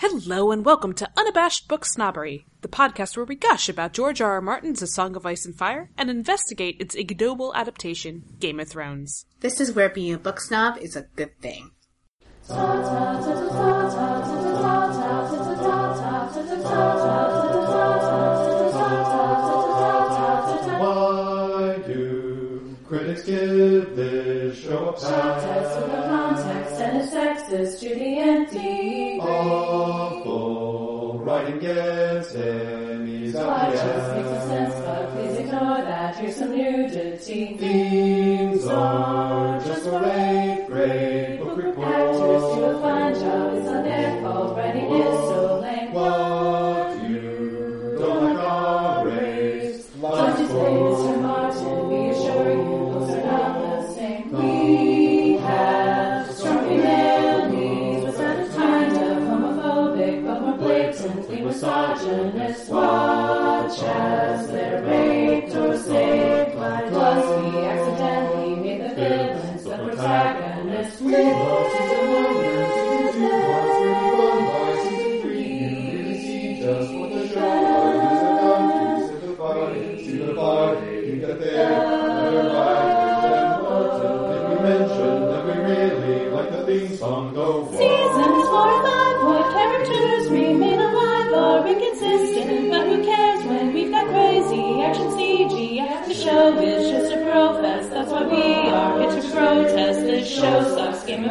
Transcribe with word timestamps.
Hello 0.00 0.50
and 0.50 0.64
welcome 0.64 0.94
to 0.94 1.10
Unabashed 1.14 1.68
Book 1.68 1.84
Snobbery, 1.84 2.46
the 2.62 2.68
podcast 2.68 3.18
where 3.18 3.26
we 3.26 3.34
gush 3.36 3.68
about 3.68 3.92
George 3.92 4.22
R. 4.22 4.32
R. 4.32 4.40
Martin's 4.40 4.80
A 4.80 4.86
Song 4.86 5.14
of 5.14 5.26
Ice 5.26 5.44
and 5.44 5.54
Fire 5.54 5.90
and 5.98 6.08
investigate 6.08 6.80
its 6.80 6.94
ignoble 6.94 7.54
adaptation, 7.54 8.22
Game 8.38 8.58
of 8.60 8.68
Thrones. 8.68 9.26
This 9.40 9.60
is 9.60 9.72
where 9.72 9.90
being 9.90 10.14
a 10.14 10.18
book 10.18 10.40
snob 10.40 10.78
is 10.78 10.96
a 10.96 11.02
good 11.16 11.38
thing. 11.42 11.72
Why 20.78 21.82
do 21.86 22.74
critics 22.88 23.22
give 23.24 23.94
this 23.96 24.58
show 24.58 24.94
a 24.96 24.98
Test 24.98 25.76
of 25.76 25.82
the 25.82 25.88
pass? 25.90 26.09
And 27.20 27.78
to 27.78 27.88
the 27.88 28.18
empty. 28.18 29.20
Awful 29.20 31.18
writing 31.18 31.58
gets 31.58 32.32
Emmys 32.32 33.34
Why 33.34 33.42
out 33.42 33.72
just 33.72 34.14
makes 34.16 34.28
no 34.28 34.46
sense, 34.46 34.74
but 34.74 35.10
please 35.12 35.36
ignore 35.38 35.82
that. 35.82 36.16
Here's 36.16 36.36
some 36.36 36.56
nudity. 36.56 37.56
Themes 37.58 38.66
are 38.66 39.60
just 39.60 39.86
a 39.86 39.90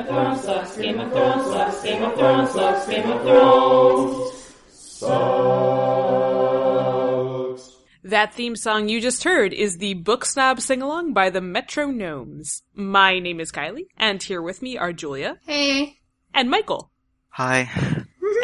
Thrones 0.10 0.42
sucks, 0.42 0.76
Game 0.78 1.00
of 1.00 1.12
Thrones 1.12 1.46
sucks, 1.48 1.84
Game 1.84 2.02
of 2.04 2.16
Thrones 2.18 2.50
sucks, 2.52 2.88
Game 2.88 3.12
of 3.12 3.22
Thrones. 3.22 4.34
Sucks. 6.40 7.76
That 8.04 8.34
theme 8.34 8.56
song 8.56 8.90
you 8.90 9.00
just 9.02 9.24
heard 9.24 9.54
is 9.54 9.78
the 9.78 9.94
Book 9.94 10.26
Snob 10.26 10.62
Sing 10.62 10.82
Along 10.82 11.14
by 11.14 11.30
the 11.30 11.42
Metro 11.42 11.92
Gnomes. 11.92 12.64
My 12.74 13.20
name 13.20 13.40
is 13.40 13.52
Kylie, 13.52 13.86
and 13.98 14.22
here 14.24 14.42
with 14.42 14.62
me 14.64 14.78
are 14.80 14.92
Julia 14.94 15.38
Hey, 15.46 16.00
and 16.34 16.50
Michael. 16.50 16.90
Hi. 17.30 17.70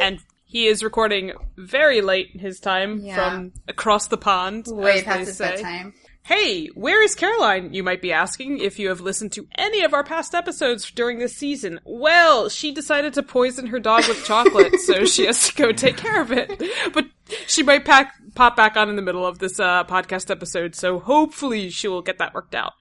and 0.01 0.19
he 0.43 0.67
is 0.67 0.83
recording 0.83 1.33
very 1.57 2.01
late 2.01 2.27
in 2.33 2.39
his 2.41 2.59
time 2.59 2.99
Yeah. 2.99 3.15
from 3.15 3.53
across 3.67 4.07
the 4.07 4.17
pond. 4.17 4.65
way 4.67 5.01
past 5.01 5.27
his 5.27 5.37
bedtime. 5.39 5.93
Hey, 6.25 6.69
where 6.73 7.03
is 7.03 7.13
Caroline? 7.13 7.71
You 7.75 7.83
might 7.83 8.01
be 8.01 8.11
asking 8.11 8.57
if 8.57 8.79
you 8.79 8.89
have 8.89 8.99
listened 8.99 9.31
to 9.33 9.47
any 9.59 9.83
of 9.83 9.93
our 9.93 10.03
past 10.03 10.33
episodes 10.33 10.89
during 10.89 11.19
this 11.19 11.35
season. 11.35 11.79
Well, 11.85 12.49
she 12.49 12.71
decided 12.71 13.13
to 13.13 13.21
poison 13.21 13.67
her 13.67 13.79
dog 13.79 14.07
with 14.07 14.25
chocolate, 14.25 14.79
so 14.79 15.05
she 15.05 15.27
has 15.27 15.49
to 15.49 15.53
go 15.53 15.71
take 15.71 15.97
care 15.97 16.19
of 16.19 16.31
it. 16.31 16.63
But 16.93 17.05
she 17.45 17.61
might 17.61 17.85
pack, 17.85 18.15
pop 18.33 18.55
back 18.55 18.75
on 18.75 18.89
in 18.89 18.95
the 18.95 19.03
middle 19.03 19.23
of 19.23 19.37
this 19.37 19.59
uh, 19.59 19.83
podcast 19.83 20.31
episode, 20.31 20.73
so 20.73 20.97
hopefully 20.97 21.69
she 21.69 21.87
will 21.87 22.01
get 22.01 22.17
that 22.17 22.33
worked 22.33 22.55
out. 22.55 22.73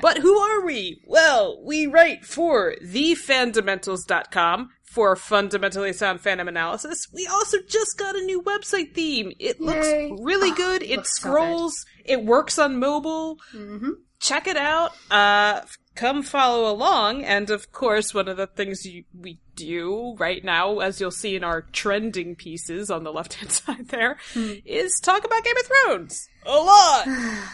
But 0.00 0.18
who 0.18 0.38
are 0.38 0.64
we? 0.64 1.02
Well, 1.04 1.60
we 1.64 1.88
write 1.88 2.24
for 2.24 2.76
thefandomentals.com 2.84 4.70
for 4.92 5.16
fundamentally 5.16 5.92
sound 5.92 6.22
fandom 6.22 6.48
analysis. 6.48 7.08
We 7.12 7.26
also 7.26 7.58
just 7.66 7.98
got 7.98 8.14
a 8.14 8.20
new 8.20 8.42
website 8.42 8.94
theme. 8.94 9.32
It 9.38 9.60
looks 9.60 9.86
Yay. 9.86 10.12
really 10.20 10.50
Ah, 10.50 10.56
good. 10.56 10.82
It 10.82 10.96
looks 10.96 11.18
so 11.20 11.28
good. 11.28 11.32
scrolls. 11.32 11.86
It 12.04 12.24
works 12.24 12.58
on 12.58 12.78
mobile. 12.78 13.38
Mm-hmm. 13.54 13.90
Check 14.20 14.46
it 14.46 14.56
out. 14.56 14.92
Uh, 15.10 15.62
come 15.94 16.22
follow 16.22 16.70
along. 16.70 17.24
And 17.24 17.50
of 17.50 17.72
course, 17.72 18.12
one 18.14 18.28
of 18.28 18.36
the 18.36 18.46
things 18.46 18.84
you, 18.84 19.04
we 19.18 19.40
do 19.56 20.14
right 20.18 20.44
now, 20.44 20.78
as 20.80 21.00
you'll 21.00 21.10
see 21.10 21.36
in 21.36 21.42
our 21.44 21.62
trending 21.62 22.36
pieces 22.36 22.90
on 22.90 23.02
the 23.04 23.12
left 23.12 23.34
hand 23.34 23.50
side 23.52 23.88
there, 23.88 24.18
is 24.64 25.00
Hmm. 25.02 25.04
talk 25.10 25.24
about 25.24 25.42
Game 25.44 25.56
of 25.56 25.66
Thrones. 25.66 26.28
A 26.44 26.50
lot! 26.56 27.48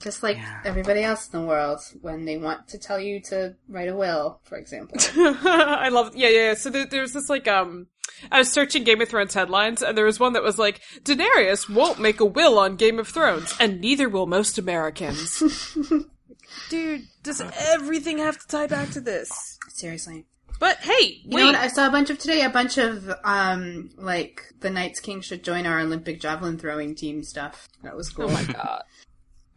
Just 0.00 0.22
like 0.22 0.38
everybody 0.64 1.02
else 1.02 1.28
in 1.32 1.40
the 1.40 1.46
world, 1.46 1.80
when 2.02 2.24
they 2.24 2.36
want 2.38 2.68
to 2.68 2.78
tell 2.78 3.00
you 3.00 3.20
to 3.22 3.56
write 3.68 3.88
a 3.88 3.96
will, 3.96 4.40
for 4.44 4.56
example. 4.56 4.96
I 5.44 5.88
love, 5.88 6.14
yeah, 6.14 6.28
yeah. 6.28 6.38
yeah. 6.48 6.54
So 6.54 6.70
there, 6.70 6.86
there's 6.86 7.14
this 7.14 7.28
like, 7.28 7.48
um, 7.48 7.88
I 8.30 8.38
was 8.38 8.52
searching 8.52 8.84
Game 8.84 9.00
of 9.00 9.08
Thrones 9.08 9.34
headlines, 9.34 9.82
and 9.82 9.98
there 9.98 10.04
was 10.04 10.20
one 10.20 10.34
that 10.34 10.42
was 10.42 10.56
like, 10.58 10.80
Daenerys 11.02 11.68
won't 11.68 11.98
make 11.98 12.20
a 12.20 12.24
will 12.24 12.58
on 12.60 12.76
Game 12.76 12.98
of 13.00 13.08
Thrones, 13.08 13.54
and 13.58 13.80
neither 13.80 14.08
will 14.08 14.26
most 14.26 14.56
Americans. 14.56 15.42
Dude, 16.70 17.02
does 17.22 17.40
everything 17.40 18.18
have 18.18 18.38
to 18.38 18.46
tie 18.46 18.66
back 18.66 18.90
to 18.90 19.00
this? 19.00 19.58
Seriously. 19.68 20.26
But 20.60 20.78
hey, 20.78 21.20
You 21.24 21.36
wait. 21.36 21.40
know 21.42 21.46
what? 21.52 21.54
I 21.56 21.68
saw 21.68 21.86
a 21.86 21.90
bunch 21.90 22.10
of 22.10 22.18
today, 22.18 22.42
a 22.42 22.50
bunch 22.50 22.78
of, 22.78 23.12
um, 23.22 23.90
like, 23.96 24.42
the 24.60 24.70
Night's 24.70 24.98
King 24.98 25.20
should 25.20 25.44
join 25.44 25.66
our 25.66 25.78
Olympic 25.78 26.20
javelin 26.20 26.58
throwing 26.58 26.94
team 26.96 27.22
stuff. 27.22 27.68
That 27.84 27.94
was 27.96 28.10
cool. 28.10 28.26
oh 28.26 28.32
my 28.32 28.44
god. 28.44 28.82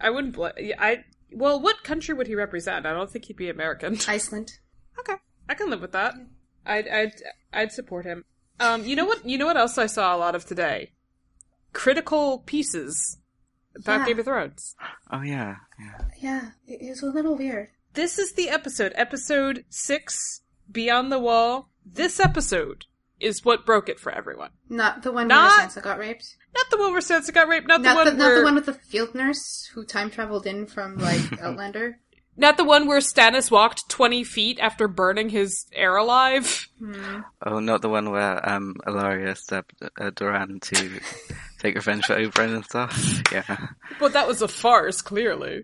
I 0.02 0.10
wouldn't. 0.10 0.34
Bl- 0.36 0.48
I 0.80 1.04
well, 1.32 1.60
what 1.62 1.84
country 1.84 2.14
would 2.14 2.28
he 2.28 2.36
represent? 2.36 2.86
I 2.86 2.94
don't 2.94 3.10
think 3.10 3.26
he'd 3.26 3.38
be 3.38 3.50
American. 3.50 3.98
Iceland. 4.08 4.52
Okay, 5.00 5.16
I 5.50 5.54
can 5.54 5.70
live 5.70 5.82
with 5.82 5.92
that. 5.94 6.14
I'd 6.66 6.88
I'd 6.88 7.14
I'd 7.54 7.72
support 7.72 8.06
him. 8.06 8.26
Um, 8.60 8.84
you 8.86 8.96
know 8.96 9.06
what? 9.06 9.26
You 9.26 9.38
know 9.38 9.46
what 9.48 9.58
else 9.58 9.78
I 9.78 9.86
saw 9.88 10.16
a 10.16 10.18
lot 10.18 10.36
of 10.36 10.46
today? 10.46 10.92
Critical 11.74 12.40
pieces 12.40 13.18
about 13.76 14.02
Yeah. 14.02 14.06
Game 14.08 14.20
of 14.20 14.26
Thrones. 14.26 14.76
Oh 15.12 15.22
yeah, 15.22 15.56
yeah. 15.80 16.02
Yeah, 16.20 16.50
it, 16.68 16.82
it 16.82 16.90
was 16.90 17.02
a 17.04 17.08
little 17.08 17.36
weird. 17.38 17.70
This 17.94 18.20
is 18.20 18.34
the 18.34 18.50
episode, 18.50 18.94
episode 18.96 19.66
six, 19.70 20.42
Beyond 20.72 21.12
the 21.12 21.20
Wall. 21.20 21.70
This 21.86 22.20
episode 22.20 22.86
is 23.22 23.44
what 23.46 23.66
broke 23.66 23.90
it 23.90 24.00
for 24.00 24.12
everyone. 24.12 24.50
Not 24.70 25.04
the 25.04 25.12
one 25.12 25.28
Not- 25.28 25.58
where 25.58 25.68
Sansa 25.68 25.82
got 25.84 25.98
raped. 26.00 26.36
Not 26.56 26.70
the 26.70 26.78
one 26.78 26.92
where 26.92 27.02
Sansa 27.02 27.34
got 27.34 27.48
raped. 27.48 27.68
Not 27.68 27.82
the 27.82 27.94
one 27.94 28.06
the, 28.06 28.12
not 28.14 28.26
where 28.26 28.40
the 28.40 28.44
one 28.44 28.56
with 28.56 28.66
the 28.66 28.74
field 28.74 29.16
nurse 29.16 29.70
who 29.74 29.86
time 29.86 30.09
traveled 30.09 30.46
in 30.46 30.66
from, 30.66 30.98
like, 30.98 31.22
Outlander. 31.42 31.98
not 32.36 32.58
the 32.58 32.64
one 32.66 32.88
where 32.88 33.00
Stannis 33.00 33.50
walked 33.52 33.88
twenty 33.90 34.24
feet 34.24 34.59
after 34.59 34.88
burning 34.88 35.30
his 35.30 35.66
heir 35.74 35.96
alive. 35.96 36.68
Oh, 37.46 37.59
not 37.59 37.82
the 37.82 37.90
one 37.90 38.09
where 38.12 38.50
um 38.50 38.76
Ellaria 38.86 39.38
stabbed 39.38 39.72
uh, 40.00 40.09
Doran 40.16 40.59
to 40.62 41.00
take 41.59 41.76
revenge 41.76 42.06
for 42.06 42.16
Oberyn 42.16 42.56
and 42.56 42.66
stuff. 42.66 43.22
Yeah. 43.32 43.68
But 44.00 44.14
that 44.14 44.28
was 44.28 44.42
a 44.42 44.48
farce, 44.48 45.02
clearly. 45.02 45.64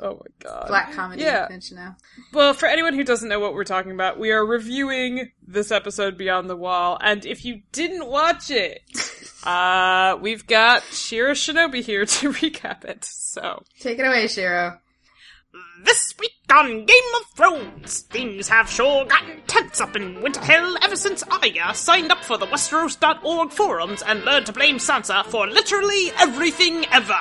Oh 0.00 0.14
my 0.14 0.26
god. 0.40 0.66
Black 0.68 0.92
comedy, 0.92 1.22
Yeah. 1.22 1.46
don't 1.48 1.70
you 1.70 1.76
know? 1.76 1.94
Well, 2.32 2.52
for 2.52 2.66
anyone 2.66 2.94
who 2.94 3.04
doesn't 3.04 3.28
know 3.28 3.38
what 3.40 3.54
we're 3.54 3.64
talking 3.64 3.92
about, 3.92 4.18
we 4.18 4.32
are 4.32 4.44
reviewing 4.44 5.30
this 5.46 5.70
episode 5.70 6.18
Beyond 6.18 6.50
the 6.50 6.56
Wall, 6.56 6.98
and 7.00 7.24
if 7.24 7.44
you 7.44 7.62
didn't 7.72 8.08
watch 8.08 8.50
it, 8.50 8.82
uh, 9.44 10.16
we've 10.20 10.46
got 10.46 10.82
Shira 10.84 11.32
Shinobi 11.32 11.82
here 11.82 12.04
to 12.06 12.32
recap 12.32 12.84
it. 12.84 13.04
So, 13.04 13.62
Take 13.80 13.98
it 14.00 14.06
away, 14.06 14.26
Shiro. 14.26 14.78
this 15.84 16.14
week 16.18 16.32
on 16.54 16.84
Game 16.84 17.14
of 17.20 17.26
Thrones, 17.34 18.00
things 18.02 18.48
have 18.48 18.70
sure 18.70 19.04
gotten 19.06 19.42
tense 19.48 19.80
up 19.80 19.96
in 19.96 20.16
Winterfell 20.16 20.76
ever 20.82 20.94
since 20.94 21.24
Arya 21.24 21.64
uh, 21.64 21.72
signed 21.72 22.12
up 22.12 22.22
for 22.22 22.38
the 22.38 22.46
Westeros.org 22.46 23.50
forums 23.50 24.02
and 24.02 24.24
learned 24.24 24.46
to 24.46 24.52
blame 24.52 24.76
Sansa 24.76 25.24
for 25.26 25.48
literally 25.48 26.12
everything 26.20 26.86
ever. 26.92 27.18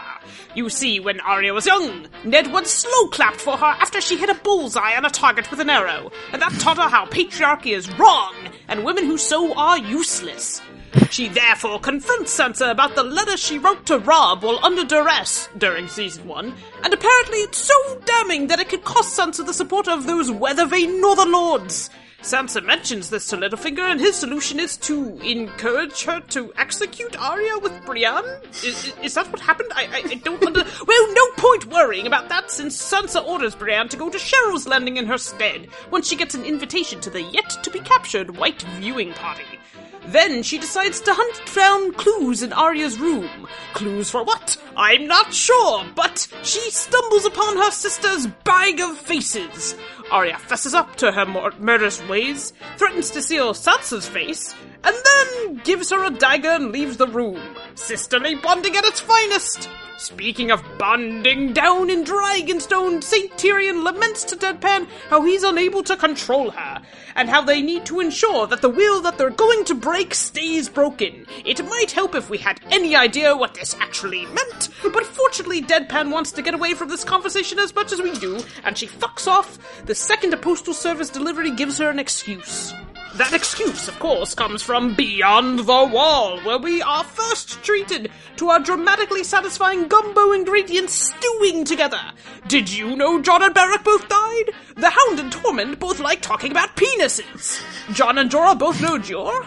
You 0.54 0.70
see, 0.70 1.00
when 1.00 1.20
Arya 1.22 1.54
was 1.54 1.66
young, 1.66 2.08
Ned 2.24 2.54
once 2.54 2.70
slow 2.70 3.08
clapped 3.08 3.42
for 3.42 3.58
her 3.58 3.66
after 3.66 4.00
she 4.02 4.18
hit 4.18 4.30
a 4.30 4.36
bullseye 4.36 4.96
on 4.96 5.06
a 5.06 5.10
target 5.10 5.50
with 5.50 5.60
an 5.60 5.70
arrow, 5.70 6.12
and 6.32 6.40
that 6.42 6.52
taught 6.60 6.78
her 6.78 6.90
how 6.90 7.06
patriarchy 7.06 7.76
is 7.76 7.92
wrong 7.98 8.36
and 8.68 8.84
women 8.84 9.06
who 9.06 9.18
so 9.18 9.54
are 9.56 9.80
useless. 9.80 10.62
She 11.10 11.28
therefore 11.28 11.80
confronts 11.80 12.38
Sansa 12.38 12.70
about 12.70 12.96
the 12.96 13.04
letter 13.04 13.38
she 13.38 13.58
wrote 13.58 13.86
to 13.88 14.00
Robb 14.00 14.44
while 14.44 14.60
under 14.64 14.84
duress 14.84 15.50
during 15.58 15.88
season 15.88 16.28
one, 16.28 16.54
and 16.84 16.94
apparently 16.94 17.40
it's 17.40 17.58
so 17.58 18.00
damning 18.06 18.48
that 18.48 18.60
it 18.60 18.70
could 18.70 18.84
cost 18.84 19.18
Sansa 19.18 19.46
the 19.46 19.54
support 19.54 19.88
of 19.88 20.06
those 20.06 20.32
weather 20.32 20.66
vane 20.66 21.02
northern 21.02 21.32
lords. 21.32 21.90
Sansa 22.24 22.64
mentions 22.64 23.10
this 23.10 23.28
to 23.28 23.38
Littlefinger, 23.38 23.84
and 23.84 24.00
his 24.00 24.16
solution 24.16 24.58
is 24.58 24.78
to 24.78 25.18
encourage 25.20 26.04
her 26.04 26.22
to 26.30 26.54
execute 26.56 27.20
Arya 27.20 27.60
with 27.60 27.74
Brienne. 27.86 28.24
Is, 28.64 28.94
is 29.04 29.14
that 29.16 29.30
what 29.30 29.42
happened? 29.42 29.72
I, 29.76 29.88
I, 29.88 30.10
I 30.10 30.16
don't 30.16 30.42
under. 30.42 30.64
Well, 30.88 31.14
no 31.14 31.28
point 31.36 31.66
worrying 31.66 32.08
about 32.08 32.30
that, 32.30 32.50
since 32.50 32.82
Sansa 32.82 33.26
orders 33.26 33.56
Brienne 33.56 33.90
to 33.90 33.98
go 33.98 34.10
to 34.10 34.18
Cheryl's 34.18 34.66
Landing 34.66 34.96
in 34.96 35.06
her 35.06 35.18
stead 35.18 35.68
once 35.92 36.08
she 36.08 36.16
gets 36.16 36.34
an 36.34 36.46
invitation 36.46 37.02
to 37.02 37.10
the 37.10 37.22
yet 37.22 37.50
to 37.62 37.70
be 37.70 37.80
captured 37.80 38.38
White 38.38 38.62
viewing 38.80 39.12
party. 39.14 39.60
Then 40.08 40.44
she 40.44 40.58
decides 40.58 41.00
to 41.02 41.14
hunt 41.14 41.54
down 41.54 41.94
clues 41.94 42.44
in 42.44 42.52
Arya's 42.52 43.00
room. 43.00 43.48
Clues 43.74 44.10
for 44.10 44.24
what? 44.24 44.58
I'm 44.76 45.08
not 45.08 45.34
sure, 45.34 45.86
but 45.96 46.28
she 46.44 46.60
stumbles 46.72 47.26
upon 47.26 47.58
her 47.58 47.72
sister's 47.72 48.28
bag 48.28 48.80
of 48.82 48.98
faces. 48.98 49.76
Arya 50.14 50.38
fesses 50.38 50.76
up 50.76 50.96
to 50.98 51.12
her 51.12 51.26
mur- 51.26 51.54
murderous 51.58 52.08
ways, 52.08 52.54
threatens 52.78 53.10
to 53.10 53.22
seal 53.22 53.56
Sansa's 53.56 54.08
face, 54.08 54.54
and 54.84 54.96
then 54.96 55.56
gives 55.64 55.90
her 55.90 56.06
a 56.06 56.12
dagger 56.12 56.52
and 56.52 56.72
leaves 56.72 56.98
the 56.98 57.08
room. 57.08 57.42
Sisterly 57.74 58.36
bonding 58.36 58.76
at 58.76 58.86
its 58.86 59.00
finest. 59.00 59.68
Speaking 59.98 60.52
of 60.52 60.64
bonding, 60.78 61.54
down 61.54 61.90
in 61.90 62.04
Dragonstone, 62.04 63.04
St. 63.04 63.32
Tyrion 63.38 63.84
laments 63.84 64.24
to 64.26 64.36
Deadpan 64.36 64.88
how 65.10 65.24
he's 65.24 65.44
unable 65.44 65.84
to 65.84 65.96
control 65.96 66.52
her, 66.52 66.82
and 67.16 67.30
how 67.30 67.42
they 67.42 67.62
need 67.62 67.86
to 67.86 68.00
ensure 68.00 68.48
that 68.48 68.62
the 68.62 68.70
wheel 68.70 69.02
that 69.02 69.18
they're 69.18 69.30
going 69.30 69.64
to 69.66 69.76
break 69.76 70.14
stays 70.14 70.68
broken. 70.68 71.26
It 71.46 71.64
might 71.66 71.92
help 71.92 72.16
if 72.16 72.30
we 72.30 72.40
had 72.40 72.60
any 72.72 72.96
idea 72.96 73.38
what 73.38 73.54
this 73.54 73.76
actually 73.80 74.26
meant, 74.26 74.70
but 74.82 75.06
fortunately 75.06 75.62
Deadpan 75.62 76.12
wants 76.12 76.32
to 76.34 76.42
get 76.42 76.54
away 76.56 76.74
from 76.74 76.90
this 76.90 77.04
conversation 77.04 77.60
as 77.60 77.74
much 77.74 77.92
as 77.92 78.02
we 78.02 78.18
do, 78.20 78.44
and 78.64 78.78
she 78.78 78.88
fucks 78.88 79.28
off 79.28 79.86
the 79.86 79.96
second 79.96 80.34
a 80.34 80.38
postal 80.38 80.74
service 80.74 81.10
delivery 81.10 81.52
gives 81.52 81.78
her 81.78 81.90
an 81.90 82.00
excuse. 82.00 82.74
That 83.16 83.34
excuse, 83.34 83.88
of 83.88 84.00
course, 84.00 84.34
comes 84.34 84.64
from 84.64 84.96
Beyond 84.96 85.60
the 85.60 85.86
Wall, 85.86 86.40
where 86.42 86.58
we 86.58 86.82
are 86.82 87.04
first 87.04 87.62
treated 87.62 88.10
to 88.38 88.50
our 88.50 88.60
dramatically 88.60 89.24
satisfying 89.24 89.88
gumbo 89.88 90.32
ingredients 90.32 90.94
stewing 90.94 91.64
together. 91.64 92.02
Did 92.48 92.72
you 92.74 92.96
know 92.96 93.22
Jon 93.22 93.44
and 93.44 93.54
Beric 93.54 93.84
both 93.84 94.10
died? 94.10 94.50
The 94.76 94.90
Hound 94.90 95.20
and 95.20 95.32
Tormund 95.32 95.78
both 95.78 96.00
like 96.00 96.22
talking 96.22 96.50
about 96.50 96.76
penises. 96.76 97.64
Jon 97.94 98.18
and 98.18 98.32
Jorah 98.32 98.58
both 98.58 98.82
know 98.82 98.98
Jeor. 98.98 99.44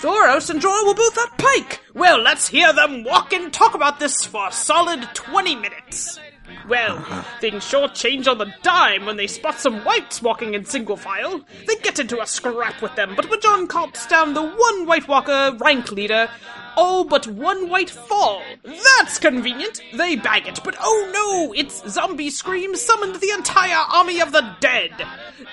Thoros 0.00 0.50
and 0.50 0.60
Jorah 0.60 0.86
were 0.86 0.94
both 0.94 1.18
at 1.18 1.38
Pike. 1.38 1.80
Well, 1.94 2.20
let's 2.20 2.46
hear 2.46 2.72
them 2.72 3.02
walk 3.02 3.32
and 3.32 3.52
talk 3.52 3.74
about 3.74 3.98
this 3.98 4.24
for 4.24 4.46
a 4.46 4.52
solid 4.52 5.02
20 5.14 5.56
minutes. 5.56 6.20
Well, 6.68 6.98
things 7.40 7.64
sure 7.64 7.88
change 7.88 8.28
on 8.28 8.38
the 8.38 8.52
dime 8.62 9.06
when 9.06 9.16
they 9.16 9.26
spot 9.26 9.58
some 9.58 9.84
wights 9.84 10.22
walking 10.22 10.54
in 10.54 10.64
single 10.64 10.96
file. 10.96 11.40
They 11.66 11.76
get 11.76 11.98
into 11.98 12.20
a 12.20 12.26
scrap 12.26 12.80
with 12.80 12.94
them, 12.94 13.14
but 13.16 13.28
when 13.28 13.40
Jon 13.40 13.66
calls 13.66 14.06
down 14.06 14.34
the 14.34 14.42
one 14.42 14.86
White 14.86 15.08
Walker 15.08 15.56
rank 15.60 15.90
leader, 15.90 16.28
all 16.76 17.04
but 17.04 17.26
one 17.26 17.68
wight 17.68 17.90
fall. 17.90 18.42
That's 18.64 19.18
convenient. 19.18 19.80
They 19.94 20.16
bag 20.16 20.46
it, 20.46 20.60
but 20.64 20.76
oh 20.80 21.10
no, 21.12 21.52
its 21.52 21.88
zombie 21.90 22.30
scream 22.30 22.74
summoned 22.76 23.16
the 23.16 23.30
entire 23.30 23.84
army 23.92 24.20
of 24.20 24.32
the 24.32 24.56
dead. 24.60 24.92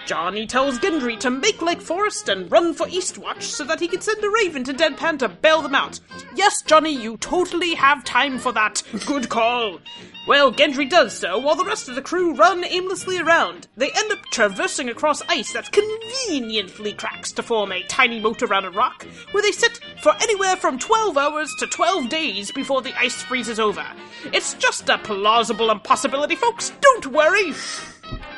Johnny 0.06 0.48
tells 0.48 0.80
Gendry 0.80 1.20
to 1.20 1.30
make 1.30 1.62
like 1.62 1.82
Forrest 1.82 2.30
and 2.30 2.52
run 2.52 2.74
for 2.74 2.88
Eastwatch 2.88 3.44
so 3.44 3.64
that 3.66 3.80
he 3.80 3.88
can 3.88 4.02
send 4.02 4.24
a 4.24 4.30
raven 4.30 4.64
to 4.64 4.74
Deadpan 4.74 5.20
to 5.20 5.30
bail 5.30 5.62
them 5.62 5.76
out. 5.76 6.00
Yes, 6.36 6.62
Johnny, 6.62 6.92
you 6.92 7.18
totally 7.18 7.76
have 7.76 8.04
time 8.04 8.40
for 8.40 8.52
that. 8.54 8.82
Good 9.06 9.30
call. 9.30 9.80
Well, 10.28 10.52
Gendry 10.52 10.90
does 10.90 10.99
so, 11.08 11.38
while 11.38 11.56
the 11.56 11.64
rest 11.64 11.88
of 11.88 11.96
the 11.96 12.02
crew 12.02 12.34
run 12.34 12.66
aimlessly 12.66 13.20
around. 13.20 13.68
They 13.78 13.92
end 13.92 14.12
up 14.12 14.22
traversing 14.32 14.90
across 14.90 15.22
ice 15.30 15.54
that 15.54 15.72
conveniently 15.72 16.94
cracks 16.94 17.32
to 17.34 17.44
form 17.44 17.72
a 17.72 17.84
tiny 17.84 18.20
moat 18.20 18.42
around 18.42 18.66
a 18.66 18.72
rock, 18.72 19.06
where 19.32 19.44
they 19.44 19.52
sit 19.52 19.80
for 20.02 20.14
anywhere 20.20 20.58
from 20.58 20.78
12 20.78 21.18
hours 21.18 21.54
to 21.60 21.68
12 21.68 22.10
days 22.10 22.52
before 22.52 22.82
the 22.82 22.98
ice 23.00 23.22
freezes 23.22 23.60
over. 23.60 23.86
It's 24.34 24.56
just 24.56 24.90
a 24.90 24.98
plausible 24.98 25.72
impossibility, 25.72 26.36
folks. 26.36 26.74
Don't 26.82 27.08
worry. 27.08 27.54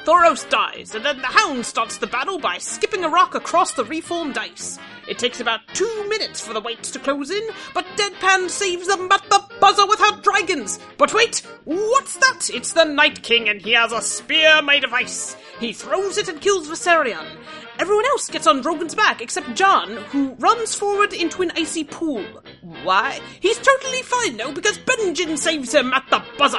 Thoros 0.06 0.50
dies, 0.50 0.95
and 0.95 1.06
then 1.06 1.18
the 1.19 1.27
Hound 1.27 1.63
starts 1.63 1.98
the 1.98 2.07
battle 2.07 2.39
by 2.39 2.57
skipping 2.57 3.03
a 3.03 3.09
rock 3.09 3.36
across 3.36 3.74
the 3.74 3.86
reformed 3.86 4.36
ice. 4.36 4.80
It 5.07 5.19
takes 5.19 5.39
about 5.39 5.62
two 5.75 6.06
minutes 6.09 6.42
for 6.42 6.53
the 6.53 6.59
wights 6.59 6.89
to 6.92 7.00
close 7.00 7.30
in, 7.30 7.48
but 7.75 7.86
Deadpan 7.98 8.50
saves 8.50 8.88
them 8.88 9.12
at 9.12 9.30
the 9.30 9.44
buzzer 9.59 9.86
with 9.86 10.00
her 10.00 10.19
dragons. 10.21 10.80
But 10.98 11.13
wait, 11.13 11.45
what's 11.65 12.18
that? 12.18 12.50
It's 12.51 12.74
the 12.74 12.83
Night 12.83 13.21
King, 13.21 13.48
and 13.48 13.62
he 13.62 13.74
has 13.74 13.92
a 13.92 14.01
spear 14.01 14.63
made 14.63 14.83
of 14.83 14.94
ice. 14.94 15.36
He 15.59 15.71
throws 15.71 16.18
it 16.18 16.27
and 16.27 16.42
kills 16.42 16.68
Viserion. 16.68 17.38
Everyone 17.77 18.06
else 18.06 18.30
gets 18.30 18.47
on 18.47 18.62
Drogon's 18.62 18.94
back 18.94 19.21
except 19.21 19.56
Jon, 19.56 19.97
who 20.12 20.36
runs 20.39 20.75
forward 20.75 21.13
into 21.13 21.42
an 21.42 21.51
icy 21.56 21.83
pool. 21.83 22.24
Why? 22.83 23.19
He's 23.39 23.57
totally 23.57 24.04
fine 24.04 24.38
though 24.38 24.51
because 24.51 24.77
Benjen 25.21 25.38
saves 25.38 25.73
him 25.73 25.94
at 25.94 26.09
the 26.09 26.23
buzzer. 26.38 26.57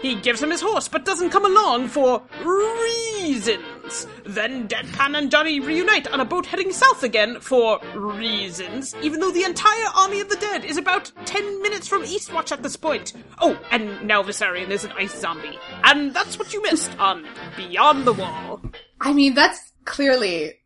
He 0.00 0.14
gives 0.14 0.42
him 0.42 0.50
his 0.50 0.60
horse 0.60 0.88
but 0.88 1.04
doesn't 1.04 1.30
come 1.30 1.44
along 1.44 1.88
for 1.88 2.22
reasons. 2.44 4.06
Then 4.24 4.68
Deadpan 4.68 5.18
and 5.18 5.30
Johnny 5.30 5.60
reunite 5.60 6.06
on 6.08 6.20
a 6.20 6.24
boat 6.24 6.46
heading 6.46 6.72
south 6.72 7.02
again 7.02 7.40
for 7.40 7.80
reasons, 7.94 8.94
even 9.02 9.20
though 9.20 9.30
the 9.30 9.44
entire 9.44 9.88
army 9.96 10.20
of 10.20 10.28
the 10.28 10.36
dead 10.36 10.64
is 10.64 10.76
about 10.76 11.10
10 11.26 11.62
minutes 11.62 11.88
from 11.88 12.04
Eastwatch 12.04 12.52
at 12.52 12.62
this 12.62 12.76
point. 12.76 13.14
Oh, 13.40 13.58
and 13.70 14.06
now 14.06 14.22
Viserion 14.22 14.70
is 14.70 14.84
an 14.84 14.92
ice 14.92 15.18
zombie. 15.18 15.58
And 15.82 16.14
that's 16.14 16.38
what 16.38 16.52
you 16.52 16.62
missed 16.62 16.96
on 16.98 17.26
Beyond 17.56 18.06
the 18.06 18.12
Wall. 18.12 18.60
I 19.00 19.12
mean, 19.12 19.34
that's 19.34 19.72
clearly 19.84 20.60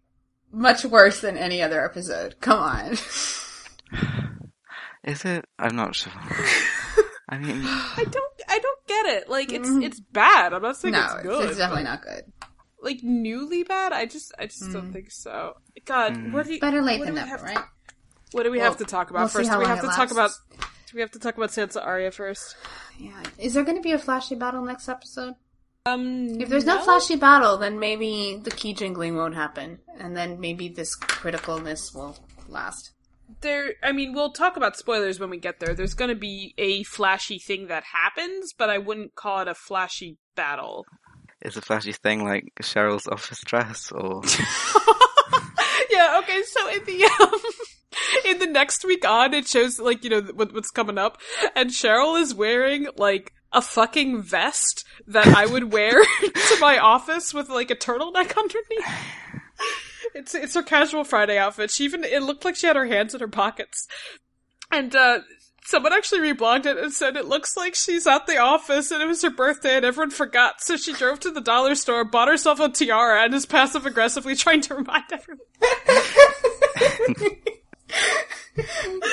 much 0.53 0.85
worse 0.85 1.21
than 1.21 1.37
any 1.37 1.63
other 1.63 1.85
episode. 1.85 2.37
Come 2.41 2.59
on. 2.59 2.93
Is 5.05 5.25
it? 5.25 5.47
I'm 5.59 5.77
not 5.77 5.95
sure. 5.95 6.13
I 7.29 7.39
mean, 7.39 7.61
I 7.65 8.05
don't 8.11 8.33
I 8.49 8.59
don't 8.59 8.87
get 8.87 9.07
it. 9.07 9.29
Like 9.29 9.53
it's 9.53 9.69
mm. 9.69 9.85
it's 9.85 10.01
bad. 10.01 10.53
I'm 10.53 10.63
not 10.63 10.77
saying 10.77 10.93
no, 10.93 11.05
it's 11.05 11.15
it's, 11.15 11.23
good. 11.23 11.49
it's 11.51 11.59
definitely 11.59 11.85
not 11.85 12.03
good. 12.03 12.23
like 12.83 13.03
newly 13.03 13.65
bad. 13.65 13.93
I 13.93 14.07
just 14.07 14.33
I 14.39 14.47
just 14.47 14.73
don't 14.73 14.91
mm. 14.91 14.93
think 14.93 15.11
so. 15.11 15.55
God, 15.85 16.15
mm. 16.15 16.33
what 16.33 16.47
do 16.47 16.55
you, 16.55 16.61
Better 16.61 16.83
late 16.83 17.01
than 17.01 17.09
do 17.09 17.15
we 17.15 17.19
never, 17.21 17.31
have 17.31 17.43
right? 17.43 17.65
What 18.33 18.43
do 18.43 18.51
we 18.51 18.59
Well, 18.59 18.69
have 18.69 18.79
to 18.79 18.85
talk 18.85 19.11
about 19.11 19.21
we'll 19.21 19.29
first? 19.29 19.51
Do 19.51 19.59
we 19.59 19.67
have 19.67 19.79
it 19.79 19.83
to 19.83 19.89
talk 19.89 20.11
about 20.11 20.31
do 20.91 20.95
we 20.95 21.01
have 21.03 21.11
to 21.11 21.19
talk 21.19 21.37
about 21.37 21.51
Sansa 21.51 21.85
Arya 21.85 22.11
first? 22.11 22.57
Yeah. 23.01 23.23
Is 23.39 23.55
there 23.55 23.63
going 23.63 23.77
to 23.77 23.81
be 23.83 23.93
a 23.93 23.99
flashy 23.99 24.35
battle 24.35 24.65
next 24.65 24.89
episode? 24.89 25.35
Um 25.87 26.41
If 26.41 26.49
there's 26.49 26.65
no, 26.65 26.83
flashy 26.83 27.15
battle, 27.15 27.57
then 27.57 27.79
maybe 27.79 28.41
the 28.43 28.51
key 28.51 28.75
jingling 28.75 29.15
won't 29.15 29.37
happen, 29.37 29.79
and 30.01 30.17
then 30.17 30.41
maybe 30.41 30.69
this 30.69 30.99
criticalness 30.99 31.95
will 31.95 32.19
last. 32.49 32.91
There 33.41 33.75
I 33.83 33.93
mean 33.93 34.13
we'll 34.13 34.33
talk 34.33 34.57
about 34.57 34.77
spoilers 34.77 35.21
when 35.21 35.31
we 35.31 35.39
get 35.39 35.61
there. 35.61 35.75
There's 35.75 35.95
gonna 35.95 36.15
be 36.15 36.55
a 36.59 36.83
flashy 36.85 37.39
thing 37.39 37.69
that 37.69 37.85
happens, 37.85 38.53
but 38.57 38.71
I 38.71 38.79
wouldn't 38.79 39.15
call 39.15 39.41
it 39.41 39.49
a 39.49 39.55
flashy 39.55 40.19
battle. 40.35 40.85
is 41.43 41.57
a 41.57 41.63
flashy 41.63 41.93
thing 41.93 42.25
like 42.25 42.53
Cheryl's 42.63 43.07
office 43.07 43.41
dress 43.45 43.93
or 43.93 44.23
yeah, 45.91 46.21
okay, 46.23 46.43
so 46.43 46.69
in 46.69 46.85
the 46.85 47.05
um, 47.21 47.41
in 48.25 48.39
the 48.39 48.47
next 48.47 48.85
week 48.85 49.07
on, 49.07 49.35
it 49.35 49.47
shows 49.47 49.79
like 49.79 50.05
you 50.05 50.11
know 50.11 50.21
what, 50.35 50.53
what's 50.53 50.71
coming 50.71 50.99
up, 50.99 51.19
and 51.55 51.71
Cheryl 51.71 52.21
is 52.21 52.35
wearing 52.35 52.89
like 52.97 53.33
a 53.53 53.63
fucking 53.63 54.23
vest 54.23 54.85
that 55.07 55.27
I 55.29 55.47
would 55.47 55.73
wear 55.73 55.93
to 56.21 56.57
my 56.61 56.79
office 56.79 57.33
with 57.33 57.49
like 57.49 57.71
a 57.71 57.77
turtleneck 57.77 58.37
underneath. 58.37 58.87
It's 60.15 60.35
it's 60.35 60.55
her 60.55 60.63
casual 60.63 61.05
Friday 61.05 61.39
outfit. 61.39 61.71
She 61.71 61.85
even 61.85 62.05
it 62.05 62.23
looked 62.23 62.45
like 62.45 62.57
she 62.57 62.67
had 62.67 62.77
her 62.77 62.87
hands 62.87 63.15
in 63.15 63.21
her 63.21 63.29
pockets, 63.29 63.87
and 64.71 64.95
uh. 64.95 65.21
Someone 65.65 65.93
actually 65.93 66.21
reblogged 66.21 66.65
it 66.65 66.79
and 66.79 66.91
said 66.91 67.15
it 67.15 67.27
looks 67.27 67.55
like 67.55 67.75
she's 67.75 68.07
at 68.07 68.27
the 68.27 68.39
office 68.39 68.91
and 68.91 69.03
it 69.03 69.07
was 69.07 69.21
her 69.21 69.29
birthday 69.29 69.77
and 69.77 69.85
everyone 69.85 70.09
forgot, 70.09 70.63
so 70.63 70.79
she 70.79 70.95
drove 70.95 71.21
to 71.21 71.31
the 71.31 71.43
dollar 71.43 71.75
store, 71.75 72.07
bought 72.07 72.29
herself 72.29 72.59
a 72.59 72.71
tiara, 72.71 73.23
and 73.23 73.35
is 73.35 73.45
passive 73.45 73.85
aggressively 73.85 74.35
trying 74.35 74.63
to 74.63 74.75
remind 74.75 75.05
everyone. 75.13 75.45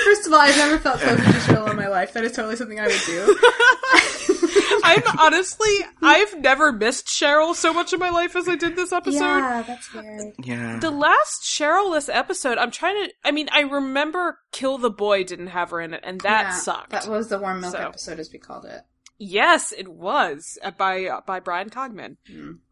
First 0.06 0.28
of 0.28 0.34
all, 0.34 0.40
I've 0.40 0.58
never 0.58 0.78
felt 0.80 1.00
so 1.00 1.16
to 1.16 1.22
Cheryl 1.22 1.70
in 1.70 1.76
my 1.76 1.88
life. 1.88 2.14
That 2.14 2.24
is 2.24 2.32
totally 2.32 2.56
something 2.56 2.80
I 2.80 2.88
would 2.88 3.02
do. 3.06 3.38
I'm 4.84 5.04
honestly, 5.20 5.80
I've 6.02 6.40
never 6.40 6.72
missed 6.72 7.08
Cheryl 7.08 7.56
so 7.56 7.74
much 7.74 7.94
in 7.94 8.00
my 8.00 8.10
life 8.10 8.36
as 8.36 8.48
I 8.48 8.56
did 8.56 8.76
this 8.76 8.92
episode. 8.92 9.20
Yeah, 9.20 9.64
that's 9.66 9.94
weird. 9.94 10.34
yeah. 10.44 10.80
The 10.80 10.92
last 10.92 11.44
Cheryl-less 11.44 12.10
episode, 12.10 12.58
I'm 12.58 12.72
trying 12.72 13.06
to, 13.06 13.14
I 13.24 13.32
mean, 13.32 13.50
I 13.52 13.62
remember 13.62 14.40
Kill 14.52 14.78
the 14.78 14.90
Boy 14.92 15.24
didn't 15.24 15.48
have 15.48 15.72
her 15.72 15.82
in 15.82 15.94
it, 15.94 16.02
and 16.04 16.22
that 16.22 16.44
Yeah, 16.44 16.58
sucked. 16.58 16.90
That 16.92 17.08
was 17.08 17.30
the 17.30 17.40
warm 17.40 17.62
milk 17.62 17.74
So. 17.74 17.80
episode, 17.80 18.20
as 18.20 18.32
we 18.32 18.40
called 18.40 18.66
it. 18.66 18.82
yes, 19.18 19.72
it 19.76 19.88
was, 19.88 20.58
uh, 20.64 20.72
by, 20.72 21.06
uh, 21.06 21.22
by 21.26 21.40
Bryan 21.40 21.70
Cogman. 21.70 22.18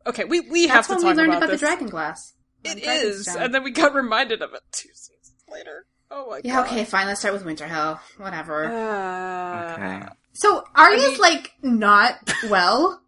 Okay, 0.06 0.24
we, 0.26 0.42
we 0.42 0.68
That's 0.68 0.88
have 0.88 0.90
when 0.90 1.00
to 1.00 1.06
we 1.06 1.12
talk 1.12 1.18
learned 1.18 1.30
about, 1.34 1.44
about 1.44 1.52
the 1.52 1.58
dragon 1.58 1.88
glass. 1.88 2.34
on 2.66 2.78
It 2.78 2.84
Dragon's 2.84 3.06
is, 3.16 3.26
Stone. 3.32 3.44
and 3.44 3.56
then 3.56 3.64
we 3.64 3.72
got 3.72 3.94
reminded 3.96 4.42
of 4.42 4.54
it 4.54 4.62
two 4.72 4.90
seasons 4.94 5.34
later. 5.52 5.86
Oh 6.16 6.30
my 6.30 6.42
yeah, 6.44 6.58
god. 6.58 6.68
okay, 6.68 6.86
fine. 6.86 7.08
Let's 7.08 7.20
start 7.22 7.34
with 7.34 7.44
Winterhell. 7.44 8.00
Whatever. 8.18 8.66
Uh, 8.66 9.74
Okay. 9.74 10.08
so 10.34 10.64
Arya's 10.76 11.14
mean- 11.14 11.20
like 11.22 11.52
not 11.64 12.32
well. 12.50 13.02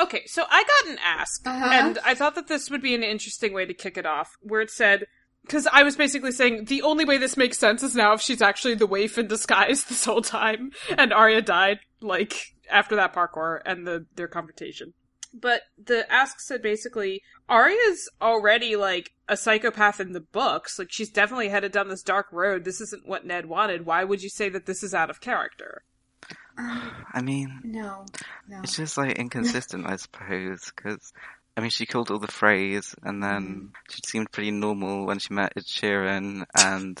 Okay, 0.00 0.22
so 0.26 0.44
I 0.50 0.64
got 0.64 0.92
an 0.92 0.98
ask, 1.04 1.46
Uh-huh. 1.46 1.68
and 1.70 1.98
I 2.04 2.14
thought 2.14 2.34
that 2.36 2.48
this 2.48 2.70
would 2.70 2.80
be 2.82 2.94
an 2.94 3.02
interesting 3.02 3.52
way 3.52 3.66
to 3.66 3.74
kick 3.74 3.96
it 3.98 4.06
off, 4.06 4.30
where 4.40 4.60
it 4.62 4.70
said, 4.70 5.04
because 5.44 5.66
I 5.70 5.82
was 5.82 5.96
basically 5.96 6.32
saying 6.32 6.64
the 6.66 6.82
only 6.82 7.04
way 7.04 7.18
this 7.18 7.36
makes 7.36 7.58
sense 7.58 7.82
is 7.82 7.94
now 7.94 8.12
if 8.14 8.20
she's 8.22 8.40
actually 8.40 8.74
the 8.74 8.86
waif 8.86 9.18
in 9.18 9.26
disguise 9.26 9.84
this 9.88 10.04
whole 10.04 10.22
time, 10.22 10.70
and 10.96 11.12
Arya 11.12 11.42
died 11.42 11.80
like 12.00 12.54
after 12.70 12.96
that 12.96 13.12
parkour 13.14 13.60
and 13.66 13.86
the 13.86 14.06
their 14.16 14.28
confrontation. 14.28 14.94
But 15.34 15.62
the 15.82 16.10
ask 16.12 16.40
said 16.40 16.62
basically 16.62 17.22
Arya's 17.48 18.08
already 18.20 18.76
like 18.76 19.12
a 19.28 19.36
psychopath 19.36 20.00
in 20.00 20.12
the 20.12 20.20
books. 20.20 20.78
Like 20.78 20.92
she's 20.92 21.10
definitely 21.10 21.48
headed 21.48 21.72
down 21.72 21.88
this 21.88 22.02
dark 22.02 22.26
road. 22.32 22.64
This 22.64 22.80
isn't 22.80 23.06
what 23.08 23.24
Ned 23.26 23.46
wanted. 23.46 23.86
Why 23.86 24.04
would 24.04 24.22
you 24.22 24.28
say 24.28 24.48
that 24.50 24.66
this 24.66 24.82
is 24.82 24.94
out 24.94 25.10
of 25.10 25.20
character? 25.20 25.82
I 26.58 27.22
mean, 27.22 27.60
No, 27.64 28.04
no. 28.48 28.60
it's 28.62 28.76
just 28.76 28.98
like 28.98 29.18
inconsistent, 29.18 29.86
I 29.86 29.96
suppose, 29.96 30.70
because. 30.74 31.12
I 31.54 31.60
mean, 31.60 31.68
she 31.68 31.84
killed 31.84 32.10
all 32.10 32.18
the 32.18 32.28
Freys, 32.28 32.94
and 33.02 33.22
then 33.22 33.72
she 33.90 34.00
seemed 34.06 34.32
pretty 34.32 34.50
normal 34.50 35.04
when 35.04 35.18
she 35.18 35.34
met 35.34 35.52
Ed 35.54 35.64
Sheeran, 35.64 36.44
and 36.58 36.98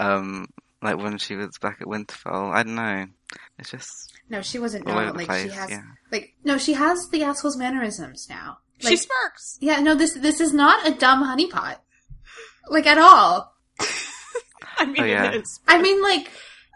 um, 0.00 0.46
like 0.82 0.98
when 0.98 1.18
she 1.18 1.36
was 1.36 1.56
back 1.60 1.78
at 1.80 1.86
Winterfell. 1.86 2.52
I 2.52 2.64
don't 2.64 2.74
know. 2.74 3.06
It's 3.58 3.70
just 3.70 4.12
No, 4.28 4.42
she 4.42 4.58
wasn't 4.58 4.86
all 4.86 4.94
normal. 4.94 5.10
over 5.14 5.18
the 5.24 5.26
Like 5.32 5.42
she 5.42 5.54
has, 5.54 5.70
Yeah. 5.70 5.82
like 6.12 6.34
no, 6.44 6.58
she 6.58 6.74
has 6.74 7.08
the 7.10 7.22
asshole's 7.22 7.56
mannerisms 7.56 8.28
now. 8.28 8.58
she 8.78 8.88
Like, 8.90 8.98
smirks. 8.98 9.58
yeah, 9.60 9.80
no, 9.80 9.94
this 9.94 10.14
this 10.14 10.40
is 10.40 10.52
not 10.52 10.86
a 10.86 10.92
dumb 10.92 11.22
honeypot, 11.24 11.78
like 12.68 12.86
at 12.86 12.98
all. 12.98 13.54
I 14.78 14.84
mean, 14.86 14.96
Oh, 15.00 15.04
yeah. 15.04 15.30
it 15.32 15.42
is. 15.42 15.60
I 15.66 15.80
mean, 15.80 16.02
like, 16.02 16.30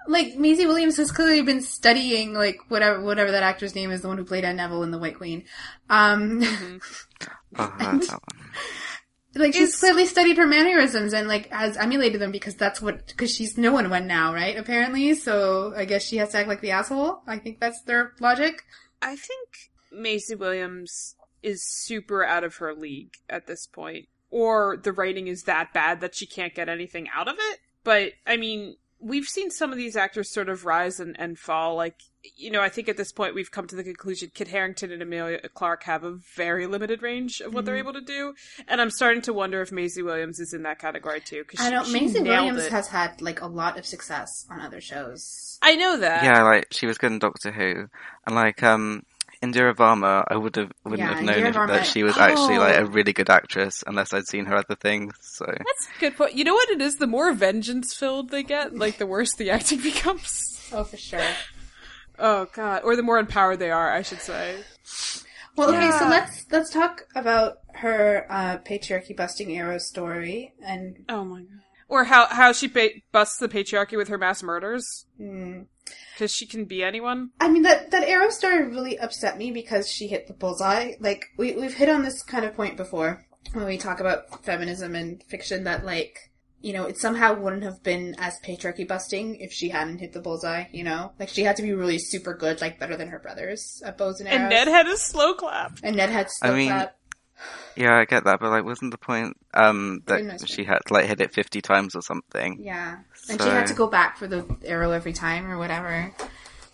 like 0.09 0.35
Maisie 0.37 0.67
Williams 0.67 0.97
has 0.97 1.13
clearly 1.13 1.43
been 1.43 1.61
studying, 1.61 2.33
like 2.33 2.57
whatever 2.69 3.01
whatever 3.03 3.31
that 3.33 3.43
actor's 3.43 3.75
name 3.75 3.91
is, 3.91 4.01
the 4.01 4.09
one 4.09 4.17
who 4.17 4.25
played 4.25 4.45
Anne 4.45 4.57
Neville 4.57 4.83
in 4.83 4.91
The 4.91 4.99
White 4.99 5.17
Queen. 5.19 5.45
Um, 5.91 6.41
Oh, 7.59 7.75
that's 7.81 8.07
that 8.09 8.21
one. 8.33 8.51
Like 9.35 9.55
she's 9.55 9.79
clearly 9.79 10.07
studied 10.07 10.37
her 10.37 10.47
mannerisms 10.47 11.13
and 11.13 11.29
like 11.29 11.51
has 11.51 11.77
emulated 11.77 12.21
them 12.21 12.33
because 12.33 12.57
that's 12.57 12.83
what 12.83 13.07
because 13.07 13.35
she's 13.35 13.57
no 13.57 13.73
one 13.73 13.91
one 13.91 14.07
now, 14.07 14.35
right? 14.35 14.57
Apparently, 14.57 15.15
so 15.15 15.73
I 15.77 15.85
guess 15.85 16.05
she 16.05 16.17
has 16.17 16.31
to 16.31 16.39
act 16.39 16.49
like 16.49 16.61
the 16.61 16.73
asshole. 16.73 17.23
I 17.27 17.39
think 17.39 17.61
that's 17.61 17.83
their 17.83 18.13
logic. 18.21 18.65
I 19.03 19.17
think 19.17 19.71
Maisie 19.93 20.35
Williams 20.35 21.15
is 21.43 21.65
super 21.65 22.25
out 22.25 22.45
of 22.45 22.57
her 22.57 22.75
league 22.75 23.15
at 23.29 23.47
this 23.47 23.67
point. 23.67 24.07
Or 24.31 24.77
the 24.77 24.93
writing 24.93 25.27
is 25.27 25.45
that 25.45 25.73
bad 25.73 26.01
that 26.01 26.15
she 26.15 26.27
can't 26.27 26.55
get 26.55 26.69
anything 26.69 27.09
out 27.15 27.29
of 27.29 27.35
it. 27.39 27.59
But, 27.83 28.13
I 28.27 28.37
mean, 28.37 28.77
we've 29.01 29.27
seen 29.27 29.51
some 29.51 29.73
of 29.73 29.79
these 29.79 29.97
actors 29.97 30.31
sort 30.31 30.49
of 30.49 30.65
rise 30.65 31.01
and, 31.01 31.19
and 31.19 31.39
fall. 31.39 31.75
Like, 31.75 31.97
you 32.37 32.51
know, 32.51 32.61
I 32.61 32.69
think 32.69 32.89
at 32.89 32.97
this 32.97 33.13
point 33.13 33.35
we've 33.35 33.51
come 33.51 33.67
to 33.67 33.77
the 33.77 33.83
conclusion 33.83 34.31
Kit 34.35 34.49
Harington 34.49 34.93
and 34.93 35.03
Emilia 35.03 35.41
Clarke 35.55 35.85
have 35.85 36.05
a 36.05 36.13
very 36.37 36.67
limited 36.67 37.03
range 37.03 37.41
of 37.41 37.55
what 37.55 37.65
they're 37.65 37.77
able 37.77 37.95
to 37.95 38.01
do. 38.01 38.35
And 38.69 38.81
I'm 38.81 38.91
starting 38.91 39.23
to 39.23 39.33
wonder 39.33 39.63
if 39.63 39.73
Maisie 39.73 40.03
Williams 40.03 40.39
is 40.39 40.53
in 40.53 40.63
that 40.65 40.79
category 40.79 41.21
too. 41.21 41.45
Cause 41.45 41.65
I 41.65 41.71
know 41.71 41.85
she 41.85 41.93
Maisie 41.93 42.21
Williams 42.21 42.65
it. 42.65 42.73
has 42.73 42.89
had 42.89 43.21
like 43.23 43.41
a 43.41 43.47
lot 43.47 43.79
of 43.79 43.87
success 43.87 44.47
on 44.51 44.61
other 44.61 44.81
shows. 44.81 45.59
I 45.63 45.77
know 45.77 45.99
that. 45.99 46.25
Yeah, 46.25 46.43
like 46.43 46.69
she 46.71 46.87
was 46.87 46.99
good 46.99 47.13
in 47.13 47.19
Doctor 47.19 47.53
Who, 47.53 47.89
and 48.27 48.35
like 48.35 48.63
um, 48.63 49.05
Indira 49.43 49.75
Varma, 49.75 50.25
I 50.29 50.37
would 50.37 50.55
have 50.57 50.71
wouldn't 50.85 51.01
Yeah, 51.01 51.15
have 51.15 51.25
known 51.25 51.47
if, 51.47 51.55
Varma- 51.55 51.69
that 51.69 51.87
she 51.87 52.03
was 52.03 52.19
actually 52.19 52.59
like 52.59 52.77
Oh. 52.79 52.83
a 52.83 52.85
really 52.85 53.13
good 53.15 53.31
actress 53.31 53.83
unless 53.87 54.13
I'd 54.13 54.27
seen 54.27 54.45
her 54.47 54.57
other 54.57 54.75
things. 54.75 55.15
So 55.23 55.47
That's 55.47 55.89
a 55.97 56.01
good 56.01 56.17
point. 56.17 56.35
You 56.35 56.45
know 56.45 56.53
what 56.55 56.69
it 56.71 56.81
is? 56.83 56.97
The 56.97 57.07
more 57.07 57.33
vengeance 57.33 57.95
filled 57.95 58.29
they 58.31 58.43
get, 58.43 58.77
like 58.77 58.99
the 58.99 59.07
worse 59.07 59.35
the 59.35 59.51
acting 59.51 59.81
becomes. 59.83 60.69
Oh, 60.73 60.85
for 60.85 60.97
sure. 60.99 61.27
Oh 62.19 62.49
god, 62.53 62.83
or 62.85 62.97
the 62.97 63.03
more 63.03 63.19
empowered 63.19 63.59
they 63.61 63.71
are, 63.71 63.91
I 63.93 64.03
should 64.03 64.21
say. 64.21 64.57
Well, 65.57 65.71
okay, 65.75 65.91
so 65.99 66.07
let's 66.09 66.47
let's 66.51 66.71
talk 66.71 67.07
about 67.15 67.59
her 67.75 68.27
uh, 68.31 68.59
patriarchy 68.59 69.17
busting 69.17 69.57
arrow 69.57 69.79
story 69.79 70.53
and 70.63 70.99
Oh 71.09 71.25
my 71.25 71.41
god. 71.41 71.49
Or 71.89 72.05
how 72.05 72.27
how 72.27 72.53
she 72.53 72.69
ba- 72.69 72.91
busts 73.11 73.39
the 73.39 73.49
patriarchy 73.49 73.97
with 73.97 74.09
her 74.09 74.19
mass 74.19 74.43
murders 74.43 75.07
hmm, 75.17 75.63
because 76.21 76.35
she 76.35 76.47
can 76.47 76.67
be 76.67 76.85
anyone. 76.85 77.31
I 77.41 77.49
mean 77.49 77.63
that 77.63 77.91
that 77.93 78.07
arrow 78.07 78.29
story 78.29 78.67
really 78.67 78.99
upset 78.99 79.39
me 79.39 79.51
because 79.51 79.91
she 79.91 80.07
hit 80.07 80.27
the 80.27 80.35
bullseye. 80.35 80.93
Like 81.01 81.25
we 81.39 81.53
we've 81.53 81.75
hit 81.75 81.89
on 81.89 82.03
this 82.03 82.23
kind 82.23 82.45
of 82.45 82.55
point 82.55 82.77
before 82.77 83.27
when 83.55 83.65
we 83.65 83.79
talk 83.79 84.01
about 84.01 84.45
feminism 84.45 84.95
and 84.95 85.23
fiction 85.29 85.65
that 85.65 85.87
like 85.87 86.31
you 86.61 86.75
know 86.75 86.85
it 86.85 86.99
somehow 86.99 87.33
wouldn't 87.33 87.63
have 87.63 87.83
been 87.83 88.15
as 88.19 88.39
patriarchy 88.41 88.87
busting 88.87 89.37
if 89.37 89.51
she 89.51 89.71
hadn't 89.71 89.99
hit 89.99 90.13
the 90.13 90.21
bullseye. 90.21 90.65
You 90.73 90.85
know, 90.85 91.13
like 91.19 91.31
she 91.31 91.43
had 91.43 91.57
to 91.57 91.63
be 91.63 91.73
really 91.73 91.99
super 91.99 92.35
good, 92.35 92.61
like 92.61 92.79
better 92.79 92.99
than 92.99 93.09
her 93.09 93.19
brothers 93.19 93.83
at 93.83 93.97
bows 93.97 94.21
and 94.21 94.29
arrows. 94.29 94.41
And 94.41 94.51
Ned 94.51 94.69
had 94.69 94.89
a 94.89 94.99
slow 94.99 95.33
clap. 95.33 95.79
and 95.83 95.97
Ned 95.97 96.11
had 96.11 96.31
slow 96.31 96.51
I 96.51 96.55
mean, 96.55 96.69
clap. 96.69 96.97
Yeah, 97.77 97.97
I 97.99 98.05
get 98.05 98.25
that, 98.25 98.41
but 98.41 98.51
like, 98.51 98.65
wasn't 98.65 98.91
the 98.93 98.99
point 98.99 99.37
um 99.55 100.03
that 100.07 100.49
she 100.49 100.65
had 100.65 100.79
to, 100.87 100.95
like 100.95 101.07
hit 101.07 101.21
it 101.21 101.33
fifty 101.33 101.61
times 101.61 101.95
or 101.95 102.03
something? 102.03 102.59
Yeah, 102.61 102.99
and 103.29 103.41
she 103.41 103.49
had 103.49 103.67
to 103.69 103.75
go 103.75 103.87
back 103.87 104.17
for 104.19 104.27
the 104.27 104.45
arrow 104.65 104.91
every 104.93 105.13
time 105.13 105.51
or 105.51 105.59
whatever. 105.59 106.13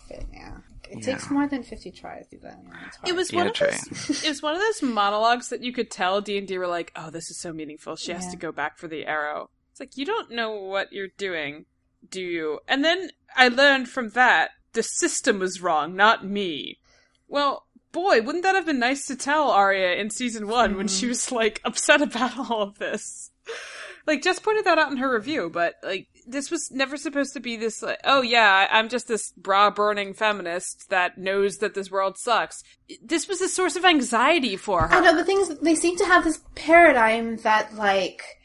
But 0.09 0.23
yeah, 0.33 0.57
it 0.89 0.99
Yeah. 0.99 1.05
takes 1.13 1.29
more 1.29 1.47
than 1.47 1.63
fifty 1.63 1.91
tries 1.91 2.27
to 2.27 2.37
do 2.37 2.41
that. 2.43 2.57
Yeah. 2.63 3.09
It 3.09 3.15
was 3.15 3.31
Yeah, 3.31 3.39
one 3.39 3.47
of 3.47 3.53
true. 3.53 3.67
those. 3.67 4.23
It 4.25 4.29
was 4.29 4.41
one 4.41 4.55
of 4.55 4.61
those 4.61 4.81
monologues 4.81 5.49
that 5.49 5.61
you 5.63 5.73
could 5.73 5.91
tell 5.91 6.21
D 6.21 6.37
and 6.37 6.47
D 6.47 6.57
were 6.57 6.67
like, 6.67 6.91
"Oh, 6.95 7.09
this 7.09 7.29
is 7.29 7.39
so 7.39 7.53
meaningful. 7.53 7.95
She 7.95 8.11
has 8.13 8.27
to 8.31 8.37
go 8.37 8.51
back 8.51 8.77
for 8.77 8.87
the 8.87 9.05
arrow." 9.05 9.49
It's 9.71 9.79
like 9.79 9.95
you 9.97 10.05
don't 10.05 10.31
know 10.31 10.51
what 10.55 10.91
you're 10.93 11.09
doing, 11.17 11.65
do 12.09 12.21
you? 12.21 12.59
And 12.67 12.83
then 12.83 13.09
I 13.35 13.47
learned 13.49 13.89
from 13.89 14.09
that 14.11 14.51
the 14.73 14.81
system 14.83 15.39
was 15.39 15.61
wrong, 15.61 15.95
not 15.95 16.25
me. 16.25 16.79
Well, 17.27 17.66
boy, 17.97 18.21
wouldn't 18.21 18.43
that 18.43 18.53
have 18.53 18.67
been 18.67 18.77
nice 18.77 19.07
to 19.07 19.15
tell 19.15 19.49
Arya 19.49 19.95
in 19.95 20.11
season 20.11 20.47
one 20.47 20.77
when 20.77 20.87
she 20.87 21.07
hmm. 21.07 21.09
was 21.09 21.31
like 21.31 21.59
upset 21.65 21.99
about 21.99 22.37
all 22.51 22.61
of 22.61 22.77
this? 22.77 23.31
Like, 24.05 24.21
just 24.21 24.43
pointed 24.43 24.65
that 24.65 24.77
out 24.77 24.91
in 24.91 24.97
her 24.97 25.11
review, 25.13 25.49
but 25.51 25.73
like, 25.83 26.07
this 26.27 26.51
was 26.51 26.69
never 26.71 26.95
supposed 26.95 27.33
to 27.33 27.39
be 27.39 27.57
this. 27.57 27.81
Like, 27.81 27.99
oh 28.03 28.21
yeah, 28.21 28.67
I'm 28.71 28.87
just 28.87 29.07
this 29.07 29.31
bra 29.31 29.71
burning 29.71 30.13
feminist 30.13 30.89
that 30.91 31.17
knows 31.17 31.57
that 31.57 31.73
this 31.73 31.89
world 31.89 32.17
sucks. 32.19 32.63
This 33.03 33.27
was 33.27 33.41
a 33.41 33.49
source 33.49 33.75
of 33.75 33.83
anxiety 33.83 34.57
for 34.57 34.87
her. 34.87 34.93
I 34.93 34.99
know 34.99 35.15
the 35.15 35.25
things 35.25 35.49
they 35.59 35.75
seem 35.75 35.97
to 35.97 36.05
have 36.05 36.23
this 36.23 36.39
paradigm 36.53 37.37
that 37.37 37.73
like 37.75 38.36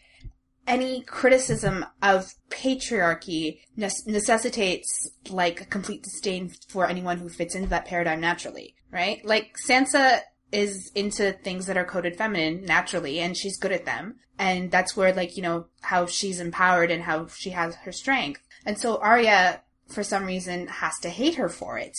any 0.66 1.02
criticism 1.02 1.85
of 2.02 2.35
patriarchy 2.50 3.61
ne- 3.76 3.90
necessitates 4.07 5.11
like 5.28 5.61
a 5.61 5.64
complete 5.66 6.02
disdain 6.02 6.50
for 6.69 6.87
anyone 6.88 7.19
who 7.19 7.28
fits 7.28 7.54
into 7.54 7.69
that 7.69 7.85
paradigm 7.87 8.21
naturally, 8.21 8.75
right? 8.90 9.25
Like 9.25 9.57
Sansa 9.69 10.21
is 10.52 10.90
into 10.95 11.33
things 11.33 11.66
that 11.66 11.76
are 11.76 11.85
coded 11.85 12.16
feminine 12.16 12.64
naturally 12.64 13.19
and 13.21 13.37
she's 13.37 13.59
good 13.59 13.73
at 13.73 13.85
them. 13.87 14.16
And 14.38 14.71
that's 14.71 14.97
where 14.97 15.12
like, 15.14 15.37
you 15.37 15.42
know, 15.42 15.66
how 15.83 16.07
she's 16.07 16.40
empowered 16.40 16.90
and 16.90 17.02
how 17.02 17.26
she 17.28 17.50
has 17.50 17.75
her 17.76 17.92
strength. 17.92 18.40
And 18.64 18.78
so 18.78 18.99
Arya, 18.99 19.62
for 19.88 20.02
some 20.04 20.25
reason, 20.25 20.66
has 20.69 20.99
to 21.00 21.09
hate 21.11 21.37
her 21.37 21.49
for 21.49 21.78
it. 21.78 21.97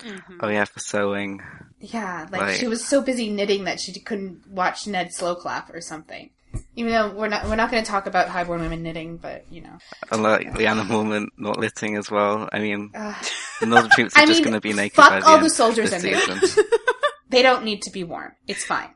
Mm-hmm. 0.00 0.38
Oh 0.40 0.48
yeah, 0.48 0.64
for 0.64 0.80
sewing. 0.80 1.40
Yeah, 1.80 2.26
like 2.30 2.40
Right. 2.40 2.56
she 2.58 2.66
was 2.66 2.84
so 2.84 3.00
busy 3.00 3.30
knitting 3.30 3.64
that 3.64 3.80
she 3.80 3.98
couldn't 4.00 4.46
watch 4.48 4.86
Ned 4.86 5.12
slow 5.14 5.34
clap 5.34 5.72
or 5.72 5.80
something. 5.80 6.30
Even 6.76 6.92
though 6.92 7.10
we're 7.14 7.28
not 7.28 7.44
we're 7.46 7.56
not 7.56 7.70
going 7.70 7.82
to 7.84 7.90
talk 7.90 8.06
about 8.06 8.28
highborn 8.28 8.60
women 8.60 8.82
knitting, 8.82 9.16
but 9.16 9.44
you 9.50 9.60
know, 9.62 9.78
And 10.10 10.22
like 10.22 10.54
the 10.56 10.66
animal 10.66 10.98
woman 11.04 11.30
not 11.36 11.58
litting 11.58 11.96
as 11.96 12.10
well. 12.10 12.48
I 12.52 12.58
mean, 12.58 12.90
Ugh. 12.94 13.26
the 13.60 13.66
northern 13.66 13.90
troops 13.90 14.16
are 14.16 14.20
I 14.22 14.26
just 14.26 14.42
going 14.42 14.54
to 14.54 14.60
be 14.60 14.72
naked 14.72 14.96
fuck 14.96 15.10
by 15.10 15.20
the 15.20 15.26
all 15.26 15.36
end 15.36 15.44
the 15.46 15.50
soldiers 15.50 15.92
in 15.92 16.02
there. 16.02 16.18
season. 16.20 16.64
they 17.30 17.42
don't 17.42 17.64
need 17.64 17.82
to 17.82 17.90
be 17.90 18.04
warm. 18.04 18.32
It's 18.48 18.64
fine. 18.64 18.90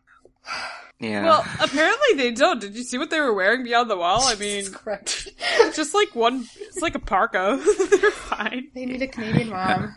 Yeah. 1.01 1.25
Well, 1.27 1.47
apparently 1.61 2.15
they 2.17 2.33
don't. 2.33 2.61
Did 2.61 2.75
you 2.75 2.83
see 2.83 2.99
what 2.99 3.11
they 3.11 3.21
were 3.21 3.33
wearing 3.33 3.63
beyond 3.63 3.89
the 3.89 3.97
wall? 3.97 4.23
I 4.25 4.35
mean, 4.35 4.73
Correct. 4.73 5.29
just 5.75 5.95
like 5.95 6.15
one, 6.17 6.45
it's 6.59 6.81
like 6.81 6.97
a 6.97 6.99
parka. 6.99 7.63
They're 8.01 8.11
fine. 8.11 8.69
they 8.75 8.85
need 8.85 9.03
a 9.03 9.07
Canadian 9.07 9.51
mom. 9.51 9.95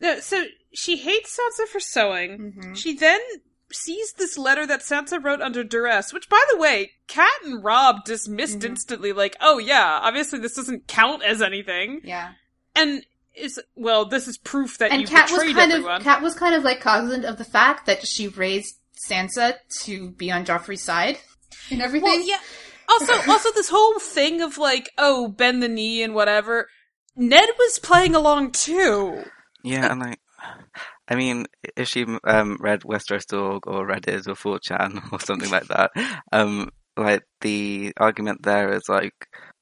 No, 0.00 0.18
so 0.20 0.42
she 0.72 0.96
hates 0.96 1.38
Sansa 1.38 1.66
for 1.68 1.78
sewing. 1.78 2.54
Mhm. 2.56 2.76
She 2.76 2.96
then 2.96 3.20
sees 3.74 4.12
this 4.14 4.36
letter 4.38 4.66
that 4.66 4.80
Sansa 4.80 5.22
wrote 5.22 5.40
under 5.40 5.62
duress, 5.64 6.12
which, 6.12 6.28
by 6.28 6.42
the 6.50 6.58
way, 6.58 6.92
Kat 7.08 7.32
and 7.44 7.62
Robb 7.64 8.04
dismissed 8.04 8.58
Mm-hmm. 8.60 8.72
instantly, 8.72 9.12
like, 9.12 9.36
oh 9.40 9.58
yeah, 9.58 10.00
obviously 10.02 10.38
this 10.38 10.54
doesn't 10.54 10.86
count 10.88 11.22
as 11.22 11.40
anything. 11.42 12.00
Yeah, 12.04 12.32
And 12.74 13.04
is, 13.34 13.60
well, 13.74 14.04
this 14.04 14.28
is 14.28 14.36
proof 14.38 14.78
that 14.78 14.92
and 14.92 15.02
you 15.02 15.06
Kat 15.08 15.30
was 15.30 15.38
betrayed 15.40 15.56
kind 15.56 15.72
everyone. 15.72 15.96
of 15.96 16.02
Kat 16.02 16.20
was 16.22 16.34
kind 16.34 16.54
of 16.54 16.64
like 16.64 16.80
cognizant 16.80 17.24
of 17.24 17.38
the 17.38 17.44
fact 17.44 17.86
that 17.86 18.06
she 18.06 18.28
raised 18.28 18.76
Sansa 19.08 19.54
to 19.82 20.10
be 20.10 20.30
on 20.30 20.44
Joffrey's 20.44 20.82
side 20.82 21.18
and 21.70 21.80
everything. 21.82 22.08
Well, 22.10 22.28
yeah. 22.28 22.38
Also, 22.88 23.12
also 23.30 23.50
this 23.52 23.70
whole 23.70 23.98
thing 23.98 24.42
of 24.42 24.58
like, 24.58 24.90
oh, 24.98 25.28
bend 25.28 25.62
the 25.62 25.68
knee 25.68 26.02
and 26.02 26.14
whatever. 26.14 26.68
Ned 27.16 27.48
was 27.58 27.78
playing 27.78 28.14
along 28.14 28.52
too. 28.52 29.24
Yeah, 29.62 29.90
and 29.92 30.00
like, 30.00 30.20
I 31.12 31.14
mean, 31.14 31.44
if 31.76 31.88
she 31.88 32.06
um, 32.24 32.56
read 32.58 32.84
Westeros.org 32.84 33.66
or 33.66 33.86
Reddit 33.86 34.26
or 34.26 34.58
4chan 34.58 35.12
or 35.12 35.20
something 35.20 35.50
like 35.50 35.68
that, 35.68 35.90
um, 36.32 36.70
like 36.96 37.24
the 37.42 37.92
argument 37.98 38.42
there 38.42 38.72
is 38.72 38.88
like, 38.88 39.12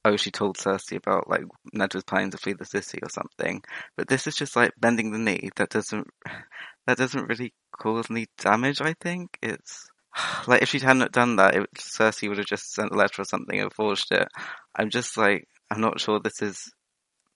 oh, 0.05 0.17
she 0.17 0.31
told 0.31 0.59
Cersei 0.59 0.99
about 0.99 1.29
like 1.29 1.43
Ned 1.73 1.93
was 1.93 2.05
planning 2.05 2.31
to 2.31 2.39
flee 2.39 2.53
the 2.53 2.65
city 2.65 3.01
or 3.03 3.09
something. 3.09 3.63
But 3.97 4.07
this 4.07 4.29
is 4.29 4.37
just 4.37 4.55
like 4.55 4.71
bending 4.79 5.11
the 5.11 5.19
knee. 5.19 5.51
That 5.57 5.71
doesn't 5.71 6.07
that 6.87 6.99
doesn't 6.99 7.29
really 7.29 7.53
cause 7.77 8.07
any 8.13 8.27
damage. 8.39 8.81
I 8.81 8.95
think 9.01 9.37
it's 9.43 9.89
like 10.47 10.63
if 10.63 10.69
she 10.69 10.79
hadn't 10.79 11.11
done 11.11 11.35
that, 11.35 11.57
it, 11.57 11.67
Cersei 11.77 12.29
would 12.29 12.39
have 12.39 12.47
just 12.47 12.73
sent 12.73 12.93
a 12.93 12.97
letter 12.97 13.23
or 13.23 13.25
something 13.25 13.59
and 13.59 13.73
forged 13.73 14.13
it. 14.13 14.29
I'm 14.77 14.91
just 14.91 15.17
like 15.17 15.49
I'm 15.69 15.81
not 15.81 15.99
sure 15.99 16.21
this 16.21 16.43
is 16.43 16.71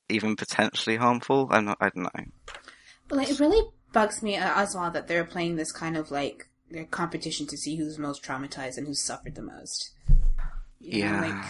even 0.09 0.37
potentially 0.37 0.99
harmful. 0.99 1.49
I'm 1.50 1.64
not. 1.64 1.78
I 1.80 1.90
don't 1.90 2.04
know. 2.04 2.25
Like, 3.11 3.30
it 3.30 3.40
really 3.40 3.68
bugs 3.94 4.22
me 4.22 4.36
uh, 4.36 4.52
as 4.60 4.74
well 4.74 4.90
that 4.90 5.08
they're 5.08 5.24
playing 5.24 5.56
this 5.56 5.72
kind 5.72 5.96
of 5.96 6.10
like 6.10 6.48
their 6.70 6.84
competition 6.84 7.46
to 7.46 7.56
see 7.56 7.76
who's 7.76 7.98
most 7.98 8.22
traumatized 8.22 8.76
and 8.76 8.86
who's 8.86 9.00
suffered 9.00 9.34
the 9.36 9.42
most. 9.42 9.92
You 10.80 11.04
know, 11.04 11.10
Yeah. 11.10 11.20
like, 11.20 11.44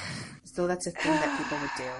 so 0.44 0.68
that's 0.68 0.86
a 0.86 0.92
thing 0.92 1.10
that 1.12 1.38
people 1.42 1.58
would 1.58 1.70
do. 1.76 1.90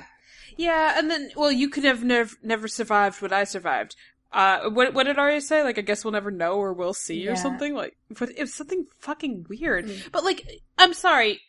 Yeah, 0.56 0.96
and 0.96 1.10
then 1.10 1.30
well, 1.34 1.50
you 1.50 1.68
could 1.68 1.82
have 1.82 2.04
never 2.04 2.30
never 2.40 2.68
survived 2.68 3.20
what 3.20 3.32
I 3.32 3.42
survived. 3.42 3.96
Uh, 4.32 4.70
what 4.70 4.94
what 4.94 5.06
did 5.06 5.18
Arya 5.18 5.40
say? 5.40 5.64
Like, 5.64 5.78
I 5.78 5.80
guess 5.80 6.04
we'll 6.04 6.12
never 6.12 6.30
know 6.30 6.52
or 6.54 6.72
we'll 6.72 6.94
see 6.94 7.26
or 7.26 7.34
something. 7.34 7.74
Like, 7.74 7.96
but 8.16 8.30
it 8.30 8.38
was 8.40 8.54
something 8.54 8.86
fucking 9.00 9.46
weird. 9.48 9.90
But 10.12 10.22
like, 10.22 10.46
I'm 10.78 10.94
sorry. 10.94 11.40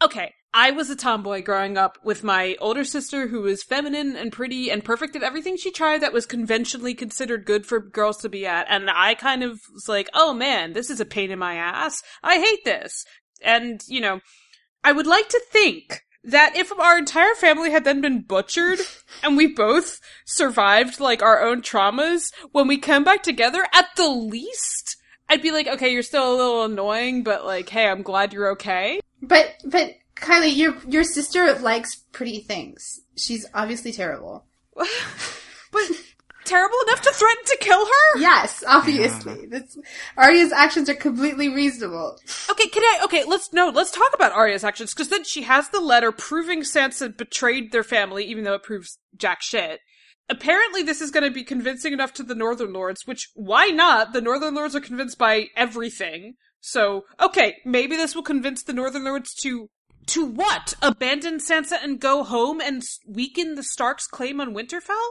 Okay, 0.00 0.32
I 0.58 0.70
was 0.70 0.88
a 0.88 0.96
tomboy 0.96 1.42
growing 1.42 1.76
up 1.76 1.98
with 2.02 2.24
my 2.24 2.56
older 2.62 2.82
sister 2.82 3.26
who 3.26 3.42
was 3.42 3.62
feminine 3.62 4.16
and 4.16 4.32
pretty 4.32 4.70
and 4.70 4.82
perfect 4.82 5.14
at 5.14 5.22
everything 5.22 5.58
she 5.58 5.70
tried 5.70 6.00
that 6.00 6.14
was 6.14 6.24
conventionally 6.24 6.94
considered 6.94 7.44
good 7.44 7.66
for 7.66 7.78
girls 7.78 8.16
to 8.22 8.30
be 8.30 8.46
at, 8.46 8.66
and 8.70 8.88
I 8.88 9.16
kind 9.16 9.42
of 9.42 9.60
was 9.74 9.86
like, 9.86 10.08
oh 10.14 10.32
man, 10.32 10.72
this 10.72 10.88
is 10.88 10.98
a 10.98 11.04
pain 11.04 11.30
in 11.30 11.38
my 11.38 11.56
ass. 11.56 12.02
I 12.22 12.40
hate 12.40 12.64
this. 12.64 13.04
And 13.42 13.82
you 13.86 14.00
know, 14.00 14.20
I 14.82 14.92
would 14.92 15.06
like 15.06 15.28
to 15.28 15.42
think 15.52 16.00
that 16.24 16.56
if 16.56 16.72
our 16.72 16.96
entire 16.96 17.34
family 17.34 17.70
had 17.70 17.84
then 17.84 18.00
been 18.00 18.22
butchered 18.22 18.78
and 19.22 19.36
we 19.36 19.46
both 19.46 20.00
survived 20.24 21.00
like 21.00 21.22
our 21.22 21.42
own 21.42 21.60
traumas, 21.60 22.32
when 22.52 22.66
we 22.66 22.78
come 22.78 23.04
back 23.04 23.22
together, 23.22 23.66
at 23.74 23.88
the 23.96 24.08
least, 24.08 24.96
I'd 25.28 25.42
be 25.42 25.52
like, 25.52 25.66
okay, 25.66 25.90
you're 25.90 26.02
still 26.02 26.32
a 26.32 26.34
little 26.34 26.64
annoying, 26.64 27.24
but 27.24 27.44
like, 27.44 27.68
hey, 27.68 27.90
I'm 27.90 28.00
glad 28.00 28.32
you're 28.32 28.52
okay. 28.52 29.00
But 29.20 29.52
but 29.66 29.96
Kylie, 30.16 30.56
your 30.56 30.76
your 30.88 31.04
sister 31.04 31.54
likes 31.58 31.96
pretty 32.12 32.40
things. 32.40 33.00
She's 33.16 33.46
obviously 33.54 33.92
terrible. 33.92 34.44
But 35.72 35.82
terrible 36.46 36.76
enough 36.86 37.02
to 37.02 37.12
threaten 37.12 37.44
to 37.44 37.56
kill 37.60 37.84
her? 37.84 38.18
Yes, 38.18 38.64
obviously. 38.66 39.46
That's 39.46 39.76
Arya's 40.16 40.52
actions 40.52 40.88
are 40.88 40.94
completely 40.94 41.48
reasonable. 41.48 42.18
Okay, 42.48 42.68
can 42.68 42.82
I? 42.82 43.00
Okay, 43.04 43.24
let's 43.24 43.52
no, 43.52 43.68
let's 43.68 43.90
talk 43.90 44.14
about 44.14 44.32
Arya's 44.32 44.64
actions 44.64 44.94
because 44.94 45.08
then 45.08 45.24
she 45.24 45.42
has 45.42 45.68
the 45.68 45.80
letter 45.80 46.12
proving 46.12 46.60
Sansa 46.62 47.14
betrayed 47.14 47.72
their 47.72 47.84
family, 47.84 48.24
even 48.24 48.44
though 48.44 48.54
it 48.54 48.62
proves 48.62 48.98
jack 49.16 49.42
shit. 49.42 49.80
Apparently, 50.28 50.82
this 50.82 51.00
is 51.00 51.10
going 51.10 51.24
to 51.24 51.30
be 51.30 51.44
convincing 51.44 51.92
enough 51.92 52.12
to 52.14 52.22
the 52.22 52.34
Northern 52.34 52.72
Lords. 52.72 53.06
Which 53.06 53.28
why 53.34 53.66
not? 53.66 54.12
The 54.12 54.20
Northern 54.20 54.54
Lords 54.54 54.74
are 54.74 54.80
convinced 54.80 55.18
by 55.18 55.48
everything. 55.56 56.34
So 56.60 57.04
okay, 57.20 57.56
maybe 57.64 57.96
this 57.96 58.14
will 58.14 58.22
convince 58.22 58.62
the 58.62 58.72
Northern 58.72 59.04
Lords 59.04 59.34
to 59.42 59.68
to 60.06 60.24
what? 60.24 60.74
Abandon 60.82 61.38
Sansa 61.38 61.82
and 61.82 62.00
go 62.00 62.22
home 62.22 62.60
and 62.60 62.82
weaken 63.06 63.54
the 63.54 63.62
Starks' 63.62 64.06
claim 64.06 64.40
on 64.40 64.54
Winterfell? 64.54 65.10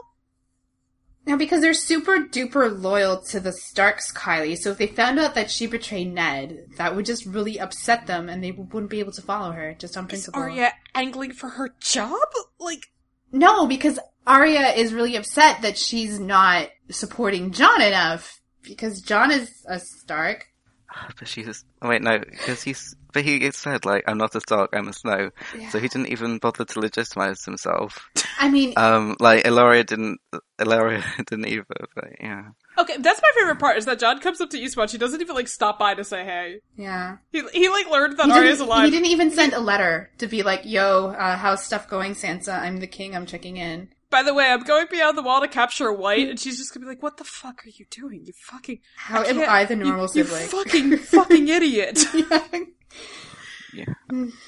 Now, 1.26 1.36
because 1.36 1.60
they're 1.60 1.74
super 1.74 2.18
duper 2.18 2.80
loyal 2.80 3.20
to 3.30 3.40
the 3.40 3.52
Starks, 3.52 4.12
Kylie, 4.12 4.56
so 4.56 4.70
if 4.70 4.78
they 4.78 4.86
found 4.86 5.18
out 5.18 5.34
that 5.34 5.50
she 5.50 5.66
betrayed 5.66 6.14
Ned, 6.14 6.68
that 6.76 6.94
would 6.94 7.04
just 7.04 7.26
really 7.26 7.58
upset 7.58 8.06
them 8.06 8.28
and 8.28 8.44
they 8.44 8.52
wouldn't 8.52 8.90
be 8.90 9.00
able 9.00 9.12
to 9.12 9.22
follow 9.22 9.50
her, 9.50 9.74
just 9.74 9.96
on 9.96 10.04
Is 10.04 10.08
principle. 10.08 10.42
Arya 10.42 10.72
angling 10.94 11.32
for 11.32 11.48
her 11.48 11.74
job? 11.80 12.28
Like, 12.60 12.92
No, 13.32 13.66
because 13.66 13.98
Arya 14.24 14.68
is 14.76 14.94
really 14.94 15.16
upset 15.16 15.62
that 15.62 15.76
she's 15.76 16.20
not 16.20 16.68
supporting 16.90 17.50
Jon 17.50 17.82
enough, 17.82 18.40
because 18.62 19.00
Jon 19.00 19.32
is 19.32 19.50
a 19.68 19.80
Stark. 19.80 20.46
Oh, 20.94 21.08
but 21.18 21.28
she's 21.28 21.64
oh, 21.82 21.88
wait 21.88 22.02
no 22.02 22.18
because 22.18 22.62
he's 22.62 22.94
but 23.16 23.24
he 23.24 23.50
said 23.50 23.84
like 23.86 24.04
I'm 24.06 24.18
not 24.18 24.34
a 24.34 24.40
Stark 24.40 24.70
I'm 24.76 24.88
a 24.88 24.92
Snow 24.92 25.30
so 25.70 25.78
he 25.78 25.88
didn't 25.88 26.08
even 26.08 26.36
bother 26.38 26.64
to 26.66 26.80
legitimize 26.80 27.42
himself. 27.44 28.08
I 28.38 28.50
mean, 28.50 28.74
Um, 28.76 29.16
like 29.18 29.44
Ellaria 29.44 29.84
didn't 29.86 30.18
Ellaria 30.58 31.02
didn't 31.28 31.46
either. 31.48 31.64
But 31.94 32.08
yeah, 32.20 32.42
okay, 32.78 32.96
that's 32.98 33.20
my 33.22 33.30
favorite 33.38 33.58
part 33.58 33.78
is 33.78 33.86
that 33.86 33.98
Jon 33.98 34.20
comes 34.20 34.40
up 34.42 34.50
to 34.50 34.58
Eastwatch. 34.58 34.90
He 34.92 34.98
doesn't 34.98 35.20
even 35.22 35.34
like 35.34 35.48
stop 35.48 35.78
by 35.78 35.94
to 35.94 36.04
say 36.04 36.24
hey. 36.24 36.60
yeah. 36.76 37.16
He 37.32 37.42
he 37.52 37.68
like 37.70 37.88
learned 37.90 38.18
that 38.18 38.26
He 38.26 38.32
Arya's 38.32 38.58
didn't, 38.58 38.68
alive. 38.68 38.84
he 38.84 38.90
didn't 38.90 39.06
even 39.16 39.30
send 39.30 39.52
a 39.54 39.60
letter 39.60 40.10
to 40.18 40.26
be 40.26 40.42
like, 40.42 40.62
yo, 40.64 41.08
uh, 41.08 41.36
how's 41.38 41.64
stuff 41.64 41.88
going, 41.88 42.12
Sansa? 42.12 42.52
I'm 42.60 42.76
the 42.80 42.86
king, 42.86 43.16
I'm 43.16 43.24
checking 43.26 43.56
in. 43.56 43.88
By 44.08 44.22
the 44.22 44.32
way, 44.34 44.46
I'm 44.46 44.62
going 44.62 44.86
beyond 44.88 45.18
the 45.18 45.22
wall 45.22 45.40
to 45.40 45.48
capture 45.48 45.88
a 45.88 45.92
wight, 45.94 46.28
and 46.28 46.38
she's 46.38 46.58
just 46.58 46.72
gonna 46.72 46.86
be 46.86 46.90
like, 46.90 47.02
"What 47.02 47.16
the 47.16 47.24
fuck 47.24 47.66
are 47.66 47.70
you 47.70 47.86
doing? 47.90 48.24
You 48.24 48.32
fucking 48.44 48.78
How 48.96 49.24
am 49.24 49.40
I 49.48 49.64
the 49.64 49.74
normal 49.74 50.02
you, 50.14 50.22
sibling? 50.24 50.46
fucking 50.46 50.96
fucking 51.14 51.48
idiot." 51.48 52.04
yeah. 52.14 52.40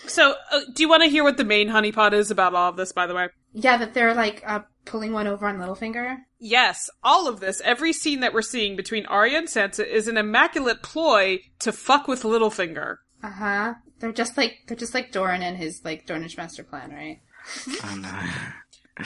So, 0.06 0.34
uh, 0.52 0.60
do 0.74 0.82
you 0.82 0.88
want 0.88 1.02
to 1.02 1.08
hear 1.08 1.24
what 1.24 1.36
the 1.36 1.44
main 1.44 1.68
honeypot 1.68 2.12
is 2.12 2.30
about 2.30 2.54
all 2.54 2.70
of 2.70 2.76
this? 2.76 2.92
By 2.92 3.06
the 3.06 3.14
way, 3.14 3.28
yeah, 3.52 3.76
that 3.76 3.92
they're 3.94 4.14
like 4.14 4.42
uh, 4.46 4.60
pulling 4.84 5.12
one 5.12 5.26
over 5.26 5.46
on 5.46 5.58
Littlefinger. 5.58 6.18
yes, 6.38 6.88
all 7.02 7.28
of 7.28 7.40
this, 7.40 7.60
every 7.64 7.92
scene 7.92 8.20
that 8.20 8.32
we're 8.32 8.42
seeing 8.42 8.76
between 8.76 9.04
Arya 9.06 9.38
and 9.38 9.48
Sansa 9.48 9.86
is 9.86 10.08
an 10.08 10.16
immaculate 10.16 10.82
ploy 10.82 11.40
to 11.58 11.72
fuck 11.72 12.08
with 12.08 12.22
Littlefinger. 12.22 12.98
Uh 13.22 13.30
huh. 13.30 13.74
They're 14.00 14.12
just 14.12 14.36
like 14.36 14.58
they're 14.66 14.76
just 14.76 14.94
like 14.94 15.10
Doran 15.12 15.42
and 15.42 15.56
his 15.56 15.82
like 15.84 16.06
Dornish 16.06 16.36
master 16.36 16.62
plan, 16.62 16.90
right? 16.92 17.20
Oh 17.84 17.96
no. 17.96 19.04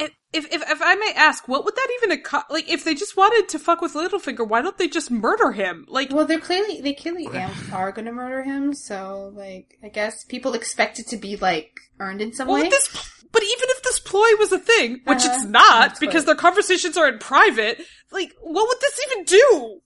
If, 0.00 0.10
if 0.32 0.46
if 0.52 0.62
if 0.70 0.80
I 0.82 0.94
may 0.96 1.12
ask, 1.16 1.46
what 1.48 1.64
would 1.64 1.74
that 1.76 1.88
even 2.02 2.18
acco- 2.18 2.48
like? 2.50 2.68
If 2.70 2.84
they 2.84 2.94
just 2.94 3.16
wanted 3.16 3.48
to 3.50 3.58
fuck 3.58 3.80
with 3.80 3.94
Littlefinger, 3.94 4.46
why 4.48 4.62
don't 4.62 4.76
they 4.78 4.88
just 4.88 5.10
murder 5.10 5.52
him? 5.52 5.84
Like, 5.88 6.10
Well, 6.12 6.26
they're 6.26 6.40
clearly 6.40 6.80
they 6.80 6.94
clearly 6.94 7.26
am, 7.32 7.50
are 7.72 7.92
going 7.92 8.04
to 8.06 8.12
murder 8.12 8.42
him, 8.42 8.74
so 8.74 9.32
like 9.34 9.78
I 9.82 9.88
guess 9.88 10.24
people 10.24 10.54
expect 10.54 10.98
it 10.98 11.08
to 11.08 11.16
be 11.16 11.36
like 11.36 11.72
earned 12.00 12.20
in 12.20 12.32
some 12.32 12.48
Well, 12.48 12.62
way. 12.62 12.68
this, 12.68 12.88
but 13.32 13.42
even 13.42 13.68
if 13.70 13.82
this 13.82 14.00
ploy 14.00 14.28
was 14.38 14.52
a 14.52 14.58
thing, 14.58 15.00
which 15.04 15.24
Uh-huh. 15.24 15.32
it's 15.34 15.44
not, 15.44 15.88
That's 15.88 16.00
because 16.00 16.22
right. 16.22 16.26
their 16.26 16.34
conversations 16.36 16.96
are 16.96 17.08
in 17.08 17.18
private, 17.18 17.80
like, 18.12 18.32
what 18.40 18.68
would 18.68 18.80
this 18.80 19.00
even 19.10 19.24
do? 19.24 19.80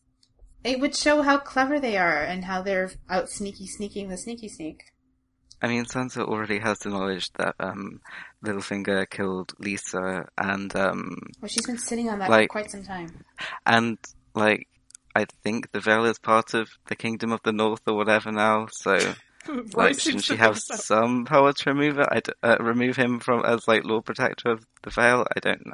It 0.64 0.80
would 0.80 0.96
show 0.96 1.22
how 1.22 1.38
clever 1.38 1.78
they 1.78 1.96
are 1.96 2.22
and 2.22 2.44
how 2.44 2.62
they're 2.62 2.90
out 3.08 3.30
sneaky 3.30 3.66
sneaking 3.66 4.08
the 4.08 4.18
sneaky 4.18 4.48
sneak. 4.48 4.82
I 5.60 5.68
mean, 5.68 5.84
Sansa 5.86 6.22
already 6.24 6.58
has 6.60 6.78
the 6.80 6.90
knowledge 6.90 7.32
that 7.34 7.54
um, 7.58 8.00
Littlefinger 8.44 9.08
killed 9.10 9.52
Lysa, 9.60 10.26
and 10.38 10.74
um, 10.76 11.16
Well, 11.40 11.48
she's 11.48 11.66
been 11.66 11.78
sitting 11.78 12.08
on 12.08 12.18
that 12.20 12.30
Like- 12.30 12.48
for 12.48 12.60
quite 12.60 12.70
some 12.70 12.82
time. 12.84 13.24
and 13.66 13.98
like 14.34 14.68
I 15.16 15.24
think 15.42 15.72
the 15.72 15.80
Vale 15.80 16.04
is 16.04 16.18
part 16.20 16.54
of 16.54 16.68
the 16.86 16.94
Kingdom 16.94 17.32
of 17.32 17.40
the 17.42 17.52
North 17.52 17.80
or 17.88 17.94
whatever 17.96 18.30
now. 18.30 18.68
So 18.70 18.92
Roy 19.48 19.62
like, 19.74 19.98
shouldn't 19.98 20.24
she 20.24 20.36
have 20.36 20.58
so. 20.60 20.76
some 20.76 21.24
power 21.24 21.52
to 21.52 21.70
remove 21.70 21.98
it? 21.98 22.06
I 22.10 22.20
d- 22.20 22.32
uh, 22.42 22.56
remove 22.60 22.94
him 22.96 23.18
from 23.18 23.44
as 23.44 23.66
like 23.66 23.84
Lord 23.84 24.04
Protector 24.04 24.50
of 24.52 24.64
the 24.84 24.90
Vale? 24.90 25.26
I 25.34 25.40
don't 25.40 25.66
know. 25.66 25.72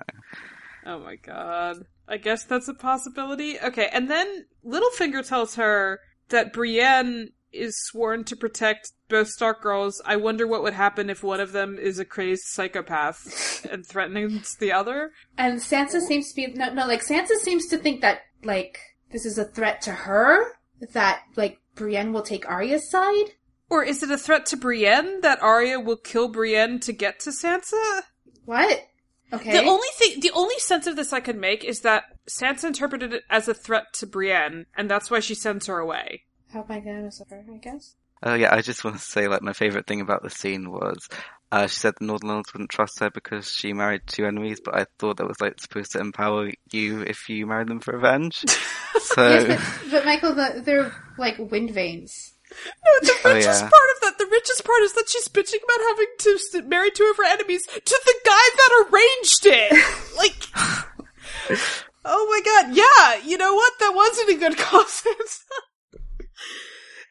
Oh 0.87 0.99
my 1.01 1.17
god. 1.17 1.85
I 2.09 2.17
guess 2.17 2.45
that's 2.45 2.69
a 2.69 2.75
possibility. 2.75 3.59
Okay, 3.61 3.89
and 3.93 4.09
then 4.11 4.47
Littlefinger 4.65 5.27
tells 5.27 5.57
her 5.57 6.01
that 6.31 6.53
Brienne 6.55 7.31
is 7.55 7.83
sworn 7.87 8.25
to 8.25 8.37
protect 8.37 8.93
both 9.09 9.29
Stark 9.29 9.63
girls. 9.63 10.01
I 10.05 10.17
wonder 10.17 10.47
what 10.47 10.63
would 10.63 10.75
happen 10.75 11.11
if 11.11 11.23
one 11.23 11.41
of 11.41 11.53
them 11.53 11.79
is 11.79 11.99
a 11.99 12.05
crazed 12.05 12.45
psychopath 12.47 13.67
and 13.71 13.87
threatens 13.87 14.57
the 14.57 14.73
other. 14.73 15.13
And 15.39 15.59
Sansa 15.59 16.01
seems 16.01 16.31
to 16.31 16.37
be 16.37 16.47
no, 16.49 16.73
no, 16.73 16.87
like 16.87 17.05
Sansa 17.05 17.37
seems 17.37 17.67
to 17.69 17.79
think 17.79 18.01
that 18.01 18.23
like 18.43 18.79
this 19.13 19.25
is 19.25 19.39
a 19.39 19.45
threat 19.45 19.83
to 19.83 19.93
her. 19.93 20.59
That 20.93 21.23
like 21.37 21.61
Brienne 21.75 22.13
will 22.13 22.23
take 22.23 22.49
Arya's 22.49 22.91
side. 22.91 23.33
Or 23.71 23.83
is 23.83 24.03
it 24.03 24.11
a 24.11 24.19
threat 24.19 24.47
to 24.47 24.57
Brienne 24.57 25.21
that 25.23 25.43
Arya 25.43 25.81
will 25.81 25.97
kill 25.97 26.29
Brienne 26.29 26.81
to 26.81 26.93
get 26.93 27.21
to 27.21 27.31
Sansa? 27.31 28.03
What? 28.45 28.87
Okay. 29.33 29.53
The 29.53 29.65
only 29.65 29.89
thing, 29.97 30.21
the 30.21 30.31
only 30.33 30.59
sense 30.59 30.87
of 30.87 30.97
this 30.97 31.13
I 31.13 31.21
could 31.21 31.37
make 31.37 31.65
is 31.65 31.81
that 31.81 32.05
Sansa 32.29 32.65
interpreted 32.65 33.13
it 33.13 33.25
as 33.29 33.49
a 33.49 33.55
threat 33.55 33.93
to 33.95 34.07
Brienne, 34.07 34.67
and 34.77 34.89
that's 34.89 35.11
why 35.11 35.21
she 35.21 35.35
sends 35.35 35.67
her 35.67 35.79
away. 35.79 36.23
How 36.55 36.61
am 36.61 36.67
I 36.71 36.81
gonna? 36.81 37.11
I 37.53 37.57
guess. 37.59 37.97
Oh 38.23 38.35
yeah, 38.35 38.55
I 38.55 38.63
just 38.63 38.85
want 38.85 38.97
to 38.97 39.03
say 39.03 39.29
like 39.29 39.43
my 39.43 39.53
favorite 39.53 39.87
thing 39.87 40.01
about 40.01 40.23
the 40.23 40.31
scene 40.31 40.71
was 40.71 41.09
uh, 41.53 41.67
she 41.67 41.77
said 41.77 41.95
the 41.99 42.07
Northern 42.07 42.31
Lords 42.31 42.53
wouldn't 42.55 42.71
trust 42.71 43.01
her 43.01 43.11
because 43.11 43.51
she 43.51 43.73
married 43.73 44.03
two 44.07 44.25
enemies, 44.25 44.61
but 44.65 44.75
I 44.75 44.87
thought 44.99 45.19
that 45.19 45.27
was 45.29 45.41
like 45.41 45.61
supposed 45.61 45.93
to 45.93 46.01
empower 46.01 46.51
you 46.73 47.03
if 47.03 47.29
you 47.29 47.47
married 47.47 47.69
them 47.69 47.81
for 47.81 47.93
revenge. 47.95 48.45
so 49.01 49.29
Yes, 49.29 49.47
but, 49.83 49.91
but 49.91 50.05
Michael, 50.07 50.35
the, 50.35 50.63
they're 50.65 50.93
like 51.19 51.39
wind 51.39 51.71
vanes. 51.73 52.33
No, 52.51 53.07
the 53.09 53.15
Oh, 53.25 53.35
richest 53.35 53.63
yeah. 53.63 53.69
part 53.69 53.89
of 53.97 54.01
that, 54.03 54.19
the 54.19 54.27
richest 54.31 54.65
part 54.65 54.81
is 54.83 54.93
that 54.95 55.09
she's 55.09 55.29
bitching 55.29 55.63
about 55.65 55.87
having 55.89 56.07
to 56.21 56.39
st- 56.39 56.69
marry 56.69 56.91
two 56.93 57.09
of 57.11 57.17
her 57.17 57.25
enemies 57.25 57.63
to 57.67 58.01
the 58.05 58.15
guy 58.25 58.49
that 58.57 58.87
arranged 58.93 59.47
it. 59.47 59.73
like, 60.17 61.59
oh 62.05 62.27
my 62.31 62.41
god, 62.45 62.75
yeah, 62.77 63.29
you 63.29 63.37
know 63.39 63.55
what? 63.55 63.73
That 63.81 63.93
wasn't 63.95 64.31
a 64.31 64.35
good 64.39 64.57
cause. 64.59 65.03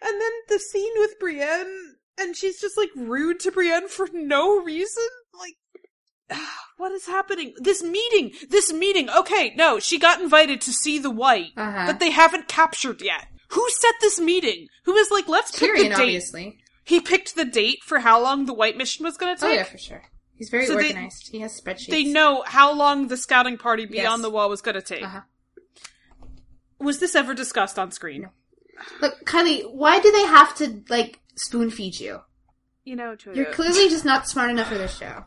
And 0.01 0.19
then 0.21 0.31
the 0.49 0.59
scene 0.59 0.91
with 0.97 1.17
Brienne, 1.19 1.95
and 2.19 2.35
she's 2.35 2.59
just 2.59 2.77
like 2.77 2.89
rude 2.95 3.39
to 3.41 3.51
Brienne 3.51 3.87
for 3.87 4.07
no 4.13 4.61
reason. 4.61 5.03
Like, 5.39 6.39
what 6.77 6.91
is 6.91 7.05
happening? 7.07 7.53
This 7.57 7.81
meeting, 7.81 8.31
this 8.49 8.71
meeting. 8.73 9.09
Okay, 9.09 9.53
no, 9.55 9.79
she 9.79 9.97
got 9.97 10.21
invited 10.21 10.59
to 10.61 10.73
see 10.73 10.99
the 10.99 11.09
wight 11.11 11.51
Uh-huh. 11.55 11.85
that 11.87 11.99
they 11.99 12.11
haven't 12.11 12.47
captured 12.47 13.01
yet. 13.01 13.27
Who 13.51 13.65
set 13.79 13.93
this 14.01 14.19
meeting? 14.19 14.67
Who 14.85 14.95
is 14.95 15.11
like, 15.11 15.27
let's 15.29 15.57
pick 15.57 15.71
Tyrion, 15.71 15.77
the 15.83 15.89
date? 15.89 15.93
obviously. 15.93 16.57
He 16.85 16.99
picked 16.99 17.35
the 17.35 17.45
date 17.45 17.79
for 17.85 17.99
how 17.99 18.21
long 18.21 18.45
the 18.45 18.53
wight 18.53 18.75
mission 18.75 19.05
was 19.05 19.15
going 19.15 19.35
to 19.35 19.39
take. 19.41 19.49
Oh 19.51 19.53
yeah, 19.53 19.63
for 19.63 19.77
sure. 19.77 20.03
He's 20.35 20.49
very 20.49 20.65
So 20.65 20.75
they- 20.75 20.87
organized. 20.87 21.29
he 21.31 21.39
has 21.39 21.59
spreadsheets. 21.61 21.87
They 21.91 22.03
know 22.03 22.43
how 22.45 22.73
long 22.73 23.07
the 23.07 23.15
scouting 23.15 23.57
party 23.57 23.85
beyond 23.85 24.19
Yes. 24.19 24.21
the 24.23 24.29
wall 24.31 24.49
was 24.49 24.61
going 24.61 24.75
to 24.75 24.81
take. 24.81 25.03
Uh-huh. 25.03 25.21
Was 26.79 26.99
this 26.99 27.15
ever 27.15 27.33
discussed 27.33 27.79
on 27.79 27.91
screen? 27.91 28.29
Look, 29.01 29.25
Kylie, 29.25 29.63
why 29.71 29.99
do 29.99 30.11
they 30.11 30.25
have 30.25 30.55
to 30.55 30.83
like 30.89 31.19
spoon 31.35 31.69
feed 31.69 31.99
you? 31.99 32.21
You 32.83 32.95
know, 32.95 33.15
Julia. 33.15 33.43
You're 33.43 33.53
clearly 33.53 33.89
just 33.89 34.05
not 34.05 34.27
smart 34.27 34.49
enough 34.49 34.67
for 34.67 34.77
this 34.77 34.97
show. 34.97 35.25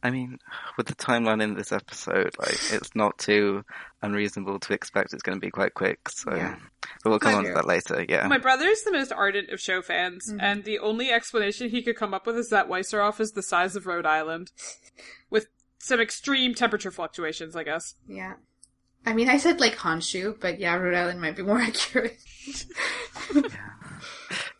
I 0.00 0.10
mean, 0.10 0.38
with 0.76 0.86
the 0.86 0.94
timeline 0.94 1.42
in 1.42 1.54
this 1.54 1.72
episode, 1.72 2.36
like 2.38 2.56
it's 2.72 2.94
not 2.94 3.18
too 3.18 3.64
unreasonable 4.00 4.60
to 4.60 4.72
expect 4.72 5.12
it's 5.12 5.24
going 5.24 5.36
to 5.36 5.44
be 5.44 5.50
quite 5.50 5.74
quick. 5.74 6.08
So, 6.08 6.32
Yeah. 6.34 6.54
but 7.02 7.10
we'll 7.10 7.18
come 7.18 7.32
Quite 7.32 7.38
on 7.38 7.44
to 7.46 7.54
that 7.54 7.66
later. 7.66 8.06
Yeah. 8.08 8.28
My 8.28 8.38
brother's 8.38 8.82
the 8.82 8.92
most 8.92 9.12
ardent 9.12 9.50
of 9.50 9.60
show 9.60 9.82
fans, 9.82 10.28
Mm-hmm. 10.30 10.40
and 10.40 10.62
the 10.64 10.78
only 10.78 11.10
explanation 11.10 11.68
he 11.70 11.82
could 11.82 11.96
come 11.96 12.14
up 12.14 12.26
with 12.26 12.38
is 12.38 12.48
that 12.50 12.68
Westeros 12.68 13.18
is 13.18 13.32
the 13.32 13.42
size 13.42 13.74
of 13.74 13.86
Rhode 13.86 14.06
Island, 14.06 14.52
with 15.30 15.48
some 15.80 16.00
extreme 16.00 16.54
temperature 16.54 16.92
fluctuations, 16.92 17.56
I 17.56 17.64
guess. 17.64 17.96
Yeah. 18.06 18.34
I 19.06 19.12
mean, 19.14 19.28
I 19.28 19.38
said 19.38 19.60
like 19.60 19.76
Honshu, 19.76 20.38
but 20.40 20.58
yeah, 20.58 20.74
Rhode 20.74 20.94
Island 20.94 21.20
might 21.20 21.36
be 21.36 21.42
more 21.42 21.58
accurate. 21.60 22.18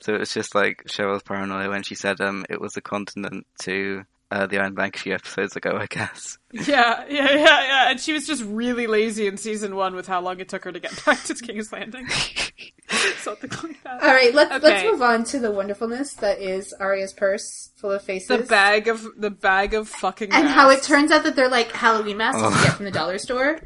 So 0.00 0.14
it's 0.14 0.32
just 0.32 0.54
like 0.54 0.84
Cheryl's 0.88 1.22
paranoia 1.22 1.68
when 1.68 1.82
she 1.82 1.94
said 1.94 2.20
um 2.20 2.46
it 2.48 2.60
was 2.60 2.76
a 2.76 2.80
continent 2.80 3.46
to 3.62 4.04
uh, 4.30 4.46
the 4.46 4.58
Iron 4.58 4.74
Bank 4.74 4.94
a 4.96 4.98
few 4.98 5.14
episodes 5.14 5.56
ago, 5.56 5.70
I 5.80 5.86
guess. 5.86 6.36
Yeah, 6.52 7.02
yeah, 7.08 7.30
yeah, 7.32 7.34
yeah. 7.34 7.90
And 7.90 7.98
she 7.98 8.12
was 8.12 8.26
just 8.26 8.42
really 8.44 8.86
lazy 8.86 9.26
in 9.26 9.38
season 9.38 9.74
one 9.74 9.94
with 9.94 10.06
how 10.06 10.20
long 10.20 10.38
it 10.38 10.50
took 10.50 10.64
her 10.64 10.72
to 10.72 10.78
get 10.78 11.02
back 11.06 11.22
to 11.24 11.34
King's 11.34 11.72
Landing. 11.72 12.06
Something 13.22 13.50
like 13.62 13.82
that. 13.84 14.02
All 14.02 14.08
right, 14.12 14.34
let's 14.34 14.62
let's 14.62 14.84
move 14.84 15.00
on 15.00 15.24
to 15.24 15.38
the 15.38 15.50
wonderfulness 15.50 16.12
that 16.14 16.40
is 16.40 16.74
Arya's 16.74 17.14
purse 17.14 17.70
full 17.76 17.90
of 17.92 18.02
faces. 18.02 18.28
The 18.28 18.38
bag 18.44 18.88
of 18.88 19.06
the 19.16 19.30
bag 19.30 19.72
of 19.72 19.88
fucking 19.88 20.30
and 20.32 20.46
how 20.46 20.68
it 20.70 20.82
turns 20.82 21.10
out 21.10 21.22
that 21.24 21.34
they're 21.34 21.48
like 21.48 21.72
Halloween 21.72 22.18
masks 22.18 22.40
you 22.42 22.48
Oh. 22.48 22.62
get 22.64 22.74
from 22.74 22.84
the 22.84 22.90
dollar 22.90 23.16
store. 23.18 23.58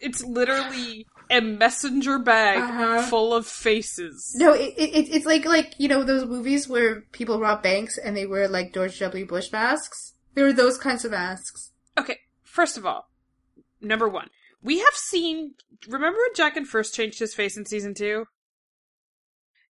It's 0.00 0.24
literally 0.24 1.06
a 1.30 1.40
messenger 1.40 2.18
bag 2.18 2.58
Uh-huh. 2.58 3.02
full 3.02 3.34
of 3.34 3.46
faces. 3.46 4.34
No, 4.36 4.52
it, 4.52 4.74
it 4.76 5.08
it's 5.14 5.26
like 5.26 5.44
like 5.44 5.74
you 5.78 5.88
know 5.88 6.02
those 6.02 6.24
movies 6.24 6.68
where 6.68 7.02
people 7.12 7.38
rob 7.38 7.62
banks 7.62 7.98
and 7.98 8.16
they 8.16 8.26
wear 8.26 8.48
like 8.48 8.72
George 8.74 8.98
W. 8.98 9.26
Bush 9.26 9.52
masks. 9.52 10.14
There 10.34 10.44
were 10.44 10.52
those 10.52 10.78
kinds 10.78 11.04
of 11.04 11.10
masks. 11.10 11.72
Okay, 11.98 12.18
first 12.42 12.78
of 12.78 12.86
all, 12.86 13.10
number 13.80 14.08
one, 14.08 14.28
we 14.62 14.78
have 14.78 14.94
seen. 14.94 15.54
Remember 15.88 16.18
when 16.18 16.34
Jaqen 16.34 16.66
first 16.66 16.94
changed 16.94 17.18
his 17.18 17.34
face 17.34 17.56
in 17.56 17.66
season 17.66 17.94
two? 17.94 18.24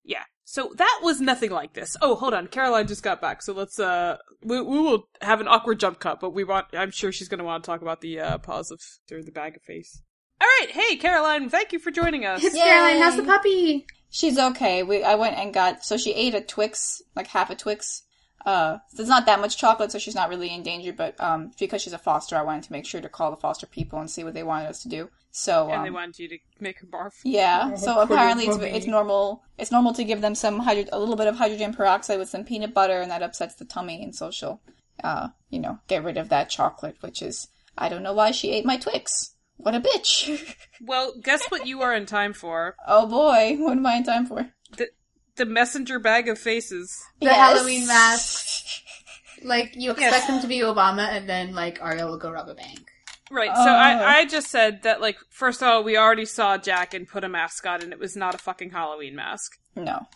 Yeah. 0.05 0.25
So 0.45 0.73
that 0.77 1.01
was 1.03 1.21
nothing 1.21 1.51
like 1.51 1.75
this. 1.75 1.97
Oh, 2.03 2.17
hold 2.17 2.35
on. 2.35 2.49
Caroline 2.49 2.89
just 2.89 3.05
got 3.05 3.21
back, 3.21 3.41
so 3.43 3.53
let's 3.53 3.79
uh, 3.79 4.17
we, 4.43 4.61
we 4.61 4.81
will 4.81 5.09
have 5.23 5.41
an 5.41 5.47
awkward 5.47 5.79
jump 5.79 6.01
cut, 6.01 6.19
but 6.21 6.31
we 6.35 6.43
want. 6.43 6.67
I'm 6.73 6.91
sure 6.91 7.13
she's 7.13 7.29
going 7.29 7.39
to 7.39 7.45
want 7.45 7.63
to 7.63 7.69
talk 7.71 7.83
about 7.83 8.01
the 8.01 8.19
uh, 8.19 8.39
pause 8.39 8.71
of 8.73 8.81
or 9.13 9.23
the 9.23 9.31
bag 9.31 9.55
of 9.57 9.63
face. 9.63 10.03
All 10.41 10.47
right, 10.61 10.71
hey 10.71 10.97
Caroline, 10.97 11.51
thank 11.51 11.73
you 11.73 11.79
for 11.79 11.91
joining 11.91 12.25
us. 12.25 12.43
It's 12.43 12.57
Yay. 12.57 12.63
Caroline. 12.63 12.99
How's 12.99 13.17
the 13.17 13.25
puppy? 13.25 13.87
She's 14.09 14.39
okay. 14.39 14.83
We 14.83 15.03
I 15.03 15.15
went 15.15 15.37
and 15.37 15.53
got 15.53 15.85
so 15.85 15.97
she 15.97 16.13
ate 16.13 16.35
a 16.35 16.41
Twix, 16.41 17.03
like 17.15 17.27
half 17.27 17.51
a 17.51 17.55
Twix. 17.55 18.03
Uh, 18.47 18.79
so 18.95 19.03
it's 19.03 19.11
not 19.11 19.27
that 19.27 19.41
much 19.41 19.59
chocolate, 19.59 19.93
so 19.93 19.99
she's 19.99 20.15
not 20.15 20.31
really 20.31 20.53
in 20.53 20.63
danger. 20.63 20.95
But 20.95 21.21
um, 21.21 21.53
because 21.59 21.83
she's 21.83 21.93
a 21.93 21.99
foster, 21.99 22.37
I 22.37 22.43
wanted 22.43 22.65
to 22.65 22.73
make 22.73 22.87
sure 22.87 23.03
to 23.03 23.09
call 23.09 23.31
the 23.31 23.37
foster 23.37 23.67
people 23.67 24.01
and 24.01 24.11
see 24.11 24.25
what 24.25 24.33
they 24.33 24.43
wanted 24.43 24.69
us 24.69 24.83
to 24.83 24.89
do. 24.89 25.11
So 25.31 25.69
and 25.71 25.85
they 25.85 25.89
um, 25.89 25.95
wanted 25.95 26.19
you 26.19 26.29
to 26.31 26.39
make 26.59 26.79
her 26.81 26.87
barf. 26.87 27.13
yeah, 27.23 27.75
so 27.77 28.01
apparently 28.01 28.47
it's, 28.47 28.57
it's 28.57 28.87
normal. 28.87 29.45
It's 29.59 29.71
normal 29.71 29.93
to 29.93 30.05
give 30.05 30.23
them 30.23 30.35
some 30.35 30.61
hydro- 30.61 30.89
a 30.91 30.99
little 30.99 31.17
bit 31.17 31.27
of 31.27 31.37
hydrogen 31.37 31.75
peroxide 31.75 32.19
with 32.19 32.31
some 32.31 32.45
peanut 32.45 32.73
butter, 32.73 33.01
and 33.01 33.11
that 33.11 33.23
upsets 33.23 33.57
the 33.57 33.67
tummy, 33.67 34.03
and 34.03 34.15
so 34.15 34.31
she'll, 34.31 34.61
uh, 35.05 35.29
you 35.51 35.61
know, 35.61 35.79
get 35.87 36.03
rid 36.03 36.17
of 36.17 36.31
that 36.31 36.49
chocolate. 36.49 36.97
Which 37.01 37.21
is 37.21 37.49
I 37.77 37.91
don't 37.91 38.03
know 38.03 38.15
why 38.15 38.31
she 38.31 38.53
ate 38.53 38.65
my 38.65 38.79
Twix. 38.79 39.35
What 39.63 39.75
a 39.75 39.81
bitch! 39.81 40.57
Well, 40.83 41.13
guess 41.23 41.45
what 41.51 41.67
you 41.67 41.83
are 41.83 41.95
in 41.95 42.07
time 42.07 42.33
for? 42.33 42.75
oh 42.87 43.07
boy, 43.07 43.57
what 43.63 43.73
am 43.73 43.85
I 43.85 43.97
in 43.97 44.05
time 44.05 44.25
for? 44.27 44.51
The 44.79 44.89
the 45.37 45.45
messenger 45.45 45.99
bag 45.99 46.27
of 46.29 46.39
faces. 46.39 46.99
The 47.21 47.27
Yes. 47.27 47.37
Halloween 47.37 47.87
mask. 47.87 48.47
Like 49.43 49.75
you 49.75 49.91
expect 49.93 50.13
Yes. 50.13 50.27
them 50.27 50.41
to 50.43 50.47
be 50.47 50.59
Obama, 50.61 51.09
and 51.09 51.27
then 51.29 51.55
like 51.55 51.81
Arya 51.81 52.07
will 52.07 52.19
go 52.19 52.31
rob 52.31 52.49
a 52.49 52.55
bank. 52.55 52.91
Right. 53.31 53.55
So 53.55 53.63
Oh. 53.63 53.75
I, 53.75 54.19
I 54.19 54.27
just 54.27 54.49
said 54.49 54.83
that, 54.83 55.01
like, 55.01 55.17
first 55.31 55.63
of 55.63 55.69
all, 55.69 55.83
we 55.85 55.97
already 55.97 56.25
saw 56.27 56.59
Jaqen 56.59 57.09
put 57.09 57.25
a 57.25 57.29
mask 57.29 57.65
on, 57.67 57.81
and 57.83 57.91
it 57.93 57.99
was 57.99 58.17
not 58.17 58.35
a 58.35 58.39
fucking 58.39 58.71
Halloween 58.71 59.15
mask. 59.17 59.53
No. 59.77 60.07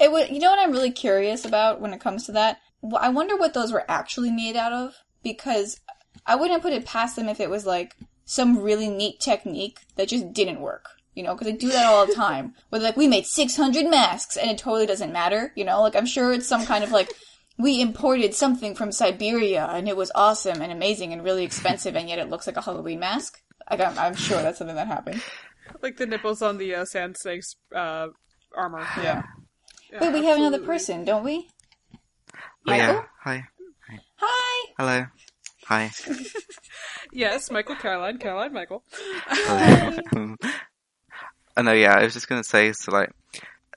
It 0.00 0.10
would. 0.10 0.30
You 0.30 0.40
know 0.40 0.50
what 0.50 0.58
I'm 0.58 0.72
really 0.72 0.90
curious 0.90 1.44
about 1.44 1.80
when 1.80 1.92
it 1.92 2.00
comes 2.00 2.26
to 2.26 2.32
that? 2.32 2.58
Wh- 2.82 3.00
I 3.00 3.10
wonder 3.10 3.36
what 3.36 3.54
those 3.54 3.70
were 3.72 3.84
actually 3.88 4.30
made 4.32 4.56
out 4.56 4.72
of 4.72 4.94
because 5.22 5.78
I 6.26 6.34
wouldn't 6.36 6.62
put 6.62 6.72
it 6.72 6.84
past 6.86 7.14
them 7.16 7.28
if 7.28 7.38
it 7.38 7.50
was 7.50 7.64
like 7.66 7.94
some 8.28 8.58
really 8.58 8.90
neat 8.90 9.18
technique 9.20 9.80
that 9.96 10.08
just 10.08 10.34
didn't 10.34 10.60
work. 10.60 10.90
You 11.14 11.22
know, 11.24 11.34
because 11.34 11.48
I 11.48 11.56
do 11.56 11.70
that 11.70 11.86
all 11.86 12.06
the 12.06 12.14
time. 12.14 12.54
Where 12.68 12.80
like, 12.80 12.96
we 12.96 13.08
made 13.08 13.24
600 13.26 13.86
masks 13.90 14.36
and 14.36 14.50
it 14.50 14.58
totally 14.58 14.86
doesn't 14.86 15.12
matter. 15.12 15.50
You 15.56 15.64
know, 15.64 15.80
like 15.80 15.96
I'm 15.96 16.06
sure 16.06 16.32
it's 16.32 16.46
some 16.46 16.66
kind 16.66 16.84
of 16.84 16.92
like, 16.92 17.10
we 17.58 17.80
imported 17.80 18.34
something 18.34 18.74
from 18.74 18.92
Siberia 18.92 19.64
and 19.72 19.88
it 19.88 19.96
was 19.96 20.12
awesome 20.14 20.60
and 20.60 20.70
amazing 20.70 21.12
and 21.12 21.24
really 21.24 21.42
expensive 21.42 21.96
and 21.96 22.08
yet 22.08 22.18
it 22.18 22.28
looks 22.28 22.46
like 22.46 22.58
a 22.58 22.60
Halloween 22.60 23.00
mask. 23.00 23.40
Like, 23.70 23.80
I'm, 23.80 23.98
I'm 23.98 24.14
sure 24.14 24.40
that's 24.42 24.58
something 24.58 24.76
that 24.76 24.86
happened. 24.86 25.22
Like 25.82 25.96
the 25.96 26.06
nipples 26.06 26.42
on 26.42 26.58
the 26.58 26.74
uh, 26.74 26.84
sand 26.84 27.16
snake's 27.16 27.56
uh, 27.74 28.08
armor. 28.54 28.86
Yeah. 28.98 29.22
Yeah, 29.90 30.00
Wait, 30.02 30.20
we 30.20 30.26
have 30.26 30.36
another 30.36 30.60
person, 30.60 31.04
don't 31.04 31.24
we? 31.24 31.48
Oh, 31.94 32.74
yeah. 32.74 32.86
Michael? 32.86 33.04
Hi. 33.22 33.44
Hi! 34.16 34.72
Hello. 34.78 35.06
Hi. 35.68 35.90
Yes, 37.12 37.50
Michael, 37.50 37.76
Caroline, 37.76 38.18
Caroline, 38.18 38.52
Michael. 38.52 38.82
Hello. 39.26 40.36
oh 41.56 41.62
no, 41.62 41.72
yeah, 41.72 41.94
I 41.94 42.04
was 42.04 42.12
just 42.12 42.28
gonna 42.28 42.44
say, 42.44 42.72
so 42.72 42.92
like, 42.92 43.10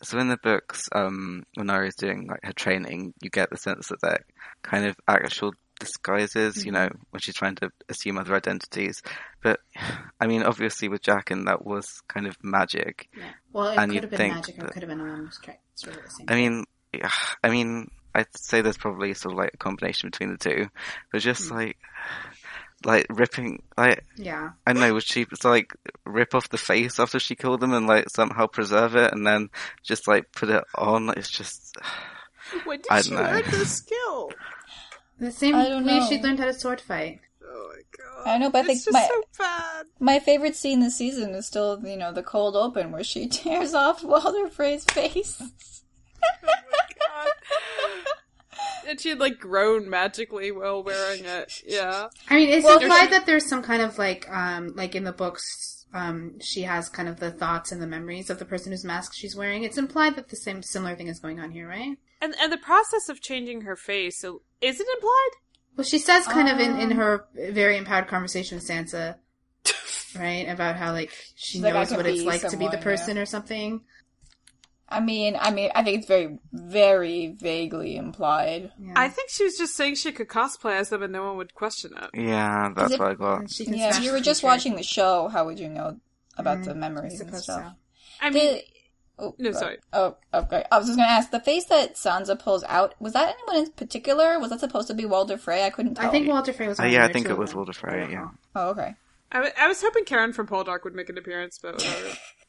so 0.04 0.20
in 0.20 0.28
the 0.28 0.38
books, 0.38 0.90
um, 0.94 1.44
when 1.56 1.70
Arya's 1.70 1.96
doing 1.96 2.28
like 2.28 2.42
her 2.44 2.52
training, 2.54 3.14
you 3.22 3.30
get 3.30 3.50
the 3.50 3.58
sense 3.58 3.88
that 3.88 4.02
they're 4.02 4.26
kind 4.64 4.86
of 4.86 4.98
actual 5.08 5.54
disguises, 5.80 6.66
you 6.66 6.72
know, 6.72 6.90
when 7.12 7.22
she's 7.22 7.36
trying 7.36 7.56
to 7.56 7.70
assume 7.90 8.18
other 8.18 8.36
identities. 8.36 9.02
But, 9.42 9.60
I 10.20 10.28
mean, 10.28 10.44
obviously 10.44 10.90
with 10.90 11.02
Jaqen 11.02 11.46
that 11.46 11.66
was 11.66 12.02
kind 12.08 12.28
of 12.28 12.36
magic. 12.44 13.08
Yeah. 13.18 13.24
Well, 13.54 13.68
it 13.68 13.78
And 13.78 13.92
could 13.94 14.04
have 14.04 14.12
been 14.12 14.18
think 14.18 14.36
magic, 14.36 14.60
or 14.62 14.66
it 14.66 14.74
could 14.74 14.84
have 14.84 14.90
been 14.90 15.02
a 15.02 15.06
woman's 15.06 15.40
trick. 15.42 15.60
It's 15.74 15.86
really 15.88 16.02
the 16.04 16.10
same. 16.10 16.26
I 16.30 16.36
mean, 16.36 16.66
yeah, 16.94 17.12
I 17.44 17.50
mean, 17.50 17.90
I'd 18.14 18.28
say 18.38 18.62
there's 18.62 18.78
probably 18.78 19.14
sort 19.14 19.34
of 19.34 19.38
like 19.38 19.52
a 19.54 19.58
combination 19.58 20.10
between 20.10 20.32
the 20.32 20.38
two, 20.38 20.70
but 21.12 21.22
just 21.22 21.50
hmm. 21.50 21.56
like, 21.56 21.78
like 22.84 23.06
ripping, 23.10 23.64
like 23.78 24.04
yeah. 24.18 24.52
I 24.66 24.74
know, 24.74 24.94
would 24.94 25.04
she 25.04 25.26
just 25.26 25.46
like 25.46 25.74
rip 26.06 26.34
off 26.36 26.50
the 26.50 26.58
face 26.58 27.00
after 27.00 27.20
she 27.20 27.36
killed 27.36 27.60
them 27.60 27.74
and 27.74 27.88
like 27.88 28.10
somehow 28.10 28.48
preserve 28.48 28.96
it 28.96 29.14
and 29.14 29.26
then 29.26 29.50
just 29.84 30.08
like 30.08 30.32
put 30.32 30.50
it 30.50 30.64
on? 30.76 31.10
It's 31.16 31.30
just, 31.30 31.78
When 32.66 32.80
did 32.80 32.88
I 32.90 33.02
she 33.02 33.12
don't 33.12 33.24
know. 33.24 33.32
learn 33.32 33.44
this 33.50 33.78
skill? 33.78 34.32
The 35.20 35.32
same 35.32 35.56
I 35.56 35.70
don't 35.70 35.86
way 35.86 36.00
know. 36.00 36.10
she 36.10 36.20
learned 36.20 36.40
how 36.40 36.46
to 36.46 36.54
sword 36.54 36.82
fight. 36.82 37.22
Oh 37.46 37.70
my 37.70 37.82
god. 37.98 38.28
I 38.28 38.38
know, 38.40 38.50
but 38.50 38.60
I 38.60 38.64
think 38.64 38.78
it's 38.78 38.86
just 38.86 38.94
my- 38.94 39.08
so 39.08 39.24
bad. 39.38 39.86
My 40.00 40.20
favorite 40.20 40.56
scene 40.56 40.80
this 40.80 40.98
season 40.98 41.32
is 41.36 41.46
still, 41.46 41.80
you 41.86 41.96
know, 41.96 42.12
the 42.12 42.24
cold 42.24 42.56
open 42.56 42.92
where 42.92 43.04
she 43.04 43.28
tears 43.30 43.74
off 43.74 44.04
Walder 44.04 44.48
Frey's 44.50 44.84
face. 44.86 45.81
God. 47.00 47.28
and 48.88 49.00
she 49.00 49.10
had 49.10 49.20
like 49.20 49.40
grown 49.40 49.90
magically 49.90 50.52
while 50.52 50.84
wearing 50.84 51.26
it. 51.26 51.62
Yeah. 51.66 52.08
I 52.30 52.36
mean, 52.36 52.50
it's 52.50 52.66
Well, 52.66 52.80
implied 52.80 53.06
she- 53.06 53.12
that 53.12 53.26
there's 53.26 53.48
some 53.48 53.64
kind 53.64 53.82
of 53.82 53.98
like, 53.98 54.30
um, 54.30 54.74
like 54.76 54.96
in 54.96 55.04
the 55.04 55.12
books, 55.14 55.86
um, 55.94 56.40
she 56.40 56.62
has 56.64 56.88
kind 56.90 57.10
of 57.10 57.20
the 57.20 57.32
thoughts 57.32 57.72
and 57.72 57.82
the 57.82 57.88
memories 57.88 58.30
of 58.30 58.40
the 58.40 58.46
person 58.46 58.72
whose 58.72 58.86
mask 58.86 59.14
she's 59.14 59.36
wearing. 59.36 59.64
It's 59.64 59.78
implied 59.78 60.16
that 60.16 60.30
the 60.30 60.36
same 60.38 60.62
similar 60.64 60.96
thing 60.96 61.08
is 61.08 61.20
going 61.20 61.40
on 61.40 61.52
here, 61.52 61.68
right? 61.68 61.98
And 62.22 62.34
and 62.40 62.52
the 62.52 62.58
process 62.58 63.10
of 63.10 63.20
changing 63.20 63.62
her 63.62 63.76
face, 63.76 64.20
so 64.20 64.44
is 64.62 64.80
it 64.80 64.88
implied? 64.96 65.30
Well, 65.76 65.84
she 65.86 65.98
says 66.00 66.26
kind 66.28 66.48
of 66.50 66.60
in, 66.60 66.80
in 66.80 66.92
Um. 66.92 66.98
her 66.98 67.26
very 67.34 67.78
empowered 67.78 68.08
conversation 68.08 68.58
with 68.58 68.68
Sansa, 68.68 69.16
right, 70.20 70.48
about 70.48 70.76
how 70.76 70.92
like 70.92 71.12
she 71.36 71.54
She's 71.58 71.62
knows 71.62 71.90
could 71.90 71.98
what 71.98 72.06
it's 72.06 72.20
be 72.20 72.26
like 72.26 72.42
to 72.42 72.58
be 72.58 72.66
the 72.66 72.72
someone, 72.74 72.82
person 72.84 73.18
or 73.18 73.26
something. 73.26 73.82
I 74.92 75.00
mean, 75.00 75.38
I 75.40 75.52
mean, 75.52 75.72
I 75.74 75.84
think 75.84 76.00
it's 76.00 76.08
very, 76.08 76.38
very 76.52 77.28
vaguely 77.40 77.96
implied. 77.96 78.72
Yeah. 78.80 78.94
I 78.96 79.08
think 79.10 79.30
she 79.30 79.44
was 79.44 79.58
just 79.58 79.76
saying 79.76 79.96
she 79.96 80.12
could 80.12 80.28
cosplay 80.28 80.74
as 80.76 80.90
them 80.90 81.02
and 81.04 81.14
no 81.14 81.24
one 81.26 81.38
would 81.38 81.54
question 81.54 81.92
it. 81.96 82.10
yeah, 82.14 82.72
that's 82.76 82.94
it- 82.94 83.00
what 83.00 83.10
I 83.12 83.14
got. 83.16 83.40
And 83.42 83.52
she 83.52 83.66
can 83.66 83.76
Yeah, 83.76 83.98
if 83.98 84.04
you 84.04 84.12
were 84.12 84.20
just 84.20 84.44
watching 84.44 84.76
the 84.76 84.84
show, 84.84 85.28
how 85.30 85.46
would 85.46 85.60
you 85.60 85.70
know 85.70 86.00
about 86.38 86.60
Mm, 86.60 86.66
the 86.66 86.76
memories 86.76 87.20
and 87.20 87.30
suppose 87.30 87.44
stuff? 87.44 87.64
so. 87.64 87.72
I 88.22 88.30
mean, 88.30 88.54
The- 88.56 88.64
Oh, 89.20 89.36
No, 89.38 89.52
uh, 89.52 89.54
sorry. 89.54 89.78
Oh, 89.94 90.16
okay. 90.34 90.64
I 90.72 90.78
was 90.80 90.88
just 90.88 90.98
gonna 90.98 91.08
ask 91.12 91.30
the 91.30 91.40
face 91.40 91.66
that 91.66 91.94
Sansa 91.94 92.40
pulls 92.40 92.64
out. 92.64 92.96
Was 93.00 93.14
that 93.14 93.36
anyone 93.36 93.68
in 93.68 93.72
particular? 93.74 94.40
Was 94.40 94.50
that 94.50 94.60
supposed 94.62 94.88
to 94.88 94.96
be 94.96 95.06
Walder 95.06 95.38
Frey? 95.38 95.64
I 95.64 95.70
couldn't 95.70 95.94
tell. 95.96 96.08
I 96.08 96.10
think 96.10 96.28
Walder 96.28 96.52
Frey 96.54 96.68
was. 96.68 96.80
Oh, 96.80 96.84
one 96.84 96.92
yeah, 96.92 97.06
I 97.06 97.12
think 97.14 97.28
it 97.30 97.38
was 97.38 97.52
them. 97.52 97.58
Walder 97.58 97.74
Frey, 97.74 98.08
yeah. 98.12 98.30
Oh, 98.56 98.70
okay. 98.70 98.96
I, 99.32 99.38
w- 99.38 99.54
I 99.60 99.68
was 99.68 99.80
hoping 99.82 100.06
Karen 100.06 100.34
from 100.34 100.48
Poldark 100.48 100.84
would 100.86 100.96
make 100.96 101.10
an 101.10 101.20
appearance, 101.20 101.60
but 101.62 101.74
whatever. 101.76 102.18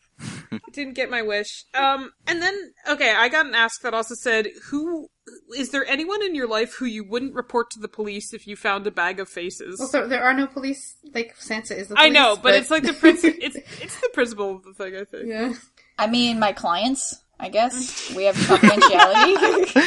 Didn't 0.72 0.94
get 0.94 1.10
my 1.10 1.22
wish. 1.22 1.64
Um, 1.74 2.12
and 2.26 2.42
then 2.42 2.54
okay, 2.88 3.14
I 3.14 3.28
got 3.28 3.46
an 3.46 3.54
ask 3.54 3.80
that 3.82 3.94
also 3.94 4.14
said, 4.14 4.48
"Who 4.70 5.08
is 5.56 5.70
there 5.70 5.86
anyone 5.86 6.22
in 6.22 6.34
your 6.34 6.48
life 6.48 6.74
who 6.74 6.84
you 6.86 7.04
wouldn't 7.04 7.34
report 7.34 7.70
to 7.72 7.80
the 7.80 7.88
police 7.88 8.32
if 8.32 8.46
you 8.46 8.56
found 8.56 8.86
a 8.86 8.90
bag 8.90 9.20
of 9.20 9.28
faces?" 9.28 9.78
Well, 9.78 9.88
so 9.88 10.06
there 10.06 10.22
are 10.22 10.34
no 10.34 10.46
police. 10.46 10.94
Like 11.14 11.36
Sansa 11.38 11.76
is 11.76 11.88
the. 11.88 11.94
I 11.98 12.08
know, 12.08 12.36
but, 12.40 12.54
it's 12.54 12.70
like 12.70 12.82
the 12.82 12.92
princi- 12.92 13.38
it's 13.40 13.56
it's 13.80 14.00
the 14.00 14.10
principle 14.12 14.56
of 14.56 14.64
the 14.64 14.74
thing. 14.74 14.96
I 14.96 15.04
think. 15.04 15.26
yeah. 15.28 15.54
I 15.98 16.06
mean, 16.06 16.38
my 16.38 16.52
clients. 16.52 17.22
I 17.40 17.48
guess 17.48 18.14
we 18.14 18.24
have 18.24 18.36
confidentiality. 18.36 19.82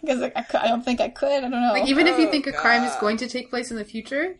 Because 0.00 0.22
I, 0.22 0.32
I 0.34 0.44
I 0.64 0.68
don't 0.68 0.84
think 0.84 1.00
I 1.00 1.08
could. 1.08 1.30
I 1.30 1.40
don't 1.40 1.50
know. 1.52 1.70
Like 1.72 1.86
even 1.88 2.06
if 2.08 2.18
you 2.18 2.26
Oh, 2.26 2.30
think 2.30 2.46
a 2.48 2.52
crime 2.52 2.82
is 2.82 2.94
going 2.96 3.16
to 3.18 3.28
take 3.28 3.50
place 3.50 3.70
in 3.70 3.76
the 3.76 3.84
future, 3.84 4.36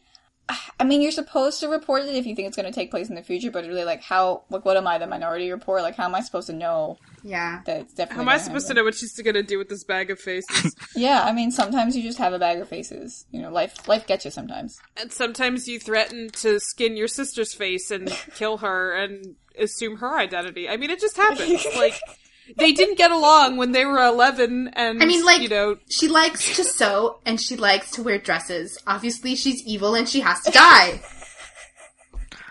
I 0.80 0.84
mean, 0.84 1.02
you're 1.02 1.10
supposed 1.10 1.60
to 1.60 1.68
report 1.68 2.04
it 2.04 2.14
if 2.14 2.26
you 2.26 2.34
think 2.34 2.48
it's 2.48 2.56
going 2.56 2.70
to 2.70 2.72
take 2.72 2.90
place 2.90 3.08
in 3.10 3.14
the 3.14 3.22
future, 3.22 3.50
but 3.50 3.66
really, 3.66 3.84
like, 3.84 4.02
how? 4.02 4.44
Like, 4.48 4.64
what 4.64 4.76
am 4.76 4.86
I, 4.86 4.96
the 4.96 5.06
minority 5.06 5.50
report? 5.50 5.82
Like, 5.82 5.94
how 5.94 6.06
am 6.06 6.14
I 6.14 6.20
supposed 6.20 6.46
to 6.46 6.54
know 6.54 6.98
yeah. 7.22 7.60
that 7.66 7.80
it's 7.82 7.94
definitely? 7.94 8.16
How 8.16 8.22
am 8.22 8.28
I 8.28 8.32
gonna 8.32 8.44
supposed 8.44 8.68
to 8.68 8.74
know 8.74 8.84
what 8.84 8.94
she's 8.94 9.20
gonna 9.20 9.42
do 9.42 9.58
with 9.58 9.68
this 9.68 9.84
bag 9.84 10.10
of 10.10 10.18
faces? 10.18 10.74
Yeah, 10.96 11.22
I 11.22 11.32
mean, 11.32 11.50
sometimes 11.50 11.96
you 11.96 12.02
just 12.02 12.18
have 12.18 12.32
a 12.32 12.38
bag 12.38 12.58
of 12.58 12.68
faces. 12.68 13.26
You 13.30 13.42
know, 13.42 13.50
life 13.50 13.86
life 13.86 14.06
gets 14.06 14.24
you 14.24 14.30
sometimes. 14.30 14.80
and 14.96 15.12
sometimes 15.12 15.68
you 15.68 15.78
threaten 15.78 16.30
to 16.30 16.58
skin 16.60 16.96
your 16.96 17.08
sister's 17.08 17.54
face 17.54 17.90
and 17.90 18.08
kill 18.34 18.58
her 18.58 18.94
and 18.94 19.36
assume 19.58 19.98
her 19.98 20.18
identity. 20.18 20.68
I 20.68 20.76
mean, 20.76 20.90
it 20.90 21.00
just 21.00 21.16
happens. 21.16 21.66
like 21.76 21.94
they 22.56 22.72
didn't 22.72 22.96
get 22.96 23.10
along 23.10 23.56
when 23.56 23.72
they 23.72 23.84
were 23.84 24.02
eleven, 24.04 24.68
and 24.74 25.02
I 25.02 25.06
mean, 25.06 25.24
like 25.24 25.42
you 25.42 25.48
know, 25.48 25.76
she 25.88 26.08
likes 26.08 26.56
to 26.56 26.64
sew 26.64 27.20
and 27.26 27.40
she 27.40 27.56
likes 27.56 27.90
to 27.92 28.02
wear 28.02 28.18
dresses. 28.18 28.78
Obviously, 28.86 29.34
she's 29.34 29.62
evil 29.66 29.94
and 29.94 30.08
she 30.08 30.20
has 30.20 30.40
to 30.42 30.50
die. 30.50 31.00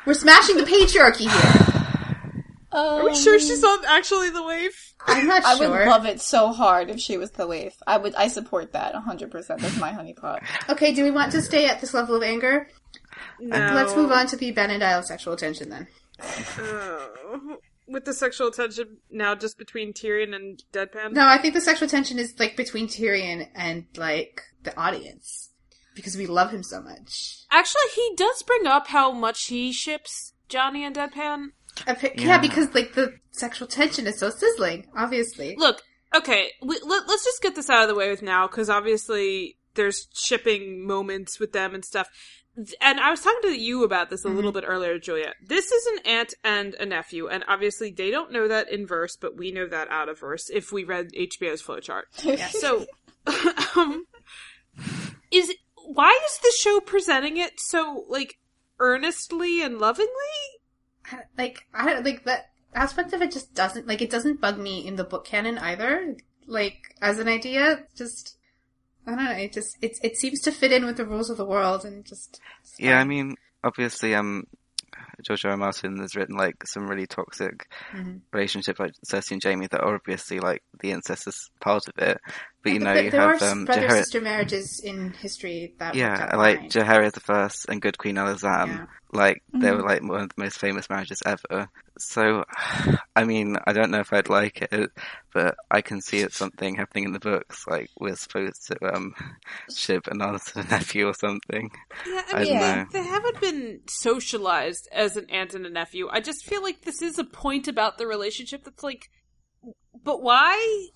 We're 0.05 0.13
smashing 0.13 0.57
the 0.57 0.63
patriarchy 0.63 1.29
here. 1.29 1.67
Um, 2.71 3.01
are 3.01 3.05
we 3.05 3.15
sure 3.15 3.39
she's 3.39 3.61
not 3.61 3.85
actually 3.85 4.29
the 4.29 4.43
waif? 4.43 4.93
I'm 5.05 5.27
not 5.27 5.43
sure. 5.57 5.67
I 5.67 5.69
would 5.69 5.87
love 5.87 6.05
it 6.05 6.21
so 6.21 6.51
hard 6.51 6.89
if 6.89 6.99
she 6.99 7.17
was 7.17 7.31
the 7.31 7.47
waif. 7.47 7.73
I 7.87 7.97
would. 7.97 8.13
I 8.15 8.27
support 8.27 8.73
that 8.73 8.93
hundred 8.95 9.31
percent. 9.31 9.61
That's 9.61 9.77
my 9.77 9.91
honeypot. 9.91 10.43
okay, 10.69 10.93
do 10.93 11.03
we 11.03 11.11
want 11.11 11.31
to 11.31 11.41
stay 11.41 11.67
at 11.67 11.81
this 11.81 11.93
level 11.93 12.15
of 12.15 12.23
anger? 12.23 12.67
No. 13.39 13.57
Let's 13.73 13.95
move 13.95 14.11
on 14.11 14.27
to 14.27 14.35
the 14.35 14.51
Ben 14.51 14.69
and 14.69 14.81
Benedile 14.81 15.03
sexual 15.03 15.35
tension 15.35 15.69
then. 15.69 15.87
Oh. 16.59 17.57
With 17.87 18.05
the 18.05 18.13
sexual 18.13 18.51
tension 18.51 18.97
now 19.09 19.33
just 19.35 19.57
between 19.57 19.93
Tyrion 19.93 20.35
and 20.35 20.61
Deadpan. 20.73 21.13
No, 21.13 21.25
I 21.25 21.37
think 21.37 21.53
the 21.53 21.61
sexual 21.61 21.87
tension 21.87 22.19
is 22.19 22.37
like 22.37 22.57
between 22.57 22.87
Tyrion 22.87 23.47
and 23.55 23.85
like 23.95 24.41
the 24.63 24.77
audience 24.77 25.51
because 25.95 26.15
we 26.17 26.27
love 26.27 26.51
him 26.51 26.63
so 26.63 26.81
much. 26.81 27.43
Actually, 27.49 27.89
he 27.95 28.13
does 28.15 28.43
bring 28.43 28.67
up 28.67 28.87
how 28.87 29.11
much 29.11 29.45
he 29.45 29.71
ships 29.71 30.33
Johnny 30.49 30.83
and 30.83 30.95
Deadpan. 30.95 31.47
Appa- 31.85 32.19
yeah. 32.19 32.27
Yeah. 32.27 32.37
because 32.39 32.73
like 32.73 32.93
the 32.93 33.13
sexual 33.31 33.67
tension 33.67 34.07
is 34.07 34.19
so 34.19 34.29
sizzling. 34.29 34.87
Obviously, 34.95 35.55
Look, 35.57 35.81
okay, 36.15 36.51
we, 36.61 36.79
let, 36.83 37.07
let's 37.07 37.23
just 37.23 37.41
get 37.41 37.55
this 37.55 37.69
out 37.69 37.83
of 37.83 37.89
the 37.89 37.95
way 37.95 38.09
with 38.09 38.21
now, 38.21 38.47
because 38.47 38.69
obviously 38.69 39.57
there's 39.75 40.07
shipping 40.13 40.85
moments 40.85 41.39
with 41.39 41.53
them 41.53 41.73
and 41.73 41.85
stuff. 41.85 42.09
And 42.81 42.99
I 42.99 43.11
was 43.11 43.21
talking 43.21 43.51
to 43.51 43.59
you 43.59 43.83
about 43.83 44.09
this 44.09 44.25
a 44.25 44.29
little 44.29 44.51
bit 44.51 44.63
earlier, 44.65 44.97
Julia. 44.97 45.33
This 45.45 45.71
is 45.71 45.85
an 45.85 45.99
aunt 46.05 46.33
and 46.43 46.73
a 46.75 46.85
nephew, 46.87 47.27
and 47.27 47.43
obviously 47.47 47.91
they 47.91 48.09
don't 48.09 48.31
know 48.31 48.47
that 48.47 48.71
in 48.71 48.87
verse, 48.87 49.15
but 49.15 49.37
we 49.37 49.51
know 49.51 49.67
that 49.67 49.89
out 49.89 50.09
of 50.09 50.19
verse 50.19 50.49
if 50.49 50.71
we 50.71 50.83
read 50.83 51.11
HBO's 51.13 51.61
flowchart. 51.61 52.03
So, 52.49 52.85
um, 53.75 54.05
is 55.31 55.53
why 55.75 56.19
is 56.25 56.39
the 56.39 56.53
show 56.57 56.79
presenting 56.79 57.37
it 57.37 57.59
so 57.59 58.05
like 58.09 58.39
earnestly 58.79 59.61
and 59.61 59.77
lovingly? 59.77 60.11
I- 61.11 61.23
like 61.37 61.67
I 61.73 61.85
don't 61.85 62.05
like 62.05 62.23
that 62.25 62.49
aspect 62.73 63.13
of 63.13 63.21
it. 63.21 63.31
Just 63.31 63.53
doesn't 63.53 63.87
like 63.87 64.01
it 64.01 64.09
doesn't 64.09 64.41
bug 64.41 64.57
me 64.57 64.85
in 64.85 64.95
the 64.95 65.03
book 65.03 65.25
canon 65.25 65.57
either. 65.59 66.15
Like 66.47 66.95
as 67.01 67.19
an 67.19 67.27
idea, 67.27 67.85
just 67.95 68.37
I 69.07 69.15
don't 69.15 69.23
know. 69.23 69.31
It 69.31 69.53
just 69.53 69.77
it 69.81 69.97
it 70.03 70.17
seems 70.17 70.41
to 70.41 70.51
fit 70.51 70.71
in 70.73 70.85
with 70.85 70.97
the 70.97 71.05
rules 71.05 71.29
of 71.29 71.37
the 71.37 71.45
world 71.45 71.85
and 71.85 72.05
just 72.05 72.39
Yeah, 72.77 72.99
I 72.99 73.05
mean, 73.05 73.35
obviously, 73.63 74.13
um, 74.13 74.45
George 75.21 75.45
R. 75.45 75.51
R. 75.51 75.57
Martin 75.57 75.97
has 75.99 76.15
written 76.15 76.35
like 76.35 76.55
some 76.67 76.87
really 76.87 77.07
toxic 77.07 77.67
Mhm. 77.93 78.21
relationships, 78.33 78.79
like 78.79 78.91
Cersei 79.09 79.31
and 79.31 79.43
Jaime, 79.43 79.67
that 79.67 79.81
are 79.81 79.95
obviously 79.95 80.39
like 80.39 80.61
the 80.81 80.91
incest 80.91 81.27
is 81.27 81.49
part 81.61 81.87
of 81.87 81.97
it. 81.97 82.19
But 82.67 82.73
you 82.73 82.79
know, 82.79 82.93
th- 82.93 83.05
you 83.05 83.11
there 83.11 83.21
have 83.33 83.41
are 83.41 83.51
um, 83.51 83.65
brother 83.65 83.87
Jaehaerys- 83.87 83.97
sister 83.99 84.21
marriages 84.21 84.79
in 84.83 85.13
history 85.13 85.73
that 85.79 85.95
yeah, 85.95 86.29
out 86.31 86.37
like 86.37 86.59
fine. 86.59 86.69
Jaehaerys 86.69 87.13
the 87.13 87.19
First 87.19 87.65
and 87.69 87.81
Good 87.81 87.97
Queen 87.97 88.15
Alysanne. 88.15 88.67
Yeah. 88.69 88.85
Like 89.13 89.41
they 89.53 89.67
Mm-hmm. 89.69 89.77
were 89.77 89.83
like 89.87 90.01
one 90.03 90.21
of 90.21 90.29
the 90.29 90.43
most 90.43 90.57
famous 90.59 90.89
marriages 90.89 91.23
ever. 91.25 91.69
So, 91.97 92.43
I 93.15 93.23
mean, 93.23 93.55
I 93.65 93.71
don't 93.73 93.89
know 93.89 94.01
if 94.01 94.11
I'd 94.13 94.29
like 94.29 94.67
it, 94.71 94.91
but 95.33 95.55
I 95.71 95.81
can 95.81 96.01
see 96.01 96.17
it's 96.19 96.35
something 96.35 96.75
happening 96.75 97.05
in 97.05 97.13
the 97.13 97.19
books. 97.19 97.65
Like 97.67 97.89
we're 97.99 98.15
supposed 98.17 98.67
to 98.67 98.93
um 98.93 99.15
ship 99.75 100.07
an 100.07 100.21
aunt 100.21 100.41
and 100.55 100.65
a 100.65 100.69
nephew 100.71 101.07
or 101.07 101.13
something. 101.13 101.71
Yeah, 102.05 102.21
I 102.33 102.33
I 102.33 102.43
mean, 102.43 102.53
don't 102.53 102.59
know. 102.77 102.85
they 102.91 103.03
haven't 103.03 103.39
been 103.41 103.79
socialized 103.87 104.87
as 104.91 105.15
an 105.17 105.27
aunt 105.29 105.53
and 105.53 105.65
a 105.65 105.69
nephew. 105.69 106.09
I 106.11 106.19
just 106.19 106.43
feel 106.45 106.61
like 106.61 106.81
this 106.81 107.01
is 107.01 107.17
a 107.17 107.23
point 107.23 107.67
about 107.69 107.97
the 107.97 108.07
relationship 108.07 108.65
that's 108.65 108.83
like, 108.83 109.09
but 110.03 110.21
why? 110.21 110.87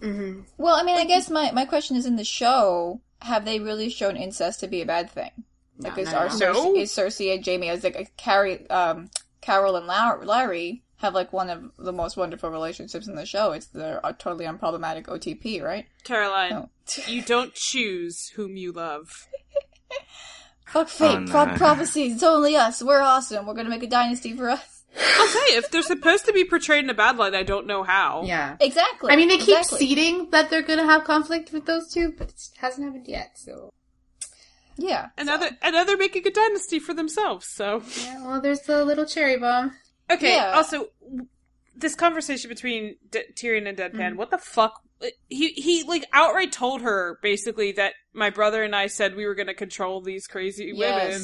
Mhm. 0.00 0.44
Well, 0.58 0.74
I 0.74 0.82
mean, 0.82 0.96
I 0.96 1.04
guess 1.04 1.28
my, 1.30 1.50
my 1.52 1.64
question 1.64 1.96
is 1.96 2.06
in 2.06 2.16
the 2.16 2.24
show, 2.24 3.00
have 3.22 3.44
they 3.44 3.60
really 3.60 3.88
shown 3.90 4.16
incest 4.16 4.60
to 4.60 4.66
be 4.66 4.80
a 4.80 4.86
bad 4.86 5.10
thing? 5.10 5.30
Like, 5.78 5.96
No, 5.96 6.02
is, 6.02 6.12
no, 6.12 6.18
are 6.18 6.28
no. 6.28 6.52
No. 6.52 6.76
is 6.76 6.90
Cersei 6.90 7.34
and 7.34 7.44
Jaime, 7.44 7.68
as 7.68 7.84
like 7.84 7.96
a 7.96 8.06
Carrie, 8.16 8.68
um, 8.70 9.10
Carol 9.40 9.76
and 9.76 9.86
Lar- 9.86 10.24
Larry 10.24 10.82
have 10.98 11.14
like 11.14 11.32
one 11.32 11.48
of 11.48 11.70
the 11.78 11.92
most 11.92 12.16
wonderful 12.16 12.50
relationships 12.50 13.06
in 13.08 13.14
the 13.14 13.24
show. 13.24 13.52
It's 13.52 13.66
the 13.68 14.04
uh, 14.04 14.12
totally 14.18 14.44
unproblematic 14.44 15.06
OTP, 15.06 15.62
right? 15.62 15.86
Caroline, 16.04 16.50
No. 16.50 16.68
you 17.06 17.22
don't 17.22 17.54
choose 17.54 18.28
whom 18.36 18.56
you 18.56 18.72
love. 18.72 19.28
Fuck 20.66 20.88
fate, 20.88 21.16
Oh, 21.16 21.18
no. 21.20 21.30
pro- 21.32 21.56
prophecies, 21.56 22.14
it's 22.14 22.22
only 22.22 22.54
us, 22.56 22.82
we're 22.82 23.00
awesome, 23.00 23.46
we're 23.46 23.54
gonna 23.54 23.70
make 23.70 23.82
a 23.82 23.86
dynasty 23.88 24.36
for 24.36 24.50
us. 24.50 24.79
I'll 24.96 25.26
say, 25.28 25.56
if 25.56 25.70
they're 25.70 25.82
supposed 25.82 26.24
to 26.26 26.32
be 26.32 26.44
portrayed 26.44 26.84
in 26.84 26.90
a 26.90 26.94
bad 26.94 27.16
light, 27.16 27.34
I 27.34 27.42
don't 27.42 27.66
know 27.66 27.82
how. 27.82 28.22
Yeah. 28.24 28.56
Exactly. 28.60 29.12
I 29.12 29.16
mean, 29.16 29.28
they 29.28 29.38
keep 29.38 29.56
exactly. 29.58 29.78
seeding 29.78 30.30
that 30.30 30.50
they're 30.50 30.62
gonna 30.62 30.84
have 30.84 31.04
conflict 31.04 31.52
with 31.52 31.66
those 31.66 31.92
two, 31.92 32.12
but 32.18 32.28
it 32.28 32.48
hasn't 32.58 32.86
happened 32.86 33.06
yet. 33.06 33.38
So 33.38 33.70
Yeah. 34.76 35.08
And 35.16 35.26
now 35.26 35.36
they're, 35.36 35.56
and 35.62 35.74
now 35.74 35.84
they're 35.84 35.96
making 35.96 36.26
a 36.26 36.30
dynasty 36.30 36.78
for 36.78 36.94
themselves, 36.94 37.46
so. 37.46 37.82
yeah, 38.02 38.24
well, 38.26 38.40
there's 38.40 38.62
the 38.62 38.84
little 38.84 39.04
cherry 39.04 39.36
bomb. 39.36 39.72
Okay, 40.10 40.34
Yeah. 40.34 40.52
also, 40.56 40.88
this 41.76 41.94
conversation 41.94 42.48
between 42.48 42.96
D- 43.10 43.24
Tyrion 43.34 43.68
and 43.68 43.78
Mm-hmm. 43.78 44.16
What 44.16 44.30
the 44.30 44.38
fuck? 44.38 44.82
He, 45.28 45.52
he, 45.52 45.82
like, 45.84 46.04
outright 46.12 46.52
told 46.52 46.82
her, 46.82 47.18
basically, 47.22 47.72
that 47.72 47.94
my 48.12 48.28
brother 48.28 48.62
and 48.62 48.74
I 48.76 48.88
said 48.88 49.14
we 49.16 49.24
were 49.24 49.34
gonna 49.34 49.54
control 49.54 50.00
these 50.02 50.26
crazy 50.26 50.72
women. 50.72 51.20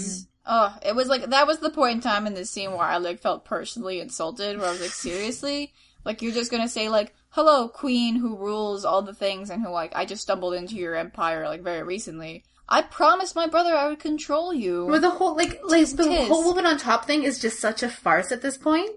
Oh, 0.48 0.76
it 0.84 0.94
was 0.94 1.08
like 1.08 1.26
that 1.30 1.46
was 1.46 1.58
the 1.58 1.70
point 1.70 1.94
in 1.96 2.00
time 2.00 2.26
in 2.26 2.34
this 2.34 2.50
scene 2.50 2.70
where 2.70 2.80
I 2.86 2.98
like 2.98 3.20
felt 3.20 3.44
personally 3.44 4.00
insulted. 4.00 4.58
Where 4.58 4.68
I 4.68 4.72
was 4.72 4.80
like, 4.80 4.90
seriously, 4.90 5.72
like 6.04 6.22
you're 6.22 6.32
just 6.32 6.50
gonna 6.52 6.68
say 6.68 6.88
like, 6.88 7.14
"Hello, 7.30 7.68
Queen, 7.68 8.14
who 8.16 8.36
rules 8.36 8.84
all 8.84 9.02
the 9.02 9.12
things 9.14 9.50
and 9.50 9.62
who 9.62 9.70
like 9.70 9.92
I 9.96 10.04
just 10.04 10.22
stumbled 10.22 10.54
into 10.54 10.76
your 10.76 10.94
empire 10.94 11.46
like 11.48 11.62
very 11.62 11.82
recently. 11.82 12.44
I 12.68 12.82
promised 12.82 13.34
my 13.36 13.46
brother 13.48 13.74
I 13.74 13.88
would 13.88 13.98
control 13.98 14.54
you." 14.54 14.86
Well, 14.86 15.00
the 15.00 15.10
whole 15.10 15.34
like 15.36 15.60
like 15.64 15.88
the 15.88 16.04
tis. 16.04 16.28
whole 16.28 16.44
woman 16.44 16.64
on 16.64 16.78
top 16.78 17.06
thing 17.06 17.24
is 17.24 17.40
just 17.40 17.58
such 17.58 17.82
a 17.82 17.88
farce 17.88 18.30
at 18.30 18.42
this 18.42 18.56
point 18.56 18.90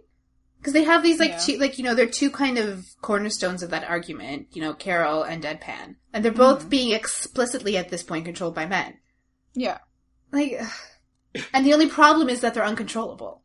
because 0.60 0.74
they 0.74 0.84
have 0.84 1.02
these 1.02 1.20
like 1.20 1.32
Yeah. 1.32 1.38
two 1.40 1.58
like 1.58 1.80
you 1.80 1.84
know 1.84 1.96
they're 1.96 2.06
two 2.06 2.30
kind 2.30 2.60
of 2.60 2.86
cornerstones 3.02 3.64
of 3.64 3.72
that 3.72 3.90
argument. 3.90 4.48
You 4.52 4.62
know, 4.62 4.74
Carol 4.76 5.24
and 5.24 5.44
Deadpan, 5.44 5.96
and 6.14 6.24
they're 6.24 6.32
both 6.32 6.60
Mm-hmm. 6.60 6.70
being 6.70 6.92
explicitly 6.92 7.76
at 7.76 7.90
this 7.90 8.04
point 8.04 8.26
controlled 8.26 8.54
by 8.54 8.68
men. 8.68 9.00
yeah, 9.56 9.80
Like, 10.32 10.62
and 11.54 11.66
the 11.66 11.74
only 11.74 11.88
problem 11.88 12.30
is 12.30 12.42
that 12.42 12.54
they're 12.54 12.64
uncontrollable. 12.66 13.42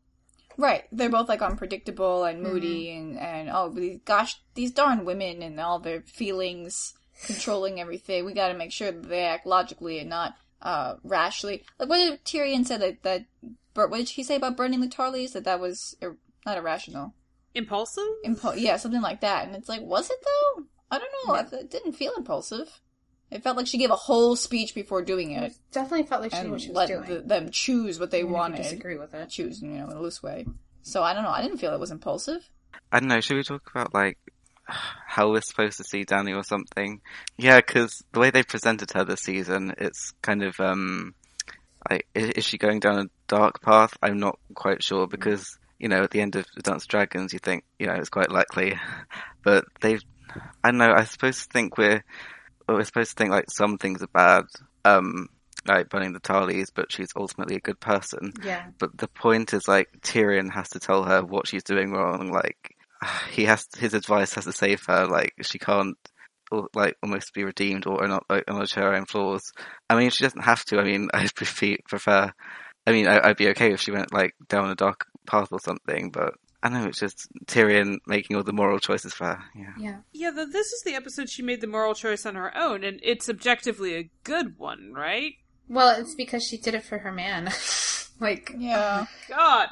right. 0.57 0.83
They're 0.91 1.09
both 1.09 1.29
like 1.29 1.41
unpredictable 1.41 2.23
and 2.23 2.41
moody 2.41 2.87
Mm-hmm. 2.87 3.17
and 3.17 3.19
and 3.19 3.49
oh, 3.51 3.69
these, 3.69 3.99
gosh, 4.05 4.35
these 4.55 4.71
darn 4.71 5.05
women 5.05 5.41
and 5.43 5.59
all 5.59 5.79
their 5.79 6.01
feelings 6.01 6.93
controlling 7.25 7.79
everything. 7.79 8.25
We 8.25 8.33
got 8.33 8.49
to 8.49 8.53
make 8.57 8.71
sure 8.71 8.91
that 8.91 9.07
they 9.09 9.23
act 9.23 9.45
logically 9.45 9.99
and 9.99 10.09
not 10.09 10.35
uh 10.61 10.95
rashly. 11.03 11.63
Like 11.79 11.89
what 11.89 11.97
did 11.97 12.23
Tyrion 12.25 12.65
said 12.65 12.81
that 12.81 13.03
that 13.03 13.25
what 13.73 13.91
did 13.97 14.09
he 14.09 14.23
say 14.23 14.35
about 14.37 14.57
burning 14.57 14.81
the 14.81 14.87
Tarlys? 14.87 15.33
That 15.33 15.43
that 15.43 15.59
was 15.59 15.95
ir- 16.01 16.17
not 16.45 16.57
irrational. 16.57 17.13
Impulsive? 17.53 18.03
Impu- 18.25 18.59
yeah, 18.59 18.77
something 18.77 19.01
like 19.01 19.21
that. 19.21 19.45
And 19.47 19.55
it's 19.55 19.69
like, 19.69 19.81
was 19.81 20.09
it 20.09 20.17
though? 20.25 20.63
I 20.91 20.99
don't 20.99 21.11
know. 21.27 21.33
I- 21.35 21.61
It 21.61 21.69
didn't 21.71 21.93
feel 21.93 22.13
impulsive. 22.17 22.81
It 23.31 23.43
felt 23.43 23.57
like 23.57 23.67
she 23.67 23.77
gave 23.77 23.89
a 23.91 23.95
whole 23.95 24.35
speech 24.35 24.73
before 24.75 25.01
doing 25.01 25.31
it 25.31 25.43
it 25.43 25.57
Definitely 25.71 26.05
felt 26.05 26.21
like 26.21 26.33
she 26.33 26.41
knew 26.43 26.51
what 26.51 26.61
she 26.61 26.69
was 26.69 26.75
let 26.75 26.87
doing. 26.87 27.03
the, 27.05 27.19
them 27.21 27.49
choose 27.51 27.99
what 27.99 28.11
they 28.11 28.19
Even 28.19 28.31
if 28.31 28.35
wanted. 28.35 28.57
disagree 28.63 28.97
with 28.97 29.13
it. 29.13 29.29
Choose, 29.29 29.61
you 29.61 29.69
know, 29.69 29.85
in 29.89 29.97
a 29.97 30.01
loose 30.01 30.21
way. 30.23 30.45
So 30.83 31.01
I 31.03 31.13
don't 31.13 31.23
know. 31.23 31.29
I 31.31 31.41
didn't 31.41 31.57
feel 31.57 31.73
it 31.73 31.79
was 31.79 31.91
impulsive. 31.91 32.47
I 32.91 32.99
don't 32.99 33.09
know. 33.09 33.19
Should 33.19 33.37
we 33.37 33.43
talk 33.43 33.69
about 33.73 33.93
like 33.93 34.17
how 34.67 35.31
we're 35.31 35.41
supposed 35.41 35.77
to 35.77 35.83
see 35.83 36.03
Danny 36.03 36.33
or 36.33 36.43
something? 36.43 37.01
Yeah, 37.37 37.57
because 37.57 38.03
the 38.13 38.19
way 38.19 38.29
they 38.29 38.43
presented 38.43 38.91
her 38.91 39.03
this 39.03 39.21
season, 39.21 39.73
it's 39.77 40.11
kind 40.21 40.43
of 40.43 40.59
um, 40.59 41.13
like 41.89 42.07
i- 42.15 42.33
is 42.35 42.45
she 42.45 42.57
going 42.57 42.79
down 42.79 42.99
a 42.99 43.09
dark 43.27 43.61
path? 43.61 43.97
I'm 44.01 44.17
not 44.19 44.39
quite 44.53 44.83
sure 44.83 45.07
because 45.07 45.45
you 45.79 45.87
know 45.89 46.03
at 46.03 46.11
the 46.11 46.21
end 46.21 46.35
of 46.35 46.45
Dance 46.63 46.83
of 46.83 46.87
Dragons, 46.89 47.33
you 47.33 47.39
think 47.39 47.63
you 47.79 47.87
know 47.87 47.93
it's 47.95 48.09
quite 48.09 48.31
likely, 48.31 48.79
but 49.43 49.65
they've 49.81 50.01
I 50.63 50.69
don't 50.71 50.77
know. 50.77 50.93
I 50.93 51.03
suppose 51.05 51.39
to 51.43 51.49
think 51.51 51.77
we're 51.77 52.03
we're 52.73 52.83
supposed 52.83 53.11
to 53.11 53.15
think 53.15 53.31
like 53.31 53.51
some 53.51 53.77
things 53.77 54.01
are 54.01 54.07
bad, 54.07 54.45
um, 54.83 55.27
like 55.67 55.89
burning 55.89 56.13
the 56.13 56.19
Tarlys, 56.19 56.67
but 56.73 56.91
she's 56.91 57.09
ultimately 57.15 57.55
a 57.55 57.59
good 57.59 57.79
person 57.79 58.31
Yeah. 58.43 58.67
but 58.79 58.97
the 58.97 59.07
point 59.07 59.53
is 59.53 59.67
like 59.67 59.89
Tyrion 60.01 60.51
has 60.51 60.69
to 60.69 60.79
tell 60.79 61.03
her 61.03 61.23
what 61.23 61.47
she's 61.47 61.63
doing 61.63 61.91
wrong. 61.91 62.31
Like 62.31 62.75
he 63.31 63.45
has 63.45 63.67
his 63.77 63.93
advice 63.93 64.33
has 64.35 64.45
to 64.45 64.51
save 64.53 64.83
her. 64.87 65.07
Like 65.07 65.33
she 65.41 65.59
can't 65.59 65.97
al- 66.51 66.69
like 66.73 66.95
almost 67.03 67.33
be 67.33 67.43
redeemed 67.43 67.85
or 67.87 68.07
not 68.07 68.25
like, 68.29 68.41
acknowledge 68.41 68.73
her 68.73 68.93
own 68.93 69.05
flaws. 69.05 69.51
I 69.89 69.95
mean, 69.95 70.09
she 70.09 70.23
doesn't 70.23 70.43
have 70.43 70.63
to. 70.65 70.77
I 70.79 70.83
mean, 70.83 71.09
I 71.13 71.27
prefer. 71.35 71.75
prefer 71.87 72.31
I 72.87 72.91
mean, 72.91 73.07
I, 73.07 73.29
I'd 73.29 73.37
be 73.37 73.49
okay 73.49 73.73
if 73.73 73.81
she 73.81 73.91
went 73.91 74.13
like 74.13 74.33
down 74.47 74.69
a 74.69 74.75
dark 74.75 75.05
path 75.27 75.49
or 75.51 75.59
something, 75.59 76.11
but. 76.11 76.35
I 76.65 76.69
know 76.69 76.87
it's 76.87 76.99
just 76.99 77.27
Tyrion 77.45 77.97
making 78.07 78.35
all 78.35 78.41
the 78.43 78.51
moral 78.51 78.79
choices 78.79 79.13
for 79.13 79.25
her. 79.25 79.43
Yeah. 79.55 79.73
Yeah. 79.77 79.97
Yeah, 80.13 80.31
the, 80.31 80.45
this 80.47 80.71
is 80.73 80.81
the 80.83 80.95
episode 80.95 81.29
she 81.29 81.43
made 81.43 81.61
the 81.61 81.67
moral 81.67 81.93
choice 81.93 82.25
on 82.25 82.33
her 82.33 82.57
own, 82.57 82.83
and 82.83 82.99
it's 83.03 83.29
objectively 83.29 83.95
a 83.95 84.09
good 84.23 84.57
one, 84.57 84.91
right? 84.93 85.33
Well, 85.69 85.95
it's 85.99 86.15
because 86.15 86.43
she 86.43 86.57
did 86.57 86.73
it 86.73 86.83
for 86.83 86.97
her 86.99 87.11
man. 87.11 87.51
like, 88.19 88.51
Yeah. 88.57 89.05
Oh 89.05 89.07
God. 89.29 89.69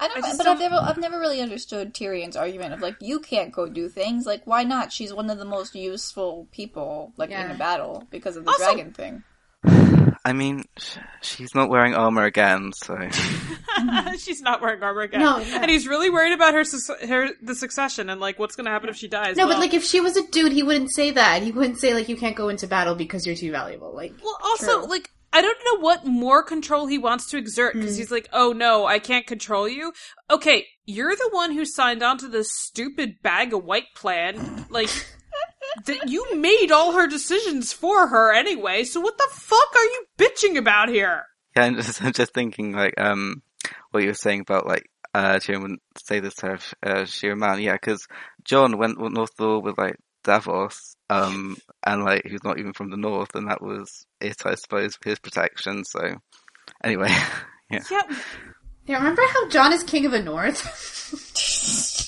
I 0.00 0.08
don't, 0.08 0.24
I 0.24 0.36
but 0.36 0.44
don't- 0.44 0.48
I've 0.56 0.58
never, 0.60 0.74
I've 0.76 0.98
never 0.98 1.18
really 1.18 1.40
understood 1.40 1.94
Tyrion's 1.94 2.36
argument 2.36 2.74
of 2.74 2.80
like, 2.82 2.96
you 3.00 3.20
can't 3.20 3.52
go 3.52 3.66
do 3.68 3.88
things. 3.88 4.26
Like, 4.26 4.42
why 4.46 4.64
not? 4.64 4.92
She's 4.92 5.14
one 5.14 5.30
of 5.30 5.38
the 5.38 5.44
most 5.44 5.74
useful 5.74 6.48
people, 6.52 7.12
like 7.16 7.30
in 7.30 7.38
Yeah. 7.38 7.54
a 7.54 7.56
battle, 7.56 8.06
because 8.10 8.36
of 8.36 8.44
the 8.44 8.50
Also- 8.50 8.64
dragon 8.64 8.92
thing. 8.92 9.22
I 10.26 10.32
mean, 10.32 10.64
she's 11.20 11.54
not 11.54 11.68
wearing 11.68 11.94
armor 11.94 12.24
again, 12.24 12.72
so 12.72 12.96
She's 14.18 14.40
not 14.40 14.62
wearing 14.62 14.82
armor 14.82 15.02
again. 15.02 15.20
No, 15.20 15.38
yeah. 15.38 15.60
And 15.60 15.70
he's 15.70 15.86
really 15.86 16.08
worried 16.08 16.32
about 16.32 16.54
her, 16.54 16.64
sus- 16.64 16.90
her 17.06 17.28
the 17.42 17.54
succession 17.54 18.08
and 18.08 18.20
like 18.20 18.38
what's 18.38 18.56
going 18.56 18.64
to 18.64 18.70
happen 18.70 18.88
if 18.88 18.96
she 18.96 19.06
dies. 19.06 19.36
no, 19.36 19.46
Well- 19.46 19.56
but 19.56 19.60
like 19.60 19.74
if 19.74 19.84
she 19.84 20.00
was 20.00 20.16
a 20.16 20.26
dude, 20.28 20.52
he 20.52 20.62
wouldn't 20.62 20.92
say 20.94 21.10
that. 21.10 21.42
He 21.42 21.52
wouldn't 21.52 21.78
say 21.78 21.92
like 21.92 22.08
you 22.08 22.16
can't 22.16 22.36
go 22.36 22.48
into 22.48 22.66
battle 22.66 22.94
because 22.94 23.26
you're 23.26 23.36
too 23.36 23.50
valuable. 23.50 23.94
Like, 23.94 24.14
Well, 24.22 24.38
also, 24.42 24.80
True. 24.80 24.88
like, 24.88 25.10
I 25.34 25.42
don't 25.42 25.58
know 25.64 25.80
what 25.80 26.06
more 26.06 26.42
control 26.42 26.86
he 26.86 26.96
wants 26.96 27.26
to 27.30 27.36
exert 27.36 27.74
because 27.74 27.96
mm. 27.96 27.98
he's 27.98 28.10
like, 28.10 28.28
oh 28.32 28.52
no, 28.52 28.86
I 28.86 29.00
can't 29.00 29.26
control 29.26 29.68
you. 29.68 29.92
Okay, 30.30 30.64
you're 30.86 31.14
the 31.14 31.28
one 31.32 31.52
who 31.52 31.64
signed 31.66 32.02
on 32.02 32.16
to 32.18 32.28
this 32.28 32.48
stupid 32.50 33.20
bag 33.22 33.52
of 33.52 33.64
wight 33.64 33.86
plan. 33.94 34.66
Like, 34.70 34.88
that 35.86 36.08
you 36.08 36.36
made 36.36 36.70
all 36.70 36.92
her 36.92 37.06
decisions 37.06 37.72
for 37.72 38.08
her 38.08 38.32
anyway, 38.32 38.84
so 38.84 39.00
what 39.00 39.18
the 39.18 39.28
fuck 39.32 39.74
are 39.74 39.84
you 39.84 40.06
bitching 40.18 40.56
about 40.56 40.88
here? 40.88 41.26
Yeah, 41.56 41.64
I'm 41.64 41.76
just, 41.76 42.02
I'm 42.02 42.12
just 42.12 42.34
thinking 42.34 42.72
like 42.72 42.94
um 42.98 43.42
what 43.90 44.02
you 44.02 44.08
were 44.10 44.14
saying 44.14 44.40
about 44.40 44.66
like 44.66 44.90
uh 45.14 45.34
Tyrion 45.36 45.62
wouldn't 45.62 45.82
say 45.98 46.20
this 46.20 46.34
to 46.36 46.46
her 46.46 46.54
if 46.54 46.74
uh, 46.82 47.04
she 47.04 47.28
were 47.28 47.34
a 47.34 47.36
man. 47.36 47.60
Yeah, 47.60 47.74
because 47.74 48.06
Jon 48.44 48.78
went 48.78 48.98
went 48.98 49.14
north 49.14 49.34
to 49.36 49.44
war 49.44 49.60
with 49.60 49.78
like 49.78 49.96
Davos, 50.24 50.96
um, 51.10 51.56
and 51.86 52.02
like 52.02 52.22
he's 52.24 52.42
not 52.42 52.58
even 52.58 52.72
from 52.72 52.90
the 52.90 52.96
north, 52.96 53.34
and 53.34 53.48
that 53.48 53.62
was 53.62 54.06
it, 54.20 54.36
I 54.44 54.54
suppose, 54.54 54.96
for 54.96 55.10
his 55.10 55.18
protection. 55.18 55.84
So 55.84 56.16
anyway, 56.82 57.08
yeah, 57.70 57.80
Yeah, 57.90 58.02
yeah, 58.86 58.96
remember 58.96 59.22
how 59.32 59.48
Jon 59.48 59.72
is 59.72 59.82
king 59.82 60.06
of 60.06 60.12
the 60.12 60.22
North? 60.22 62.00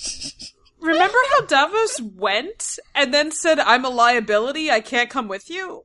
remember 0.87 1.18
how 1.33 1.46
Davos 1.46 2.01
went 2.01 2.79
and 2.94 3.12
then 3.12 3.31
said, 3.31 3.59
I'm 3.59 3.85
a 3.85 3.90
liability, 3.90 4.70
I 4.70 4.81
can't 4.81 5.11
come 5.11 5.29
with 5.29 5.51
you? 5.51 5.85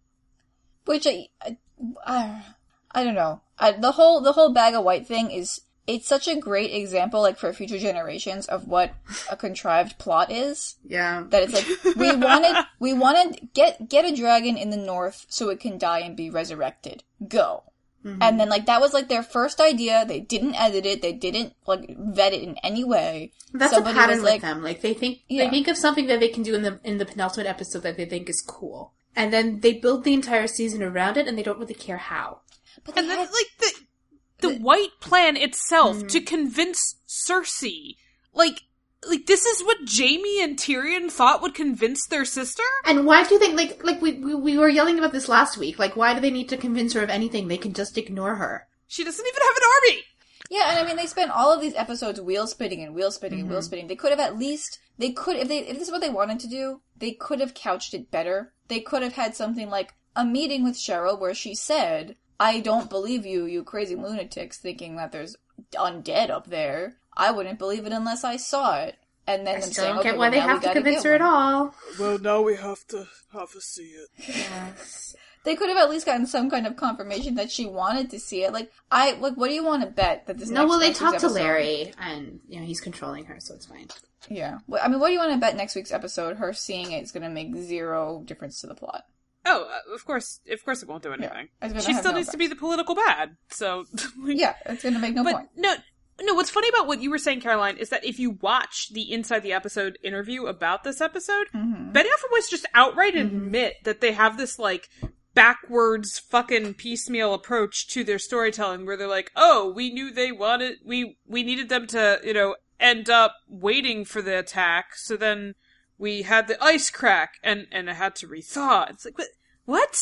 Which 0.85 1.05
I, 1.07 1.27
I, 1.41 1.57
I, 2.05 2.43
I 2.91 3.03
don't 3.03 3.15
know. 3.15 3.41
I, 3.59 3.73
the 3.73 3.93
whole 3.93 4.21
the 4.21 4.33
whole 4.33 4.51
bag 4.53 4.73
of 4.73 4.83
wight 4.83 5.07
thing 5.07 5.29
is 5.29 5.61
it's 5.87 6.07
such 6.07 6.27
a 6.27 6.35
great 6.35 6.73
example, 6.73 7.21
like 7.21 7.37
for 7.37 7.51
future 7.53 7.79
generations, 7.79 8.45
of 8.47 8.67
what 8.67 8.93
a 9.29 9.35
contrived 9.35 9.97
plot 9.97 10.31
is. 10.31 10.75
yeah. 10.87 11.23
That 11.29 11.43
it's 11.43 11.53
like 11.53 11.95
we 11.95 12.15
wanted 12.15 12.55
we 12.79 12.93
wanted 12.93 13.49
get 13.53 13.89
get 13.89 14.05
a 14.05 14.15
dragon 14.15 14.57
in 14.57 14.69
the 14.69 14.77
north 14.77 15.25
so 15.29 15.49
it 15.49 15.59
can 15.59 15.77
die 15.77 15.99
and 15.99 16.15
be 16.15 16.29
resurrected. 16.29 17.03
Go. 17.27 17.63
Mm-hmm. 18.05 18.21
And 18.21 18.39
then 18.39 18.49
like 18.49 18.65
that 18.65 18.81
was 18.81 18.93
like 18.93 19.09
their 19.09 19.23
first 19.23 19.61
idea. 19.61 20.05
They 20.07 20.19
didn't 20.19 20.55
edit 20.55 20.85
it. 20.85 21.01
They 21.01 21.13
didn't 21.13 21.53
like 21.67 21.95
vet 21.97 22.33
it 22.33 22.41
in 22.41 22.57
any 22.63 22.83
way. 22.83 23.31
That's 23.53 23.73
Somebody 23.73 23.95
a 23.95 23.99
pattern 23.99 24.15
was 24.17 24.23
with 24.23 24.31
like- 24.31 24.41
them. 24.41 24.63
Like 24.63 24.81
they 24.81 24.93
think 24.93 25.19
Yeah. 25.27 25.43
they 25.45 25.49
think 25.51 25.67
of 25.67 25.77
something 25.77 26.07
that 26.07 26.19
they 26.19 26.29
can 26.29 26.43
do 26.43 26.55
in 26.55 26.63
the 26.63 26.79
in 26.83 26.97
the 26.97 27.05
penultimate 27.05 27.47
episode 27.47 27.83
that 27.83 27.97
they 27.97 28.05
think 28.05 28.29
is 28.29 28.41
cool, 28.41 28.93
and 29.15 29.31
then 29.31 29.59
they 29.59 29.73
build 29.73 30.03
the 30.03 30.13
entire 30.13 30.47
season 30.47 30.81
around 30.81 31.17
it, 31.17 31.27
and 31.27 31.37
they 31.37 31.43
don't 31.43 31.59
really 31.59 31.73
care 31.75 31.97
how. 31.97 32.41
But 32.83 32.97
And 32.97 33.09
then, 33.09 33.19
had, 33.19 33.29
like, 33.31 33.47
the, 33.59 34.47
the 34.47 34.59
wight 34.59 34.89
plan 35.01 35.37
itself 35.37 36.07
to 36.07 36.19
mm-hmm. 36.19 36.25
convince 36.25 36.95
Cersei, 37.07 37.95
like, 38.33 38.63
like, 39.07 39.25
this 39.25 39.45
is 39.45 39.63
what 39.63 39.77
Jaime 39.89 40.43
and 40.43 40.57
Tyrion 40.57 41.09
thought 41.11 41.41
would 41.41 41.55
convince 41.55 42.05
their 42.05 42.25
sister? 42.25 42.63
And 42.85 43.05
why 43.05 43.23
do 43.23 43.33
you 43.33 43.39
think 43.39 43.55
like 43.55 43.83
like 43.83 44.01
we, 44.01 44.13
we 44.13 44.35
we 44.35 44.57
were 44.57 44.69
yelling 44.69 44.99
about 44.99 45.11
this 45.11 45.29
last 45.29 45.57
week? 45.57 45.79
Like 45.79 45.95
why 45.95 46.13
do 46.13 46.19
they 46.19 46.31
need 46.31 46.49
to 46.49 46.57
convince 46.57 46.93
her 46.93 47.01
of 47.01 47.09
anything? 47.09 47.47
They 47.47 47.57
can 47.57 47.73
just 47.73 47.97
ignore 47.97 48.35
her. 48.35 48.67
She 48.87 49.03
doesn't 49.03 49.25
even 49.25 49.41
have 49.41 49.57
an 49.57 49.63
army! 49.75 50.03
Yeah, 50.49 50.69
and 50.71 50.79
I 50.79 50.85
mean 50.85 50.97
they 50.97 51.07
spent 51.07 51.31
all 51.31 51.53
of 51.53 51.61
these 51.61 51.75
episodes 51.75 52.19
wheel 52.19 52.45
spinning 52.45 52.83
and 52.83 52.93
wheel 52.93 53.11
spinning 53.11 53.39
and 53.39 53.47
Mm-hmm. 53.47 53.53
wheel 53.53 53.61
spinning. 53.61 53.87
They 53.87 53.95
could 53.95 54.11
have 54.11 54.19
at 54.19 54.37
least 54.37 54.79
they 54.97 55.11
could 55.11 55.37
if 55.37 55.47
they 55.47 55.59
if 55.59 55.77
this 55.79 55.87
is 55.87 55.91
what 55.91 56.01
they 56.01 56.09
wanted 56.09 56.39
to 56.41 56.47
do, 56.47 56.81
they 56.97 57.11
could 57.11 57.39
have 57.39 57.53
couched 57.53 57.93
it 57.93 58.11
better. 58.11 58.53
They 58.67 58.81
could 58.81 59.01
have 59.01 59.13
had 59.13 59.35
something 59.35 59.69
like 59.69 59.93
a 60.15 60.25
meeting 60.25 60.63
with 60.63 60.75
Cheryl 60.75 61.19
where 61.19 61.33
she 61.33 61.55
said, 61.55 62.17
"I 62.39 62.59
don't 62.59 62.89
believe 62.89 63.25
you, 63.25 63.45
you 63.45 63.63
crazy 63.63 63.95
lunatics, 63.95 64.57
thinking 64.59 64.97
that 64.97 65.11
there's 65.11 65.37
undead 65.73 66.29
up 66.29 66.47
there. 66.47 66.97
I 67.15 67.31
wouldn't 67.31 67.59
believe 67.59 67.85
it 67.85 67.91
unless 67.91 68.23
I 68.23 68.37
saw 68.37 68.81
it." 68.81 68.95
And 69.27 69.45
then 69.45 69.57
I 69.57 69.59
still 69.59 69.73
saying, 69.73 69.89
don't 69.89 69.99
"Okay, 69.99 70.09
get 70.09 70.17
why 70.17 70.29
well, 70.29 70.31
they 70.31 70.39
have 70.39 70.61
to 70.63 70.73
convince 70.73 71.03
her 71.03 71.13
at 71.13 71.21
all. 71.21 71.75
Well, 71.99 72.19
now 72.19 72.41
we 72.41 72.55
have 72.55 72.85
to 72.87 73.07
have 73.33 73.51
to 73.51 73.61
see 73.61 73.83
it. 73.83 74.09
Yes. 74.17 75.15
They 75.43 75.55
could 75.55 75.69
have 75.69 75.77
at 75.77 75.89
least 75.89 76.05
gotten 76.05 76.27
some 76.27 76.49
kind 76.51 76.67
of 76.67 76.75
confirmation 76.75 77.35
that 77.35 77.51
she 77.51 77.65
wanted 77.65 78.11
to 78.11 78.19
see 78.19 78.43
it. 78.43 78.53
Like, 78.53 78.71
I 78.91 79.13
like, 79.13 79.35
what 79.35 79.47
do 79.47 79.55
you 79.55 79.63
want 79.63 79.83
to 79.83 79.89
bet 79.89 80.27
that 80.27 80.37
this? 80.37 80.49
No, 80.49 80.61
next, 80.61 80.69
well 80.69 80.79
they 80.79 80.87
next 80.87 80.99
talked 80.99 81.19
to 81.21 81.29
Larry, 81.29 81.93
and 81.99 82.39
you 82.47 82.59
know 82.59 82.65
he's 82.65 82.81
controlling 82.81 83.25
her, 83.25 83.39
so 83.39 83.55
it's 83.55 83.65
fine. 83.65 83.87
Yeah. 84.29 84.59
Well, 84.67 84.81
I 84.83 84.87
mean, 84.87 84.99
what 84.99 85.07
do 85.07 85.13
you 85.13 85.19
want 85.19 85.31
to 85.31 85.39
bet 85.39 85.55
next 85.55 85.75
week's 85.75 85.91
episode? 85.91 86.37
Her 86.37 86.53
seeing 86.53 86.91
it 86.91 87.03
is 87.03 87.11
going 87.11 87.23
to 87.23 87.29
make 87.29 87.55
zero 87.55 88.21
difference 88.25 88.61
to 88.61 88.67
the 88.67 88.75
plot. 88.75 89.05
Oh, 89.45 89.67
uh, 89.67 89.95
of 89.95 90.05
course, 90.05 90.39
of 90.51 90.63
course 90.63 90.83
it 90.83 90.89
won't 90.89 91.01
do 91.01 91.13
anything. 91.13 91.49
it's 91.61 91.73
gonna 91.73 91.83
She 91.83 91.93
still 91.95 92.11
no 92.11 92.19
needs 92.19 92.29
to 92.29 92.37
be 92.37 92.45
the 92.45 92.55
political 92.55 92.93
bad, 92.93 93.37
so... 93.49 93.85
Yeah, 94.23 94.53
it's 94.67 94.83
going 94.83 94.93
to 94.93 94.99
make 94.99 95.15
no 95.15 95.23
but 95.23 95.33
point. 95.33 95.49
no, 95.55 95.75
no. 96.23 96.33
What's 96.33 96.49
funny 96.49 96.69
about 96.69 96.87
what 96.87 97.01
you 97.01 97.09
were 97.09 97.17
saying, 97.17 97.41
Caroline, 97.41 97.77
is 97.77 97.89
that 97.89 98.05
if 98.05 98.19
you 98.19 98.31
watch 98.41 98.89
the 98.93 99.11
inside 99.11 99.43
the 99.43 99.53
episode 99.53 99.97
interview 100.03 100.45
about 100.45 100.83
this 100.83 101.01
episode, 101.01 101.47
Mm-hmm. 101.53 101.91
Betty 101.91 102.09
Alford 102.09 102.49
just 102.49 102.65
outright 102.73 103.15
admit 103.15 103.75
that 103.83 104.01
they 104.01 104.11
have 104.13 104.37
this 104.37 104.57
like 104.59 104.89
backwards 105.33 106.19
fucking 106.19 106.73
piecemeal 106.75 107.33
approach 107.33 107.87
to 107.89 108.03
their 108.03 108.19
storytelling, 108.19 108.85
where 108.85 108.97
they're 108.97 109.07
like, 109.07 109.31
"Oh, 109.35 109.71
we 109.71 109.91
knew 109.91 110.11
they 110.11 110.31
wanted 110.31 110.77
we 110.85 111.17
we 111.25 111.43
needed 111.43 111.69
them 111.69 111.87
to 111.87 112.19
you 112.23 112.33
know 112.33 112.55
end 112.79 113.09
up 113.09 113.35
waiting 113.47 114.05
for 114.05 114.21
the 114.21 114.37
attack, 114.39 114.95
so 114.95 115.15
then 115.15 115.55
we 115.97 116.23
had 116.23 116.47
the 116.47 116.61
ice 116.63 116.89
crack 116.89 117.35
and 117.43 117.67
and 117.71 117.89
it 117.89 117.95
had 117.95 118.15
to 118.17 118.27
rethaw." 118.27 118.89
It's 118.89 119.05
like 119.05 119.17
what? 119.17 119.27
What? 119.65 119.97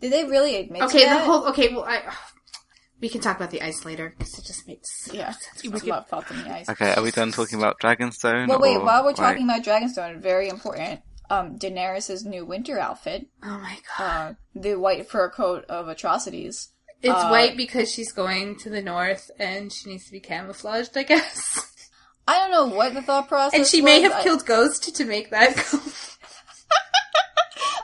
Did 0.00 0.12
they 0.12 0.24
really 0.24 0.56
admit 0.56 0.82
Okay, 0.82 1.04
to 1.04 1.10
the 1.10 1.18
whole 1.20 1.46
okay. 1.48 1.72
Well, 1.74 1.84
I 1.84 2.02
we 3.00 3.08
can 3.08 3.20
talk 3.20 3.36
about 3.36 3.50
the 3.50 3.62
ice 3.62 3.84
later 3.84 4.12
because 4.16 4.38
it 4.38 4.44
just 4.44 4.66
makes 4.66 5.08
Yeah, 5.12 5.30
sense. 5.32 5.64
it's 5.64 5.82
a 5.84 5.86
lot 5.86 6.08
felt 6.08 6.30
in 6.30 6.42
the 6.42 6.52
ice. 6.52 6.68
okay. 6.68 6.94
Are 6.94 7.02
we 7.02 7.10
done 7.10 7.30
talking 7.32 7.58
about 7.58 7.78
Dragonstone? 7.80 8.48
Well, 8.48 8.58
wait, 8.60 8.76
or- 8.76 8.84
while 8.84 9.02
we're 9.02 9.08
right. 9.10 9.16
talking 9.16 9.44
about 9.44 9.62
Dragonstone, 9.62 10.20
very 10.20 10.48
important, 10.48 11.00
um, 11.30 11.58
Daenerys' 11.58 12.24
new 12.24 12.44
winter 12.44 12.78
outfit, 12.78 13.26
Oh 13.42 13.58
my 13.58 13.78
god. 13.98 14.04
uh, 14.30 14.34
the 14.60 14.74
white 14.76 15.08
fur 15.08 15.30
coat 15.30 15.64
of 15.68 15.88
atrocities. 15.88 16.70
It's 17.00 17.14
Uh, 17.14 17.28
white 17.28 17.56
because 17.56 17.92
she's 17.92 18.10
going 18.12 18.56
to 18.60 18.70
the 18.70 18.82
north 18.82 19.30
and 19.38 19.72
she 19.72 19.90
needs 19.90 20.06
to 20.06 20.12
be 20.12 20.20
camouflaged, 20.20 20.96
I 20.98 21.04
guess. 21.04 21.64
I 22.26 22.38
don't 22.40 22.50
know 22.50 22.66
what 22.76 22.92
the 22.94 23.00
thought 23.02 23.28
process 23.28 23.56
And 23.58 23.66
she 23.66 23.80
may 23.80 24.00
have 24.02 24.12
I- 24.12 24.22
killed 24.24 24.44
Ghost 24.44 24.94
to 24.96 25.04
make 25.04 25.30
that 25.30 25.54
go. 25.72 25.78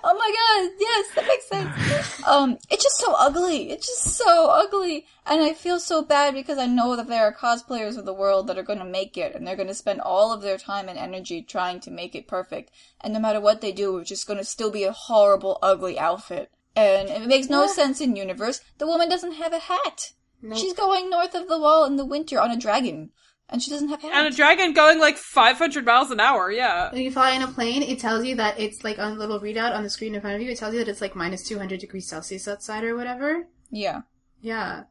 Oh 0.07 0.15
my 0.19 0.67
god, 0.69 0.77
yes, 0.79 1.07
that 1.15 1.27
makes 1.27 1.49
sense. 1.49 2.23
um, 2.27 2.59
it's 2.71 2.83
just 2.83 2.99
so 2.99 3.15
ugly. 3.19 3.71
It's 3.71 3.87
just 3.87 4.17
so 4.19 4.49
ugly. 4.51 5.07
And 5.25 5.43
I 5.43 5.55
feel 5.55 5.81
so 5.81 6.03
bad 6.03 6.35
because 6.35 6.59
I 6.59 6.67
know 6.67 6.95
that 6.95 7.09
there 7.09 7.25
are 7.25 7.35
cosplayers 7.35 7.97
of 7.97 8.05
the 8.05 8.13
world 8.13 8.47
that 8.47 8.59
are 8.59 8.63
going 8.63 8.81
to 8.81 8.85
make 8.85 9.17
it 9.17 9.35
and 9.35 9.47
they're 9.47 9.57
going 9.57 9.69
to 9.69 9.75
spend 9.75 10.03
all 10.03 10.31
of 10.31 10.43
their 10.43 10.59
time 10.59 10.91
and 10.91 10.99
energy 10.99 11.41
trying 11.41 11.81
to 11.81 11.91
make 11.91 12.15
it 12.15 12.29
perfect. 12.29 12.71
And 13.01 13.15
no 13.15 13.19
matter 13.19 13.41
what 13.41 13.63
they 13.63 13.73
do, 13.73 13.97
it's 13.97 14.11
just 14.11 14.27
going 14.27 14.39
to 14.39 14.45
still 14.45 14.71
be 14.71 14.85
a 14.85 14.93
horrible, 14.93 15.59
ugly 15.63 15.99
outfit. 15.99 16.51
And 16.77 17.09
it 17.09 17.27
makes 17.27 17.49
no 17.49 17.67
sense 17.67 18.03
in 18.03 18.15
universe. 18.15 18.61
The 18.77 18.87
woman 18.87 19.09
doesn't 19.09 19.35
have 19.35 19.55
a 19.55 19.59
hat. 19.59 20.13
She's 20.55 20.75
going 20.75 21.09
north 21.09 21.35
of 21.35 21.49
the 21.49 21.59
wall 21.59 21.87
in 21.87 21.97
the 21.97 22.05
winter 22.05 22.39
on 22.39 22.51
a 22.51 22.59
dragon. 22.59 23.11
And 23.49 23.63
she 23.63 23.71
doesn't 23.71 23.89
have 23.89 24.01
hands. 24.03 24.15
And 24.17 24.27
a 24.27 24.37
dragon 24.37 24.73
going 24.73 24.99
like 24.99 25.17
500 25.17 25.85
miles 25.85 26.11
an 26.11 26.21
hour, 26.21 26.51
yeah. 26.51 26.91
When 26.93 27.03
you 27.03 27.11
fly 27.11 27.33
in 27.33 27.43
a 27.43 27.49
plane, 27.49 27.83
it 27.83 27.99
tells 27.99 28.25
you 28.25 28.35
that 28.37 28.59
it's 28.59 28.85
like 28.85 28.99
on 28.99 29.13
a 29.13 29.15
little 29.17 29.41
readout 29.41 29.75
on 29.75 29.83
the 29.83 29.91
screen 29.91 30.15
in 30.15 30.21
front 30.21 30.37
of 30.37 30.43
you. 30.43 30.51
It 30.51 30.59
tells 30.59 30.73
you 30.75 30.81
that 30.81 30.91
it's 30.91 31.01
like 31.01 31.15
minus 31.15 31.43
two 31.47 31.59
hundred 31.59 31.81
degrees 31.81 32.07
Celsius 32.09 32.49
outside 32.49 32.85
or 32.85 32.97
whatever. 32.97 33.47
yeah. 33.71 34.03
Yeah, 34.41 34.85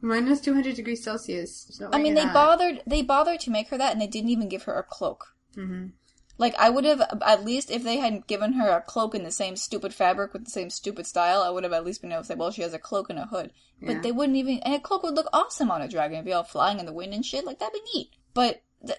minus 0.00 0.40
two 0.40 0.54
hundred 0.54 0.74
degrees 0.74 1.04
Celsius. 1.04 1.78
No 1.80 1.90
I 1.92 1.98
mean, 1.98 2.14
they 2.14 2.24
not. 2.24 2.34
bothered 2.34 2.82
they 2.86 3.02
bothered 3.02 3.40
to 3.40 3.50
make 3.50 3.68
her 3.68 3.78
that, 3.78 3.92
and 3.92 4.00
they 4.00 4.08
didn't 4.08 4.30
even 4.30 4.48
give 4.48 4.64
her 4.64 4.78
a 4.78 4.82
cloak. 4.82 5.34
hmm 5.54 5.88
Like 6.40 6.54
I 6.58 6.70
would 6.70 6.86
have 6.86 7.02
at 7.24 7.44
least 7.44 7.70
if 7.70 7.84
they 7.84 7.98
hadn't 7.98 8.26
given 8.26 8.54
her 8.54 8.70
a 8.70 8.80
cloak 8.80 9.14
in 9.14 9.24
the 9.24 9.30
same 9.30 9.56
stupid 9.56 9.92
fabric 9.92 10.32
with 10.32 10.46
the 10.46 10.50
same 10.50 10.70
stupid 10.70 11.06
style, 11.06 11.42
I 11.42 11.50
would 11.50 11.64
have 11.64 11.72
at 11.74 11.84
least 11.84 12.00
been 12.00 12.12
able 12.12 12.22
to 12.22 12.26
say, 12.26 12.34
well, 12.34 12.50
she 12.50 12.62
has 12.62 12.72
a 12.72 12.78
cloak 12.78 13.10
and 13.10 13.18
a 13.18 13.26
hood. 13.26 13.52
But 13.82 13.96
Yeah. 13.96 14.00
they 14.00 14.12
wouldn't 14.12 14.38
even, 14.38 14.58
and 14.60 14.74
a 14.74 14.80
cloak 14.80 15.02
would 15.02 15.14
look 15.14 15.28
awesome 15.34 15.70
on 15.70 15.82
a 15.82 15.88
dragon, 15.88 16.14
It'd 16.16 16.24
be 16.24 16.32
all 16.32 16.42
flying 16.42 16.78
in 16.80 16.86
the 16.86 16.94
wind 16.94 17.12
and 17.12 17.24
shit. 17.26 17.44
Like 17.44 17.58
that'd 17.58 17.74
be 17.74 17.82
neat. 17.94 18.10
But 18.32 18.62
th- 18.86 18.98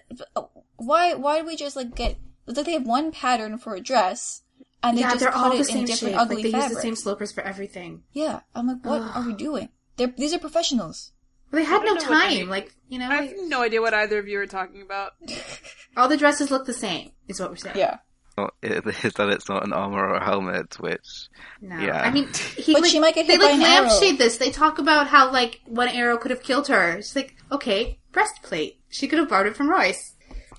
why? 0.76 1.14
Why 1.14 1.40
do 1.40 1.46
we 1.46 1.56
just 1.56 1.74
like 1.76 1.94
get? 1.96 2.16
It's 2.46 2.56
like 2.56 2.66
they 2.66 2.72
have 2.74 2.86
one 2.86 3.10
pattern 3.12 3.58
for 3.58 3.74
a 3.74 3.80
dress, 3.80 4.42
and 4.82 4.96
they 4.96 5.02
yeah, 5.02 5.12
just 5.12 5.24
cut 5.24 5.34
all 5.34 5.52
it 5.52 5.58
the 5.58 5.64
same 5.64 5.78
in 5.78 5.84
different 5.86 6.14
shape. 6.14 6.20
ugly 6.20 6.36
Like 6.36 6.44
they 6.44 6.50
fabrics. 6.52 6.70
use 6.70 6.76
the 6.76 6.82
same 6.82 6.96
slopers 6.96 7.32
for 7.32 7.42
everything. 7.42 8.02
Yeah, 8.12 8.40
I'm 8.54 8.66
like, 8.68 8.84
what 8.84 9.00
are 9.02 9.26
we 9.26 9.32
doing? 9.34 9.68
They're, 9.96 10.14
these 10.16 10.32
are 10.34 10.38
professionals. 10.38 11.12
Well, 11.52 11.62
they 11.62 11.64
had 11.68 11.82
no 11.82 11.94
don't 11.94 12.02
know 12.04 12.10
what 12.10 12.22
time. 12.22 12.32
any- 12.32 12.44
Like 12.44 12.74
you 12.88 12.98
know, 12.98 13.06
I 13.06 13.20
like, 13.20 13.30
have 13.30 13.38
no 13.48 13.62
idea 13.62 13.80
what 13.80 13.94
either 13.94 14.18
of 14.18 14.26
you 14.28 14.38
are 14.40 14.46
talking 14.46 14.82
about. 14.82 15.12
all 15.96 16.08
the 16.08 16.16
dresses 16.16 16.50
look 16.50 16.66
the 16.66 16.72
same. 16.74 17.12
Is 17.28 17.38
what 17.40 17.50
we're 17.50 17.56
saying. 17.56 17.76
Yeah, 17.78 17.98
Not, 18.36 18.54
it 18.62 18.86
is 19.04 19.12
that 19.14 19.28
it's 19.28 19.48
not 19.48 19.64
an 19.64 19.72
armor 19.72 19.98
or 20.08 20.14
a 20.14 20.24
helmet, 20.24 20.78
which 20.80 21.28
No. 21.60 21.78
Yeah. 21.78 22.00
I 22.02 22.10
mean, 22.10 22.28
he, 22.56 22.72
But 22.72 22.82
like, 22.82 22.90
she 22.90 23.00
might 23.00 23.14
get 23.14 23.26
they 23.26 23.34
hit 23.34 23.40
by 23.40 23.46
like 23.46 23.54
an 23.56 23.62
arrow. 23.62 23.86
lampshade 23.86 24.18
this. 24.18 24.36
They 24.38 24.50
talk 24.50 24.78
about 24.78 25.06
how 25.06 25.30
like 25.32 25.60
one 25.66 25.88
arrow 25.88 26.18
could 26.18 26.30
have 26.30 26.42
killed 26.42 26.68
her. 26.68 26.92
It's 26.98 27.14
like 27.14 27.36
okay, 27.50 27.98
breastplate. 28.12 28.80
She 28.88 29.06
could 29.08 29.18
have 29.18 29.28
borrowed 29.28 29.46
it 29.46 29.56
from 29.56 29.68
Royce. 29.70 30.14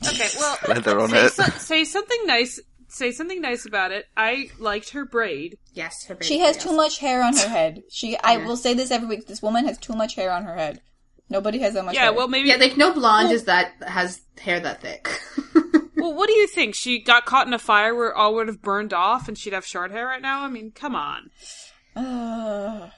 Okay, 0.07 0.27
well, 0.37 0.57
leather 0.67 0.99
on 0.99 1.09
say, 1.09 1.25
it. 1.25 1.31
so- 1.33 1.43
say 1.43 1.83
something 1.85 2.19
nice. 2.25 2.59
Say 2.93 3.11
something 3.11 3.41
nice 3.41 3.65
about 3.65 3.91
it. 3.91 4.05
I 4.15 4.49
liked 4.59 4.91
her 4.91 5.03
braid. 5.03 5.57
Yes, 5.73 6.05
her. 6.05 6.13
Braid. 6.13 6.27
She 6.27 6.39
has 6.39 6.57
yes. 6.57 6.63
too 6.63 6.75
much 6.75 6.99
hair 6.99 7.23
on 7.23 7.35
her 7.35 7.49
head. 7.49 7.81
She, 7.89 8.15
I 8.19 8.37
Yeah. 8.37 8.45
will 8.45 8.55
say 8.55 8.75
this 8.75 8.91
every 8.91 9.07
week. 9.07 9.25
This 9.25 9.41
woman 9.41 9.65
has 9.65 9.79
too 9.79 9.93
much 9.93 10.13
hair 10.13 10.31
on 10.31 10.43
her 10.43 10.55
head. 10.55 10.79
Nobody 11.27 11.57
has 11.59 11.73
that 11.73 11.85
much. 11.85 11.95
Hair. 11.95 12.05
Yeah, 12.05 12.11
hair. 12.11 12.17
well, 12.17 12.27
maybe. 12.27 12.49
Yeah, 12.49 12.57
like 12.57 12.77
no 12.77 12.93
blonde 12.93 13.31
is 13.31 13.45
that 13.45 13.71
has 13.81 14.21
hair 14.39 14.59
that 14.59 14.81
thick. 14.81 15.09
well, 15.97 16.13
what 16.13 16.27
do 16.27 16.33
you 16.33 16.45
think? 16.45 16.75
She 16.75 17.01
got 17.01 17.25
caught 17.25 17.47
in 17.47 17.53
a 17.53 17.59
fire 17.59 17.95
where 17.95 18.09
it 18.09 18.15
all 18.15 18.35
would 18.35 18.47
have 18.47 18.61
burned 18.61 18.93
off, 18.93 19.27
and 19.27 19.35
she'd 19.35 19.53
have 19.53 19.65
short 19.65 19.89
hair 19.89 20.05
right 20.05 20.21
now. 20.21 20.43
I 20.43 20.49
mean, 20.49 20.69
come 20.71 20.95
on. 20.95 21.31
Ugh. 21.95 22.91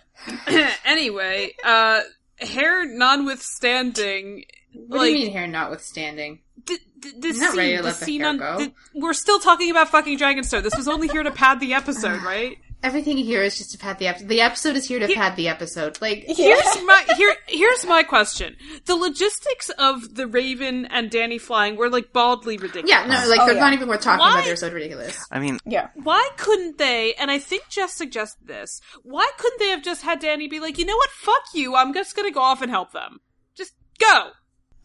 anyway, 0.84 1.54
uh, 1.64 2.02
hair 2.40 2.86
notwithstanding, 2.86 4.44
what 4.74 4.98
like 4.98 5.12
do 5.12 5.18
you 5.18 5.26
mean 5.28 5.32
hair 5.32 5.48
notwithstanding? 5.48 6.40
The, 6.68 6.80
the, 7.00 7.12
the 7.20 7.28
not 7.40 7.52
scene, 7.52 7.58
ready 7.58 7.72
to 7.72 7.78
the 7.78 7.84
let 7.84 7.96
the 8.00 8.06
scene 8.06 8.22
hair 8.22 8.30
on. 8.30 8.38
go. 8.38 8.58
The, 8.60 8.74
we're 8.96 9.14
still 9.14 9.40
talking 9.40 9.72
about 9.72 9.90
fucking 9.90 10.18
Dragonstone. 10.18 10.64
This 10.64 10.76
was 10.78 10.88
only 10.88 11.08
here 11.08 11.24
to 11.24 11.32
pad 11.32 11.60
the 11.60 11.74
episode, 11.74 12.22
right? 12.24 12.58
Everything 12.84 13.18
here 13.18 13.42
is 13.42 13.58
just 13.58 13.72
to 13.72 13.80
pad 13.80 13.98
the 13.98 14.06
episode. 14.08 14.28
The 14.28 14.42
episode 14.42 14.76
is 14.76 14.86
here 14.88 15.00
to 15.00 15.08
pad 15.08 15.36
the 15.38 15.48
episode. 15.48 16.00
Like, 16.02 16.26
Yeah. 16.28 16.36
Here's 16.36 16.84
my 16.86 17.04
here. 17.18 17.34
Here's 17.48 17.84
my 17.86 18.04
question: 18.04 18.56
The 18.86 18.96
logistics 18.96 19.70
of 19.72 20.14
the 20.14 20.28
Raven 20.28 20.86
and 20.86 21.10
Danny 21.10 21.40
flying 21.40 21.78
were 21.78 21.90
like 21.90 22.14
baldly 22.14 22.58
ridiculous. 22.58 22.90
yeah, 22.92 23.06
no, 23.08 23.28
like 23.28 23.40
Oh, 23.40 23.46
they're 23.48 23.56
yeah. 23.56 23.60
not 23.62 23.74
even 23.74 23.88
worth 23.88 24.02
talking 24.02 24.20
Why? 24.20 24.34
about. 24.34 24.46
They're 24.46 24.56
so 24.56 24.70
ridiculous. 24.72 25.18
I 25.32 25.40
mean, 25.40 25.58
Yeah. 25.66 25.88
Why 25.96 26.30
couldn't 26.38 26.78
they? 26.78 27.16
And 27.16 27.32
I 27.32 27.40
think 27.40 27.70
Jess 27.70 27.94
suggested 27.94 28.48
this. 28.48 28.82
Why 29.02 29.32
couldn't 29.40 29.60
they 29.60 29.70
have 29.70 29.82
just 29.82 30.04
had 30.04 30.20
Danny 30.20 30.48
be 30.48 30.60
like, 30.60 30.78
you 30.78 30.86
know 30.86 30.98
what? 30.98 31.10
Fuck 31.10 31.44
you. 31.56 31.76
I'm 31.76 31.92
just 31.94 32.16
gonna 32.16 32.30
go 32.32 32.42
off 32.42 32.62
and 32.62 32.70
help 32.70 32.92
them. 32.92 33.20
Just 33.56 33.74
go. 34.00 34.30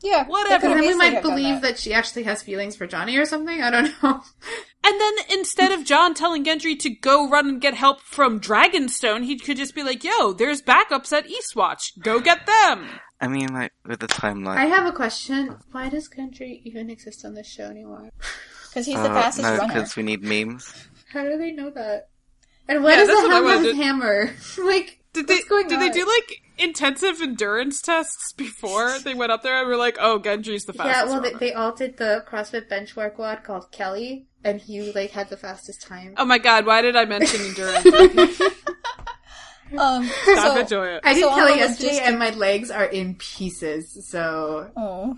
Yeah. 0.02 0.26
Whatever. 0.26 0.66
they 0.68 0.72
And 0.72 0.82
then 0.82 0.88
we 0.88 0.94
might 0.94 1.22
believe 1.22 1.60
that. 1.62 1.78
she 1.78 1.92
actually 1.92 2.22
has 2.24 2.42
feelings 2.42 2.76
for 2.76 2.86
Johnny 2.86 3.16
or 3.16 3.26
something. 3.26 3.60
I 3.60 3.70
don't 3.70 3.92
know. 4.02 4.22
And 4.82 5.00
then 5.00 5.12
instead 5.30 5.72
of 5.72 5.84
Jon 5.84 6.14
telling 6.14 6.44
Gendry 6.44 6.78
to 6.78 6.90
go 6.90 7.28
run 7.28 7.48
and 7.48 7.60
get 7.60 7.74
help 7.74 8.00
from 8.00 8.40
Dragonstone, 8.40 9.24
he 9.24 9.38
could 9.38 9.56
just 9.58 9.74
be 9.74 9.82
like, 9.82 10.02
yo, 10.02 10.32
there's 10.32 10.62
backups 10.62 11.12
at 11.12 11.26
Eastwatch. 11.26 11.98
Go 12.02 12.18
get 12.20 12.46
them. 12.46 12.88
I 13.20 13.28
mean, 13.28 13.52
like 13.52 13.72
with 13.84 14.00
the 14.00 14.06
timeline. 14.08 14.56
I 14.56 14.64
have 14.66 14.86
a 14.86 14.92
question. 14.92 15.56
Why 15.72 15.90
does 15.90 16.08
Gendry 16.08 16.62
even 16.64 16.88
exist 16.88 17.24
on 17.26 17.34
this 17.34 17.46
show 17.46 17.64
anymore? 17.64 18.08
Because 18.70 18.86
he's 18.86 18.94
the 19.02 19.10
Uh, 19.10 19.14
fastest 19.20 19.42
no, 19.42 19.56
runner. 19.56 19.66
because 19.74 19.96
we 19.96 20.04
need 20.04 20.22
memes. 20.22 20.72
How 21.12 21.24
do 21.24 21.36
they 21.36 21.50
know 21.50 21.70
that? 21.70 22.08
And 22.68 22.84
what 22.84 22.90
Yeah, 22.94 23.00
is 23.02 23.08
that's 23.08 23.20
the 23.22 23.26
what 23.26 23.32
I 23.32 23.34
hell 23.34 23.44
wanted 23.44 23.62
with 23.66 23.76
to- 23.76 23.82
hammer? 23.82 24.30
like, 24.64 25.00
Did 25.12 25.26
they 25.26 25.34
what's 25.34 25.48
going 25.48 25.66
did 25.66 25.74
on? 25.74 25.80
they 25.80 25.90
do 25.90 26.06
like 26.06 26.40
intensive 26.60 27.20
endurance 27.20 27.80
tests 27.80 28.32
before 28.32 28.98
they 28.98 29.14
went 29.14 29.32
up 29.32 29.42
there 29.42 29.58
and 29.58 29.66
we 29.66 29.72
were 29.72 29.78
like, 29.78 29.96
oh, 30.00 30.18
Gendry's 30.18 30.64
the 30.64 30.72
fastest 30.72 31.06
Yeah, 31.06 31.12
well, 31.12 31.20
they, 31.20 31.32
they 31.34 31.52
all 31.52 31.74
did 31.74 31.96
the 31.96 32.24
CrossFit 32.28 32.68
benchmark 32.68 33.18
WOD 33.18 33.42
called 33.42 33.70
Kelly, 33.72 34.26
and 34.44 34.60
he 34.60 34.92
like 34.92 35.10
had 35.10 35.28
the 35.30 35.36
fastest 35.36 35.82
time. 35.82 36.14
Oh 36.16 36.24
my 36.24 36.38
god, 36.38 36.66
why 36.66 36.82
did 36.82 36.96
I 36.96 37.04
mention 37.04 37.40
endurance? 37.40 38.40
Um, 39.78 40.04
Stop 40.24 40.54
so, 40.54 40.56
it, 40.56 40.68
Joya. 40.68 41.00
I 41.04 41.14
did 41.14 41.22
So 41.22 41.30
on 41.30 41.38
Kelly 41.38 41.58
yesterday, 41.60 41.90
logistic- 41.90 42.00
and 42.00 42.18
my 42.18 42.30
legs 42.30 42.70
are 42.72 42.86
in 42.86 43.14
pieces. 43.14 44.08
So 44.08 44.70
Oh. 44.76 45.16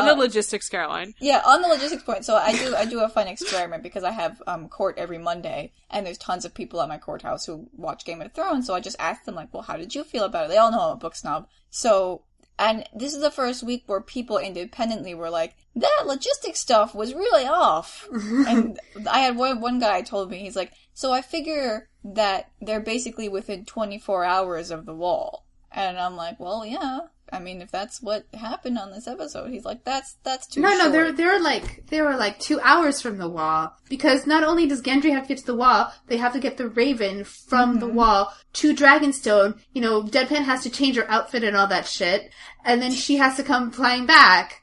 On 0.00 0.06
the 0.06 0.14
logistics, 0.14 0.68
Caroline. 0.68 1.14
Yeah, 1.20 1.42
on 1.44 1.62
the 1.62 1.68
logistics 1.68 2.02
point, 2.02 2.24
so 2.24 2.36
I 2.36 2.52
do 2.52 2.74
I 2.74 2.84
do 2.84 3.00
a 3.00 3.08
fun 3.08 3.28
experiment 3.28 3.82
because 3.82 4.04
I 4.04 4.10
have 4.10 4.42
um 4.46 4.68
court 4.68 4.98
every 4.98 5.18
Monday, 5.18 5.72
and 5.90 6.06
there's 6.06 6.18
tons 6.18 6.44
of 6.44 6.54
people 6.54 6.80
at 6.80 6.88
my 6.88 6.98
courthouse 6.98 7.46
who 7.46 7.68
watch 7.76 8.04
Game 8.04 8.20
of 8.20 8.32
Thrones. 8.32 8.66
So 8.66 8.74
I 8.74 8.80
just 8.80 8.96
ask 8.98 9.24
them 9.24 9.34
like, 9.34 9.52
"Well, 9.52 9.62
how 9.62 9.76
did 9.76 9.94
you 9.94 10.04
feel 10.04 10.24
about 10.24 10.46
it?" 10.46 10.48
They 10.48 10.56
all 10.56 10.70
know 10.70 10.80
I'm 10.80 10.92
a 10.92 10.96
book 10.96 11.16
snob. 11.16 11.48
So, 11.70 12.22
and 12.58 12.88
this 12.94 13.14
is 13.14 13.20
the 13.20 13.30
first 13.30 13.62
week 13.62 13.84
where 13.86 14.00
people 14.00 14.38
independently 14.38 15.14
were 15.14 15.30
like, 15.30 15.54
"That 15.76 16.04
logistics 16.06 16.60
stuff 16.60 16.94
was 16.94 17.14
really 17.14 17.46
off." 17.46 18.08
and 18.12 18.78
I 19.10 19.20
had 19.20 19.36
one 19.36 19.60
one 19.60 19.78
guy 19.78 20.02
told 20.02 20.30
me 20.30 20.38
he's 20.38 20.56
like, 20.56 20.72
"So 20.92 21.12
I 21.12 21.22
figure 21.22 21.88
that 22.04 22.50
they're 22.60 22.80
basically 22.80 23.28
within 23.28 23.64
24 23.64 24.24
hours 24.24 24.70
of 24.70 24.86
the 24.86 24.94
wall," 24.94 25.46
and 25.72 25.98
I'm 25.98 26.16
like, 26.16 26.40
"Well, 26.40 26.64
yeah." 26.66 27.00
I 27.34 27.40
mean, 27.40 27.60
if 27.60 27.70
that's 27.70 28.00
what 28.00 28.26
happened 28.32 28.78
on 28.78 28.92
this 28.92 29.08
episode, 29.08 29.50
he's 29.50 29.64
like, 29.64 29.84
"That's 29.84 30.16
that's 30.22 30.46
too 30.46 30.60
no, 30.60 30.70
no, 30.76 30.90
they're 30.90 31.12
they're 31.12 31.42
like 31.42 31.86
they 31.88 32.00
were 32.00 32.16
like 32.16 32.38
two 32.38 32.60
hours 32.60 33.00
from 33.00 33.18
the 33.18 33.28
wall 33.28 33.76
because 33.88 34.26
not 34.26 34.44
only 34.44 34.66
does 34.66 34.82
Gendry 34.82 35.10
have 35.12 35.24
to 35.24 35.28
get 35.28 35.38
to 35.38 35.46
the 35.46 35.56
wall, 35.56 35.92
they 36.06 36.16
have 36.16 36.32
to 36.34 36.40
get 36.40 36.56
the 36.56 36.68
Raven 36.68 37.24
from 37.24 37.80
the 37.80 37.86
mm-hmm. 37.86 37.96
wall 37.96 38.34
to 38.54 38.74
Dragonstone. 38.74 39.58
You 39.72 39.82
know, 39.82 40.02
Deadpan 40.02 40.44
has 40.44 40.62
to 40.62 40.70
change 40.70 40.96
her 40.96 41.10
outfit 41.10 41.42
and 41.42 41.56
all 41.56 41.66
that 41.66 41.86
shit, 41.86 42.30
and 42.64 42.80
then 42.80 42.92
she 42.92 43.16
has 43.16 43.36
to 43.36 43.42
come 43.42 43.70
flying 43.72 44.06
back. 44.06 44.62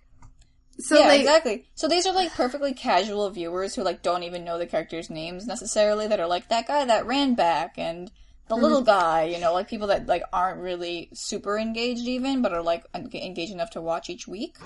So 0.79 0.97
yeah, 0.97 1.07
like, 1.07 1.19
exactly. 1.19 1.65
So 1.75 1.87
these 1.87 2.07
are 2.07 2.13
like 2.13 2.33
perfectly 2.33 2.73
casual 2.73 3.29
viewers 3.29 3.75
who 3.75 3.83
like 3.83 4.01
don't 4.01 4.23
even 4.23 4.45
know 4.45 4.57
the 4.57 4.65
characters' 4.65 5.09
names 5.09 5.45
necessarily. 5.45 6.07
That 6.07 6.19
are 6.19 6.27
like 6.27 6.47
that 6.47 6.67
guy 6.67 6.85
that 6.85 7.05
ran 7.05 7.35
back 7.35 7.73
and 7.77 8.09
the 8.51 8.55
Mm-hmm. 8.55 8.63
little 8.63 8.81
guy. 8.83 9.23
You 9.23 9.39
know, 9.39 9.53
like 9.53 9.67
people 9.67 9.87
that 9.87 10.05
like 10.07 10.23
aren't 10.31 10.59
really 10.61 11.09
super 11.13 11.57
engaged 11.57 12.07
even, 12.07 12.41
but 12.41 12.53
are 12.53 12.61
like 12.61 12.85
engaged 12.93 13.51
enough 13.51 13.71
to 13.71 13.81
watch 13.81 14.09
each 14.09 14.27
week. 14.27 14.57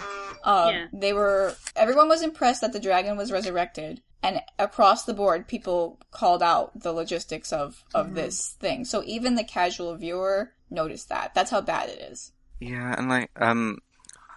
Um, 0.44 0.70
Yeah. 0.74 0.86
They 0.94 1.14
were. 1.14 1.56
Everyone 1.76 2.10
was 2.10 2.22
impressed 2.22 2.62
that 2.62 2.74
the 2.74 2.80
dragon 2.80 3.16
was 3.18 3.32
resurrected, 3.32 4.02
and 4.22 4.42
across 4.60 5.06
the 5.06 5.14
board, 5.14 5.48
people 5.48 6.00
called 6.12 6.44
out 6.44 6.78
the 6.80 6.92
logistics 6.92 7.54
of 7.54 7.84
of 7.94 8.08
Mm-hmm. 8.08 8.16
this 8.16 8.50
thing. 8.60 8.86
So 8.86 9.04
even 9.06 9.36
the 9.36 9.44
casual 9.44 9.96
viewer 9.96 10.52
noticed 10.70 11.10
that. 11.10 11.34
That's 11.36 11.52
how 11.52 11.62
bad 11.62 11.90
it 11.90 12.00
is. 12.12 12.32
Yeah, 12.60 12.96
and 12.98 13.10
like, 13.10 13.30
um, 13.40 13.78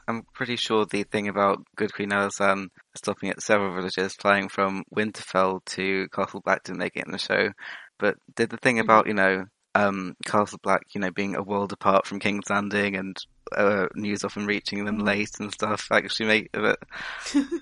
I'm 0.09 0.25
pretty 0.35 0.57
sure 0.57 0.85
the 0.85 1.05
thing 1.05 1.29
about 1.29 1.59
Good 1.77 1.93
Queen 1.93 2.11
Alysanne 2.11 2.69
stopping 2.97 3.31
at 3.31 3.43
several 3.43 3.75
villages 3.75 4.15
flying 4.15 4.49
from 4.49 4.83
Winterfell 4.95 5.65
to 5.77 6.09
Castle 6.15 6.41
Black 6.45 6.65
didn't 6.65 6.79
make 6.81 6.97
it 6.97 7.07
in 7.07 7.13
the 7.13 7.19
show, 7.19 7.51
but 7.99 8.17
did 8.35 8.51
the 8.51 8.57
thing 8.57 8.79
about, 8.79 9.07
you 9.07 9.15
know, 9.15 9.47
um, 9.75 10.17
Castle 10.25 10.61
Black, 10.63 10.83
you 10.95 11.01
know, 11.01 11.11
being 11.11 11.37
a 11.37 11.43
world 11.43 11.73
apart 11.73 12.07
from 12.07 12.21
King's 12.21 12.51
Landing 12.51 12.97
and 12.97 13.17
uh, 13.53 13.87
news 13.95 14.25
often 14.25 14.47
reaching 14.47 14.85
them 14.85 14.99
late 14.99 15.31
and 15.41 15.53
stuff 15.53 15.89
actually 15.91 16.27
make 16.27 16.51
of 16.55 16.65
it. 16.65 16.79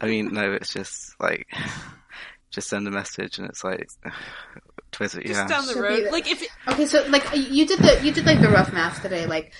I 0.00 0.06
mean, 0.06 0.32
no, 0.32 0.52
it's 0.60 0.72
just 0.72 1.14
like, 1.20 1.46
just 2.50 2.68
send 2.68 2.86
a 2.88 2.90
message 2.90 3.38
and 3.38 3.48
it's 3.48 3.64
like, 3.64 3.88
Twitter, 4.92 5.20
Just 5.20 5.34
yeah. 5.34 5.46
down 5.46 5.66
the 5.66 5.80
road. 5.80 6.10
Like, 6.10 6.30
if 6.30 6.42
Okay, 6.68 6.86
so 6.86 7.04
like 7.08 7.24
you 7.34 7.66
did 7.66 7.80
the 7.80 8.00
you 8.02 8.12
did 8.12 8.24
like 8.24 8.40
the 8.40 8.48
rough 8.48 8.72
math 8.72 9.02
today. 9.02 9.26
Like 9.26 9.52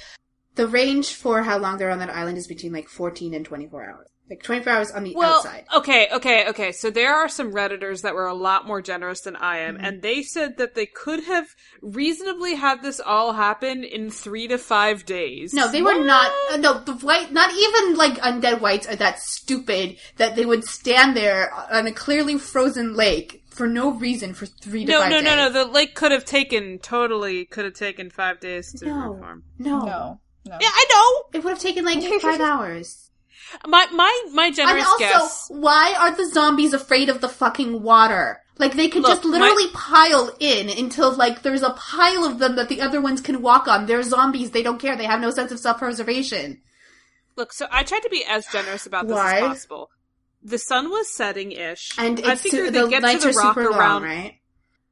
the 0.55 0.67
range 0.67 1.13
for 1.13 1.43
how 1.43 1.59
long 1.59 1.77
they're 1.77 1.91
on 1.91 1.99
that 1.99 2.09
island 2.09 2.39
is 2.39 2.47
between 2.47 2.73
like 2.73 2.89
fourteen 2.89 3.35
and 3.35 3.45
twenty 3.45 3.67
four 3.67 3.85
hours. 3.85 4.09
Like 4.29 4.43
twenty 4.43 4.65
four 4.65 4.73
hours 4.73 4.91
on 4.91 5.05
the 5.05 5.15
Well, 5.15 5.37
outside. 5.39 5.67
okay, 5.77 6.09
okay, 6.13 6.49
okay. 6.49 6.73
So 6.73 6.91
there 6.91 7.15
are 7.15 7.29
some 7.29 7.53
redditors 7.53 8.03
that 8.03 8.15
were 8.15 8.27
a 8.27 8.35
lot 8.35 8.67
more 8.67 8.83
generous 8.83 9.21
than 9.21 9.37
I 9.37 9.59
am, 9.59 9.77
Mm-hmm. 9.77 9.85
and 9.85 10.03
they 10.03 10.23
said 10.23 10.57
that 10.57 10.75
they 10.75 10.87
could 10.87 11.23
have 11.25 11.47
reasonably 11.81 12.57
had 12.57 12.83
this 12.83 12.99
all 13.01 13.35
happen 13.35 13.85
in 13.85 14.11
three 14.11 14.49
to 14.49 14.59
five 14.59 15.05
days. 15.07 15.55
No, 15.55 15.71
they 15.71 15.81
were 15.81 16.03
not. 16.05 16.33
Uh, 16.51 16.57
no, 16.57 16.81
the 16.81 16.95
wight. 17.07 17.33
Not 17.33 17.53
even 17.55 17.95
like 17.97 18.15
undead 18.19 18.61
wights 18.61 18.89
are 18.89 18.97
that 18.97 19.21
stupid 19.21 19.97
that 20.17 20.35
they 20.35 20.45
would 20.45 20.65
stand 20.65 21.17
there 21.17 21.53
on 21.73 21.87
a 21.87 21.93
clearly 21.93 22.37
frozen 22.37 22.95
lake 22.97 23.45
for 23.51 23.69
no 23.69 23.93
reason 23.93 24.35
for 24.35 24.47
three 24.47 24.85
to 24.85 24.91
No, 24.91 25.01
five 25.03 25.11
no, 25.11 25.17
days. 25.21 25.25
no, 25.27 25.37
no. 25.37 25.51
The 25.51 25.65
lake 25.67 25.95
could 25.95 26.11
have 26.13 26.25
taken 26.25 26.79
totally 26.81 27.45
could 27.45 27.65
have 27.65 27.75
taken 27.75 28.11
five 28.11 28.41
days 28.41 28.73
to 28.81 28.87
No. 28.87 29.13
reform. 29.13 29.45
no, 29.59 29.79
No, 29.79 30.19
no. 30.45 30.59
Yeah, 30.61 30.69
I 30.73 30.85
know. 30.93 31.39
It 31.39 31.45
would 31.45 31.51
have 31.51 31.61
taken 31.61 31.85
like 31.85 32.03
five 32.21 32.41
hours. 32.41 33.06
My 33.67 33.87
my 33.93 34.23
my 34.33 34.51
generous 34.51 34.83
And 34.85 34.87
also, 34.87 34.99
guess. 34.99 35.47
why 35.51 35.95
are 35.99 36.15
the 36.15 36.27
zombies 36.27 36.73
afraid 36.73 37.09
of 37.09 37.21
the 37.21 37.29
fucking 37.29 37.83
water? 37.83 38.41
Like 38.59 38.75
they 38.75 38.89
could 38.89 39.03
Look, 39.03 39.11
just 39.13 39.25
literally 39.25 39.71
pile 39.75 40.35
in 40.41 40.71
until 40.71 41.13
like 41.15 41.43
there's 41.43 41.63
a 41.63 41.71
pile 41.71 42.25
of 42.25 42.39
them 42.39 42.57
that 42.57 42.69
the 42.69 42.81
other 42.81 43.01
ones 43.01 43.21
can 43.21 43.43
walk 43.43 43.69
on. 43.69 43.87
They're 43.87 44.03
zombies. 44.03 44.51
They 44.53 44.63
don't 44.63 44.79
care. 44.81 44.97
They 44.97 45.05
have 45.05 45.21
no 45.21 45.31
sense 45.31 45.53
of 45.53 45.59
self-preservation. 45.61 46.61
Look, 47.37 47.53
so 47.53 47.67
I 47.71 47.83
tried 47.85 48.01
to 48.03 48.09
be 48.09 48.25
as 48.25 48.47
generous 48.47 48.87
about 48.87 49.07
this 49.07 49.15
Why? 49.15 49.37
as 49.37 49.43
possible. 49.43 49.91
The 50.43 50.59
sun 50.59 50.89
was 50.91 51.13
setting 51.13 51.53
ish, 51.53 51.91
And 51.99 52.21
I 52.25 52.35
figure 52.37 52.71
the 52.71 52.87
they 52.87 52.89
get 53.01 53.21
to 53.21 53.29
the 53.29 53.35
rock 53.35 53.57
around. 53.59 53.73
long, 53.73 54.03
right? 54.05 54.41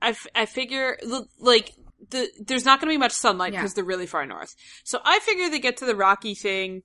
I, 0.03 0.11
f- 0.11 0.27
I 0.35 0.45
figure 0.47 0.99
like 1.41 1.73
the 2.11 2.29
there's 2.41 2.67
not 2.67 2.81
going 2.81 2.89
to 2.91 2.95
be 2.95 2.99
much 2.99 3.13
sunlight 3.13 3.53
Yeah. 3.55 3.61
because 3.61 3.73
they're 3.75 3.85
really 3.85 4.07
far 4.07 4.27
north. 4.27 4.55
So 4.85 4.99
I 5.05 5.21
figure 5.21 5.49
they 5.49 5.59
get 5.59 5.79
to 5.79 5.87
the 5.87 5.97
rocky 5.97 6.35
thing 6.35 6.83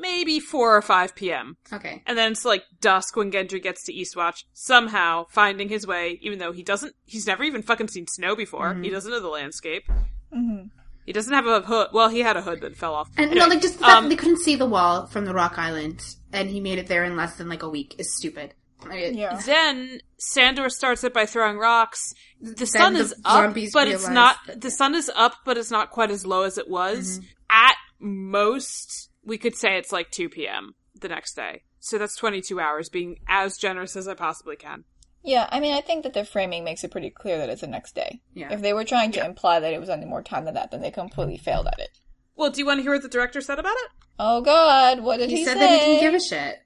maybe 0.00 0.40
four 0.40 0.76
or 0.76 0.82
five 0.82 1.14
p.m. 1.14 1.56
Okay. 1.72 2.02
And 2.06 2.16
then 2.18 2.32
it's 2.32 2.44
like 2.44 2.64
dusk 2.80 3.16
when 3.16 3.30
Gendry 3.30 3.62
gets 3.62 3.84
to 3.84 3.92
Eastwatch, 3.92 4.44
somehow 4.52 5.26
finding 5.30 5.68
his 5.68 5.86
way, 5.86 6.18
even 6.22 6.38
though 6.38 6.52
he 6.52 6.62
doesn't, 6.62 6.94
he's 7.04 7.26
never 7.26 7.44
even 7.44 7.62
fucking 7.62 7.88
seen 7.88 8.06
snow 8.06 8.34
before. 8.34 8.72
Mm-hmm. 8.72 8.82
He 8.84 8.90
doesn't 8.90 9.10
know 9.10 9.20
the 9.20 9.28
landscape. 9.28 9.84
hmm 10.32 10.62
He 11.06 11.12
doesn't 11.12 11.32
have 11.32 11.46
a 11.46 11.60
hood. 11.60 11.88
Well, 11.92 12.08
he 12.08 12.20
had 12.20 12.36
a 12.36 12.42
hood 12.42 12.60
that 12.62 12.76
fell 12.76 12.94
off. 12.94 13.08
And 13.16 13.30
Anyway, 13.30 13.40
no, 13.40 13.46
like 13.48 13.60
just 13.62 13.78
the 13.78 13.84
fact 13.84 13.96
um, 13.96 14.04
that 14.04 14.10
they 14.10 14.16
couldn't 14.16 14.38
see 14.40 14.56
the 14.56 14.66
wall 14.66 15.06
from 15.06 15.24
the 15.24 15.34
rock 15.34 15.58
island, 15.58 16.02
and 16.32 16.48
he 16.48 16.60
made 16.60 16.78
it 16.78 16.86
there 16.86 17.04
in 17.04 17.16
less 17.16 17.36
than 17.36 17.48
like 17.48 17.62
a 17.62 17.68
week 17.68 17.94
is 17.98 18.16
stupid. 18.16 18.54
Like, 18.86 19.14
Yeah. 19.14 19.38
Then 19.44 20.00
Sandor 20.18 20.70
starts 20.70 21.04
it 21.04 21.12
by 21.12 21.26
throwing 21.26 21.58
rocks. 21.58 22.14
The 22.40 22.54
Then 22.54 22.66
sun 22.66 22.94
the 22.94 23.00
is 23.00 23.14
up, 23.26 23.54
but 23.74 23.88
it's 23.88 24.08
not. 24.08 24.36
that- 24.46 24.60
The 24.62 24.70
sun 24.70 24.94
is 24.94 25.10
up, 25.14 25.34
but 25.44 25.58
it's 25.58 25.70
not 25.70 25.90
quite 25.90 26.10
as 26.10 26.24
low 26.26 26.44
as 26.44 26.56
it 26.56 26.68
was. 26.68 27.18
Mm-hmm. 27.18 27.26
At 27.50 27.74
most, 27.98 29.09
we 29.24 29.38
could 29.38 29.56
say 29.56 29.76
it's 29.76 29.92
like 29.92 30.10
two 30.10 30.28
p.m. 30.28 30.74
the 31.00 31.08
next 31.08 31.34
day. 31.34 31.62
So 31.78 31.98
that's 31.98 32.16
twenty-two 32.16 32.60
hours. 32.60 32.88
Being 32.88 33.16
as 33.28 33.56
generous 33.56 33.96
as 33.96 34.08
I 34.08 34.14
possibly 34.14 34.56
can. 34.56 34.84
Yeah, 35.22 35.48
I 35.50 35.60
mean, 35.60 35.74
I 35.74 35.82
think 35.82 36.04
that 36.04 36.14
the 36.14 36.24
framing 36.24 36.64
makes 36.64 36.82
it 36.82 36.90
pretty 36.90 37.10
clear 37.10 37.36
that 37.38 37.50
it's 37.50 37.60
the 37.60 37.66
next 37.66 37.94
day. 37.94 38.22
Yeah. 38.32 38.52
If 38.52 38.62
they 38.62 38.72
were 38.72 38.84
trying 38.84 39.12
to 39.12 39.24
imply 39.24 39.60
that 39.60 39.72
it 39.72 39.80
was 39.80 39.90
any 39.90 40.06
more 40.06 40.22
time 40.22 40.46
than 40.46 40.54
that, 40.54 40.70
then 40.70 40.80
they 40.80 40.90
completely 40.90 41.36
failed 41.36 41.66
at 41.66 41.78
it. 41.78 41.90
Well, 42.36 42.50
do 42.50 42.58
you 42.58 42.66
want 42.66 42.78
to 42.78 42.82
hear 42.82 42.92
what 42.92 43.02
the 43.02 43.08
director 43.08 43.42
said 43.42 43.58
about 43.58 43.76
it? 43.76 43.90
Oh 44.18 44.40
God, 44.40 45.00
what 45.00 45.18
did 45.18 45.28
he, 45.28 45.36
say? 45.36 45.40
he 45.40 45.44
said 45.44 45.54
say? 45.54 45.60
that 45.60 45.80
he 45.80 45.86
didn't 45.86 46.00
give 46.00 46.14
a 46.14 46.20
shit. 46.20 46.58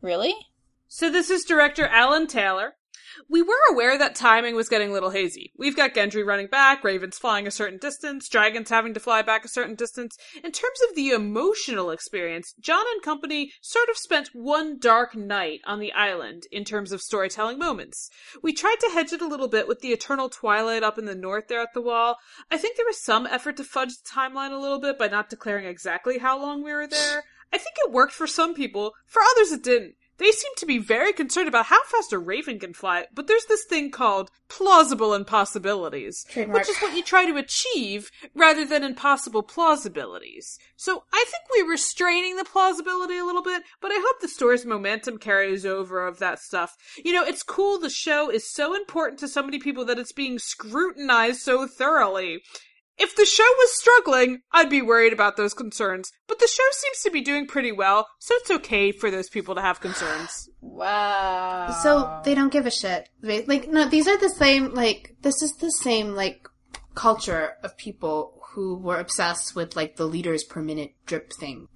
Really? 0.00 0.34
So 0.88 1.10
this 1.10 1.30
is 1.30 1.44
director 1.44 1.86
Alan 1.86 2.26
Taylor. 2.26 2.74
We 3.32 3.40
were 3.40 3.54
aware 3.70 3.96
that 3.96 4.14
timing 4.14 4.56
was 4.56 4.68
getting 4.68 4.90
a 4.90 4.92
little 4.92 5.08
hazy. 5.08 5.52
We've 5.56 5.74
got 5.74 5.94
Gendry 5.94 6.22
running 6.22 6.48
back, 6.48 6.84
Ravens 6.84 7.16
flying 7.16 7.46
a 7.46 7.50
certain 7.50 7.78
distance, 7.78 8.28
dragons 8.28 8.68
having 8.68 8.92
to 8.92 9.00
fly 9.00 9.22
back 9.22 9.42
a 9.42 9.48
certain 9.48 9.74
distance. 9.74 10.18
In 10.44 10.52
terms 10.52 10.78
of 10.86 10.94
the 10.94 11.12
emotional 11.12 11.90
experience, 11.90 12.54
Jon 12.60 12.84
and 12.92 13.00
company 13.00 13.50
sort 13.62 13.88
of 13.88 13.96
spent 13.96 14.28
one 14.34 14.78
dark 14.78 15.16
night 15.16 15.60
on 15.64 15.80
the 15.80 15.94
island 15.94 16.42
in 16.52 16.66
terms 16.66 16.92
of 16.92 17.00
storytelling 17.00 17.58
moments. 17.58 18.10
We 18.42 18.52
tried 18.52 18.80
to 18.80 18.90
hedge 18.92 19.14
it 19.14 19.22
a 19.22 19.26
little 19.26 19.48
bit 19.48 19.66
with 19.66 19.80
the 19.80 19.92
eternal 19.92 20.28
twilight 20.28 20.82
up 20.82 20.98
in 20.98 21.06
the 21.06 21.14
north 21.14 21.48
there 21.48 21.62
at 21.62 21.72
the 21.72 21.80
wall. 21.80 22.16
I 22.50 22.58
think 22.58 22.76
there 22.76 22.84
was 22.84 23.02
some 23.02 23.26
effort 23.26 23.56
to 23.56 23.64
fudge 23.64 23.94
the 23.94 24.10
timeline 24.10 24.52
a 24.52 24.60
little 24.60 24.78
bit 24.78 24.98
by 24.98 25.08
not 25.08 25.30
declaring 25.30 25.64
exactly 25.64 26.18
how 26.18 26.38
long 26.38 26.62
we 26.62 26.74
were 26.74 26.86
there. 26.86 27.24
I 27.50 27.56
think 27.56 27.76
it 27.78 27.92
worked 27.92 28.12
for 28.12 28.26
some 28.26 28.52
people, 28.52 28.92
for 29.06 29.22
others 29.22 29.52
it 29.52 29.62
didn't. 29.62 29.94
They 30.18 30.30
seem 30.30 30.52
to 30.58 30.66
be 30.66 30.78
very 30.78 31.12
concerned 31.12 31.48
about 31.48 31.66
how 31.66 31.82
fast 31.84 32.12
a 32.12 32.18
raven 32.18 32.58
can 32.58 32.74
fly, 32.74 33.06
but 33.14 33.26
there's 33.26 33.46
this 33.46 33.64
thing 33.64 33.90
called 33.90 34.30
plausible 34.48 35.14
impossibilities, 35.14 36.24
Trademark. 36.28 36.60
which 36.60 36.68
is 36.68 36.78
what 36.78 36.94
you 36.94 37.02
try 37.02 37.26
to 37.26 37.36
achieve 37.36 38.10
rather 38.34 38.64
than 38.64 38.84
impossible 38.84 39.42
plausibilities. 39.42 40.58
So 40.76 41.04
I 41.12 41.24
think 41.26 41.44
we're 41.54 41.70
restraining 41.70 42.36
the 42.36 42.44
plausibility 42.44 43.16
a 43.16 43.24
little 43.24 43.42
bit, 43.42 43.62
but 43.80 43.90
I 43.90 44.00
hope 44.04 44.20
the 44.20 44.28
story's 44.28 44.66
momentum 44.66 45.18
carries 45.18 45.64
over 45.64 46.06
of 46.06 46.18
that 46.18 46.38
stuff. 46.38 46.76
You 47.04 47.12
know, 47.12 47.24
it's 47.24 47.42
cool 47.42 47.78
the 47.78 47.90
show 47.90 48.30
is 48.30 48.48
so 48.52 48.74
important 48.74 49.18
to 49.20 49.28
so 49.28 49.42
many 49.42 49.58
people 49.58 49.84
that 49.86 49.98
it's 49.98 50.12
being 50.12 50.38
scrutinized 50.38 51.40
so 51.40 51.66
thoroughly. 51.66 52.42
If 52.98 53.16
the 53.16 53.24
show 53.24 53.42
was 53.42 53.78
struggling, 53.78 54.42
I'd 54.52 54.70
be 54.70 54.82
worried 54.82 55.12
about 55.12 55.36
those 55.36 55.54
concerns. 55.54 56.12
But 56.28 56.38
the 56.38 56.46
show 56.46 56.62
seems 56.72 57.02
to 57.02 57.10
be 57.10 57.20
doing 57.20 57.46
pretty 57.46 57.72
well, 57.72 58.08
so 58.18 58.34
it's 58.36 58.50
okay 58.50 58.92
for 58.92 59.10
those 59.10 59.28
people 59.28 59.54
to 59.54 59.62
have 59.62 59.80
concerns. 59.80 60.48
Wow. 60.64 61.70
So 61.82 62.22
they 62.24 62.34
don't 62.34 62.52
give 62.52 62.66
a 62.66 62.70
shit. 62.70 63.08
They, 63.20 63.44
like, 63.44 63.68
no, 63.68 63.88
these 63.88 64.08
are 64.08 64.16
the 64.18 64.30
same, 64.30 64.72
like, 64.74 65.14
this 65.20 65.42
is 65.42 65.52
the 65.56 65.70
same, 65.70 66.14
like, 66.14 66.48
culture 66.94 67.52
of 67.62 67.76
people 67.76 68.40
who 68.52 68.76
were 68.76 68.98
obsessed 68.98 69.54
with, 69.54 69.76
like, 69.76 69.96
the 69.96 70.06
liters 70.06 70.44
per 70.44 70.62
minute 70.62 70.94
drip 71.06 71.32
thing, 71.32 71.68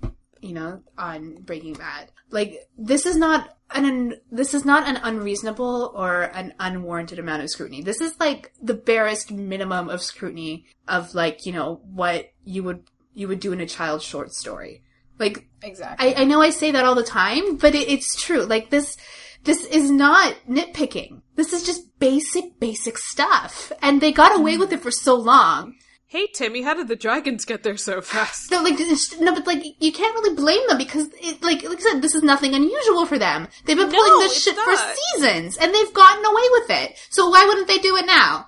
you 0.47 0.55
know, 0.55 0.83
on 0.97 1.43
Breaking 1.43 1.75
Bad. 1.75 2.11
Like, 2.31 2.69
this 2.79 3.07
is 3.07 3.17
not 3.17 3.57
an, 3.71 4.15
this 4.31 4.55
is 4.55 4.65
not 4.65 4.89
an 4.89 4.97
unreasonable 5.03 5.93
or 5.95 6.23
an 6.23 6.55
unwarranted 6.59 7.19
amount 7.19 7.43
of 7.43 7.51
scrutiny. 7.51 7.83
This 7.83 8.01
is, 8.01 8.19
like, 8.19 8.53
the 8.63 8.75
barest 8.75 9.31
minimum 9.31 9.89
of 9.89 10.03
scrutiny 10.03 10.67
of, 10.89 11.15
like, 11.15 11.47
you 11.47 11.53
know, 11.53 11.81
what 11.85 12.33
you 12.45 12.63
would, 12.63 12.85
you 13.15 13.29
would 13.29 13.41
do 13.41 13.53
in 13.53 13.61
a 13.61 13.67
child 13.67 14.03
short 14.03 14.33
story. 14.33 14.83
Like, 15.19 15.49
exactly. 15.63 16.15
I, 16.15 16.23
I 16.23 16.25
know 16.25 16.43
I 16.43 16.51
say 16.51 16.73
that 16.73 16.85
all 16.85 16.95
the 16.95 17.03
time, 17.03 17.57
but 17.57 17.75
it, 17.75 17.89
it's 17.89 18.21
true. 18.21 18.43
Like 18.45 18.71
this, 18.71 18.97
this 19.45 19.65
is 19.65 19.91
not 19.91 20.37
nitpicking. 20.49 21.23
This 21.37 21.53
is 21.53 21.65
just 21.65 21.99
basic, 21.99 22.61
basic 22.61 22.99
stuff. 22.99 23.73
And 23.81 24.01
they 24.01 24.13
got 24.13 24.39
away 24.39 24.53
mm-hmm. 24.53 24.61
with 24.61 24.73
it 24.73 24.81
for 24.81 24.91
so 24.91 25.15
long. 25.15 25.75
Hey 26.09 26.29
Timmy, 26.33 26.63
how 26.63 26.75
did 26.75 26.87
the 26.87 26.95
dragons 26.95 27.45
get 27.45 27.65
there 27.65 27.77
so 27.77 28.01
fast? 28.01 28.53
No, 28.53 28.63
like, 28.63 28.79
no, 29.19 29.35
but 29.35 29.45
like, 29.45 29.65
you 29.81 29.91
can't 29.91 30.15
really 30.15 30.37
blame 30.37 30.63
them 30.69 30.79
because, 30.79 31.09
it, 31.21 31.43
like, 31.43 31.65
like 31.65 31.79
I 31.79 31.81
said, 31.81 32.01
this 32.01 32.15
is 32.15 32.23
nothing 32.23 32.55
unusual 32.55 33.07
for 33.07 33.19
them. 33.19 33.49
They've 33.65 33.77
been 33.77 33.91
pulling 33.91 34.21
this 34.21 34.41
shit 34.41 34.55
for 34.55 34.77
seasons, 34.77 35.57
and 35.57 35.75
they've 35.75 35.93
gotten 35.93 36.25
away 36.25 36.43
with 36.53 36.71
it. 36.71 36.97
So 37.11 37.29
why 37.29 37.45
wouldn't 37.45 37.67
they 37.67 37.79
do 37.79 37.97
it 37.97 38.07
now? 38.07 38.47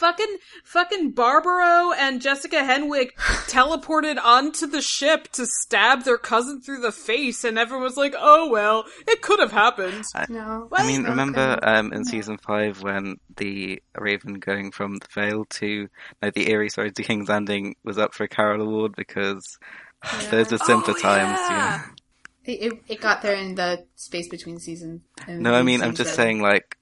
Fucking, 0.00 0.36
fucking 0.64 1.10
Barbaro 1.10 1.92
and 1.92 2.22
Jessica 2.22 2.56
Henwick 2.56 3.12
teleported 3.48 4.16
onto 4.22 4.66
the 4.66 4.80
ship 4.80 5.28
to 5.32 5.44
stab 5.46 6.04
their 6.04 6.16
cousin 6.16 6.62
through 6.62 6.80
the 6.80 6.90
face, 6.90 7.44
and 7.44 7.58
everyone 7.58 7.84
was 7.84 7.98
like, 7.98 8.14
"Oh 8.18 8.48
well, 8.48 8.84
it 9.06 9.20
could 9.20 9.40
have 9.40 9.52
happened." 9.52 10.04
I, 10.14 10.24
No. 10.30 10.68
I 10.72 10.86
mean, 10.86 11.02
Okay. 11.02 11.10
remember 11.10 11.58
um, 11.62 11.92
in 11.92 12.04
season 12.06 12.38
five 12.38 12.82
when 12.82 13.16
the 13.36 13.82
Raven 13.94 14.34
going 14.34 14.70
from 14.72 14.96
the 14.96 15.06
Vale 15.14 15.44
to 15.60 15.88
no, 16.22 16.30
the 16.30 16.50
Eyrie, 16.50 16.70
sorry, 16.70 16.92
to 16.92 17.02
King's 17.02 17.28
Landing 17.28 17.76
was 17.84 17.98
up 17.98 18.14
for 18.14 18.24
a 18.24 18.28
Carol 18.28 18.62
Award 18.62 18.94
because 18.96 19.58
those 20.30 20.50
were 20.50 20.58
simpler 20.58 20.94
Oh, 20.96 21.00
times. 21.02 21.38
yeah. 21.50 21.50
Yeah. 21.50 21.82
It, 22.54 22.72
it, 22.72 22.82
it 22.88 23.00
got 23.02 23.20
there 23.20 23.34
in 23.34 23.54
the 23.54 23.84
space 23.96 24.28
between 24.28 24.58
seasons. 24.60 25.02
No, 25.28 25.52
I 25.52 25.62
mean, 25.62 25.82
I'm 25.82 25.94
just 25.94 26.14
seven. 26.14 26.24
saying, 26.24 26.40
like, 26.40 26.78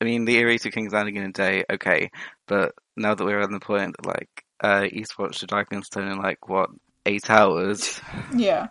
I 0.00 0.04
mean, 0.04 0.24
the 0.24 0.38
Eyrie 0.38 0.58
to 0.58 0.70
King's 0.70 0.92
Landing 0.92 1.16
in 1.16 1.24
a 1.24 1.32
day, 1.32 1.64
okay, 1.72 2.10
but 2.46 2.74
now 2.96 3.14
that 3.14 3.24
we're 3.24 3.40
at 3.40 3.50
the 3.50 3.60
point 3.60 3.94
that, 3.96 4.06
like, 4.06 4.44
uh, 4.60 4.82
Eastwatch 4.82 5.38
to 5.38 5.46
Dragonstone 5.46 6.12
in, 6.12 6.18
like, 6.18 6.48
what, 6.48 6.70
eight 7.06 7.30
hours? 7.30 8.00
yeah. 8.36 8.68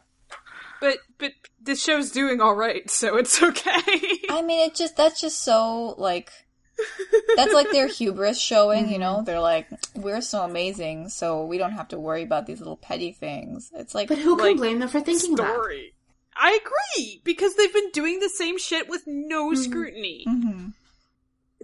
But 0.82 0.98
but 1.18 1.32
this 1.62 1.82
show's 1.82 2.12
doing 2.12 2.42
all 2.42 2.54
right, 2.54 2.88
so 2.90 3.16
it's 3.18 3.42
okay. 3.42 3.72
I 4.30 4.44
mean, 4.46 4.68
it 4.68 4.76
just 4.76 4.98
that's 4.98 5.22
just 5.22 5.42
so 5.42 5.96
like 5.98 6.32
that's 7.38 7.54
like 7.54 7.72
their 7.72 7.88
hubris 7.88 8.40
showing. 8.40 8.92
You 8.92 9.00
know, 9.00 9.22
they're 9.26 9.40
like, 9.40 9.68
we're 9.96 10.22
so 10.22 10.44
amazing, 10.44 11.10
so 11.10 11.46
we 11.46 11.58
don't 11.58 11.72
have 11.72 11.88
to 11.88 11.98
worry 12.00 12.24
about 12.24 12.46
these 12.46 12.60
little 12.60 12.76
petty 12.76 13.14
things. 13.14 13.72
It's 13.74 13.96
like, 13.96 14.10
But 14.10 14.18
who 14.18 14.36
can 14.36 14.46
like, 14.46 14.58
blame 14.58 14.80
them 14.80 14.90
for 14.90 15.00
thinking 15.00 15.36
that? 15.36 15.54
Story. 15.54 15.94
I 16.36 16.60
agree 16.62 17.22
because 17.24 17.56
they've 17.56 17.74
been 17.74 17.92
doing 17.92 18.20
the 18.20 18.30
same 18.30 18.58
shit 18.60 18.90
with 18.90 19.04
no 19.08 19.54
scrutiny. 19.54 20.26
Mhm. 20.28 20.74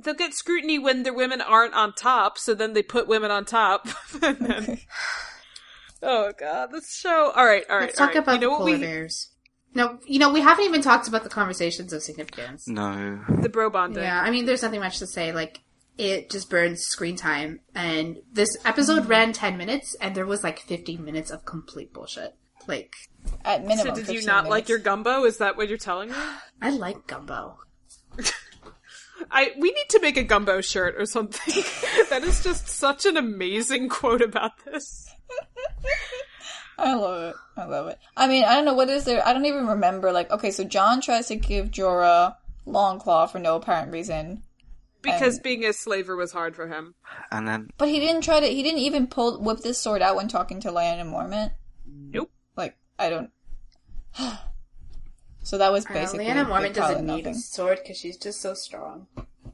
They'll 0.01 0.13
get 0.13 0.33
scrutiny 0.33 0.79
when 0.79 1.03
their 1.03 1.13
women 1.13 1.41
aren't 1.41 1.73
on 1.73 1.93
top, 1.93 2.37
so 2.37 2.53
then 2.53 2.73
they 2.73 2.83
put 2.83 3.07
women 3.07 3.31
on 3.31 3.45
top. 3.45 3.87
and 4.21 4.37
then, 4.37 4.79
oh 6.01 6.31
god, 6.39 6.71
this 6.71 6.95
show. 6.95 7.31
All 7.35 7.45
right, 7.45 7.63
all 7.69 7.77
right. 7.77 7.87
Let's 7.87 7.99
all 7.99 8.07
talk 8.07 8.15
right. 8.15 8.23
about 8.23 8.33
you 8.35 8.39
know 8.39 8.47
the 8.47 8.51
what 8.51 8.59
polar 8.59 8.71
we 8.71 8.79
bears. 8.79 9.31
No, 9.73 9.99
you 10.05 10.19
know, 10.19 10.31
we 10.31 10.41
haven't 10.41 10.65
even 10.65 10.81
talked 10.81 11.07
about 11.07 11.23
the 11.23 11.29
conversations 11.29 11.93
of 11.93 12.03
significance. 12.03 12.67
No. 12.67 13.21
the 13.41 13.49
bro 13.49 13.69
bonding. 13.69 14.03
Yeah, 14.03 14.19
I 14.19 14.29
mean, 14.29 14.45
there's 14.45 14.63
nothing 14.63 14.81
much 14.81 14.99
to 14.99 15.07
say. 15.07 15.31
Like, 15.31 15.61
it 15.97 16.29
just 16.29 16.49
burns 16.49 16.81
screen 16.81 17.15
time. 17.15 17.61
And 17.73 18.17
this 18.33 18.49
episode 18.65 19.07
ran 19.07 19.31
10 19.31 19.57
minutes, 19.57 19.95
and 20.01 20.13
there 20.13 20.25
was 20.25 20.43
like 20.43 20.59
15 20.59 21.03
minutes 21.03 21.31
of 21.31 21.45
complete 21.45 21.93
bullshit. 21.93 22.35
Like, 22.67 22.93
at 23.45 23.65
minimum. 23.65 23.95
So 23.95 23.95
did 23.95 24.07
you 24.09 24.19
15 24.19 24.25
not 24.25 24.49
like 24.49 24.67
your 24.67 24.79
gumbo? 24.79 25.23
Is 25.23 25.37
that 25.37 25.55
what 25.55 25.69
you're 25.69 25.77
telling 25.77 26.09
me? 26.09 26.17
I 26.61 26.71
like 26.71 27.07
gumbo. 27.07 27.59
I 29.31 29.51
we 29.57 29.71
need 29.71 29.89
to 29.89 30.01
make 30.01 30.17
a 30.17 30.23
gumbo 30.23 30.61
shirt 30.61 30.95
or 30.97 31.05
something. 31.05 31.63
that 32.09 32.23
is 32.23 32.43
just 32.43 32.67
such 32.67 33.05
an 33.05 33.17
amazing 33.17 33.89
quote 33.89 34.21
about 34.21 34.51
this. 34.65 35.09
I 36.77 36.95
love 36.95 37.23
it. 37.29 37.35
I 37.57 37.65
love 37.65 37.87
it. 37.87 37.99
I 38.17 38.27
mean, 38.27 38.43
I 38.43 38.55
don't 38.55 38.65
know 38.65 38.73
what 38.73 38.89
is 38.89 39.05
there. 39.05 39.25
I 39.25 39.33
don't 39.33 39.45
even 39.45 39.67
remember. 39.67 40.11
Like, 40.11 40.31
okay, 40.31 40.51
so 40.51 40.63
Jon 40.63 40.99
tries 40.99 41.27
to 41.27 41.35
give 41.35 41.67
Jorah 41.69 42.35
Longclaw 42.65 43.29
for 43.29 43.39
no 43.39 43.55
apparent 43.55 43.91
reason, 43.91 44.43
Because 45.01 45.35
And- 45.35 45.43
being 45.43 45.65
a 45.65 45.73
slaver 45.73 46.15
was 46.15 46.31
hard 46.31 46.55
for 46.55 46.67
him. 46.67 46.95
And 47.31 47.47
then, 47.47 47.69
but 47.77 47.89
he 47.89 47.99
didn't 47.99 48.23
try 48.23 48.39
to. 48.39 48.47
He 48.47 48.63
didn't 48.63 48.79
even 48.79 49.07
pull 49.07 49.39
whip 49.41 49.59
this 49.59 49.77
sword 49.77 50.01
out 50.01 50.15
when 50.15 50.27
talking 50.27 50.59
to 50.61 50.69
Lyanna 50.71 51.05
Mormont. 51.05 51.51
Nope. 51.85 52.31
Like, 52.57 52.75
I 52.97 53.09
don't. 53.09 53.31
So 55.43 55.57
that 55.57 55.71
was 55.71 55.85
Uh, 55.85 55.93
basically 55.93 56.25
Lyanna 56.25 56.43
a 56.43 56.45
Mormont 56.45 56.73
doesn't 56.73 57.09
of 57.09 57.15
need 57.15 57.27
a 57.27 57.33
sword 57.33 57.79
because 57.81 57.97
she's 57.97 58.17
just 58.17 58.41
so 58.41 58.53
strong. 58.53 59.07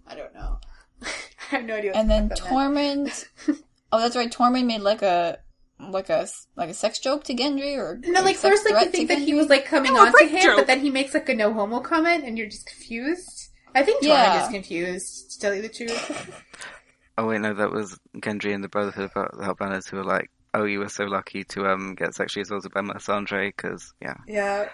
I 0.05 0.15
don't 0.15 0.33
know. 0.33 0.59
I 1.01 1.07
have 1.55 1.65
no 1.65 1.75
idea. 1.75 1.91
What 1.91 1.99
And 1.99 2.09
then 2.09 2.29
fuck 2.29 2.39
that 2.39 2.71
meant. 2.73 3.07
Tormund. 3.47 3.61
oh, 3.91 3.99
that's 3.99 4.15
right. 4.15 4.31
Tormund 4.31 4.65
made 4.65 4.81
like 4.81 5.01
a 5.01 5.39
like 5.79 6.09
a 6.09 6.27
like 6.55 6.69
a 6.69 6.73
sex 6.73 6.99
joke 6.99 7.23
to 7.25 7.35
Gendry, 7.35 7.77
or 7.77 7.99
No, 8.03 8.21
or 8.21 8.23
like 8.23 8.35
first, 8.35 8.65
like 8.65 8.71
you 8.73 8.79
threat 8.79 8.91
think 8.91 9.09
to 9.09 9.15
that 9.15 9.21
he 9.23 9.33
was 9.33 9.47
like 9.47 9.65
coming 9.65 9.93
No, 9.93 10.01
on 10.07 10.13
to 10.17 10.25
him, 10.25 10.41
joke. 10.41 10.57
but 10.57 10.67
then 10.67 10.79
he 10.81 10.89
makes 10.89 11.13
like 11.13 11.29
a 11.29 11.35
no 11.35 11.53
homo 11.53 11.79
comment, 11.79 12.23
and 12.25 12.38
you're 12.38 12.47
just 12.49 12.65
confused. 12.65 13.49
I 13.75 13.83
think 13.83 14.03
Tormund 14.03 14.07
Yeah. 14.07 14.43
is 14.43 14.49
confused. 14.49 15.31
To 15.31 15.39
tell 15.39 15.53
you 15.53 15.61
the 15.61 15.69
truth, 15.69 16.43
Oh 17.19 17.27
wait, 17.27 17.41
no, 17.41 17.53
that 17.53 17.71
was 17.71 17.97
Gendry 18.17 18.53
and 18.53 18.63
the 18.63 18.69
Brotherhood 18.69 19.11
of 19.15 19.38
the 19.38 19.43
Halbanners 19.45 19.88
who 19.89 19.97
were 19.97 20.03
like, 20.03 20.29
"Oh, 20.53 20.65
you 20.65 20.79
were 20.79 20.89
so 20.89 21.05
lucky 21.05 21.43
to 21.45 21.67
um 21.67 21.95
get 21.95 22.13
sexually 22.15 22.41
assaulted 22.41 22.73
by 22.73 22.81
Melisandre," 22.81 23.49
because 23.55 23.93
yeah, 24.01 24.17
yeah. 24.27 24.69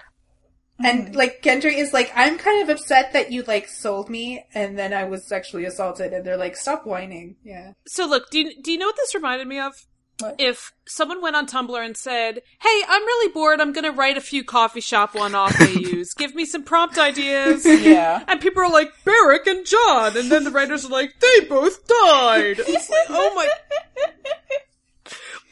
Mm. 0.82 0.86
And 0.86 1.15
like 1.15 1.41
Gendry 1.41 1.78
is 1.78 1.93
like, 1.93 2.11
I'm 2.15 2.38
kind 2.38 2.61
of 2.61 2.69
upset 2.69 3.13
that 3.13 3.32
you 3.32 3.43
like 3.43 3.67
sold 3.67 4.09
me, 4.09 4.45
and 4.53 4.78
then 4.78 4.93
I 4.93 5.03
was 5.03 5.26
sexually 5.26 5.65
assaulted, 5.65 6.13
and 6.13 6.26
they're 6.26 6.38
like, 6.38 6.55
stop 6.55 6.86
whining. 6.86 7.36
Yeah. 7.43 7.74
So 7.88 8.07
look, 8.07 8.30
do 8.30 8.39
you, 8.39 8.61
do 8.61 8.71
you 8.71 8.78
know 8.78 8.88
what 8.88 8.95
this 8.95 9.15
reminded 9.15 9.47
me 9.47 9.59
of? 9.59 9.74
What? 10.19 10.36
If 10.38 10.71
someone 10.86 11.21
went 11.21 11.36
on 11.36 11.47
Tumblr 11.47 11.86
and 11.86 11.97
said, 11.97 12.41
"Hey, 12.61 12.82
I'm 12.88 13.01
really 13.01 13.34
bored. 13.34 13.59
I'm 13.59 13.74
going 13.74 13.84
to 13.84 13.91
write 13.91 14.15
a 14.15 14.21
few 14.21 14.43
coffee 14.43 14.80
shop 14.80 15.15
one-off 15.15 15.59
AUs. 15.59 16.13
Give 16.17 16.36
me 16.36 16.45
some 16.45 16.63
prompt 16.63 16.99
ideas." 16.99 17.65
Yeah. 17.65 18.24
And 18.28 18.39
people 18.39 18.61
are 18.61 18.71
like, 18.71 18.91
Beric 19.03 19.47
and 19.47 19.65
Jon. 19.65 20.15
And 20.15 20.32
then 20.32 20.43
the 20.43 20.51
writers 20.51 20.86
are 20.86 20.89
like, 20.89 21.19
they 21.19 21.45
both 21.45 21.88
died. 21.88 22.57
It's 22.59 22.89
like, 22.89 23.07
oh 23.09 23.34
my. 23.36 23.49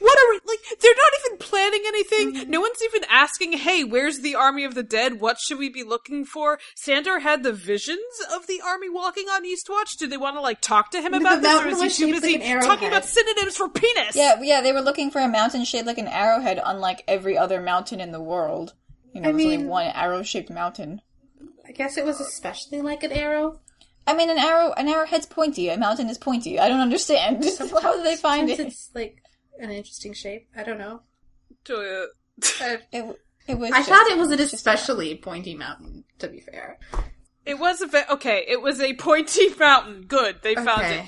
What 0.02 0.18
are 0.18 0.30
we, 0.32 0.40
like, 0.48 0.80
they're 0.82 0.92
not 0.96 1.26
even 1.26 1.38
planning 1.38 1.84
anything. 1.86 2.34
Mm-hmm. 2.34 2.50
No 2.50 2.60
one's 2.60 2.82
even 2.84 3.04
asking, 3.08 3.54
hey, 3.54 3.84
where's 3.84 4.22
the 4.22 4.34
army 4.34 4.64
of 4.64 4.74
the 4.74 4.84
dead? 4.84 5.22
What 5.22 5.38
should 5.40 5.60
we 5.60 5.70
be 5.70 5.84
looking 5.84 6.26
for? 6.26 6.60
Sandor 6.76 7.20
had 7.20 7.44
the 7.44 7.54
visions 7.54 8.00
of 8.34 8.48
the 8.48 8.62
army 8.66 8.90
walking 8.90 9.28
on 9.28 9.46
Eastwatch. 9.46 9.98
Do 9.98 10.08
they 10.08 10.18
want 10.18 10.38
to, 10.38 10.42
like, 10.42 10.60
talk 10.60 10.90
to 10.92 11.02
him 11.02 11.12
The 11.12 11.20
about 11.20 11.42
this? 11.44 11.52
Or 11.52 11.66
mountain 11.66 11.86
is 11.86 11.98
he 11.98 12.06
too 12.06 12.12
shaped 12.12 12.22
busy 12.22 12.34
like 12.34 12.42
an 12.42 12.52
arrowhead. 12.52 12.70
talking 12.70 12.88
about 12.88 13.06
synonyms 13.06 13.58
for 13.58 13.70
penis? 13.70 14.16
Yeah, 14.16 14.42
yeah, 14.42 14.62
they 14.62 14.74
were 14.74 14.82
looking 14.82 15.12
for 15.12 15.20
a 15.22 15.28
mountain 15.28 15.64
shaped 15.66 15.86
like 15.86 16.00
an 16.00 16.08
arrowhead, 16.08 16.60
unlike 16.66 17.04
every 17.08 17.38
other 17.38 17.62
mountain 17.62 18.02
in 18.02 18.12
the 18.12 18.22
world. 18.22 18.74
You 19.14 19.22
know, 19.22 19.30
I 19.30 19.32
there's 19.34 19.46
only 19.46 19.66
one 19.66 19.88
arrow 19.88 20.24
shaped 20.24 20.50
mountain. 20.50 21.02
I 21.68 21.74
guess 21.74 21.98
it 21.98 22.06
was 22.06 22.20
especially 22.20 22.82
like 22.82 23.04
an 23.04 23.12
arrow. 23.12 23.60
I 24.08 24.16
mean, 24.16 24.30
an 24.30 24.40
arrow, 24.40 24.74
an 24.74 24.88
arrowhead's 24.88 25.26
pointy. 25.26 25.70
A 25.70 25.78
mountain 25.78 26.10
is 26.10 26.18
pointy. 26.18 26.60
I 26.60 26.68
don't 26.68 26.80
understand. 26.80 27.46
How 27.82 27.96
did 27.96 28.06
they 28.06 28.16
find 28.16 28.50
it? 28.50 28.60
It's 28.60 28.90
like 28.96 29.22
an 29.62 29.72
interesting 29.72 30.14
shape. 30.14 30.48
I 30.56 30.64
don't 30.64 30.78
know. 30.80 31.02
Julia. 31.66 32.06
Uh, 32.62 32.78
It, 32.92 33.20
it 33.48 33.58
was. 33.58 33.72
I 33.72 33.78
just- 33.80 33.90
thought 33.90 34.08
it 34.08 34.18
was 34.18 34.32
an 34.32 34.38
just- 34.38 34.54
especially 34.54 35.16
pointy 35.18 35.56
mountain. 35.56 36.04
To 36.20 36.28
be 36.28 36.40
fair. 36.40 36.80
It 37.46 37.58
was 37.60 37.82
a 37.82 37.88
ve- 37.88 38.04
okay. 38.12 38.46
It 38.48 38.62
was 38.62 38.80
a 38.80 38.94
pointy 38.96 39.50
mountain. 39.60 40.04
Good, 40.08 40.42
they 40.44 40.56
found 40.56 40.84
it. 40.84 41.06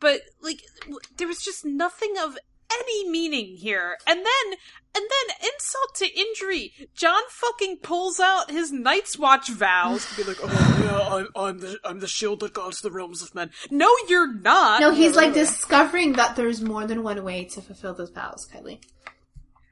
But 0.00 0.20
like 0.42 0.60
w- 0.82 0.98
there 1.16 1.28
was 1.28 1.38
just 1.42 1.64
nothing 1.64 2.14
of 2.22 2.36
any 2.72 3.08
meaning 3.08 3.56
here. 3.56 3.96
And 4.06 4.18
then 4.18 4.58
and 4.96 5.04
then 5.04 5.50
insult 5.52 5.94
to 5.96 6.18
injury 6.18 6.72
Jon 6.94 7.22
fucking 7.28 7.78
pulls 7.82 8.18
out 8.18 8.50
his 8.50 8.72
night's 8.72 9.18
watch 9.18 9.50
vows 9.50 10.06
to 10.08 10.16
be 10.16 10.24
like 10.24 10.38
oh 10.42 10.80
yeah 10.82 11.16
i'm, 11.16 11.28
I'm 11.36 11.58
the 11.58 11.78
i'm 11.84 12.00
the 12.00 12.08
shield 12.08 12.40
that 12.40 12.54
guards 12.54 12.80
the 12.80 12.90
realms 12.90 13.22
of 13.22 13.34
men. 13.34 13.50
No 13.70 13.94
you're 14.08 14.32
not. 14.32 14.80
No, 14.80 14.92
he's 14.92 15.14
like 15.14 15.34
discovering 15.34 16.14
that 16.14 16.36
there's 16.36 16.62
more 16.62 16.86
than 16.86 17.02
one 17.02 17.22
way 17.24 17.44
to 17.44 17.60
fulfill 17.60 17.94
those 17.94 18.10
vows, 18.10 18.48
Kylie. 18.52 18.82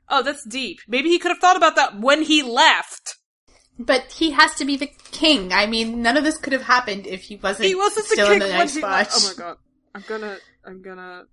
oh 0.09 0.23
that's 0.23 0.45
deep. 0.45 0.81
Maybe 0.87 1.09
he 1.09 1.19
could 1.19 1.31
have 1.31 1.39
thought 1.39 1.57
about 1.57 1.77
that 1.77 1.99
when 1.99 2.23
he 2.23 2.43
left. 2.43 3.17
But 3.79 4.13
he 4.13 4.31
has 4.31 4.55
to 4.57 4.65
be 4.65 4.77
the 4.77 4.91
king. 5.11 5.53
I 5.53 5.67
mean, 5.67 6.01
none 6.01 6.17
of 6.17 6.23
this 6.23 6.39
could 6.39 6.53
have 6.53 6.63
happened 6.63 7.09
if 7.09 7.23
he 7.23 7.37
wasn't, 7.37 7.67
he 7.67 7.75
wasn't 7.75 8.07
the 8.09 8.13
still 8.15 8.27
king 8.27 8.35
in 8.35 8.39
the 8.41 8.49
Night's 8.49 8.81
Watch. 8.81 9.09
oh 9.13 9.29
my 9.37 9.43
god. 9.43 9.57
I'm 9.95 10.05
gonna 10.09 10.37
i'm 10.67 10.83
gonna 10.83 11.25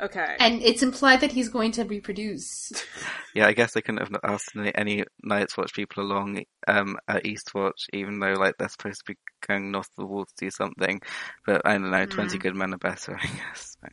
okay 0.00 0.36
And 0.40 0.60
it's 0.62 0.82
implied 0.82 1.20
that 1.20 1.32
he's 1.32 1.48
going 1.48 1.72
to 1.72 1.84
reproduce. 1.84 2.72
yeah. 3.34 3.46
I 3.46 3.52
guess 3.52 3.72
they 3.74 3.80
couldn't 3.82 4.00
have 4.06 4.20
asked 4.24 4.50
any, 4.56 4.74
any 4.74 5.04
Night's 5.22 5.56
Watch 5.56 5.72
people 5.74 6.02
along 6.04 6.42
um 6.66 6.96
at 7.08 7.24
Eastwatch, 7.24 7.86
even 7.92 8.18
though 8.18 8.34
like 8.34 8.54
they're 8.58 8.68
supposed 8.68 9.00
to 9.06 9.12
be 9.12 9.18
going 9.46 9.70
north 9.70 9.88
of 9.96 10.02
the 10.02 10.06
wall 10.06 10.24
to 10.24 10.32
do 10.38 10.50
something. 10.50 11.00
But 11.46 11.62
I 11.64 11.72
don't 11.78 11.90
know, 11.90 12.06
twenty 12.06 12.38
good 12.38 12.54
men 12.56 12.74
are 12.74 12.78
better, 12.78 13.16
I 13.22 13.26
guess. 13.26 13.76
So. 13.82 13.88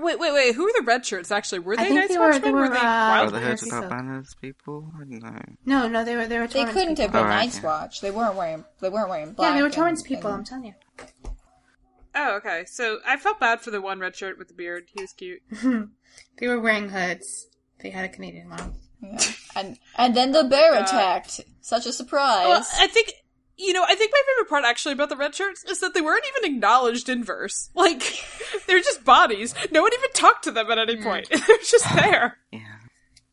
wait 0.00 0.18
wait 0.20 0.32
wait 0.32 0.54
who 0.54 0.64
are 0.64 0.72
the 0.80 0.84
red 0.86 1.04
shirts 1.04 1.32
actually 1.32 1.58
were 1.58 1.76
they 1.76 1.84
think 1.84 1.96
Night's 1.96 2.12
they 2.12 2.18
were- 2.18 2.26
Watchmen? 2.30 2.42
they 2.42 2.50
were, 2.52 2.68
they 2.68 2.76
uh, 2.76 2.80
Oh, 2.80 3.08
wild 3.10 3.28
the 3.30 3.32
Wildfire 3.32 3.40
Herd 3.50 3.60
Without 3.62 3.82
people. 3.82 3.88
Banners 3.96 4.34
people? 4.40 4.92
I 4.94 4.98
don't 5.00 5.22
know. 5.22 5.40
No, 5.66 5.88
no, 5.88 6.04
they 6.04 6.14
were 6.16 6.26
they 6.26 6.38
were. 6.38 6.46
They 6.46 6.64
couldn't 6.64 6.98
have 6.98 7.08
people. 7.08 7.08
been 7.08 7.16
Alright, 7.22 7.38
Night's 7.46 7.56
yeah. 7.58 7.64
Watch. 7.64 8.00
They 8.00 8.10
weren't 8.12 8.36
wearing. 8.36 8.64
They 8.80 8.88
weren't 8.90 9.08
wearing 9.08 9.32
black. 9.32 9.50
Yeah, 9.50 9.54
they 9.56 9.62
were 9.62 9.66
and- 9.66 9.74
Torrance 9.74 10.02
people. 10.02 10.30
I'm 10.30 10.44
telling 10.44 10.66
you. 10.66 10.74
Oh, 12.20 12.36
okay. 12.38 12.64
So 12.66 12.98
I 13.06 13.16
felt 13.16 13.38
bad 13.38 13.60
for 13.60 13.70
the 13.70 13.80
one 13.80 14.00
red 14.00 14.16
shirt 14.16 14.38
with 14.38 14.48
the 14.48 14.54
beard. 14.54 14.88
He 14.92 15.02
was 15.02 15.12
cute. 15.12 15.40
They 16.38 16.48
were 16.48 16.60
wearing 16.60 16.88
hoods. 16.88 17.48
They 17.80 17.90
had 17.90 18.04
a 18.04 18.08
Canadian 18.08 18.48
mom. 18.48 18.74
yeah. 19.02 19.20
And 19.54 19.78
and 19.96 20.16
then 20.16 20.32
the 20.32 20.44
bear 20.44 20.72
God. 20.74 20.82
attacked. 20.84 21.40
Such 21.60 21.86
a 21.86 21.92
surprise. 21.92 22.46
Well, 22.46 22.66
I 22.78 22.86
think 22.88 23.12
you 23.56 23.72
know. 23.72 23.84
I 23.86 23.94
think 23.94 24.10
my 24.12 24.22
favorite 24.26 24.48
part 24.48 24.64
actually 24.64 24.94
about 24.94 25.10
the 25.10 25.16
red 25.16 25.34
shirts 25.34 25.64
is 25.64 25.80
that 25.80 25.94
they 25.94 26.00
weren't 26.00 26.24
even 26.36 26.54
acknowledged 26.54 27.08
in 27.08 27.22
verse. 27.22 27.70
Like 27.74 28.02
they're 28.66 28.80
just 28.80 29.04
bodies. 29.04 29.54
No 29.70 29.82
one 29.82 29.92
even 29.92 30.10
talked 30.12 30.44
to 30.44 30.50
them 30.50 30.70
at 30.70 30.78
any 30.78 30.96
mm. 30.96 31.02
point. 31.04 31.28
they're 31.30 31.58
just 31.58 31.94
there. 31.94 32.38
Yeah. 32.52 32.60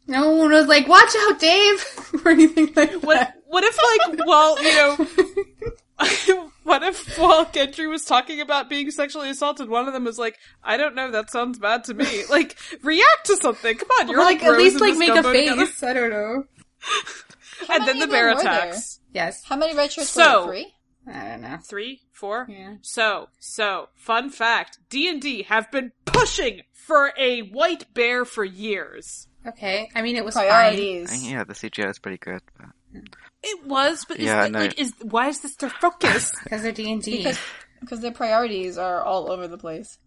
No 0.07 0.31
one 0.31 0.51
was 0.51 0.67
like, 0.67 0.87
"Watch 0.87 1.13
out, 1.27 1.39
Dave," 1.39 1.85
or 2.25 2.31
anything 2.31 2.71
like 2.75 2.93
What? 3.01 3.15
that. 3.15 3.41
What 3.47 3.63
if 3.63 3.77
like 4.09 4.27
well, 4.27 4.61
you 4.61 4.73
know. 4.75 5.71
What 6.63 6.81
if 6.81 7.17
while 7.19 7.45
Gendry 7.45 7.87
was 7.87 8.05
talking 8.05 8.41
about 8.41 8.69
being 8.71 8.89
sexually 8.89 9.29
assaulted, 9.29 9.69
one 9.69 9.87
of 9.87 9.93
them 9.93 10.03
was 10.03 10.17
like, 10.17 10.35
"I 10.63 10.77
don't 10.77 10.95
know, 10.95 11.11
that 11.11 11.29
sounds 11.29 11.59
bad 11.59 11.83
to 11.85 11.93
me." 11.93 12.23
Like, 12.29 12.57
react 12.81 13.25
to 13.25 13.37
something. 13.37 13.77
Come 13.77 13.87
on, 14.01 14.09
you're 14.09 14.19
Or, 14.19 14.23
like 14.23 14.43
at 14.43 14.57
least 14.57 14.81
like 14.81 14.97
make 14.97 15.09
a 15.11 15.21
face. 15.21 15.49
together. 15.51 15.87
I 15.87 15.93
don't 15.93 16.09
know. 16.09 16.43
And 17.69 17.87
then 17.87 17.99
the 17.99 18.07
bear 18.07 18.35
them 18.35 18.43
there? 18.43 18.53
attacks. 18.69 18.99
Yes. 19.13 19.43
How 19.45 19.55
many 19.55 19.75
red 19.75 19.91
shirts 19.91 20.09
So- 20.09 20.47
were 20.47 20.53
there? 20.53 20.63
Three. 20.63 20.73
I 21.13 21.27
don't 21.29 21.41
know. 21.41 21.57
Three, 21.69 22.01
four. 22.11 22.47
Yeah. 22.49 22.75
So, 22.81 23.29
so, 23.39 23.89
fun 23.95 24.29
fact, 24.31 24.79
D&D 24.89 25.43
have 25.43 25.71
been 25.71 25.91
pushing 26.05 26.63
for 26.73 27.13
a 27.17 27.41
white 27.41 27.93
bear 27.93 28.25
for 28.25 28.43
years. 28.43 29.27
Okay. 29.47 29.87
I 29.95 30.01
mean, 30.01 30.15
it 30.15 30.25
was 30.25 30.33
fine. 30.33 30.47
Priorities. 30.47 31.11
I- 31.11 31.29
yeah, 31.29 31.43
the 31.43 31.53
CGI 31.53 31.89
is 31.91 31.99
pretty 31.99 32.17
good. 32.17 32.41
But... 32.57 32.67
Hmm. 32.91 33.05
It 33.45 33.65
was, 33.65 34.05
but 34.07 34.17
is 34.17 34.25
Yeah, 34.25 34.41
I 34.41 34.45
it, 34.47 34.51
know. 34.51 34.59
like, 34.59 34.79
is, 34.79 34.93
why 35.01 35.27
is 35.29 35.39
this 35.41 35.55
their 35.55 35.69
focus? 35.69 36.33
because 36.43 36.61
they're 36.63 36.71
D 36.71 36.91
and 36.91 37.01
D. 37.01 37.17
Because 37.17 37.39
because 37.79 38.01
their 38.01 38.11
priorities 38.11 38.77
are 38.77 39.01
all 39.01 39.31
over 39.31 39.47
the 39.47 39.57
place. 39.57 39.97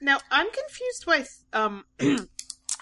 now, 0.00 0.18
I'm 0.30 0.46
confused 0.50 1.06
why, 1.06 1.24
um, 1.52 1.84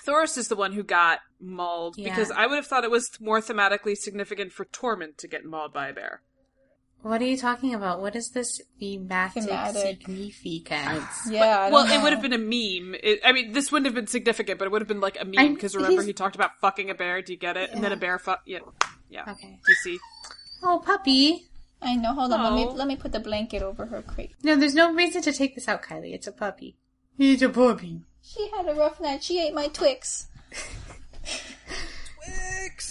Thoros 0.05 0.37
is 0.37 0.49
the 0.49 0.57
one 0.57 0.73
who 0.73 0.83
got 0.83 1.21
mauled, 1.41 1.97
Yeah. 1.97 2.09
because 2.11 2.31
I 2.33 2.47
would 2.47 2.57
have 2.57 2.67
thought 2.67 2.83
it 2.85 2.91
was 2.91 3.09
more 3.21 3.41
thematically 3.41 3.97
significant 3.97 4.53
for 4.53 4.65
Tormund 4.65 5.17
to 5.19 5.29
get 5.29 5.45
mauled 5.45 5.73
by 5.73 5.89
a 5.89 5.93
bear. 5.93 6.23
What 7.03 7.21
are 7.21 7.25
you 7.27 7.37
talking 7.37 7.75
about? 7.75 8.01
What 8.01 8.15
is 8.15 8.31
this 8.31 8.61
thematic, 8.79 9.43
Thematic. 9.45 9.83
significance? 10.07 11.05
Yeah. 11.31 11.63
I 11.63 11.71
well, 11.71 11.87
don't 11.87 11.99
it 11.99 12.03
would 12.03 12.13
have 12.13 12.23
been 12.23 12.33
a 12.33 12.39
meme. 12.39 12.95
It, 13.03 13.21
I 13.25 13.33
mean, 13.33 13.53
this 13.53 13.73
wouldn't 13.73 13.87
have 13.87 13.95
been 13.95 14.07
significant, 14.07 14.59
but 14.59 14.67
it 14.67 14.71
would 14.71 14.81
have 14.83 14.89
been 14.89 15.01
like 15.01 15.19
a 15.21 15.25
meme, 15.25 15.55
because 15.55 15.75
remember 15.75 16.03
he 16.03 16.13
talked 16.13 16.37
about 16.37 16.53
fucking 16.61 16.91
a 16.91 16.95
bear, 16.95 17.21
do 17.23 17.33
you 17.33 17.39
get 17.39 17.57
it? 17.57 17.71
And 17.73 17.83
then 17.83 17.91
a 17.93 17.97
bear 17.97 18.19
fuck, 18.21 18.43
yeah, 18.47 18.61
yeah. 19.11 19.23
Okay. 19.29 19.59
Do 19.65 19.73
you 19.73 19.75
see? 19.83 19.99
Oh, 20.63 20.81
puppy. 20.85 21.47
I 21.85 21.97
know. 21.97 22.15
Hold 22.15 22.33
on. 22.33 22.41
Let 22.45 22.53
Oh. 22.53 22.55
me 22.73 22.79
let 22.79 22.87
me 22.87 22.95
put 22.95 23.11
the 23.11 23.19
blanket 23.19 23.61
over 23.63 23.87
her 23.87 24.03
crate. 24.03 24.31
No, 24.45 24.55
there's 24.55 24.75
no 24.77 24.93
reason 24.95 25.21
to 25.23 25.33
take 25.33 25.57
this 25.57 25.67
out, 25.67 25.83
Kylie. 25.83 26.15
It's 26.15 26.29
a 26.29 26.33
puppy. 26.33 26.77
It's 27.19 27.43
a 27.43 27.49
puppy. 27.49 28.03
She 28.23 28.49
had 28.57 28.69
a 28.69 28.75
rough 28.75 29.01
night. 29.01 29.25
She 29.25 29.41
ate 29.45 29.53
my 29.53 29.67
Twix. 29.67 30.29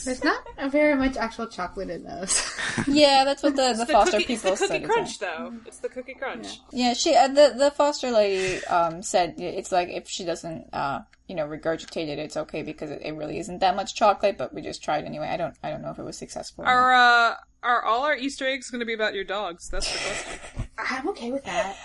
There's 0.03 0.23
not 0.23 0.43
very 0.71 0.95
much 0.95 1.15
actual 1.17 1.47
chocolate 1.47 1.89
in 1.89 2.03
those. 2.03 2.53
Yeah, 2.88 3.23
that's 3.25 3.43
what 3.43 3.55
the, 3.55 3.73
the 3.73 3.86
the 3.86 3.91
foster 3.91 4.17
cookie, 4.19 4.34
it's 4.34 4.43
the 4.43 4.55
cookie 4.55 4.79
crunch, 4.79 5.19
though. 5.19 5.53
It's 5.65 5.79
the 5.79 5.89
cookie 5.89 6.13
crunch. 6.13 6.59
Yeah, 6.71 6.93
she 6.93 7.13
uh, 7.15 7.27
the 7.27 7.53
the 7.57 7.71
foster 7.71 8.11
lady 8.11 8.63
um 8.65 9.01
said 9.03 9.36
it's 9.38 9.71
like 9.71 9.89
if 9.89 10.07
she 10.07 10.23
doesn't 10.23 10.67
uh 10.73 11.01
you 11.27 11.36
know 11.36 11.45
regurgitate 11.45 12.07
it, 12.07 12.17
it's 12.17 12.38
okay 12.38 12.63
because 12.63 12.89
it, 12.91 13.01
it 13.03 13.11
really 13.11 13.39
isn't 13.39 13.59
that 13.59 13.75
much 13.75 13.93
chocolate. 13.93 14.38
But 14.38 14.53
we 14.53 14.61
just 14.61 14.82
tried 14.84 15.03
anyway. 15.03 15.27
I 15.27 15.38
don't 15.38 15.55
I 15.63 15.69
don't 15.69 15.82
know 15.82 15.91
if 15.91 15.99
it 15.99 16.03
was 16.03 16.17
successful. 16.17 16.63
or. 16.63 16.67
Are 16.67 16.93
uh, 17.32 17.36
are 17.63 17.84
all 17.84 18.03
our 18.03 18.15
Easter 18.15 18.47
eggs 18.47 18.69
going 18.69 18.79
to 18.79 18.86
be 18.86 18.93
about 18.93 19.13
your 19.13 19.25
dogs? 19.25 19.69
That's 19.69 19.91
the 19.91 19.97
question. 19.99 20.69
I'm 20.77 21.09
okay 21.09 21.32
with 21.32 21.43
that. 21.43 21.75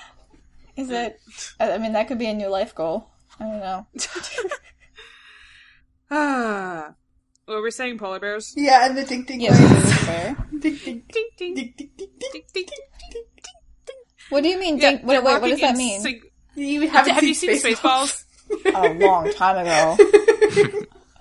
Is 0.77 0.91
it? 0.91 1.21
I 1.59 1.73
I 1.73 1.79
mean, 1.79 1.93
that 1.95 2.07
could 2.09 2.19
be 2.19 2.27
a 2.27 2.35
new 2.35 2.49
life 2.49 2.75
goal. 2.75 3.09
I 3.41 3.45
don't 3.45 3.61
know. 3.61 3.87
Ah, 6.11 6.95
what 7.47 7.55
were 7.57 7.63
we 7.63 7.71
saying? 7.71 7.99
Polar 7.99 8.19
bears. 8.21 8.53
Yeah, 8.57 8.87
and 8.87 8.97
the 8.97 9.05
ding 9.05 9.25
ding. 9.25 9.41
Yes, 9.41 9.59
it 9.59 9.85
is 9.85 9.95
fair. 10.05 10.37
Ding 10.51 10.61
ding 10.61 11.03
Ding 11.09 11.29
ding 11.39 11.55
ding 11.55 11.65
ding 11.65 11.91
ding 11.97 12.07
ding. 12.29 12.43
ding 12.53 12.65
ding. 13.13 13.97
What 14.31 14.43
do 14.43 14.49
you 14.49 14.59
mean? 14.59 14.79
Yeah, 14.79 14.93
Ding, 14.97 15.07
wait, 15.07 15.15
they're 15.15 15.23
wait, 15.23 15.33
what 15.33 15.43
walking 15.43 15.51
does 15.57 15.61
that 15.61 15.71
in 15.73 15.79
mean? 15.79 16.01
sync- 16.01 16.25
You 16.57 16.89
haven't 16.89 17.15
Have 17.15 17.23
you 17.23 17.35
seen 17.35 17.51
Spaceballs? 17.51 18.25
a 18.75 18.93
long 18.95 19.33
time 19.33 19.59
ago. 19.67 19.97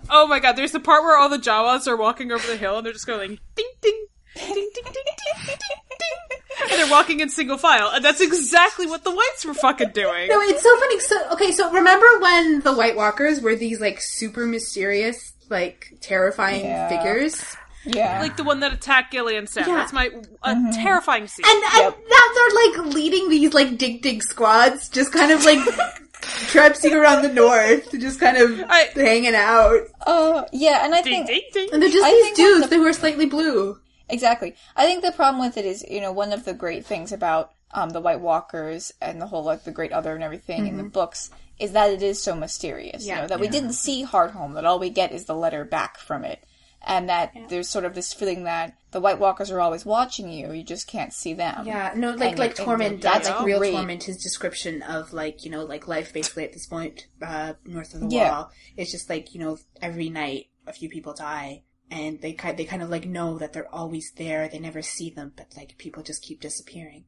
Oh 0.09 0.28
my 0.28 0.39
god, 0.39 0.53
there's 0.55 0.71
the 0.71 0.80
part 0.80 1.03
where 1.03 1.17
all 1.17 1.30
the 1.30 1.38
Jawas 1.39 1.88
are 1.88 1.97
walking 1.97 2.32
over 2.32 2.45
the 2.47 2.57
hill 2.57 2.78
and 2.78 2.86
they're 2.86 2.93
just 2.93 3.07
going 3.07 3.28
ding 3.55 3.65
ding 3.82 4.05
ding 4.36 4.45
ding, 4.45 4.53
ding, 4.55 4.69
ding, 4.73 4.93
ding, 4.93 5.03
ding, 5.47 5.57
ding. 5.57 6.39
And 6.61 6.71
they're 6.80 6.89
walking 6.91 7.19
in 7.19 7.30
single 7.30 7.57
file, 7.57 7.89
and 7.93 8.03
that's 8.05 8.21
exactly 8.21 8.86
what 8.88 9.03
the 9.03 9.11
wights 9.13 9.43
were 9.45 9.53
fucking 9.53 9.89
doing. 9.89 10.28
No, 10.30 10.39
it's 10.41 10.63
so 10.63 10.80
funny. 10.80 10.99
So 10.99 11.30
okay, 11.34 11.51
so 11.51 11.71
remember 11.71 12.05
when 12.21 12.61
the 12.61 12.73
White 12.73 12.95
Walkers 12.95 13.41
were 13.41 13.55
these 13.55 13.80
like 13.82 13.99
super 14.01 14.45
mysterious, 14.45 15.34
like 15.49 15.93
terrifying 16.01 16.65
Yeah. 16.65 16.89
figures? 16.89 17.43
Yeah. 17.85 18.19
Like 18.21 18.35
the 18.35 18.43
one 18.43 18.61
that 18.61 18.73
attacked 18.73 19.11
Gilly 19.11 19.37
and 19.37 19.47
Sam. 19.47 19.67
Yeah. 19.67 19.75
That's 19.75 19.93
my 19.93 20.09
a 20.43 20.55
terrifying 20.73 21.27
scene. 21.27 21.45
And, 21.47 21.63
and 21.63 21.93
now 22.09 22.25
they're 22.35 22.85
like 22.87 22.95
leading 22.95 23.29
these 23.29 23.53
like 23.53 23.77
dig 23.77 24.01
dig 24.01 24.23
squads, 24.23 24.89
just 24.89 25.11
kind 25.13 25.31
of 25.31 25.43
like 25.45 25.59
traipsing 26.21 26.93
around 26.93 27.21
the 27.21 27.31
north, 27.31 27.89
to 27.91 27.97
just 27.97 28.19
kind 28.19 28.37
of 28.37 28.59
I- 28.67 28.89
hanging 28.95 29.35
out. 29.35 29.81
Oh, 30.07 30.45
yeah, 30.51 30.83
and 30.83 30.93
I 30.95 31.01
ding, 31.01 31.25
think 31.25 31.27
ding, 31.27 31.41
ding. 31.53 31.69
And 31.73 31.81
they're 31.81 31.89
just 31.89 32.05
I 32.05 32.11
these 32.11 32.35
dudes 32.35 32.63
of 32.65 32.69
the- 32.71 32.75
who 32.77 32.85
are 32.87 32.93
slightly 32.93 33.25
blue. 33.27 33.79
Exactly. 34.09 34.55
I 34.75 34.85
think 34.85 35.03
the 35.03 35.11
problem 35.11 35.43
with 35.45 35.57
it 35.57 35.65
is, 35.65 35.83
you 35.89 35.99
know, 35.99 36.11
one 36.11 36.31
of 36.31 36.45
the 36.45 36.53
great 36.53 36.85
things 36.85 37.11
about 37.11 37.51
um, 37.71 37.89
the 37.89 37.99
White 37.99 38.19
Walkers 38.19 38.93
and 39.01 39.19
the 39.19 39.25
whole 39.25 39.43
like 39.43 39.63
the 39.63 39.71
Great 39.71 39.91
Other 39.91 40.13
and 40.13 40.23
everything 40.23 40.67
in 40.67 40.77
the 40.77 40.83
books 40.83 41.31
is 41.60 41.72
that 41.74 41.91
it 41.91 42.01
is 42.01 42.22
so 42.22 42.36
mysterious. 42.36 43.06
You 43.06 43.16
know, 43.16 43.28
that 43.28 43.39
we 43.39 43.47
didn't 43.47 43.74
see 43.74 44.03
Hardhome, 44.06 44.53
that 44.56 44.66
all 44.66 44.80
we 44.80 44.89
get 44.89 45.12
is 45.12 45.26
the 45.26 45.36
letter 45.36 45.64
back 45.66 45.97
from 45.97 46.24
it, 46.26 46.43
and 46.86 47.10
that 47.10 47.32
there's 47.49 47.70
sort 47.70 47.86
of 47.86 47.95
this 47.95 48.14
feeling 48.14 48.43
that 48.43 48.78
the 48.91 48.99
White 49.01 49.20
Walkers 49.20 49.51
are 49.51 49.60
always 49.62 49.86
watching 49.86 50.30
you. 50.30 50.51
You 50.51 50.64
just 50.64 50.88
can't 50.88 51.12
see 51.14 51.34
them. 51.34 51.66
Yeah, 51.66 51.93
no, 51.95 52.12
like 52.12 52.32
And- 52.32 52.39
like 52.39 52.60
and 52.60 52.68
Tormund, 52.68 53.01
that's 53.01 53.30
like 53.30 53.45
real 53.45 53.60
great. 53.60 53.74
Tormund, 53.74 54.03
his 54.03 54.18
description 54.22 54.82
of 54.84 55.14
like 55.14 55.43
you 55.45 55.51
know 55.51 55.64
like 55.66 55.88
life 55.88 56.14
basically 56.14 56.43
at 56.45 56.53
this 56.53 56.66
point 56.68 57.08
uh, 57.22 57.53
north 57.66 57.93
of 57.93 58.01
the 58.01 58.08
Yeah. 58.10 58.32
wall. 58.32 58.51
It's 58.78 58.91
just 58.91 59.10
like 59.10 59.34
you 59.34 59.39
know 59.39 59.58
every 59.82 60.10
night 60.10 60.47
a 60.68 60.74
few 60.74 60.89
people 60.89 61.14
die, 61.14 61.64
and 61.91 62.22
they 62.22 62.34
kind 62.34 62.58
they 62.58 62.66
kind 62.66 62.82
of 62.84 62.89
like 62.89 63.06
know 63.06 63.38
that 63.38 63.53
they're 63.53 63.74
always 63.74 64.12
there. 64.18 64.47
They 64.47 64.60
never 64.60 64.82
see 64.82 65.10
them, 65.10 65.34
but 65.36 65.47
like 65.58 65.78
people 65.78 66.03
just 66.03 66.22
keep 66.24 66.41
disappearing, 66.41 67.06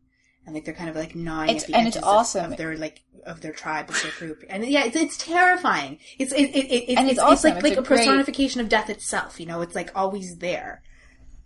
and 0.48 0.56
like 0.56 0.66
they're 0.66 0.74
kind 0.74 0.90
of 0.90 0.96
like 0.96 1.14
gnawing 1.16 1.50
It's- 1.50 1.64
at 1.66 1.68
the 1.68 1.76
and 1.76 1.88
it's 1.88 1.98
edges 1.98 2.08
of- 2.08 2.16
awesome. 2.16 2.52
of, 2.54 2.58
their 2.58 2.76
like 2.78 3.04
of 3.26 3.42
their 3.42 3.52
tribe, 3.54 3.90
of 3.92 4.02
their 4.02 4.12
group, 4.18 4.44
and 4.50 4.66
yeah, 4.66 4.86
it's, 4.86 4.96
it's 4.96 5.18
terrifying. 5.18 6.00
It's 6.18 6.32
it, 6.32 6.46
it, 6.56 6.66
it, 6.72 6.98
And 6.98 7.08
it's 7.10 7.20
it's, 7.20 7.20
awesome. 7.20 7.50
like 7.52 7.58
It's 7.60 7.64
like 7.70 7.78
a 7.78 7.82
a 7.82 7.84
great- 7.84 7.98
personification 8.00 8.62
of 8.62 8.70
death 8.70 8.90
itself. 8.90 9.40
You 9.40 9.46
know, 9.46 9.62
it's 9.62 9.76
like 9.76 9.92
always 9.94 10.38
there. 10.38 10.82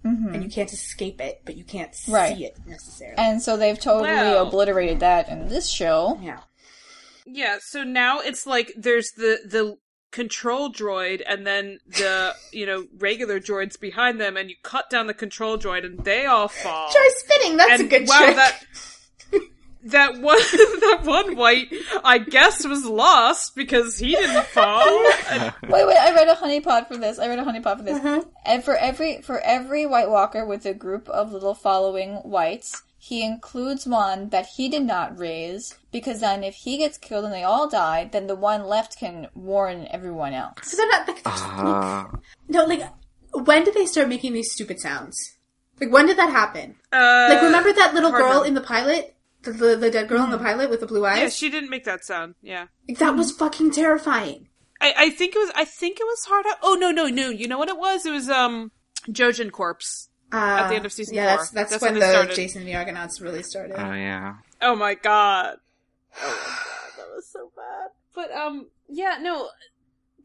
And 0.03 0.43
you 0.43 0.49
can't 0.49 0.73
escape 0.73 1.21
it, 1.21 1.41
but 1.45 1.57
you 1.57 1.63
can't 1.63 1.93
see 1.93 2.11
Mm-hmm. 2.11 2.41
It 2.41 2.57
necessarily. 2.65 3.17
And 3.19 3.39
so 3.39 3.55
they've 3.55 3.79
totally 3.79 4.09
Well- 4.09 4.47
obliterated 4.47 4.99
that 5.01 5.29
in 5.29 5.47
this 5.47 5.69
show. 5.69 6.17
yeah. 6.21 6.39
Yeah, 7.25 7.59
so 7.61 7.83
now 7.83 8.19
it's 8.19 8.47
like 8.47 8.73
there's 8.75 9.11
the 9.15 9.37
the 9.45 9.77
control 10.11 10.71
droid 10.71 11.21
and 11.27 11.47
then 11.47 11.79
the 11.87 12.33
you 12.51 12.65
know 12.65 12.85
regular 12.99 13.39
droids 13.39 13.79
behind 13.79 14.19
them 14.19 14.35
and 14.37 14.49
you 14.49 14.55
cut 14.61 14.89
down 14.89 15.07
the 15.07 15.13
control 15.13 15.57
droid 15.57 15.85
and 15.85 15.99
they 16.03 16.25
all 16.25 16.47
fall. 16.47 16.91
Try 16.91 17.09
spinning. 17.15 17.57
That's 17.57 17.79
and 17.79 17.81
a 17.81 17.99
good 17.99 18.07
wow, 18.07 18.17
trick. 18.19 18.35
that 18.35 18.63
that 19.83 20.13
one 20.19 20.37
that 20.81 21.01
one 21.03 21.35
wight 21.35 21.73
I 22.03 22.19
guess 22.19 22.65
was 22.65 22.85
lost 22.85 23.55
because 23.55 23.97
he 23.97 24.11
didn't 24.11 24.45
fall. 24.47 24.81
And- 25.31 25.53
Wait, 25.69 25.87
wait! 25.87 25.97
I 25.97 26.13
read 26.13 26.27
a 26.27 26.35
honeypot 26.35 26.87
for 26.87 26.97
this. 26.97 27.17
I 27.17 27.27
read 27.27 27.39
a 27.39 27.43
honeypot 27.43 27.77
for 27.77 27.83
this. 27.83 27.97
Mm-hmm. 27.99 28.27
And 28.45 28.63
for 28.63 28.75
every 28.75 29.21
for 29.21 29.39
every 29.39 29.85
White 29.85 30.09
Walker 30.09 30.45
with 30.45 30.65
a 30.65 30.73
group 30.73 31.07
of 31.07 31.31
little 31.31 31.53
following 31.53 32.19
wights, 32.25 32.83
he 33.03 33.25
includes 33.25 33.87
one 33.87 34.29
that 34.29 34.45
he 34.57 34.69
did 34.69 34.83
not 34.83 35.17
raise 35.17 35.75
because 35.91 36.19
then 36.19 36.43
if 36.43 36.53
he 36.53 36.77
gets 36.77 36.99
killed 36.99 37.25
and 37.25 37.33
they 37.33 37.41
all 37.41 37.67
die, 37.67 38.07
then 38.11 38.27
the 38.27 38.35
one 38.35 38.63
left 38.65 38.95
can 38.99 39.27
warn 39.33 39.87
everyone 39.89 40.33
else. 40.33 40.57
so 40.69 40.77
they're 40.77 40.87
not 40.87 41.07
like, 41.07 41.21
Ah, 41.25 42.11
no, 42.47 42.63
like 42.65 42.83
when 43.33 43.63
did 43.63 43.73
they 43.73 43.87
start 43.87 44.07
making 44.07 44.33
these 44.33 44.51
stupid 44.51 44.79
sounds? 44.79 45.17
Like 45.79 45.91
when 45.91 46.05
did 46.05 46.17
that 46.17 46.29
happen? 46.29 46.75
uh, 46.93 47.27
Like 47.31 47.41
remember 47.41 47.73
that 47.73 47.95
little 47.95 48.11
girl 48.11 48.41
no. 48.41 48.43
in 48.43 48.53
the 48.53 48.61
pilot, 48.61 49.15
the 49.41 49.51
the, 49.51 49.75
the 49.77 49.89
dead 49.89 50.07
girl 50.07 50.23
in 50.23 50.29
the 50.29 50.37
pilot 50.37 50.69
with 50.69 50.79
the 50.81 50.85
blue 50.85 51.03
eyes? 51.03 51.17
Yeah, 51.19 51.29
she 51.29 51.49
didn't 51.49 51.71
make 51.71 51.85
that 51.85 52.05
sound. 52.05 52.35
Yeah. 52.43 52.67
Like, 52.87 52.99
that 52.99 53.15
was 53.15 53.31
fucking 53.31 53.71
terrifying. 53.71 54.49
I, 54.79 54.93
I 55.05 55.09
think 55.09 55.35
it 55.35 55.39
was 55.39 55.51
I 55.55 55.65
think 55.65 55.99
it 55.99 56.05
was 56.05 56.25
hard 56.25 56.45
oh 56.61 56.75
no 56.75 56.91
no 56.91 57.07
no 57.07 57.29
you 57.29 57.47
know 57.47 57.57
what 57.57 57.69
it 57.69 57.77
was? 57.79 58.05
It 58.05 58.11
was 58.11 58.29
um 58.29 58.71
Jojen 59.09 59.51
Corpse. 59.51 60.09
Uh, 60.33 60.37
At 60.61 60.69
the 60.69 60.75
end 60.75 60.85
of 60.85 60.93
season 60.93 61.15
yeah, 61.15 61.29
four. 61.29 61.37
that's 61.37 61.49
that's, 61.51 61.71
That's 61.71 61.83
when, 61.83 61.99
when 61.99 62.27
the. 62.27 62.33
Jason 62.33 62.61
and 62.61 62.67
the 62.67 62.75
Argonauts 62.75 63.19
really 63.19 63.43
started. 63.43 63.75
oh 63.77 63.93
yeah. 63.93 64.35
Oh 64.61 64.75
my 64.75 64.95
god. 64.95 65.57
Oh 66.21 66.27
my 66.27 66.27
god, 66.27 66.97
that 66.97 67.15
was 67.15 67.27
so 67.27 67.51
bad. 67.55 67.89
But 68.15 68.31
um 68.31 68.67
yeah, 68.89 69.17
no 69.21 69.49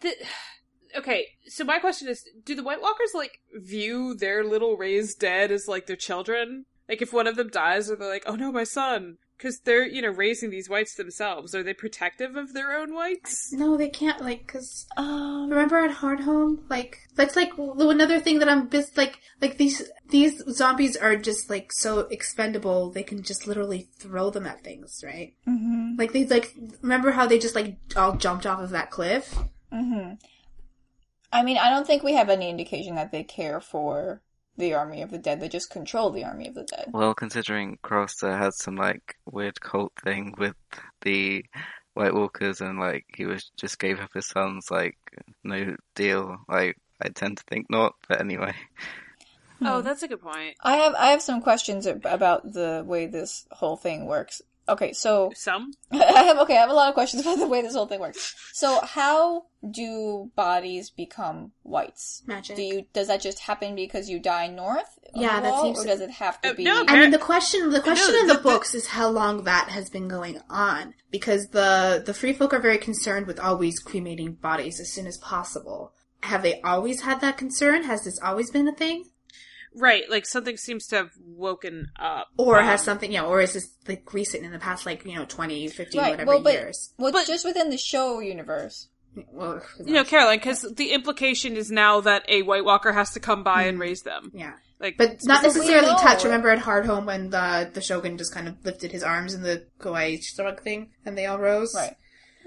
the 0.00 0.14
Okay, 0.96 1.26
so 1.46 1.62
my 1.64 1.78
question 1.78 2.08
is 2.08 2.24
do 2.44 2.54
the 2.54 2.62
White 2.62 2.80
Walkers 2.80 3.10
like 3.14 3.40
view 3.52 4.14
their 4.14 4.44
little 4.44 4.76
raised 4.76 5.18
dead 5.18 5.50
as 5.50 5.68
like 5.68 5.86
their 5.86 5.96
children? 5.96 6.64
Like 6.88 7.02
if 7.02 7.12
one 7.12 7.26
of 7.26 7.36
them 7.36 7.48
dies 7.48 7.90
are 7.90 7.96
they 7.96 8.06
like, 8.06 8.22
"Oh 8.26 8.36
no, 8.36 8.50
my 8.52 8.64
son." 8.64 9.18
Cuz 9.38 9.60
they're, 9.64 9.86
you 9.86 10.00
know, 10.00 10.08
raising 10.10 10.50
these 10.50 10.68
wights 10.68 10.94
themselves. 10.94 11.54
Are 11.54 11.62
they 11.62 11.74
protective 11.74 12.36
of 12.36 12.54
their 12.54 12.72
own 12.72 12.94
wights? 12.94 13.52
no, 13.52 13.76
they 13.76 13.88
can't 13.88 14.20
like 14.22 14.46
because 14.46 14.86
Um, 14.96 15.50
remember 15.50 15.76
at 15.76 15.96
Hardhome, 15.98 16.60
like 16.70 16.98
that's 17.14 17.36
like 17.36 17.52
another 17.58 18.18
thing 18.20 18.38
that 18.38 18.48
I'm 18.48 18.70
just 18.70 18.96
like 18.96 19.20
like 19.42 19.58
these 19.58 19.82
these 20.08 20.42
zombies 20.50 20.96
are 20.96 21.16
just 21.16 21.50
like 21.50 21.70
so 21.72 22.00
expendable. 22.10 22.90
They 22.90 23.02
can 23.02 23.22
just 23.22 23.46
literally 23.46 23.88
throw 23.98 24.30
them 24.30 24.46
at 24.46 24.64
things, 24.64 25.02
right? 25.04 25.34
mhm, 25.46 25.98
Like 25.98 26.12
they 26.12 26.24
like 26.26 26.54
remember 26.82 27.10
how 27.12 27.26
they 27.26 27.38
just 27.38 27.54
like 27.54 27.76
all 27.94 28.16
jumped 28.16 28.46
off 28.46 28.60
of 28.60 28.70
that 28.70 28.90
cliff? 28.90 29.34
mhm. 29.72 30.18
I 31.32 31.42
mean, 31.42 31.58
I 31.58 31.70
don't 31.70 31.86
think 31.86 32.02
we 32.02 32.14
have 32.14 32.30
any 32.30 32.48
indication 32.48 32.94
that 32.94 33.12
they 33.12 33.22
care 33.24 33.60
for 33.60 34.22
the 34.56 34.74
army 34.74 35.02
of 35.02 35.10
the 35.10 35.18
dead. 35.18 35.40
They 35.40 35.48
just 35.48 35.70
control 35.70 36.10
the 36.10 36.24
army 36.24 36.48
of 36.48 36.54
the 36.54 36.64
dead. 36.64 36.90
Well, 36.92 37.14
considering 37.14 37.78
Craster 37.82 38.36
had 38.36 38.54
some 38.54 38.76
like 38.76 39.16
weird 39.26 39.60
cult 39.60 39.92
thing 40.02 40.34
with 40.38 40.56
the 41.02 41.44
White 41.94 42.14
Walkers, 42.14 42.60
and 42.60 42.78
like 42.78 43.06
he 43.16 43.26
was 43.26 43.50
just 43.56 43.78
gave 43.78 44.00
up 44.00 44.10
his 44.14 44.26
sons, 44.26 44.70
like 44.70 44.98
no 45.44 45.76
deal. 45.94 46.38
Like 46.48 46.76
I 47.00 47.08
tend 47.08 47.38
to 47.38 47.44
think 47.44 47.66
not, 47.70 47.94
but 48.08 48.20
anyway. 48.20 48.54
Oh, 49.62 49.78
hmm. 49.78 49.84
that's 49.86 50.02
a 50.02 50.08
good 50.08 50.20
point. 50.20 50.56
I 50.62 50.76
have 50.76 50.94
I 50.94 51.06
have 51.08 51.22
some 51.22 51.40
questions 51.40 51.86
about 51.86 52.52
the 52.52 52.84
way 52.86 53.06
this 53.06 53.46
whole 53.50 53.76
thing 53.76 54.06
works. 54.06 54.42
Okay, 54.68 54.92
so 54.92 55.30
Some? 55.34 55.72
I 55.92 56.22
have 56.24 56.38
okay, 56.38 56.56
I 56.56 56.60
have 56.60 56.70
a 56.70 56.74
lot 56.74 56.88
of 56.88 56.94
questions 56.94 57.22
about 57.26 57.38
the 57.38 57.46
way 57.46 57.62
this 57.62 57.74
whole 57.74 57.86
thing 57.86 58.00
works. 58.00 58.34
So, 58.52 58.80
how 58.82 59.44
do 59.70 60.30
bodies 60.34 60.90
become 60.90 61.52
wights? 61.64 62.22
Magic. 62.26 62.56
Do 62.56 62.62
you 62.62 62.86
does 62.92 63.06
that 63.08 63.20
just 63.20 63.40
happen 63.40 63.74
because 63.76 64.08
you 64.10 64.18
die 64.18 64.48
north? 64.48 64.98
Yeah, 65.14 65.36
the 65.36 65.42
that 65.48 65.60
seems 65.62 65.78
or 65.78 65.86
does 65.86 66.00
it 66.00 66.10
have 66.10 66.40
to 66.42 66.50
Uh, 66.50 66.54
be? 66.54 66.64
no, 66.64 66.84
I 66.88 66.98
mean, 66.98 67.10
the 67.10 67.18
question 67.18 67.70
the 67.70 67.80
question 67.80 68.12
No, 68.12 68.20
in 68.20 68.26
the, 68.26 68.34
the- 68.34 68.38
the- 68.40 68.42
books 68.48 68.74
is 68.74 68.88
how 68.88 69.08
long 69.08 69.44
that 69.44 69.68
has 69.70 69.88
been 69.88 70.08
going 70.08 70.40
on 70.50 70.94
because 71.10 71.48
the 71.48 72.02
the 72.04 72.12
free 72.14 72.32
folk 72.32 72.52
are 72.52 72.58
very 72.60 72.78
concerned 72.78 73.26
with 73.26 73.38
always 73.38 73.78
cremating 73.78 74.32
bodies 74.32 74.80
as 74.80 74.92
soon 74.92 75.06
as 75.06 75.16
possible. 75.18 75.92
Have 76.22 76.42
they 76.42 76.60
always 76.62 77.02
had 77.02 77.20
that 77.20 77.36
concern? 77.38 77.84
Has 77.84 78.02
this 78.02 78.18
always 78.20 78.50
been 78.50 78.66
a 78.66 78.74
thing, 78.74 79.04
Right, 79.78 80.08
like 80.08 80.24
something 80.26 80.56
seems 80.56 80.86
to 80.88 80.96
have 80.96 81.10
woken 81.24 81.90
up. 82.00 82.28
or 82.38 82.58
Um, 82.58 82.64
has 82.64 82.82
something, 82.82 83.12
you 83.12 83.18
know, 83.18 83.26
or 83.28 83.40
is 83.40 83.52
this 83.52 83.68
like 83.86 84.12
recent 84.14 84.44
in 84.44 84.50
the 84.52 84.58
past, 84.58 84.86
like 84.86 85.04
you 85.04 85.14
know, 85.14 85.26
20, 85.26 85.68
50, 85.68 85.98
right. 85.98 86.10
whatever 86.12 86.28
Well, 86.30 86.40
but 86.42 86.52
years? 86.54 86.92
well, 86.98 87.12
But- 87.12 87.26
just 87.26 87.44
within 87.44 87.70
the 87.70 87.78
show 87.78 88.20
universe. 88.20 88.88
Well, 89.32 89.62
You 89.84 89.94
know. 89.94 90.04
Caroline, 90.04 90.38
because 90.38 90.60
the 90.76 90.92
implication 90.92 91.56
is 91.56 91.70
now 91.70 92.00
that 92.02 92.24
a 92.28 92.42
White 92.42 92.64
Walker 92.66 92.92
has 92.92 93.12
to 93.12 93.20
come 93.20 93.42
by 93.42 93.62
and 93.62 93.78
raise 93.80 94.02
them. 94.02 94.30
yeah, 94.34 94.52
Like, 94.78 94.98
but 94.98 95.20
not 95.24 95.42
necessarily 95.42 95.86
know- 95.88 95.96
touch. 95.98 96.22
Remember 96.24 96.50
at 96.50 96.58
Hardhome 96.60 97.06
when 97.06 97.30
the 97.30 97.70
the 97.72 97.80
shogun 97.80 98.18
just 98.18 98.34
kind 98.34 98.46
of 98.46 98.62
lifted 98.64 98.92
his 98.92 99.02
arms 99.02 99.32
in 99.32 99.42
the 99.42 99.66
kawaii 99.80 100.22
shrug 100.22 100.62
thing, 100.62 100.90
and 101.06 101.16
they 101.16 101.24
all 101.26 101.38
rose, 101.38 101.74
Right. 101.74 101.96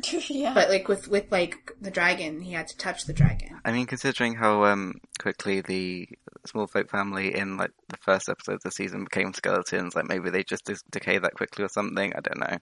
yeah. 0.29 0.53
But 0.53 0.69
like 0.69 0.87
with 0.87 1.07
with 1.07 1.31
like 1.31 1.71
the 1.81 1.89
dragon, 1.91 2.41
he 2.41 2.53
had 2.53 2.67
to 2.67 2.77
touch 2.77 3.05
the 3.05 3.13
dragon. 3.13 3.59
I 3.65 3.71
mean, 3.71 3.85
considering 3.87 4.35
how 4.35 4.63
um 4.65 5.01
quickly 5.19 5.61
the 5.61 6.07
small 6.49 6.67
folk 6.67 6.89
family 6.89 7.35
in 7.35 7.57
like 7.57 7.71
the 7.87 7.97
first 7.97 8.29
episode 8.29 8.55
of 8.55 8.63
the 8.63 8.71
season 8.71 9.05
became 9.05 9.33
skeletons, 9.33 9.95
like 9.95 10.07
maybe 10.07 10.29
they 10.29 10.43
just 10.43 10.65
dis- 10.65 10.83
decay 10.91 11.17
that 11.19 11.35
quickly 11.35 11.63
or 11.63 11.69
something. 11.69 12.13
I 12.15 12.19
don't 12.19 12.39
know. 12.39 12.57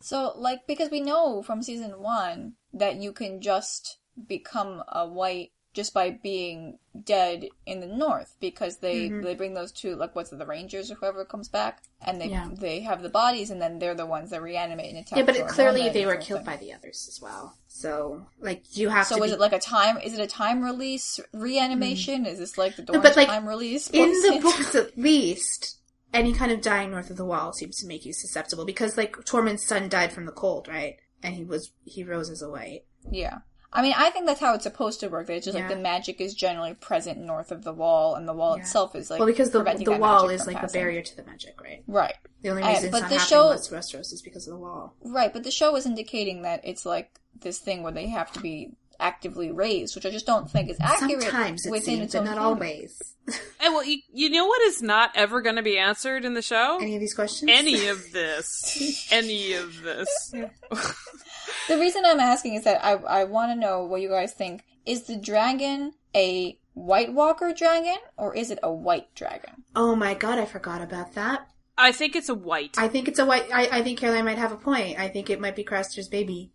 So, 0.00 0.32
like, 0.36 0.66
because 0.66 0.90
we 0.90 1.00
know 1.00 1.42
from 1.42 1.62
season 1.62 2.00
one 2.00 2.54
that 2.72 2.96
you 2.96 3.12
can 3.12 3.40
just 3.40 3.98
become 4.26 4.82
a 4.88 5.06
wight 5.06 5.50
just 5.78 5.94
by 5.94 6.10
being 6.10 6.76
dead 7.04 7.46
in 7.64 7.78
the 7.78 7.86
north 7.86 8.34
because 8.40 8.78
they 8.78 9.08
mm-hmm. 9.08 9.22
they 9.22 9.36
bring 9.36 9.54
those 9.54 9.70
two 9.70 9.94
like 9.94 10.12
what's 10.16 10.32
it 10.32 10.38
the 10.40 10.44
rangers 10.44 10.90
or 10.90 10.96
whoever 10.96 11.24
comes 11.24 11.48
back 11.48 11.84
and 12.04 12.20
they 12.20 12.26
Yeah. 12.26 12.48
they 12.52 12.80
have 12.80 13.00
the 13.00 13.08
bodies 13.08 13.52
and 13.52 13.62
then 13.62 13.78
they're 13.78 13.94
the 13.94 14.04
ones 14.04 14.30
that 14.30 14.42
reanimate 14.42 14.88
and 14.88 14.98
attack. 14.98 15.18
Yeah, 15.18 15.24
but 15.24 15.36
it, 15.36 15.46
clearly 15.46 15.88
they 15.90 16.04
were 16.04 16.16
killed 16.16 16.40
thing. 16.40 16.46
by 16.46 16.56
the 16.56 16.72
others 16.72 17.06
as 17.08 17.20
well. 17.22 17.56
So 17.68 18.26
like 18.40 18.76
you 18.76 18.88
have 18.88 19.06
So 19.06 19.18
to. 19.18 19.22
is 19.22 19.30
be- 19.30 19.34
it 19.36 19.40
like 19.40 19.52
a 19.52 19.60
time? 19.60 19.98
Is 19.98 20.14
it 20.14 20.20
a 20.20 20.26
time 20.26 20.64
release 20.64 21.20
reanimation? 21.32 22.24
Mm. 22.24 22.32
Is 22.32 22.40
this 22.40 22.58
like 22.58 22.74
the 22.74 22.82
No, 22.82 23.00
but, 23.00 23.16
like, 23.16 23.28
time 23.28 23.46
release? 23.48 23.88
in 23.90 24.10
the 24.10 24.40
books 24.42 24.74
at 24.82 24.98
least? 24.98 25.76
Any 26.12 26.32
kind 26.32 26.50
of 26.50 26.60
dying 26.60 26.90
north 26.90 27.08
of 27.10 27.18
the 27.18 27.24
wall 27.24 27.52
seems 27.52 27.76
to 27.76 27.86
make 27.86 28.04
you 28.04 28.12
susceptible 28.12 28.64
because 28.64 28.96
like 28.96 29.14
Tormund's 29.18 29.64
son 29.64 29.88
died 29.88 30.10
from 30.12 30.26
the 30.26 30.32
cold, 30.32 30.66
right? 30.66 30.96
And 31.22 31.36
he 31.36 31.44
was 31.44 31.70
he 31.84 32.02
rose 32.02 32.30
as 32.30 32.42
a 32.42 32.50
wight. 32.50 32.82
Yeah. 33.12 33.38
I 33.72 33.82
mean, 33.82 33.92
I 33.96 34.08
think 34.10 34.26
that's 34.26 34.40
how 34.40 34.54
it's 34.54 34.64
supposed 34.64 35.00
to 35.00 35.08
work. 35.08 35.26
That 35.26 35.34
it's 35.36 35.44
just 35.44 35.56
like 35.58 35.68
the 35.68 35.76
magic 35.76 36.20
is 36.22 36.34
generally 36.34 36.72
present 36.74 37.18
north 37.18 37.52
of 37.52 37.64
the 37.64 37.72
wall, 37.72 38.14
and 38.14 38.26
the 38.26 38.32
wall 38.32 38.56
Yeah. 38.56 38.62
itself 38.62 38.94
is 38.96 39.10
like 39.10 39.18
well, 39.20 39.26
because 39.26 39.50
the 39.50 39.62
the 39.62 39.98
wall 39.98 40.28
is 40.30 40.44
from 40.44 40.54
like 40.54 40.62
the 40.66 40.72
barrier 40.72 41.02
to 41.02 41.16
the 41.16 41.22
magic, 41.24 41.60
right? 41.60 41.82
Right, 41.86 42.14
The 42.42 42.48
only 42.50 42.62
reason 42.62 42.84
it's 42.86 42.92
but 42.92 43.00
not 43.02 43.10
the 43.10 43.18
happening 43.18 43.28
show- 43.28 43.50
in 43.50 43.58
Westeros 43.58 44.12
is 44.12 44.22
because 44.22 44.46
of 44.48 44.54
the 44.54 44.58
wall. 44.60 44.94
right. 45.04 45.32
But 45.32 45.44
the 45.44 45.50
show 45.50 45.76
is 45.76 45.84
indicating 45.86 46.42
that 46.42 46.62
it's 46.64 46.86
like 46.86 47.20
this 47.40 47.58
thing 47.58 47.82
where 47.82 47.92
they 47.92 48.06
have 48.08 48.32
to 48.32 48.40
be 48.40 48.72
actively 49.00 49.52
raised, 49.52 49.94
which 49.94 50.04
I 50.06 50.10
just 50.10 50.26
don't 50.26 50.50
think 50.50 50.68
is 50.70 50.76
accurate 50.80 51.22
Sometimes 51.22 51.64
it 51.66 51.70
within 51.70 51.84
seems, 51.98 52.02
its 52.06 52.12
but 52.14 52.18
own 52.20 52.24
not 52.24 52.34
canon. 52.36 52.44
always. 52.46 53.02
And 53.60 53.74
well, 53.74 53.84
you, 53.84 53.98
you 54.12 54.30
know 54.30 54.46
what 54.46 54.62
is 54.62 54.80
not 54.80 55.10
ever 55.14 55.42
going 55.42 55.56
to 55.56 55.62
be 55.62 55.76
answered 55.76 56.24
in 56.24 56.32
the 56.32 56.40
show? 56.40 56.78
Any 56.80 56.94
of 56.94 57.00
these 57.00 57.12
questions? 57.12 57.50
Any 57.54 57.88
of 57.88 58.10
this. 58.12 59.06
Any 59.12 59.52
of 59.52 59.82
this. 59.82 60.32
The 61.68 61.78
reason 61.78 62.04
I'm 62.04 62.20
asking 62.20 62.54
is 62.54 62.64
that 62.64 62.84
I 62.84 62.92
I 62.92 63.24
want 63.24 63.52
to 63.52 63.56
know 63.56 63.84
what 63.84 64.00
you 64.00 64.08
guys 64.08 64.32
think. 64.32 64.64
Is 64.86 65.02
the 65.04 65.16
dragon 65.16 65.92
a 66.14 66.58
White 66.74 67.12
Walker 67.12 67.52
dragon 67.52 67.98
or 68.16 68.34
is 68.34 68.50
it 68.50 68.58
a 68.62 68.72
wight 68.72 69.14
dragon? 69.14 69.64
Oh 69.76 69.94
my 69.94 70.14
god, 70.14 70.38
I 70.38 70.44
forgot 70.46 70.80
about 70.80 71.14
that. 71.14 71.48
I 71.76 71.92
think 71.92 72.16
it's 72.16 72.28
a 72.28 72.34
wight. 72.34 72.74
I 72.78 72.88
think 72.88 73.06
it's 73.06 73.18
a 73.18 73.26
wight. 73.26 73.44
I, 73.52 73.68
I 73.70 73.82
think 73.82 73.98
Caroline 73.98 74.24
might 74.24 74.38
have 74.38 74.50
a 74.52 74.56
point. 74.56 74.98
I 74.98 75.08
think 75.08 75.28
it 75.30 75.40
might 75.40 75.54
be 75.56 75.62
Craster's 75.64 76.08
baby. 76.08 76.52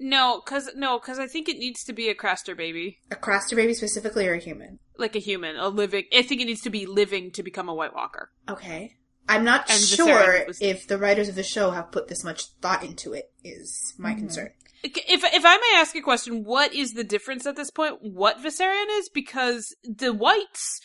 No, 0.00 0.40
cause 0.40 0.70
no, 0.76 0.98
cause 0.98 1.18
I 1.18 1.26
think 1.26 1.48
it 1.48 1.58
needs 1.58 1.82
to 1.84 1.92
be 1.92 2.08
a 2.08 2.14
Craster 2.14 2.56
baby, 2.56 2.98
A 3.10 3.16
Craster 3.16 3.56
baby 3.56 3.74
specifically, 3.74 4.26
or 4.28 4.34
a 4.34 4.38
human? 4.38 4.78
like 4.96 5.14
a 5.14 5.20
human, 5.20 5.56
a 5.56 5.68
living. 5.68 6.04
I 6.16 6.22
think 6.22 6.40
it 6.40 6.46
needs 6.46 6.62
to 6.62 6.70
be 6.70 6.86
living 6.86 7.30
to 7.32 7.42
become 7.42 7.68
a 7.68 7.74
White 7.74 7.94
Walker. 7.94 8.30
Okay. 8.48 8.94
I'm 9.28 9.44
not 9.44 9.70
And 9.70 9.80
sure 9.80 10.44
was- 10.46 10.60
if 10.60 10.86
the 10.86 10.98
writers 10.98 11.28
of 11.28 11.34
the 11.34 11.42
show 11.42 11.70
have 11.70 11.90
put 11.92 12.08
this 12.08 12.24
much 12.24 12.46
thought 12.62 12.82
into 12.82 13.12
it. 13.12 13.30
Is 13.44 13.94
my 13.98 14.10
Mm-hmm. 14.10 14.18
concern. 14.20 14.50
If 14.82 15.24
if 15.24 15.44
I 15.44 15.56
may 15.56 15.80
ask 15.80 15.94
a 15.96 16.00
question, 16.00 16.44
what 16.44 16.72
is 16.74 16.92
the 16.94 17.04
difference 17.04 17.46
at 17.46 17.56
this 17.56 17.70
point? 17.70 17.96
What 18.00 18.38
Viserion 18.42 18.86
is? 18.98 19.08
Because 19.08 19.74
the 19.84 20.12
wights 20.12 20.80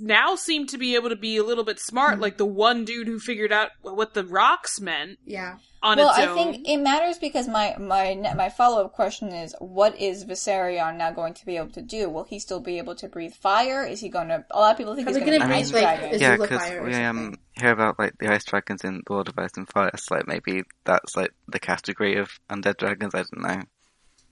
now 0.00 0.34
seem 0.36 0.66
to 0.68 0.78
be 0.78 0.94
able 0.94 1.10
to 1.10 1.16
be 1.16 1.36
a 1.36 1.42
little 1.44 1.64
bit 1.64 1.78
smart, 1.78 2.20
like 2.20 2.36
the 2.36 2.46
one 2.46 2.84
dude 2.84 3.06
who 3.06 3.18
figured 3.18 3.52
out 3.52 3.70
what 3.82 4.14
the 4.14 4.24
rocks 4.24 4.80
meant 4.80 5.18
Yeah. 5.24 5.56
on 5.82 5.98
well, 5.98 6.10
its 6.10 6.18
I 6.18 6.34
think 6.34 6.68
it 6.68 6.78
matters 6.78 7.18
because 7.18 7.46
my 7.48 7.76
my 7.78 8.14
my 8.36 8.48
follow 8.48 8.84
up 8.84 8.92
question 8.92 9.28
is, 9.28 9.54
what 9.60 9.98
is 10.00 10.24
Viserion 10.24 10.96
now 10.96 11.12
going 11.12 11.34
to 11.34 11.46
be 11.46 11.56
able 11.56 11.70
to 11.70 11.82
do? 11.82 12.08
Will 12.08 12.24
he 12.24 12.38
still 12.38 12.60
be 12.60 12.78
able 12.78 12.94
to 12.96 13.08
breathe 13.08 13.34
fire? 13.34 13.84
Is 13.84 14.00
he 14.00 14.08
going 14.08 14.28
to? 14.28 14.44
A 14.50 14.58
lot 14.58 14.72
of 14.72 14.78
people 14.78 14.94
think 14.94 15.06
Probably 15.06 15.20
he's 15.22 15.30
going 15.30 15.40
to 15.40 15.46
be 15.46 15.52
breathe, 15.52 15.64
ice 15.66 15.72
like, 15.72 15.82
dragon. 15.82 16.10
Is 16.14 16.20
yeah, 16.20 16.36
because 16.36 16.70
we 16.84 16.94
um 16.94 17.34
hear 17.58 17.70
about 17.70 17.98
like 17.98 18.18
the 18.18 18.32
ice 18.32 18.44
dragons 18.44 18.84
in 18.84 19.02
the 19.06 19.12
World 19.12 19.28
of 19.28 19.38
Ice 19.38 19.56
and 19.56 19.68
Fire. 19.68 19.90
So 19.96 20.16
like 20.16 20.26
maybe 20.26 20.62
that's 20.84 21.16
like 21.16 21.32
the 21.48 21.58
category 21.58 22.16
of 22.16 22.30
undead 22.50 22.78
dragons. 22.78 23.14
I 23.14 23.22
don't 23.22 23.42
know. 23.42 23.62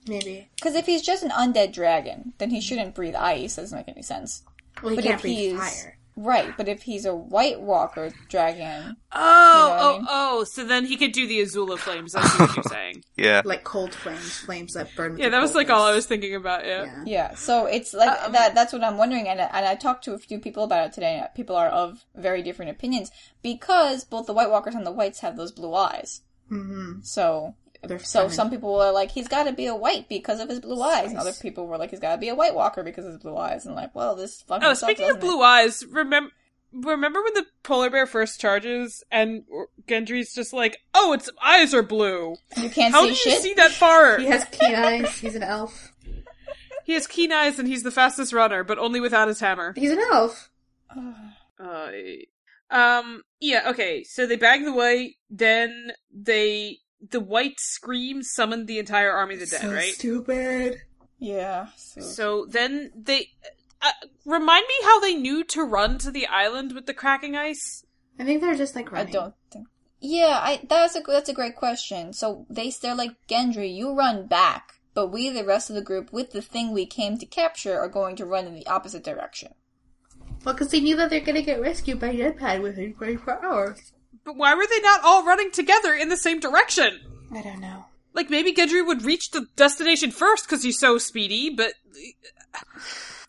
Maybe. 0.07 0.49
Because 0.55 0.75
if 0.75 0.85
he's 0.85 1.01
just 1.01 1.23
an 1.23 1.31
undead 1.31 1.73
dragon, 1.73 2.33
then 2.37 2.51
he 2.51 2.61
shouldn't 2.61 2.93
breathe 2.93 3.15
ice. 3.15 3.55
Doesn't 3.55 3.75
make 3.75 3.87
any 3.89 4.03
sense. 4.03 4.43
Well, 4.81 4.91
he 4.91 4.95
But 4.97 5.03
can't 5.05 5.15
if 5.15 5.21
breathe 5.21 5.37
he's 5.59 5.59
fire. 5.83 5.97
right, 6.17 6.53
but 6.57 6.67
if 6.67 6.83
he's 6.83 7.05
a 7.05 7.15
White 7.15 7.59
Walker 7.61 8.11
dragon, 8.29 8.97
oh, 9.11 9.19
You 9.19 9.23
know 9.23 9.69
what 9.69 9.79
I 9.79 9.81
oh, 9.83 9.97
mean? 9.97 10.07
oh! 10.09 10.43
So 10.43 10.63
then 10.65 10.85
he 10.85 10.97
could 10.97 11.11
do 11.11 11.27
the 11.27 11.41
Azula 11.41 11.77
flames. 11.77 12.13
That's 12.13 12.39
what 12.39 12.55
you're 12.55 12.63
saying. 12.69 13.03
Yeah, 13.17 13.41
Like 13.45 13.63
cold 13.63 13.93
flames, 13.93 14.37
flames 14.39 14.73
that 14.73 14.89
burn. 14.95 15.17
Yeah, 15.17 15.29
that 15.29 15.41
was 15.41 15.55
like 15.55 15.69
all 15.69 15.83
I 15.83 15.93
was 15.95 16.05
thinking 16.05 16.35
about. 16.35 16.65
Yeah. 16.65 16.85
Yeah. 16.85 17.03
yeah. 17.05 17.35
So 17.35 17.65
it's 17.65 17.93
like 17.93 18.17
Um, 18.23 18.31
that. 18.33 18.53
That's 18.55 18.73
what 18.73 18.83
I'm 18.83 18.97
wondering, 18.97 19.27
and 19.27 19.39
and 19.39 19.65
I 19.65 19.75
talked 19.75 20.03
to 20.05 20.13
a 20.13 20.17
few 20.17 20.39
people 20.39 20.63
about 20.63 20.87
it 20.87 20.93
today. 20.93 21.19
and 21.19 21.27
People 21.35 21.55
are 21.55 21.69
of 21.69 22.05
very 22.15 22.41
different 22.43 22.71
opinions 22.71 23.11
because 23.41 24.03
both 24.03 24.25
the 24.27 24.33
White 24.33 24.49
Walkers 24.49 24.75
and 24.75 24.85
the 24.85 24.91
Wights 24.91 25.19
have 25.19 25.37
those 25.37 25.51
blue 25.51 25.73
eyes. 25.73 26.21
Mm-hmm. 26.51 27.01
So. 27.01 27.55
They're 27.87 27.99
So 27.99 28.05
stunning. 28.05 28.29
some 28.31 28.49
people 28.49 28.73
were 28.73 28.91
like, 28.91 29.11
he's 29.11 29.27
got 29.27 29.43
to 29.43 29.53
be 29.53 29.67
a 29.67 29.75
wight 29.75 30.07
because 30.09 30.39
of 30.39 30.49
his 30.49 30.59
blue 30.59 30.81
eyes, 30.81 31.09
and 31.09 31.19
other 31.19 31.33
people 31.33 31.67
were 31.67 31.77
like, 31.77 31.91
he's 31.91 31.99
got 31.99 32.13
to 32.13 32.17
be 32.17 32.29
a 32.29 32.35
White 32.35 32.55
Walker 32.55 32.83
because 32.83 33.05
of 33.05 33.11
his 33.13 33.21
blue 33.21 33.37
eyes, 33.37 33.65
and 33.65 33.75
like, 33.75 33.93
well, 33.95 34.15
this 34.15 34.41
fucking. 34.43 34.65
Oh, 34.67 34.73
sucks, 34.73 34.81
speaking 34.81 35.09
of 35.09 35.15
doesn't 35.17 35.29
it? 35.29 35.31
blue 35.31 35.41
eyes, 35.41 35.85
remember 35.85 36.31
remember 36.77 37.23
when 37.23 37.33
the 37.35 37.45
polar 37.63 37.89
bear 37.89 38.05
first 38.05 38.41
charges 38.41 39.01
and 39.09 39.43
Gendry's 39.87 40.33
just 40.33 40.51
like, 40.51 40.77
"Oh, 40.93 41.13
its 41.13 41.29
eyes 41.41 41.73
are 41.73 41.81
blue." 41.83 42.35
you 42.57 42.69
can't 42.69 42.93
How 42.93 43.01
see 43.07 43.13
do 43.23 43.29
you 43.29 43.39
see 43.41 43.53
that 43.53 43.71
far? 43.71 44.17
He 44.17 44.25
has 44.25 44.43
keen 44.45 44.75
eyes. 44.75 45.17
He's 45.17 45.35
an 45.35 45.43
elf. 45.43 45.93
He 46.83 46.91
has 46.93 47.07
keen 47.07 47.31
eyes 47.31 47.59
and 47.59 47.67
he's 47.67 47.83
the 47.83 47.91
fastest 47.91 48.33
runner, 48.33 48.63
but 48.65 48.77
only 48.77 48.99
without 48.99 49.27
his 49.29 49.39
hammer. 49.39 49.73
He's 49.75 49.91
an 49.91 49.99
elf. 50.11 50.49
Uh, 51.57 51.91
um, 52.69 53.23
yeah, 53.39 53.69
okay. 53.69 54.03
So 54.03 54.27
they 54.27 54.35
bag 54.35 54.65
the 54.65 54.73
wight, 54.73 55.15
then 55.29 55.91
they 56.13 56.79
the 57.01 57.19
wight 57.19 57.59
scream 57.59 58.23
summoned 58.23 58.67
the 58.67 58.79
entire 58.79 59.11
army 59.11 59.35
of 59.35 59.41
the 59.41 59.45
dead, 59.45 59.61
so 59.61 59.71
right? 59.71 59.93
stupid. 59.93 60.81
Yeah. 61.19 61.67
So, 61.77 62.01
So 62.01 62.45
then 62.49 62.91
they 62.95 63.29
uh, 63.81 63.91
remind 64.25 64.65
me 64.67 64.75
how 64.83 64.99
they 64.99 65.15
knew 65.15 65.43
to 65.45 65.63
run 65.63 65.97
to 65.99 66.11
the 66.11 66.27
island 66.27 66.73
with 66.73 66.85
the 66.85 66.93
cracking 66.93 67.35
ice. 67.35 67.85
I 68.19 68.23
think 68.23 68.41
they're 68.41 68.55
just 68.55 68.75
like 68.75 68.91
running. 68.91 69.09
I 69.09 69.11
don't 69.11 69.33
think. 69.51 69.67
Yeah, 69.99 70.39
I 70.41 70.61
that's 70.67 70.95
a 70.95 71.01
that's 71.05 71.29
a 71.29 71.33
great 71.33 71.55
question. 71.55 72.13
So 72.13 72.45
they 72.49 72.69
they're 72.69 72.95
like 72.95 73.15
Gendry, 73.27 73.73
you 73.73 73.95
run 73.95 74.27
back, 74.27 74.73
but 74.93 75.07
we, 75.07 75.29
the 75.29 75.45
rest 75.45 75.69
of 75.69 75.75
the 75.75 75.81
group, 75.81 76.13
with 76.13 76.31
the 76.31 76.41
thing 76.41 76.71
we 76.71 76.85
came 76.85 77.17
to 77.17 77.25
capture, 77.25 77.79
are 77.79 77.87
going 77.89 78.15
to 78.17 78.25
run 78.25 78.45
in 78.45 78.53
the 78.53 78.67
opposite 78.67 79.03
direction. 79.03 79.53
Well, 80.43 80.53
because 80.53 80.69
they 80.69 80.79
knew 80.79 80.95
that 80.97 81.09
they're 81.09 81.21
gonna 81.21 81.41
get 81.41 81.61
rescued 81.61 81.99
by 81.99 82.15
Deadpad 82.15 82.61
within 82.61 82.93
24 82.93 83.45
hours. 83.45 83.93
But 84.25 84.35
why 84.35 84.55
were 84.55 84.65
they 84.67 84.81
not 84.81 85.01
all 85.03 85.23
running 85.23 85.51
together 85.51 85.93
in 85.93 86.09
the 86.09 86.17
same 86.17 86.39
direction? 86.39 86.99
I 87.31 87.41
don't 87.43 87.61
know. 87.61 87.85
Like 88.13 88.29
maybe 88.29 88.53
Gendry 88.53 88.85
would 88.85 89.03
reach 89.03 89.31
the 89.31 89.47
destination 89.55 90.11
first 90.11 90.45
because 90.45 90.63
he's 90.63 90.79
so 90.79 90.97
speedy, 90.97 91.49
but 91.51 91.73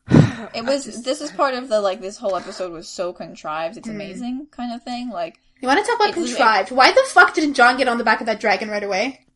It 0.55 0.65
was 0.65 1.03
this 1.03 1.21
is 1.21 1.31
part 1.31 1.55
of 1.55 1.69
the 1.69 1.81
like 1.81 2.01
this 2.01 2.17
whole 2.17 2.37
episode 2.37 2.73
was 2.73 2.89
so 2.89 3.13
contrived, 3.13 3.77
it's 3.77 3.89
hmm. 3.89 3.95
amazing 3.95 4.47
kind 4.51 4.73
of 4.75 4.83
thing. 4.83 5.11
Like 5.11 5.39
You 5.61 5.69
want 5.69 5.81
to 5.81 5.87
talk 5.87 5.97
about 5.97 6.11
It's- 6.11 6.29
contrived? 6.29 6.71
Why 6.71 6.93
the 6.93 7.05
fuck 7.09 7.35
didn't 7.35 7.55
Jon 7.55 7.77
get 7.77 7.89
on 7.89 7.99
the 7.99 8.05
back 8.05 8.21
of 8.21 8.27
that 8.27 8.41
dragon 8.41 8.71
right 8.71 8.83
away? 8.83 9.27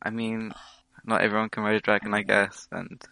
I 0.00 0.10
mean, 0.10 0.52
not 1.04 1.20
everyone 1.20 1.48
can 1.50 1.62
ride 1.62 1.76
a 1.76 1.80
dragon, 1.80 2.14
I 2.14 2.22
guess, 2.22 2.68
and 2.72 3.02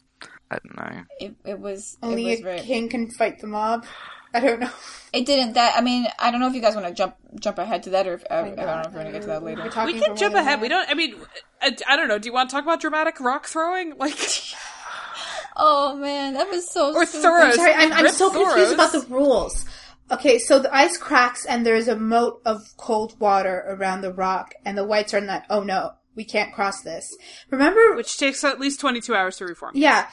I 0.50 0.58
don't 0.58 0.76
know. 0.76 1.02
it 1.20 1.34
it 1.44 1.60
was 1.60 1.98
Only 2.02 2.28
it 2.28 2.30
was 2.30 2.40
a 2.40 2.44
very 2.44 2.60
king 2.60 2.88
can 2.88 3.10
fight 3.10 3.40
the 3.40 3.46
mob. 3.46 3.84
I 4.34 4.40
don't 4.40 4.60
know. 4.60 4.70
it 5.12 5.26
didn't 5.26 5.54
that 5.54 5.74
I 5.76 5.80
mean 5.80 6.06
I 6.18 6.30
don't 6.30 6.40
know 6.40 6.48
if 6.48 6.54
you 6.54 6.60
guys 6.60 6.74
want 6.74 6.86
to 6.86 6.94
jump 6.94 7.16
jump 7.40 7.58
ahead 7.58 7.82
to 7.84 7.90
that 7.90 8.06
or 8.06 8.14
if 8.14 8.24
uh, 8.30 8.34
I 8.34 8.42
don't 8.42 8.56
know 8.56 8.82
if 8.86 8.92
we're 8.92 8.98
gonna 8.98 9.12
get 9.12 9.22
to 9.22 9.28
that 9.28 9.42
later. 9.42 9.62
We're 9.74 9.86
we 9.86 10.00
can 10.00 10.16
jump 10.16 10.34
ahead. 10.34 10.58
that. 10.58 10.60
We 10.60 10.68
don't. 10.68 10.88
I 10.88 10.94
mean, 10.94 11.16
I, 11.60 11.76
I 11.88 11.96
don't 11.96 12.08
know. 12.08 12.18
Do 12.18 12.26
you 12.28 12.32
want 12.32 12.50
to 12.50 12.54
talk 12.54 12.64
about 12.64 12.80
dramatic 12.80 13.18
rock 13.20 13.46
throwing, 13.46 13.96
like, 13.98 14.16
Oh 15.56 15.96
man, 15.96 16.34
that 16.34 16.48
was 16.48 16.70
so 16.70 16.94
or 16.94 17.04
stupid. 17.06 17.26
Thoros? 17.26 17.42
I'm 17.42 17.52
sorry, 17.54 17.72
I'm, 17.74 17.92
I'm 17.92 18.04
Rip 18.04 18.12
so 18.12 18.30
confused 18.30 18.72
about 18.72 18.92
the 18.92 19.00
rules. 19.08 19.66
Okay, 20.12 20.38
so 20.38 20.58
the 20.58 20.74
ice 20.74 20.96
cracks 20.96 21.44
and 21.44 21.64
there's 21.66 21.86
a 21.88 21.96
moat 21.96 22.40
of 22.44 22.62
cold 22.76 23.18
water 23.20 23.64
around 23.68 24.00
the 24.00 24.12
rock, 24.12 24.54
and 24.64 24.76
the 24.78 24.84
wights 24.84 25.12
are 25.14 25.20
not. 25.20 25.44
Oh 25.50 25.62
no, 25.62 25.92
we 26.14 26.24
can't 26.24 26.52
cross 26.54 26.82
this. 26.82 27.16
Remember? 27.50 27.94
which 27.94 28.16
takes 28.16 28.42
at 28.44 28.58
least 28.60 28.80
twenty 28.80 29.00
two 29.00 29.14
hours 29.14 29.36
to 29.38 29.44
reform. 29.44 29.72
yeah. 29.74 30.08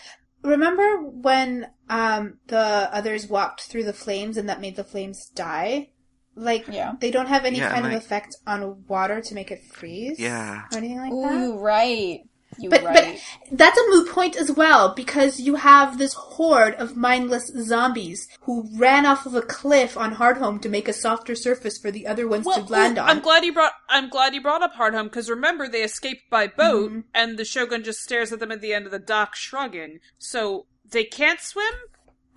Remember 0.48 0.98
when 1.02 1.68
um 1.90 2.38
the 2.48 2.58
others 2.92 3.28
walked 3.28 3.62
through 3.64 3.84
the 3.84 3.94
flames 3.94 4.38
and 4.38 4.50
that 4.50 4.62
made 4.62 4.76
the 4.76 4.84
flames 4.84 5.28
die? 5.28 5.90
Like 6.36 6.68
Yeah. 6.68 6.94
they 7.00 7.12
don't 7.12 7.28
have 7.28 7.46
any 7.46 7.58
Yeah, 7.58 7.72
kind 7.72 7.84
like- 7.84 7.94
of 7.96 8.02
effect 8.04 8.36
on 8.46 8.86
water 8.88 9.22
to 9.22 9.34
make 9.36 9.52
it 9.52 9.64
freeze. 9.64 10.20
Yeah. 10.20 10.64
Or 10.72 10.78
anything 10.78 10.98
like 11.00 11.12
Ooh, 11.12 11.22
that. 11.24 11.34
you 11.40 11.58
right. 11.60 12.20
You 12.60 12.70
But 12.70 12.84
right. 12.84 13.20
but 13.50 13.58
that's 13.58 13.78
a 13.78 13.90
moot 13.90 14.10
point 14.10 14.36
as 14.36 14.52
well 14.52 14.94
because 14.96 15.40
you 15.40 15.56
have 15.56 15.98
this 15.98 16.14
horde 16.14 16.74
of 16.76 16.96
mindless 16.98 17.48
zombies 17.60 18.28
who 18.42 18.68
ran 18.76 19.06
off 19.06 19.26
of 19.26 19.36
a 19.36 19.42
cliff 19.42 19.96
on 19.98 20.16
Hardhome 20.16 20.62
to 20.62 20.70
make 20.70 20.88
a 20.88 20.94
softer 20.94 21.36
surface 21.36 21.78
for 21.78 21.92
the 21.92 22.08
other 22.08 22.28
ones 22.28 22.46
Well, 22.46 22.66
to 22.66 22.72
land 22.72 22.98
on. 22.98 23.08
I'm 23.10 23.20
glad 23.20 23.44
you 23.46 23.54
brought. 23.54 23.74
I'm 23.90 24.10
glad 24.10 24.34
you 24.34 24.42
brought 24.42 24.64
up 24.64 24.74
Hardhome 24.76 25.06
because 25.06 25.30
remember 25.30 25.68
they 25.68 25.84
escaped 25.84 26.30
by 26.30 26.48
boat, 26.48 26.90
Mm-hmm. 26.92 27.00
and 27.14 27.38
the 27.38 27.46
Shogun 27.46 27.84
just 27.84 28.00
stares 28.00 28.32
at 28.32 28.40
them 28.40 28.52
at 28.52 28.62
the 28.62 28.74
end 28.74 28.86
of 28.86 28.92
the 28.92 29.00
dock, 29.00 29.36
shrugging. 29.36 30.00
So 30.18 30.66
they 30.90 31.04
can't 31.04 31.40
swim. 31.40 31.74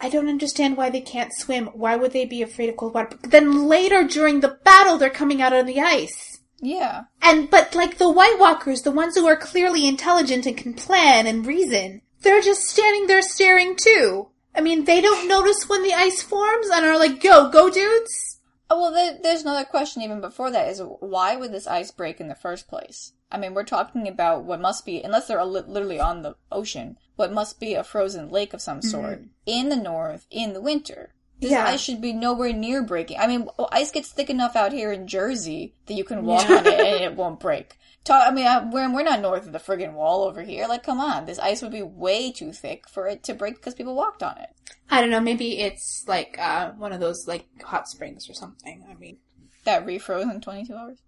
I 0.02 0.08
don't 0.08 0.28
understand 0.28 0.76
why 0.78 0.88
they 0.90 1.02
can't 1.02 1.32
swim. 1.34 1.66
Why 1.74 1.94
would 1.96 2.12
they 2.12 2.24
be 2.24 2.40
afraid 2.42 2.70
of 2.70 2.76
cold 2.78 2.94
water? 2.94 3.16
But 3.20 3.30
then 3.30 3.66
later 3.68 4.02
during 4.02 4.40
the 4.40 4.58
battle, 4.64 4.96
they're 4.96 5.10
coming 5.10 5.42
out 5.42 5.52
on 5.52 5.66
the 5.66 5.80
ice. 5.80 6.39
Yeah. 6.60 7.04
And 7.22 7.50
but 7.50 7.74
like 7.74 7.98
the 7.98 8.10
White 8.10 8.38
Walkers, 8.38 8.82
the 8.82 8.90
ones 8.90 9.16
who 9.16 9.26
are 9.26 9.36
clearly 9.36 9.86
intelligent 9.86 10.46
and 10.46 10.56
can 10.56 10.74
plan 10.74 11.26
and 11.26 11.46
reason, 11.46 12.02
they're 12.22 12.42
just 12.42 12.68
standing 12.68 13.06
there 13.06 13.22
staring 13.22 13.76
too. 13.76 14.28
I 14.54 14.60
mean, 14.60 14.84
they 14.84 15.00
don't 15.00 15.28
notice 15.28 15.68
when 15.68 15.82
the 15.82 15.94
ice 15.94 16.22
forms 16.22 16.68
and 16.68 16.84
are 16.84 16.98
like, 16.98 17.22
"Go, 17.22 17.50
go, 17.50 17.70
dudes." 17.70 18.40
Oh, 18.68 18.80
well, 18.80 18.92
there, 18.92 19.18
there's 19.20 19.42
another 19.42 19.64
question 19.64 20.02
even 20.02 20.20
before 20.20 20.50
that 20.52 20.68
is 20.68 20.80
why 21.00 21.34
would 21.34 21.52
this 21.52 21.66
ice 21.66 21.90
break 21.90 22.20
in 22.20 22.28
the 22.28 22.36
first 22.36 22.68
place? 22.68 23.12
I 23.32 23.38
mean, 23.38 23.54
we're 23.54 23.64
talking 23.64 24.06
about 24.06 24.44
what 24.44 24.60
must 24.60 24.84
be, 24.84 25.02
unless 25.02 25.26
they're 25.26 25.44
li- 25.44 25.62
literally 25.66 25.98
on 25.98 26.22
the 26.22 26.36
ocean, 26.52 26.96
what 27.16 27.32
must 27.32 27.58
be 27.58 27.74
a 27.74 27.84
frozen 27.84 28.28
lake 28.30 28.54
of 28.54 28.60
some 28.60 28.82
sort 28.82 29.20
mm-hmm. 29.20 29.26
in 29.46 29.68
the 29.70 29.76
north 29.76 30.26
in 30.30 30.52
the 30.52 30.60
winter. 30.60 31.14
This 31.40 31.50
Yeah. 31.52 31.64
ice 31.64 31.80
should 31.80 32.00
be 32.00 32.12
nowhere 32.12 32.52
near 32.52 32.82
breaking. 32.82 33.18
I 33.18 33.26
mean, 33.26 33.48
ice 33.72 33.90
gets 33.90 34.10
thick 34.12 34.28
enough 34.30 34.56
out 34.56 34.72
here 34.72 34.92
in 34.92 35.06
Jersey 35.06 35.74
that 35.86 35.94
you 35.94 36.04
can 36.04 36.24
walk 36.24 36.48
on 36.50 36.66
it 36.66 36.78
and 36.80 37.02
it 37.04 37.16
won't 37.16 37.40
break. 37.40 37.76
Ta- 38.04 38.26
I 38.28 38.30
mean, 38.30 38.46
I- 38.46 38.64
we're, 38.70 38.92
we're 38.92 39.02
not 39.02 39.20
north 39.20 39.46
of 39.46 39.52
the 39.52 39.58
friggin' 39.58 39.94
wall 39.94 40.24
over 40.24 40.42
here. 40.42 40.66
Like, 40.66 40.82
come 40.82 41.00
on. 41.00 41.24
This 41.26 41.38
ice 41.38 41.62
would 41.62 41.72
be 41.72 41.82
way 41.82 42.30
too 42.30 42.52
thick 42.52 42.88
for 42.88 43.06
it 43.06 43.22
to 43.24 43.34
break 43.34 43.56
because 43.56 43.74
people 43.74 43.94
walked 43.94 44.22
on 44.22 44.36
it. 44.38 44.50
I 44.90 45.00
don't 45.00 45.10
know. 45.10 45.20
Maybe 45.20 45.60
it's 45.60 46.04
like 46.06 46.36
uh, 46.38 46.72
one 46.72 46.92
of 46.92 47.00
those 47.00 47.26
like 47.26 47.46
hot 47.62 47.88
springs 47.88 48.28
or 48.28 48.34
something. 48.34 48.84
I 48.90 48.94
mean, 48.94 49.18
That 49.64 49.86
refroze 49.86 50.30
in 50.30 50.40
22 50.40 50.74
hours. 50.74 50.98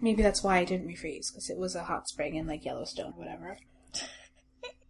maybe 0.00 0.22
that's 0.22 0.42
why 0.42 0.58
it 0.60 0.66
didn't 0.68 0.88
refreeze 0.88 1.30
because 1.32 1.50
it 1.50 1.58
was 1.58 1.74
a 1.74 1.84
hot 1.84 2.08
spring 2.08 2.34
in 2.36 2.46
like 2.46 2.64
Yellowstone, 2.64 3.12
whatever. 3.16 3.58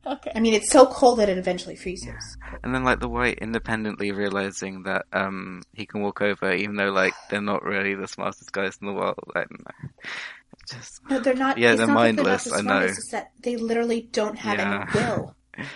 Okay. 0.07 0.33
I 0.35 0.41
mean, 0.41 0.55
it's 0.55 0.71
so 0.71 0.87
cold 0.87 1.19
that 1.19 1.29
it 1.29 1.37
eventually 1.37 1.77
freezes. 1.77 2.37
And 2.63 2.75
then 2.75 2.85
like 2.85 3.01
the 3.01 3.09
wight 3.09 3.39
independently 3.41 4.13
realizing 4.13 4.85
that 4.85 5.05
um 5.13 5.63
he 5.75 5.85
can 5.87 6.01
walk 6.01 6.23
over 6.23 6.53
even 6.53 6.77
though 6.77 6.91
like 6.91 7.13
they're 7.29 7.41
not 7.41 7.63
really 7.65 7.95
the 7.95 8.09
smartest 8.09 8.51
guys 8.53 8.79
in 8.81 8.87
the 8.87 8.95
world. 8.95 9.19
I 9.35 9.41
don't 9.41 9.65
know. 9.65 9.89
Just 10.69 11.01
No, 11.11 11.21
they're 11.21 11.35
not. 11.35 11.59
Yeah, 11.59 11.71
it's 11.73 11.79
they're 11.79 11.87
not 11.87 11.95
that 11.95 12.01
mindless, 12.17 12.45
They're 12.45 12.55
I 12.55 12.57
not 12.63 12.63
the 12.63 12.63
know. 12.63 12.79
smartest, 12.87 12.99
It's 12.99 13.11
that 13.13 13.31
they 13.41 13.57
literally 13.57 14.09
don't 14.13 14.39
have 14.39 14.59
Yeah. 14.59 14.87
any 14.95 14.99
will. 14.99 15.35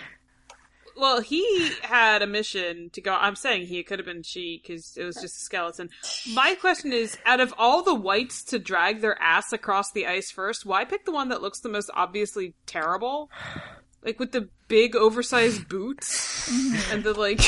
Well, 0.97 1.19
he 1.19 1.73
had 1.81 2.21
a 2.21 2.27
mission 2.27 2.89
to 2.93 3.01
go. 3.01 3.13
I'm 3.13 3.35
saying 3.35 3.65
he 3.67 3.83
could 3.83 3.99
have 3.99 4.05
been 4.05 4.23
she 4.23 4.61
because 4.61 4.95
it 4.95 5.03
was 5.03 5.15
just 5.15 5.35
a 5.35 5.39
skeleton. 5.41 5.89
My 6.33 6.55
question 6.55 6.93
is: 6.93 7.17
out 7.25 7.41
of 7.41 7.53
all 7.57 7.83
the 7.83 7.93
wights 7.93 8.43
to 8.45 8.59
drag 8.59 9.01
their 9.01 9.21
ass 9.21 9.51
across 9.51 9.91
the 9.91 10.07
ice 10.07 10.31
first, 10.31 10.65
why 10.65 10.85
pick 10.85 11.03
the 11.03 11.11
one 11.11 11.27
that 11.29 11.41
looks 11.41 11.59
the 11.59 11.67
most 11.67 11.91
obviously 11.93 12.53
terrible? 12.65 13.29
Like 14.05 14.19
with 14.19 14.31
the 14.31 14.49
big 14.67 14.95
oversized 14.95 15.67
boots 15.67 16.47
and 16.91 17.03
the 17.03 17.13
like 17.13 17.41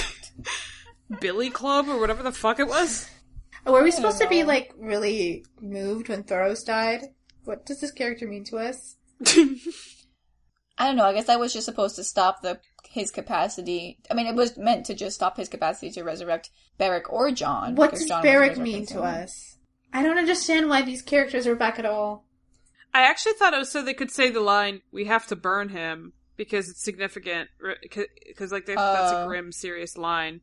billy 1.22 1.52
club 1.52 1.88
or 1.88 2.00
whatever 2.00 2.24
the 2.24 2.32
fuck 2.32 2.60
it 2.60 2.68
was. 2.68 3.10
Were 3.66 3.84
we 3.84 3.92
supposed 3.92 4.20
to 4.22 4.28
be 4.28 4.44
like 4.44 4.74
really 4.78 5.46
moved 5.62 6.10
when 6.10 6.24
Thoros 6.24 6.66
died? 6.66 7.04
What 7.44 7.66
does 7.66 7.80
this 7.80 7.92
character 7.92 8.28
mean 8.28 8.44
to 8.46 8.58
us? 8.58 8.96
I 10.80 10.86
don't 10.86 10.96
know. 10.96 11.06
I 11.06 11.14
guess 11.14 11.26
that 11.28 11.40
was 11.40 11.54
just 11.54 11.66
supposed 11.66 11.96
to 11.98 12.04
stop 12.04 12.42
the 12.42 12.60
his 12.90 13.12
capacity. 13.12 14.00
I 14.10 14.14
mean, 14.14 14.28
it 14.28 14.36
was 14.36 14.58
meant 14.58 14.86
to 14.88 14.94
just 14.94 15.16
stop 15.16 15.38
his 15.38 15.50
capacity 15.50 15.92
to 15.92 16.04
resurrect 16.04 16.50
Beric 16.78 17.12
or 17.12 17.32
Jon. 17.32 17.76
What 17.76 17.92
does 17.92 18.06
Jon 18.06 18.22
was 18.22 18.24
Beric 18.24 18.58
mean 18.58 18.86
to 18.88 18.94
someone. 18.94 19.14
us? 19.14 19.58
I 19.94 20.04
don't 20.04 20.18
understand 20.18 20.70
why 20.70 20.82
these 20.82 21.02
characters 21.02 21.46
are 21.46 21.56
back 21.56 21.78
at 21.78 21.86
all. 21.86 22.26
I 22.94 23.02
actually 23.02 23.34
thought 23.34 23.54
it 23.54 23.58
was 23.58 23.72
so 23.72 23.84
they 23.84 23.94
could 23.94 24.12
say 24.12 24.30
the 24.30 24.40
line 24.40 24.82
"We 24.92 25.06
have 25.06 25.28
to 25.28 25.36
burn 25.36 25.70
him" 25.70 26.14
because 26.38 26.70
it's 26.70 26.84
significant. 26.84 27.50
Because 27.82 28.52
like 28.52 28.66
they, 28.66 28.76
that's 28.76 29.12
a 29.12 29.24
Oh. 29.24 29.28
grim, 29.28 29.52
serious 29.52 29.98
line. 29.98 30.42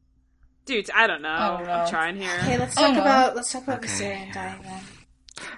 Dudes, 0.67 0.91
I 0.95 1.07
don't 1.07 1.23
know. 1.23 1.29
I 1.29 1.59
don't 1.59 1.69
I'm 1.69 1.89
trying 1.89 2.17
here. 2.17 2.35
Okay, 2.43 2.59
let's 2.59 2.75
talk 2.75 2.97
about 2.97 3.37
let's 3.37 3.53
talk 3.53 3.63
about 3.65 3.79
Okay. 3.79 3.89
Viserion 3.89 4.33
dying 4.33 4.63
then. 4.63 4.81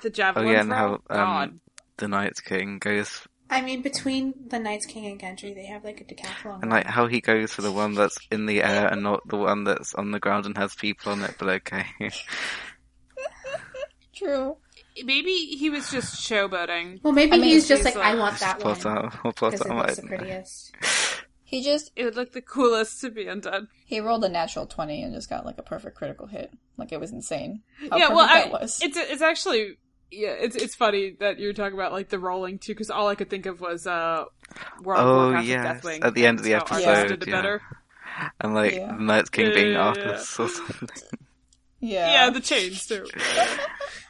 The 0.03 0.09
oh 0.09 0.11
javelin 0.11 0.49
yeah, 0.49 0.61
and 0.61 0.73
how 0.73 0.93
um 0.95 1.01
God. 1.09 1.61
the 1.99 2.09
Night 2.09 2.33
King 2.45 2.79
goes 2.79 3.27
I 3.49 3.63
mean, 3.63 3.81
between 3.83 4.35
the 4.49 4.59
Night's 4.59 4.87
King 4.87 5.07
and 5.07 5.21
Gendry, 5.21 5.55
they 5.55 5.67
have 5.67 5.85
like 5.85 6.01
a 6.01 6.05
decathlon. 6.05 6.63
and 6.63 6.71
like 6.73 6.87
how 6.87 7.07
he 7.07 7.21
goes 7.21 7.53
for 7.53 7.63
the 7.63 7.71
one 7.71 7.95
that's 7.95 8.19
in 8.33 8.47
the 8.47 8.61
air 8.65 8.89
and 8.89 9.05
not 9.05 9.21
the 9.29 9.37
one 9.37 9.63
that's 9.63 9.95
on 9.95 10.11
the 10.11 10.19
ground 10.19 10.47
and 10.47 10.57
has 10.59 10.75
people 10.75 11.13
on 11.13 11.23
it. 11.23 11.37
But 11.39 11.49
okay, 11.51 11.85
True. 14.15 14.57
Maybe 15.05 15.31
he 15.33 15.71
was 15.71 15.91
just 15.91 16.17
showboating. 16.29 17.01
well, 17.03 17.13
maybe 17.13 17.33
I 17.33 17.37
mean, 17.37 17.45
he's 17.51 17.69
just 17.69 17.85
he's 17.85 17.95
like, 17.95 18.05
I 18.05 18.15
want 18.15 18.39
that 18.41 18.63
one 18.65 18.77
plot 18.77 18.87
out, 19.05 19.15
or 19.25 19.33
plot 19.33 19.53
because 19.53 19.67
it 19.67 19.75
looks 19.75 19.97
the 19.97 20.03
prettiest. 20.07 20.73
He 21.49 21.63
just 21.63 21.93
It 21.95 22.05
would 22.05 22.17
look 22.17 22.33
the 22.33 22.43
coolest 22.43 23.01
to 23.03 23.11
be 23.11 23.29
undone. 23.29 23.69
he 23.85 24.01
rolled 24.01 24.25
a 24.25 24.29
natural 24.29 24.67
twenty 24.67 25.01
and 25.05 25.15
just 25.15 25.31
got 25.31 25.47
like 25.47 25.59
a 25.59 25.63
perfect 25.63 25.97
critical 25.97 26.27
hit. 26.27 26.53
Like 26.77 26.91
it 26.91 26.99
was 26.99 27.13
insane. 27.13 27.63
How 27.89 27.97
yeah, 27.99 28.09
perfect 28.09 28.17
well, 28.17 28.27
that 28.27 28.47
I, 28.47 28.51
was. 28.51 28.81
it's 28.83 28.97
it's 28.97 29.23
actually 29.23 29.77
yeah, 30.11 30.31
it's 30.31 30.57
it's 30.57 30.75
funny 30.75 31.15
that 31.21 31.39
you're 31.39 31.53
talking 31.53 31.75
about 31.79 31.93
like 31.93 32.09
the 32.09 32.19
rolling 32.19 32.59
too, 32.59 32.73
because 32.73 32.91
all 32.91 33.07
I 33.07 33.15
could 33.15 33.31
think 33.31 33.47
of 33.47 33.61
was 33.61 33.87
uh, 33.87 34.25
World 34.83 35.01
Oh, 35.01 35.17
Warcraft 35.27 35.47
yes, 35.47 35.85
Deathwing. 35.85 36.05
at 36.05 36.15
the 36.15 36.27
end 36.27 36.39
of 36.41 36.45
the 36.45 36.55
episode, 36.55 36.83
Arthas 36.83 37.27
yeah. 37.29 37.33
better. 37.33 37.63
And 38.41 38.53
like 38.55 38.75
Yeah. 38.75 38.97
the 38.97 39.03
Night 39.05 39.31
King 39.31 39.55
being 39.55 39.73
Yeah, 39.75 39.95
yeah, 39.97 40.11
or 40.15 40.19
something. 40.19 40.89
yeah. 41.81 42.13
Yeah, 42.13 42.31
the 42.31 42.41
chains 42.41 42.87
too. 42.87 43.07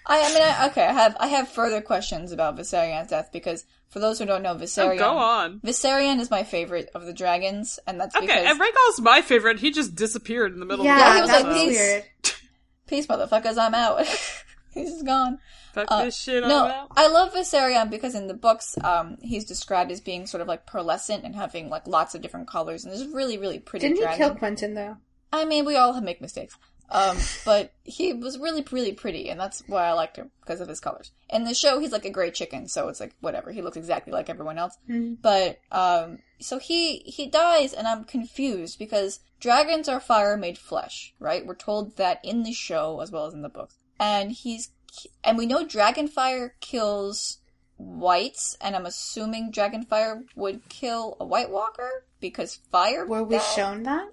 I, 0.08 0.22
I 0.22 0.28
mean, 0.34 0.42
I, 0.42 0.66
okay. 0.70 0.84
I 0.86 0.92
have 0.92 1.16
I 1.18 1.26
have 1.28 1.48
further 1.48 1.80
questions 1.80 2.30
about 2.32 2.56
Viserion's 2.56 3.10
death 3.10 3.30
because 3.32 3.64
for 3.88 3.98
those 3.98 4.18
who 4.18 4.24
don't 4.26 4.42
know, 4.42 4.52
Oh, 4.52 4.56
Viserion. 4.56 4.98
go 4.98 5.16
on. 5.16 5.60
Viserion 5.60 6.20
is 6.20 6.30
my 6.30 6.44
favorite 6.44 6.90
of 6.94 7.06
the 7.06 7.12
dragons, 7.12 7.78
and 7.86 8.00
that's 8.00 8.14
Okay, 8.14 8.26
because 8.26 8.46
and 8.46 8.60
Rhaegal's 8.60 9.00
my 9.00 9.20
favorite. 9.22 9.58
He 9.58 9.70
just 9.72 9.94
disappeared 9.96 10.52
in 10.52 10.60
the 10.60 10.66
middle 10.66 10.84
Yeah, 10.84 10.98
of 10.98 11.06
the 11.08 11.14
he 11.14 11.20
was 11.22 11.30
like, 11.30 11.46
was 11.46 11.62
"Peace." 11.64 11.78
weird. 11.78 12.04
peace, 12.86 13.06
motherfuckers, 13.06 13.58
I'm 13.58 13.74
out. 13.74 14.06
He's 14.74 14.90
just 14.90 15.06
gone. 15.06 15.38
Fuck 15.72 15.86
Uh, 15.90 16.04
this 16.04 16.16
shit 16.16 16.42
No, 16.44 16.66
out. 16.66 16.88
I 16.96 17.08
love 17.08 17.32
Viserion 17.32 17.90
because 17.90 18.14
in 18.14 18.26
the 18.26 18.34
books, 18.34 18.76
um, 18.84 19.16
he's 19.22 19.44
described 19.46 19.90
as 19.90 20.00
being 20.02 20.26
sort 20.26 20.42
of 20.42 20.48
like 20.48 20.66
pearlescent 20.66 21.24
and 21.24 21.34
having 21.34 21.70
like 21.70 21.86
lots 21.86 22.14
of 22.14 22.20
different 22.20 22.46
colors, 22.46 22.84
and 22.84 22.92
there's 22.92 23.06
really, 23.08 23.38
really 23.38 23.58
pretty 23.58 23.88
Didn't 23.88 24.08
he 24.10 24.16
kill 24.18 24.34
Quentyn 24.36 24.74
though? 24.74 24.98
I 25.32 25.46
mean, 25.46 25.64
we 25.64 25.76
all 25.76 25.98
make 26.02 26.20
mistakes. 26.20 26.56
Um, 26.88 27.16
but 27.44 27.72
he 27.82 28.12
was 28.12 28.38
really, 28.38 28.64
really 28.70 28.92
pretty, 28.92 29.28
and 29.28 29.40
that's 29.40 29.62
why 29.66 29.86
I 29.86 29.92
liked 29.92 30.16
him 30.16 30.30
because 30.40 30.60
of 30.60 30.68
his 30.68 30.78
colors. 30.80 31.10
In 31.30 31.44
the 31.44 31.54
show, 31.54 31.80
he's 31.80 31.90
like 31.92 32.04
a 32.04 32.10
gray 32.10 32.30
chicken, 32.30 32.68
so 32.68 32.88
it's 32.88 33.00
like 33.00 33.14
whatever. 33.20 33.50
He 33.50 33.60
looks 33.62 33.76
exactly 33.76 34.12
like 34.12 34.30
everyone 34.30 34.58
else. 34.58 34.76
Mhm. 34.88 35.16
But 35.20 35.58
um, 35.72 36.18
so 36.40 36.58
he 36.58 36.98
he 36.98 37.26
dies, 37.28 37.72
and 37.72 37.88
I'm 37.88 38.04
confused 38.04 38.78
because 38.78 39.18
dragons 39.40 39.88
are 39.88 39.98
fire 40.00 40.36
made 40.36 40.58
flesh, 40.58 41.12
right? 41.18 41.44
We're 41.44 41.56
told 41.56 41.96
that 41.96 42.20
in 42.24 42.44
the 42.44 42.52
show 42.52 43.00
as 43.00 43.10
well 43.10 43.26
as 43.26 43.34
in 43.34 43.42
the 43.42 43.48
books, 43.48 43.74
and 43.98 44.30
he's 44.30 44.70
and 45.24 45.36
we 45.36 45.46
know 45.46 45.66
dragon 45.66 46.06
fire 46.08 46.54
kills 46.60 47.38
wights, 47.78 48.56
and 48.60 48.74
I'm 48.76 48.86
assuming 48.86 49.50
dragon 49.50 49.84
fire 49.84 50.22
would 50.34 50.68
kill 50.68 51.16
a 51.20 51.24
White 51.26 51.50
Walker 51.50 52.06
because 52.20 52.56
fire. 52.70 53.04
Were 53.06 53.22
we 53.24 53.36
that- 53.36 53.54
shown 53.54 53.82
that? 53.82 54.08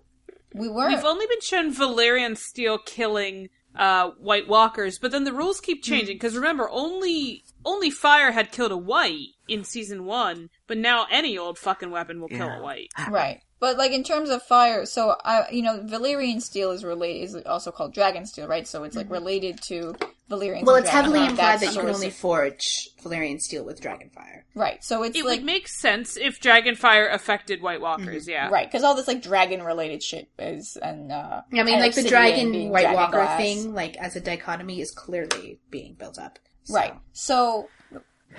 We 0.53 0.69
weren't. 0.69 0.95
We've 0.95 1.05
only 1.05 1.25
been 1.27 1.41
shown 1.41 1.73
Valyrian 1.73 2.37
Steel 2.37 2.77
killing 2.77 3.49
uh, 3.75 4.11
White 4.19 4.47
Walkers, 4.47 4.99
but 4.99 5.11
then 5.11 5.23
the 5.23 5.33
rules 5.33 5.59
keep 5.59 5.83
Hmm. 5.83 5.89
changing. 5.91 6.15
Because 6.15 6.35
remember, 6.35 6.69
only 6.69 7.43
only 7.65 7.89
fire 7.89 8.31
had 8.31 8.51
killed 8.51 8.71
a 8.71 8.77
wight 8.77 9.29
in 9.47 9.63
season 9.63 10.05
one, 10.05 10.49
but 10.67 10.77
now 10.77 11.07
any 11.09 11.37
old 11.37 11.57
fucking 11.57 11.89
weapon 11.91 12.19
will 12.21 12.27
kill 12.27 12.47
Yeah. 12.47 12.59
a 12.59 12.61
wight. 12.61 12.89
Right. 13.09 13.39
But 13.59 13.77
like 13.77 13.91
in 13.93 14.03
terms 14.03 14.29
of 14.29 14.43
fire, 14.43 14.85
so 14.85 15.15
I, 15.23 15.49
you 15.49 15.61
know, 15.61 15.79
Valyrian 15.79 16.41
steel 16.41 16.71
is 16.71 16.83
related 16.83 17.23
is 17.23 17.35
also 17.45 17.71
called 17.71 17.93
dragon 17.93 18.25
steel, 18.25 18.45
right? 18.47 18.67
So 18.67 18.83
it's 18.83 18.95
like 18.97 19.09
related 19.09 19.61
to 19.63 19.95
Valyrian. 20.33 20.57
Mm-hmm. 20.57 20.65
Well, 20.65 20.75
it's 20.77 20.89
heavily 20.89 21.19
Dragonheart. 21.19 21.29
implied 21.29 21.45
That's 21.45 21.59
that 21.61 21.65
you 21.67 21.71
can 21.73 21.81
sort 21.81 21.89
of- 21.89 21.95
only 21.95 22.09
forge 22.09 22.89
Valyrian 23.03 23.39
steel 23.39 23.63
with 23.65 23.81
Dragonfire. 23.81 24.43
right. 24.55 24.83
So 24.83 25.03
it's 25.03 25.17
It 25.17 25.25
like 25.25 25.39
would 25.39 25.45
make 25.45 25.67
sense 25.67 26.17
if 26.17 26.39
Dragonfire 26.41 27.13
affected 27.13 27.61
White 27.61 27.81
Walkers, 27.81 28.27
yeah. 28.27 28.49
right 28.49 28.67
because 28.67 28.83
all 28.83 28.95
this 28.95 29.07
like 29.07 29.21
dragon 29.21 29.61
related 29.63 30.01
shit 30.03 30.29
is 30.39 30.77
and 30.81 31.11
uh, 31.11 31.41
I 31.53 31.63
mean, 31.63 31.79
like 31.79 31.95
the 31.95 32.03
dragon 32.03 32.51
being 32.51 32.69
White 32.69 32.81
dragon 32.81 32.95
Walker 32.99 33.11
glass. 33.17 33.39
thing, 33.39 33.73
like 33.73 33.95
as 33.97 34.15
a 34.15 34.21
dichotomy, 34.21 34.81
is 34.81 34.91
clearly 34.91 35.59
being 35.69 35.93
built 35.95 36.17
up. 36.19 36.39
So- 36.63 36.73
Right. 36.75 36.93
So 37.11 37.67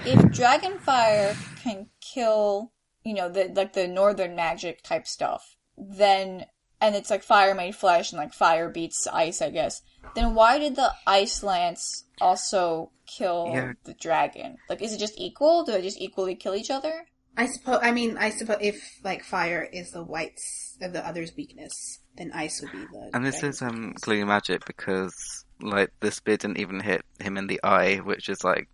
if 0.07 0.19
Dragonfire 0.19 1.37
can 1.63 1.87
kill, 2.01 2.73
you 3.05 3.15
know, 3.15 3.29
the 3.29 3.51
like 3.55 3.73
the 3.75 3.87
northern 3.87 4.35
magic 4.35 4.83
type 4.83 5.07
stuff, 5.07 5.57
then 5.77 6.47
and 6.81 6.95
it's 6.95 7.11
like 7.11 7.23
fire 7.23 7.55
made 7.55 7.75
flesh 7.77 8.13
and 8.13 8.19
like 8.19 8.33
fire 8.33 8.69
beats 8.69 9.07
ice, 9.13 9.41
I 9.43 9.51
guess. 9.51 9.83
Then 10.15 10.35
why 10.35 10.59
did 10.59 10.77
the 10.77 10.93
ice 11.07 11.43
lance 11.43 12.05
also 12.21 12.91
kill 13.07 13.51
Yeah. 13.53 13.73
the 13.85 13.95
dragon? 13.95 14.57
Like 14.69 14.83
is 14.83 14.93
it 14.93 14.99
just 14.99 15.15
equal? 15.19 15.65
Do 15.65 15.73
they 15.73 15.83
just 15.83 16.01
equally 16.01 16.35
kill 16.35 16.55
each 16.55 16.71
other? 16.71 17.07
I 17.37 17.47
suppose. 17.47 17.81
I 17.83 17.91
mean, 17.91 18.17
I 18.17 18.31
suppose 18.31 18.59
if 18.61 19.01
like 19.03 19.25
fire 19.25 19.63
is 19.73 19.91
the 19.91 20.05
whites 20.05 20.77
of 20.81 20.93
the 20.93 21.05
other's 21.07 21.35
weakness, 21.37 21.99
then 22.17 22.31
ice 22.33 22.61
would 22.61 22.71
be 22.73 22.79
the. 22.93 23.11
And 23.13 23.25
this 23.27 23.43
is 23.43 23.61
um 23.63 23.87
weakness. 23.87 24.03
glue 24.03 24.27
magic 24.27 24.65
because 24.67 25.45
like 25.61 25.91
the 26.01 26.11
spear 26.13 26.37
didn't 26.37 26.59
even 26.59 26.81
hit 26.81 27.03
him 27.19 27.37
in 27.37 27.47
the 27.49 27.61
eye, 27.65 27.97
which 27.97 28.29
is 28.29 28.45
like 28.45 28.69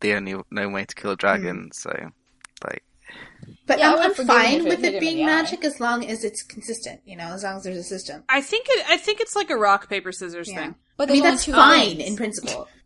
the 0.00 0.14
only 0.14 0.34
known 0.50 0.72
way 0.72 0.84
to 0.86 0.94
kill 0.94 1.10
a 1.10 1.16
dragon. 1.16 1.70
So 1.72 1.90
like 2.64 2.82
But 3.66 3.78
Yeah, 3.80 3.92
I 3.92 3.96
I'm, 4.04 4.10
I'm 4.10 4.14
fine 4.26 4.54
if 4.60 4.66
it 4.66 4.68
with 4.68 4.84
it 4.84 5.00
being 5.00 5.16
the 5.16 5.22
eye. 5.24 5.26
magic 5.26 5.64
as 5.64 5.80
long 5.80 6.04
as 6.06 6.22
it's 6.24 6.42
consistent. 6.42 7.00
You 7.04 7.16
know, 7.16 7.24
as 7.32 7.42
long 7.44 7.56
as 7.56 7.64
there's 7.64 7.76
a 7.76 7.82
system. 7.82 8.22
I 8.28 8.40
think 8.40 8.66
it. 8.68 8.84
I 8.88 8.96
think 8.96 9.20
it's 9.20 9.34
like 9.36 9.50
a 9.50 9.56
rock 9.56 9.88
paper 9.88 10.12
scissors 10.12 10.48
Yeah. 10.50 10.56
thing. 10.60 10.74
But 10.96 11.10
I 11.10 11.12
mean, 11.14 11.22
that's 11.24 11.44
fine 11.46 11.96
things. 11.96 12.10
in 12.10 12.16
principle. 12.16 12.68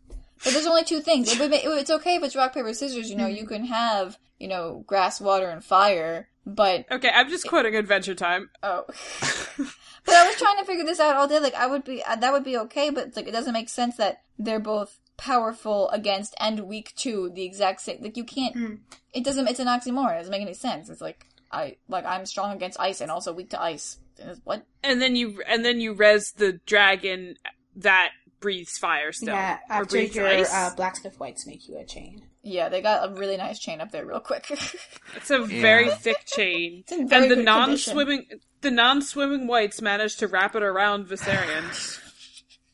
But 0.43 0.53
there's 0.53 0.65
only 0.65 0.83
two 0.83 1.01
things. 1.01 1.31
It 1.31 1.39
would, 1.39 1.51
ma- 1.51 1.57
it 1.63 1.67
would- 1.67 1.77
it's 1.77 1.91
okay 1.91 2.15
if 2.15 2.23
it's 2.23 2.35
rock 2.35 2.51
paper 2.55 2.73
scissors. 2.73 3.11
You 3.11 3.15
know, 3.15 3.25
Mm-hmm. 3.25 3.35
you 3.35 3.45
can 3.45 3.65
have 3.65 4.17
you 4.39 4.47
know 4.47 4.83
grass, 4.87 5.21
water, 5.21 5.47
and 5.47 5.63
fire. 5.63 6.29
But 6.47 6.85
Okay, 6.91 7.11
I'm 7.13 7.29
just 7.29 7.47
quoting 7.47 7.75
Adventure 7.75 8.15
Time. 8.15 8.49
Oh. 8.63 8.83
but 9.57 10.15
I 10.15 10.25
was 10.27 10.35
trying 10.37 10.57
to 10.57 10.65
figure 10.65 10.83
this 10.83 10.99
out 10.99 11.15
all 11.15 11.27
day. 11.27 11.39
Like, 11.39 11.53
I 11.53 11.67
would 11.67 11.83
be, 11.83 12.01
uh, 12.03 12.15
that 12.15 12.33
would 12.33 12.43
be 12.43 12.57
okay, 12.57 12.89
but 12.89 13.07
it's 13.09 13.15
like, 13.15 13.27
it 13.27 13.31
doesn't 13.31 13.53
make 13.53 13.69
sense 13.69 13.97
that 13.97 14.23
they're 14.39 14.59
both 14.59 14.97
powerful 15.21 15.89
against 15.91 16.33
and 16.39 16.61
weak 16.61 16.93
to 16.95 17.29
the 17.33 17.43
exact 17.43 17.81
same. 17.81 17.99
Like, 18.01 18.17
you 18.17 18.23
can't, 18.23 18.55
Mm. 18.55 18.79
it 19.13 19.23
doesn't, 19.23 19.47
it's 19.47 19.59
an 19.59 19.67
oxymoron. 19.67 20.15
It 20.15 20.17
doesn't 20.17 20.31
make 20.31 20.41
any 20.41 20.53
sense. 20.55 20.89
It's 20.89 21.01
like, 21.01 21.25
I, 21.51 21.75
like, 21.87 22.05
I'm 22.05 22.25
strong 22.25 22.51
against 22.55 22.79
ice 22.79 23.01
and 23.01 23.11
also 23.11 23.31
weak 23.31 23.51
to 23.51 23.61
ice. 23.61 23.99
what? 24.43 24.65
And 24.83 25.01
then 25.01 25.15
you 25.15 25.41
and 25.47 25.63
then 25.65 25.79
you 25.79 25.93
res 25.93 26.31
the 26.33 26.53
dragon 26.65 27.35
that 27.75 28.09
breathes 28.39 28.77
fire 28.77 29.11
still. 29.11 29.33
yeah, 29.35 29.57
after 29.69 29.85
breathes 29.85 30.15
your 30.15 30.27
ice. 30.27 30.51
uh, 30.53 30.73
blacksmith 30.75 31.19
wights 31.19 31.45
make 31.47 31.67
you 31.67 31.77
a 31.77 31.85
chain. 31.85 32.25
Yeah, 32.43 32.69
they 32.69 32.81
got 32.81 33.07
a 33.09 33.13
really 33.13 33.37
nice 33.37 33.59
chain 33.59 33.81
up 33.81 33.91
there 33.91 34.05
real 34.05 34.19
quick. 34.19 34.47
It's 35.15 35.29
a 35.29 35.39
very 35.43 35.89
thick 35.91 36.25
chain. 36.25 36.79
It's 36.81 36.91
in 36.91 37.07
very 37.07 37.23
and 37.23 37.31
the 37.31 37.43
non-swimming 37.43 38.25
the 38.61 38.71
non-swimming 38.71 39.45
wights 39.47 39.81
managed 39.81 40.19
to 40.19 40.27
wrap 40.27 40.55
it 40.55 40.63
around 40.63 41.07
Viserion, 41.07 41.65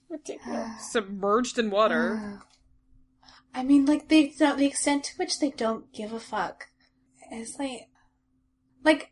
Ridiculous. 0.09 0.69
submerged 0.91 1.57
in 1.59 1.69
water. 1.69 2.41
I 3.53 3.63
mean, 3.63 3.85
like 3.85 4.07
they 4.07 4.27
don't, 4.37 4.57
the 4.57 4.65
extent 4.67 5.05
to 5.05 5.17
which 5.17 5.39
they 5.39 5.49
don't 5.49 5.91
give 5.93 6.13
a 6.13 6.19
fuck 6.19 6.67
is 7.31 7.55
like, 7.57 7.87
like, 8.83 9.11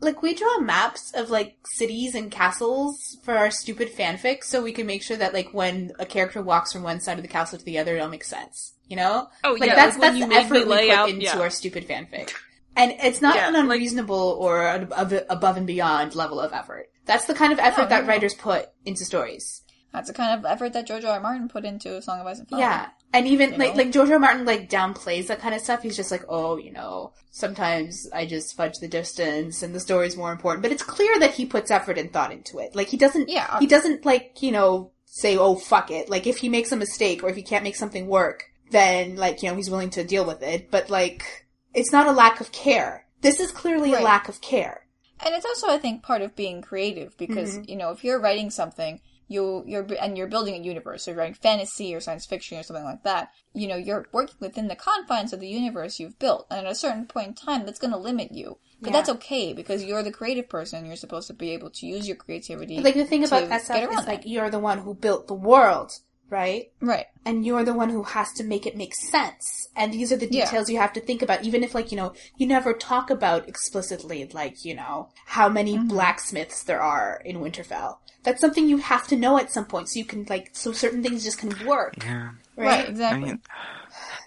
like 0.00 0.22
we 0.22 0.32
draw 0.32 0.60
maps 0.60 1.12
of 1.12 1.28
like 1.28 1.56
cities 1.66 2.14
and 2.14 2.30
castles 2.30 3.18
for 3.24 3.36
our 3.36 3.50
stupid 3.50 3.92
fanfic, 3.92 4.44
so 4.44 4.62
we 4.62 4.72
can 4.72 4.86
make 4.86 5.02
sure 5.02 5.16
that 5.16 5.34
like 5.34 5.52
when 5.52 5.92
a 5.98 6.06
character 6.06 6.40
walks 6.40 6.72
from 6.72 6.84
one 6.84 7.00
side 7.00 7.18
of 7.18 7.22
the 7.22 7.28
castle 7.28 7.58
to 7.58 7.64
the 7.64 7.78
other, 7.78 7.96
it'll 7.96 8.08
make 8.08 8.22
sense. 8.24 8.74
You 8.86 8.96
know? 8.96 9.28
Oh, 9.44 9.54
like 9.54 9.68
yeah, 9.70 9.74
that's 9.74 9.98
like 9.98 10.12
when 10.12 10.20
that's 10.20 10.20
you 10.20 10.28
the 10.28 10.34
effort 10.34 10.68
we 10.68 10.90
put 10.96 11.10
into 11.10 11.24
yeah. 11.24 11.38
our 11.38 11.50
stupid 11.50 11.88
fanfic, 11.88 12.32
and 12.76 12.92
it's 13.02 13.20
not 13.20 13.34
Yeah, 13.34 13.48
an 13.48 13.54
like- 13.54 13.64
unreasonable 13.64 14.36
or 14.40 14.68
an 14.68 14.84
above, 14.84 15.12
above 15.28 15.56
and 15.56 15.66
beyond 15.66 16.14
level 16.14 16.38
of 16.38 16.52
effort. 16.52 16.86
That's 17.04 17.24
the 17.24 17.34
kind 17.34 17.52
of 17.52 17.58
effort 17.58 17.88
that 17.88 18.06
writers 18.06 18.34
put 18.34 18.68
into 18.84 19.04
stories. 19.04 19.62
That's 19.92 20.08
the 20.08 20.14
kind 20.14 20.38
of 20.38 20.44
effort 20.44 20.74
that 20.74 20.86
George 20.86 21.04
R. 21.04 21.14
R. 21.14 21.20
Martin 21.20 21.48
put 21.48 21.64
into 21.64 21.96
A 21.96 22.02
Song 22.02 22.20
of 22.20 22.26
Ice 22.26 22.38
and 22.38 22.48
Fire. 22.48 22.60
Yeah. 22.60 22.88
And 23.12 23.26
even 23.26 23.52
You 23.52 23.58
like 23.58 23.70
know? 23.74 23.82
like 23.82 23.92
George 23.92 24.08
R. 24.08 24.14
R. 24.14 24.20
Martin 24.20 24.44
like 24.44 24.68
downplays 24.68 25.28
that 25.28 25.40
kind 25.40 25.54
of 25.54 25.62
stuff. 25.62 25.82
He's 25.82 25.96
just 25.96 26.10
like, 26.10 26.24
oh, 26.28 26.58
you 26.58 26.72
know, 26.72 27.14
sometimes 27.30 28.08
I 28.12 28.26
just 28.26 28.56
fudge 28.56 28.74
the 28.80 28.88
distance 28.88 29.62
and 29.62 29.74
the 29.74 29.80
story's 29.80 30.16
more 30.16 30.30
important. 30.30 30.62
But 30.62 30.72
it's 30.72 30.82
clear 30.82 31.18
that 31.20 31.32
he 31.34 31.46
puts 31.46 31.70
effort 31.70 31.96
and 31.98 32.12
thought 32.12 32.32
into 32.32 32.58
it. 32.58 32.74
Like 32.76 32.88
he 32.88 32.96
doesn't 32.96 33.28
Yeah. 33.28 33.58
he 33.58 33.66
doesn't 33.66 34.04
like, 34.04 34.42
you 34.42 34.52
know, 34.52 34.92
say, 35.06 35.38
Oh 35.38 35.56
fuck 35.56 35.90
it. 35.90 36.10
Like 36.10 36.26
if 36.26 36.38
he 36.38 36.48
makes 36.48 36.70
a 36.72 36.76
mistake 36.76 37.22
or 37.22 37.30
if 37.30 37.36
he 37.36 37.42
can't 37.42 37.64
make 37.64 37.76
something 37.76 38.06
work, 38.06 38.44
then 38.70 39.16
like, 39.16 39.42
you 39.42 39.48
know, 39.48 39.56
he's 39.56 39.70
willing 39.70 39.90
to 39.90 40.04
deal 40.04 40.26
with 40.26 40.42
it. 40.42 40.70
But 40.70 40.90
like 40.90 41.46
it's 41.72 41.92
not 41.92 42.06
a 42.06 42.12
lack 42.12 42.40
of 42.40 42.52
care. 42.52 43.06
This 43.22 43.40
is 43.40 43.50
clearly 43.50 43.94
a 43.94 44.00
lack 44.00 44.28
of 44.28 44.40
care. 44.40 44.86
And 45.20 45.34
it's 45.34 45.46
also, 45.46 45.68
I 45.68 45.78
think, 45.78 46.02
part 46.02 46.22
of 46.22 46.36
being 46.36 46.62
creative 46.62 47.16
because 47.18 47.54
mm-hmm. 47.54 47.70
you 47.70 47.76
know 47.76 47.90
if 47.90 48.04
you're 48.04 48.20
writing 48.20 48.50
something, 48.50 49.00
you 49.28 49.62
you're 49.66 49.86
and 50.00 50.16
you're 50.18 50.26
building 50.26 50.54
a 50.54 50.64
universe, 50.64 51.04
so 51.04 51.10
you're 51.10 51.18
writing 51.18 51.34
fantasy 51.34 51.94
or 51.94 52.00
science 52.00 52.26
fiction 52.26 52.58
or 52.58 52.62
something 52.62 52.84
like 52.84 53.02
that. 53.04 53.30
You 53.54 53.68
know, 53.68 53.76
you're 53.76 54.06
working 54.12 54.36
within 54.40 54.68
the 54.68 54.76
confines 54.76 55.32
of 55.32 55.40
the 55.40 55.48
universe 55.48 56.00
you've 56.00 56.18
built, 56.18 56.46
and 56.50 56.66
at 56.66 56.72
a 56.72 56.74
certain 56.74 57.06
point 57.06 57.28
in 57.28 57.34
time, 57.34 57.64
that's 57.66 57.78
going 57.78 57.92
to 57.92 57.98
limit 57.98 58.32
you. 58.32 58.58
But 58.80 58.88
Yeah. 58.88 58.92
that's 58.94 59.08
okay 59.10 59.52
because 59.52 59.84
you're 59.84 60.02
the 60.02 60.12
creative 60.12 60.48
person. 60.48 60.86
You're 60.86 60.96
supposed 60.96 61.26
to 61.28 61.34
be 61.34 61.50
able 61.50 61.70
to 61.70 61.86
use 61.86 62.06
your 62.06 62.16
creativity. 62.16 62.78
Like 62.80 62.94
the 62.94 63.04
thing 63.04 63.24
about 63.24 63.40
to 63.40 63.46
that 63.48 63.62
stuff 63.62 63.76
get 63.80 63.90
is 63.90 64.06
like 64.06 64.22
that. 64.22 64.28
you're 64.28 64.50
the 64.50 64.58
one 64.60 64.78
who 64.78 64.94
built 64.94 65.26
the 65.26 65.34
world, 65.34 65.92
right? 66.30 66.70
right. 66.80 67.06
and 67.24 67.44
you're 67.44 67.64
the 67.64 67.74
one 67.74 67.90
who 67.90 68.02
has 68.04 68.32
to 68.32 68.42
make 68.44 68.66
it 68.66 68.76
make 68.76 68.94
sense. 68.94 69.68
And 69.76 69.92
these 69.92 70.12
are 70.12 70.16
the 70.16 70.26
Yeah. 70.26 70.44
details 70.44 70.70
you 70.70 70.78
have 70.78 70.92
to 70.94 71.00
think 71.00 71.20
about, 71.22 71.44
even 71.44 71.62
if 71.62 71.74
like, 71.74 71.90
you 71.92 71.96
know, 71.96 72.14
you 72.36 72.46
never 72.46 72.72
talk 72.72 73.10
about 73.10 73.48
explicitly, 73.48 74.28
like, 74.32 74.64
you 74.64 74.74
know, 74.74 75.10
how 75.26 75.48
many 75.48 75.76
Mm-hmm. 75.76 75.88
blacksmiths 75.88 76.62
there 76.62 76.80
are 76.80 77.20
in 77.24 77.36
Winterfell. 77.40 77.98
That's 78.24 78.40
something 78.40 78.68
you 78.68 78.78
have 78.78 79.06
to 79.08 79.16
know 79.16 79.38
at 79.38 79.52
some 79.52 79.66
point, 79.66 79.88
so 79.88 79.98
you 79.98 80.04
can, 80.04 80.26
like, 80.28 80.50
so 80.52 80.72
certain 80.72 81.02
things 81.02 81.22
just 81.24 81.38
can 81.38 81.54
work, 81.66 81.94
Yeah. 82.02 82.30
Right. 82.56 82.66
right? 82.66 82.86
I 82.86 82.90
exactly. 82.90 83.28
mean, 83.28 83.40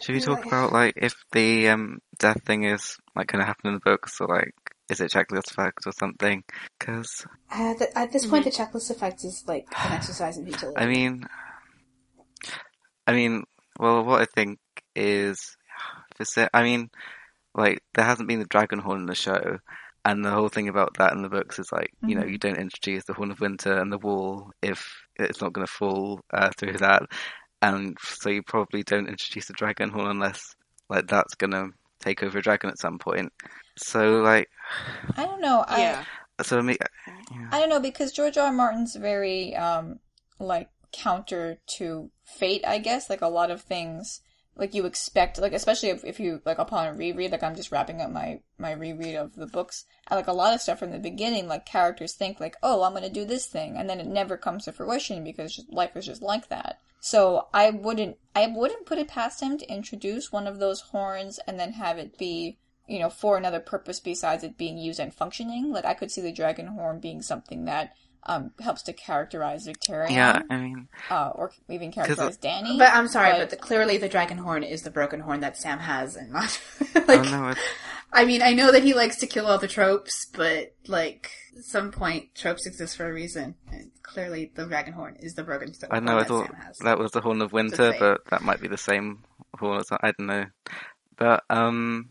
should 0.02 0.16
we 0.16 0.22
talk 0.22 0.46
about 0.46 0.72
like 0.72 0.94
if 0.98 1.14
the 1.32 1.70
um 1.70 2.00
death 2.18 2.42
thing 2.46 2.64
is 2.64 2.98
like 3.16 3.28
going 3.28 3.40
to 3.42 3.46
happen 3.46 3.68
in 3.68 3.74
the 3.76 3.80
books 3.80 4.20
or 4.20 4.28
like 4.28 4.54
is 4.90 5.00
it 5.02 5.12
checklist 5.12 5.52
effect 5.52 5.86
or 5.86 5.92
something? 5.92 6.44
Because 6.80 7.26
Uh, 7.52 7.74
at 7.96 8.12
this 8.12 8.26
point, 8.26 8.44
the 8.46 8.52
checklist 8.52 8.90
effect 8.92 9.24
is, 9.24 9.44
like, 9.48 9.66
an 9.86 9.92
exercise 9.94 10.38
in 10.38 10.46
futility. 10.46 10.82
I 10.82 10.86
mean, 10.88 11.26
I 13.12 13.16
mean, 13.16 13.44
well, 13.78 14.04
what 14.06 14.22
I 14.22 14.26
think 14.26 14.60
is, 14.96 15.58
I 16.54 16.64
mean, 16.64 16.90
like 17.54 17.84
there 17.94 18.06
hasn't 18.06 18.30
been 18.30 18.40
the 18.40 18.46
dragon 18.46 18.80
horn 18.80 19.02
in 19.02 19.06
the 19.06 19.16
show, 19.16 19.60
and 20.06 20.24
the 20.24 20.32
whole 20.32 20.48
thing 20.48 20.70
about 20.70 20.96
that 20.98 21.12
in 21.12 21.22
the 21.22 21.30
books 21.30 21.60
is 21.60 21.72
like, 21.74 21.92
you 22.08 22.16
know, 22.16 22.26
you 22.26 22.38
don't 22.38 22.58
introduce 22.58 23.04
the 23.04 23.14
horn 23.14 23.32
of 23.32 23.42
winter 23.42 23.78
and 23.78 23.92
the 23.92 23.98
wall 23.98 24.52
if 24.62 24.88
it's 25.18 25.42
not 25.42 25.52
going 25.52 25.68
to 25.68 25.72
fall 25.72 26.22
uh, 26.34 26.52
through 26.58 26.78
that, 26.78 27.04
and 27.62 27.98
so 28.02 28.30
you 28.30 28.44
probably 28.44 28.84
don't 28.84 29.10
introduce 29.10 29.48
the 29.48 29.54
dragon 29.54 29.90
horn 29.90 30.08
unless 30.08 30.56
like 30.90 31.08
that's 31.08 31.36
going 31.36 31.52
to 31.52 31.70
take 32.00 32.24
over 32.24 32.38
a 32.40 32.42
dragon 32.42 32.70
at 32.70 32.80
some 32.80 32.98
point. 32.98 33.32
So 33.78 34.22
like, 34.22 34.50
I 35.18 35.26
don't 35.26 35.42
know. 35.42 35.66
I, 35.68 35.82
Yeah. 35.82 36.06
so 36.42 36.60
I 36.60 36.62
mean, 36.62 36.78
I 37.52 37.60
don't 37.60 37.70
know 37.70 37.82
because 37.82 38.14
George 38.14 38.38
R. 38.38 38.48
R. 38.48 38.54
Martin's 38.54 38.96
very 38.96 39.54
um 39.56 40.00
like 40.40 40.70
counter 40.92 41.58
to 41.78 42.12
fate, 42.24 42.64
I 42.66 42.78
guess. 42.78 43.10
Like 43.10 43.22
a 43.22 43.28
lot 43.28 43.52
of 43.52 43.62
things 43.62 44.22
like 44.56 44.74
you 44.74 44.86
expect 44.86 45.40
like 45.40 45.54
especially 45.54 45.90
if, 45.90 46.04
if 46.04 46.20
you 46.20 46.42
like 46.46 46.60
upon 46.60 46.88
a 46.88 46.94
reread, 46.94 47.32
like 47.32 47.44
I'm 47.44 47.56
just 47.56 47.72
wrapping 47.72 48.02
up 48.02 48.12
my 48.12 48.42
my 48.58 48.72
reread 48.72 49.16
of 49.16 49.36
the 49.36 49.48
books. 49.48 49.86
And 50.08 50.18
like 50.18 50.28
a 50.28 50.34
lot 50.34 50.54
of 50.54 50.62
stuff 50.62 50.80
from 50.80 50.92
the 50.92 51.00
beginning, 51.00 51.48
like 51.48 51.66
characters 51.66 52.14
think 52.14 52.40
like, 52.40 52.58
Oh, 52.62 52.84
I'm 52.84 52.94
gonna 52.94 53.10
do 53.10 53.26
this 53.26 53.46
thing 53.46 53.78
and 53.78 53.90
then 53.90 54.00
it 54.00 54.08
never 54.08 54.38
comes 54.38 54.66
to 54.66 54.72
fruition 54.72 55.24
because 55.24 55.56
just, 55.56 55.72
life 55.72 55.96
is 55.96 56.06
just 56.06 56.22
like 56.22 56.50
that. 56.50 56.80
So 57.00 57.48
I 57.54 57.70
wouldn't 57.72 58.18
I 58.36 58.48
wouldn't 58.48 58.86
put 58.86 59.00
it 59.00 59.08
past 59.08 59.42
him 59.42 59.58
to 59.58 59.72
introduce 59.74 60.32
one 60.32 60.48
of 60.48 60.60
those 60.60 60.82
horns 60.82 61.40
and 61.48 61.60
then 61.60 61.74
have 61.74 61.98
it 61.98 62.18
be 62.18 62.58
you 62.88 63.00
know, 63.00 63.10
for 63.10 63.38
another 63.38 63.62
purpose 63.62 64.02
besides 64.02 64.44
it 64.44 64.58
being 64.58 64.78
used 64.78 65.00
and 65.00 65.14
functioning. 65.14 65.72
Like 65.72 65.86
I 65.86 65.94
could 65.94 66.12
see 66.12 66.22
the 66.22 66.32
dragon 66.32 66.68
horn 66.68 67.00
being 67.00 67.22
something 67.22 67.66
that 67.66 67.94
um, 68.24 68.52
helps 68.60 68.84
to 68.84 68.94
characterize 68.94 69.68
Victarion, 69.68 70.12
yeah, 70.12 70.42
I 70.50 70.58
mean, 70.58 70.88
uh, 71.10 71.32
or 71.34 71.52
even 71.70 71.92
characterize 71.92 72.38
Dany. 72.38 72.78
But 72.78 72.94
I'm 72.94 73.08
sorry, 73.08 73.32
but- 73.32 73.40
but, 73.40 73.50
the, 73.52 73.56
clearly 73.58 73.98
the 73.98 74.10
dragon 74.10 74.38
horn 74.38 74.64
is 74.64 74.84
the 74.84 74.92
broken 74.92 75.20
horn 75.22 75.40
that 75.42 75.58
Sam 75.58 75.80
has, 75.80 76.16
and 76.16 76.32
not 76.32 76.62
oh 76.96 77.04
like. 77.08 77.24
no, 77.24 77.54
I 78.14 78.26
mean, 78.26 78.42
I 78.42 78.54
know 78.54 78.72
that 78.72 78.84
he 78.84 78.94
likes 78.94 79.18
to 79.18 79.28
kill 79.28 79.48
all 79.48 79.58
the 79.58 79.68
tropes, 79.68 80.26
but 80.26 80.74
like, 80.88 81.32
at 81.58 81.64
some 81.64 81.92
point, 81.92 82.36
tropes 82.36 82.66
exist 82.66 82.98
for 82.98 83.10
a 83.10 83.14
reason. 83.14 83.56
And 83.72 83.92
clearly, 84.04 84.52
the 84.54 84.66
dragon 84.66 84.94
horn 84.94 85.16
is 85.20 85.34
the 85.34 85.44
broken 85.44 85.70
horn 85.80 85.90
I 85.92 86.00
know. 86.00 86.18
I 86.18 86.24
thought 86.26 86.52
that 86.84 87.00
was 87.00 87.12
the 87.12 87.22
Horn 87.22 87.42
of 87.42 87.54
Winter, 87.54 87.96
but 87.98 88.26
that 88.30 88.42
might 88.42 88.60
be 88.60 88.68
the 88.68 88.78
same 88.78 89.24
horn. 89.58 89.80
As, 89.80 89.88
I 89.92 90.12
don't 90.12 90.28
know. 90.28 90.46
But 91.18 91.44
um, 91.50 92.10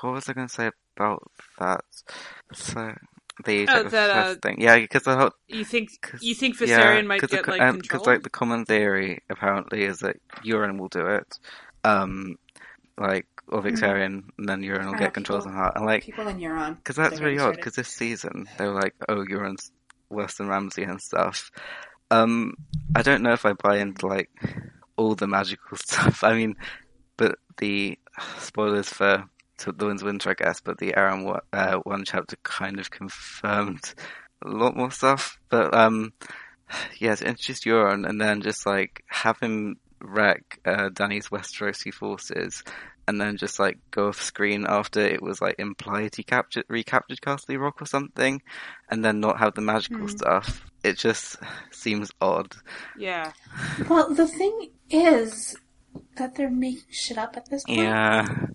what 0.00 0.14
was 0.14 0.28
I 0.28 0.32
going 0.32 0.48
to 0.48 0.52
say 0.52 0.70
about 0.96 1.30
that? 1.60 1.84
So 2.52 2.92
the 3.44 3.66
Oh, 3.68 3.82
that, 3.84 4.10
uh, 4.10 4.34
thing, 4.42 4.60
yeah, 4.60 4.78
because 4.78 5.02
the 5.02 5.16
whole 5.16 5.30
You 5.48 5.64
think 5.64 5.90
'Cause- 6.00 6.22
you 6.22 6.34
think 6.34 6.56
Viserion 6.56 6.68
yeah, 6.68 7.02
might 7.02 7.20
'cause 7.20 7.30
the 7.30 7.36
get 7.36 7.44
co- 7.44 7.52
like 7.52 7.60
um, 7.60 7.80
control? 7.80 8.02
like 8.06 8.22
the 8.22 8.30
common 8.30 8.64
theory 8.64 9.20
apparently 9.28 9.84
is 9.84 9.98
that 10.00 10.16
Euron 10.44 10.78
will 10.78 10.88
do 10.88 11.06
it. 11.06 11.38
Um, 11.84 12.36
like 12.98 13.26
or 13.48 13.62
Victarion, 13.62 14.24
and 14.38 14.48
then 14.48 14.62
Euron 14.62 14.86
will 14.86 14.98
get 14.98 15.14
control 15.14 15.38
people- 15.40 15.52
heart. 15.52 15.74
And 15.76 15.84
like 15.86 16.02
People 16.04 16.26
in 16.28 16.38
Euron. 16.38 16.76
because 16.76 16.96
that's 16.96 17.18
They're 17.18 17.28
really 17.28 17.38
odd. 17.38 17.56
Because 17.56 17.74
this 17.74 17.88
season 17.88 18.46
they 18.58 18.66
were 18.66 18.72
like, 18.74 18.94
"Oh, 19.08 19.24
Euron's 19.24 19.70
worse 20.08 20.34
than 20.36 20.48
Ramsay 20.48 20.82
and 20.84 21.00
stuff." 21.00 21.50
Um, 22.10 22.54
I 22.94 23.02
don't 23.02 23.22
know 23.22 23.32
if 23.34 23.44
I 23.44 23.52
buy 23.52 23.76
into 23.78 24.06
like 24.06 24.30
all 24.96 25.14
the 25.14 25.26
magical 25.26 25.76
stuff. 25.76 26.24
I 26.24 26.34
mean, 26.34 26.56
but 27.18 27.38
the 27.58 27.98
spoilers 28.38 28.88
for 28.88 29.24
to 29.58 29.72
the 29.72 29.86
Winds 29.86 30.02
of 30.02 30.06
Winter, 30.06 30.30
I 30.30 30.34
guess. 30.34 30.60
But 30.60 30.78
the 30.78 30.96
Aeron 30.96 31.24
one, 31.24 31.40
uh, 31.52 31.76
one 31.78 32.04
chapter 32.04 32.36
kind 32.42 32.78
of 32.80 32.90
confirmed 32.90 33.94
a 34.44 34.48
lot 34.48 34.76
more 34.76 34.90
stuff. 34.90 35.38
But 35.48 35.74
um, 35.74 36.12
yes, 36.98 37.22
introduce 37.22 37.64
Euron 37.64 38.08
and 38.08 38.20
then 38.20 38.42
just 38.42 38.66
like 38.66 39.04
have 39.08 39.38
him 39.40 39.76
wreck 40.00 40.60
uh, 40.64 40.90
Dany's 40.90 41.28
Westerosi 41.28 41.92
forces 41.92 42.62
and 43.08 43.20
then 43.20 43.36
just 43.36 43.58
like 43.58 43.78
go 43.90 44.08
off 44.08 44.20
screen 44.20 44.66
after 44.68 45.00
it 45.00 45.22
was 45.22 45.40
like 45.40 45.56
implied 45.58 46.14
he 46.16 46.22
captured 46.22 46.64
recaptured 46.68 47.20
Casterly 47.20 47.58
Rock 47.58 47.80
or 47.80 47.86
something, 47.86 48.42
and 48.90 49.04
then 49.04 49.20
not 49.20 49.38
have 49.38 49.54
the 49.54 49.60
magical 49.60 50.08
stuff. 50.08 50.64
It 50.82 50.98
just 50.98 51.36
seems 51.70 52.10
odd. 52.20 52.54
yeah. 52.98 53.32
Well, 53.88 54.12
the 54.12 54.26
thing 54.26 54.70
is 54.90 55.56
that 56.16 56.34
they're 56.34 56.50
making 56.50 56.84
shit 56.90 57.18
up 57.18 57.36
at 57.36 57.48
this 57.48 57.64
point. 57.64 57.78
Yeah, 57.78 58.46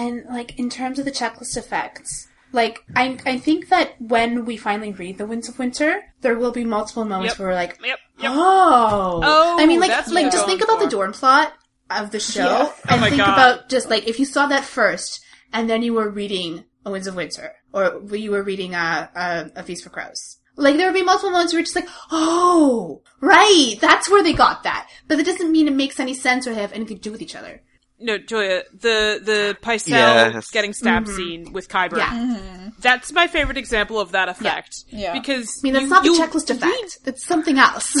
And 0.00 0.24
like 0.38 0.58
in 0.58 0.68
terms 0.68 0.98
of 0.98 1.04
the 1.06 1.10
checklist 1.20 1.56
effects, 1.56 2.28
like 2.52 2.84
I 2.94 3.18
I 3.24 3.38
think 3.38 3.68
that 3.70 3.94
when 4.00 4.44
we 4.44 4.56
finally 4.56 4.92
read 4.92 5.16
the 5.18 5.26
Winds 5.26 5.48
of 5.48 5.58
Winter, 5.58 5.90
there 6.20 6.36
will 6.36 6.52
be 6.52 6.64
multiple 6.64 7.04
moments 7.04 7.32
Yep. 7.34 7.38
where 7.38 7.48
we're 7.48 7.54
like, 7.64 7.78
Yep. 7.82 7.98
Yep. 8.20 8.32
oh, 8.34 9.20
Oh, 9.24 9.56
I 9.58 9.64
mean, 9.66 9.80
like 9.80 10.06
like 10.08 10.30
just 10.30 10.46
think 10.46 10.62
about 10.62 10.78
the 10.80 10.84
for. 10.84 10.90
Dorne 10.96 11.12
plot 11.12 11.52
of 11.90 12.10
the 12.10 12.20
show, 12.20 12.42
Yeah. 12.44 12.72
and 12.90 13.00
Oh 13.00 13.04
think 13.08 13.16
God. 13.24 13.32
about 13.32 13.68
just 13.68 13.88
like 13.90 14.06
if 14.06 14.18
you 14.20 14.26
saw 14.26 14.46
that 14.48 14.64
first, 14.64 15.20
and 15.52 15.68
then 15.70 15.82
you 15.82 15.94
were 15.94 16.10
reading 16.10 16.64
A 16.84 16.90
Winds 16.90 17.06
of 17.06 17.14
Winter, 17.16 17.54
or 17.72 18.02
you 18.12 18.30
were 18.32 18.42
reading 18.42 18.74
a 18.74 19.10
a, 19.14 19.60
a 19.60 19.62
Feast 19.62 19.82
for 19.84 19.90
Crows. 19.90 20.36
Like 20.58 20.76
there 20.76 20.86
would 20.88 20.94
be 21.00 21.02
multiple 21.10 21.30
moments 21.30 21.52
where 21.52 21.60
you're 21.60 21.64
just 21.70 21.76
like, 21.76 21.88
oh, 22.10 23.02
right, 23.20 23.74
that's 23.80 24.08
where 24.10 24.22
they 24.22 24.32
got 24.32 24.62
that. 24.64 24.88
But 25.06 25.16
that 25.18 25.26
doesn't 25.26 25.52
mean 25.52 25.68
it 25.68 25.74
makes 25.74 26.00
any 26.00 26.14
sense 26.14 26.46
or 26.46 26.54
they 26.54 26.62
have 26.62 26.72
anything 26.72 26.96
to 26.96 27.02
do 27.02 27.12
with 27.12 27.20
each 27.22 27.36
other. 27.36 27.62
No, 27.98 28.18
Julia, 28.18 28.62
the 28.72 29.20
the 29.22 29.56
Pycelle 29.62 30.32
Yes. 30.34 30.50
getting 30.50 30.72
stabbed 30.74 31.06
mm-hmm. 31.06 31.16
scene 31.16 31.52
with 31.52 31.68
Qyburn. 31.68 31.96
Yeah. 31.98 32.10
Mm-hmm. 32.10 32.68
That's 32.80 33.10
my 33.12 33.26
favorite 33.26 33.56
example 33.56 33.98
of 33.98 34.12
that 34.12 34.28
effect. 34.28 34.84
Yeah. 34.88 35.12
Because 35.14 35.60
I 35.62 35.64
mean, 35.64 35.72
that's 35.72 35.84
you- 35.84 35.90
not 35.90 36.02
the 36.02 36.08
you 36.10 36.20
checklist 36.20 36.50
read- 36.50 36.62
effect. 36.62 36.98
It's 37.06 37.24
something 37.26 37.58
else. 37.58 37.94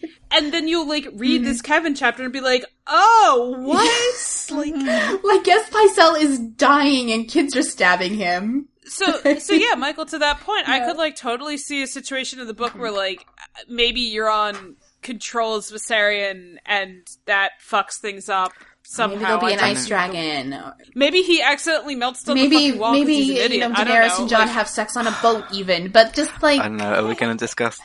and 0.32 0.52
then 0.52 0.66
you'll 0.66 0.88
like 0.88 1.06
read 1.14 1.42
Mm-hmm. 1.42 1.44
this 1.44 1.62
Kevan 1.62 1.94
chapter 1.94 2.24
and 2.24 2.32
be 2.32 2.40
like, 2.40 2.64
"Oh, 2.88 3.54
what?" 3.60 4.50
like 4.56 4.74
mm-hmm. 4.74 5.26
like, 5.26 5.46
yes, 5.46 5.70
Pycelle 5.70 6.20
is 6.20 6.38
dying 6.40 7.12
and 7.12 7.28
kids 7.28 7.56
are 7.56 7.62
stabbing 7.62 8.14
him. 8.14 8.68
so 8.84 9.12
so 9.38 9.52
yeah, 9.54 9.74
Michael. 9.76 10.06
To 10.06 10.18
that 10.18 10.40
point, 10.40 10.68
I 10.68 10.80
could 10.80 10.96
like 10.96 11.14
totally 11.14 11.56
see 11.56 11.82
a 11.82 11.86
situation 11.86 12.40
in 12.40 12.48
the 12.48 12.54
book 12.54 12.72
where 12.76 12.90
like 12.90 13.24
maybe 13.68 14.12
Euron 14.12 14.74
control 15.02 15.54
as 15.54 15.70
Viserion 15.70 16.56
and 16.66 17.06
that 17.26 17.52
fucks 17.66 17.98
things 17.98 18.28
up 18.28 18.52
somehow. 18.90 19.14
Maybe 19.16 19.24
there'll 19.24 19.46
be 19.46 19.52
an 19.52 19.60
ice 19.60 19.86
dragon. 19.86 20.56
Maybe 20.94 21.22
he 21.22 21.40
accidentally 21.42 21.94
melts 21.94 22.22
down 22.24 22.34
Maybe, 22.34 22.48
the 22.56 22.66
fucking 22.68 22.80
wall 22.80 22.90
'cause 22.92 23.00
maybe 23.00 23.14
he's 23.16 23.30
an 23.30 23.36
idiot. 23.36 23.52
you 23.52 23.58
know, 23.60 23.66
I 23.74 23.84
don't 23.84 23.94
Daenerys 23.94 24.08
know. 24.08 24.20
and 24.20 24.28
Jon 24.28 24.40
like- 24.40 24.50
have 24.50 24.68
sex 24.68 24.96
on 24.96 25.06
a 25.06 25.16
boat, 25.22 25.44
even. 25.52 25.90
But 25.90 26.14
just 26.14 26.42
like, 26.42 26.60
I 26.60 26.64
don't 26.68 26.76
know. 26.76 26.94
Are 26.94 27.06
we 27.06 27.14
going 27.14 27.36
to 27.36 27.38
discuss 27.38 27.78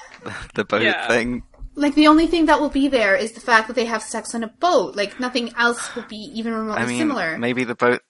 the 0.55 0.65
boat 0.65 0.81
Yeah. 0.81 1.07
thing? 1.07 1.43
like 1.77 1.93
the 1.95 2.07
only 2.07 2.25
thing 2.25 2.45
that 2.45 2.61
will 2.61 2.69
be 2.69 2.87
there 2.87 3.17
is 3.17 3.33
the 3.33 3.41
fact 3.41 3.67
that 3.67 3.73
they 3.75 3.83
have 3.83 4.01
sex 4.01 4.33
on 4.33 4.43
a 4.45 4.47
boat. 4.47 4.95
Like 4.95 5.19
nothing 5.19 5.51
else 5.57 5.93
will 5.93 6.05
be 6.07 6.31
even 6.33 6.53
remotely 6.53 6.81
I 6.81 6.85
mean, 6.85 6.97
similar. 6.99 7.37
maybe 7.37 7.65
the 7.65 7.75
boat. 7.75 8.01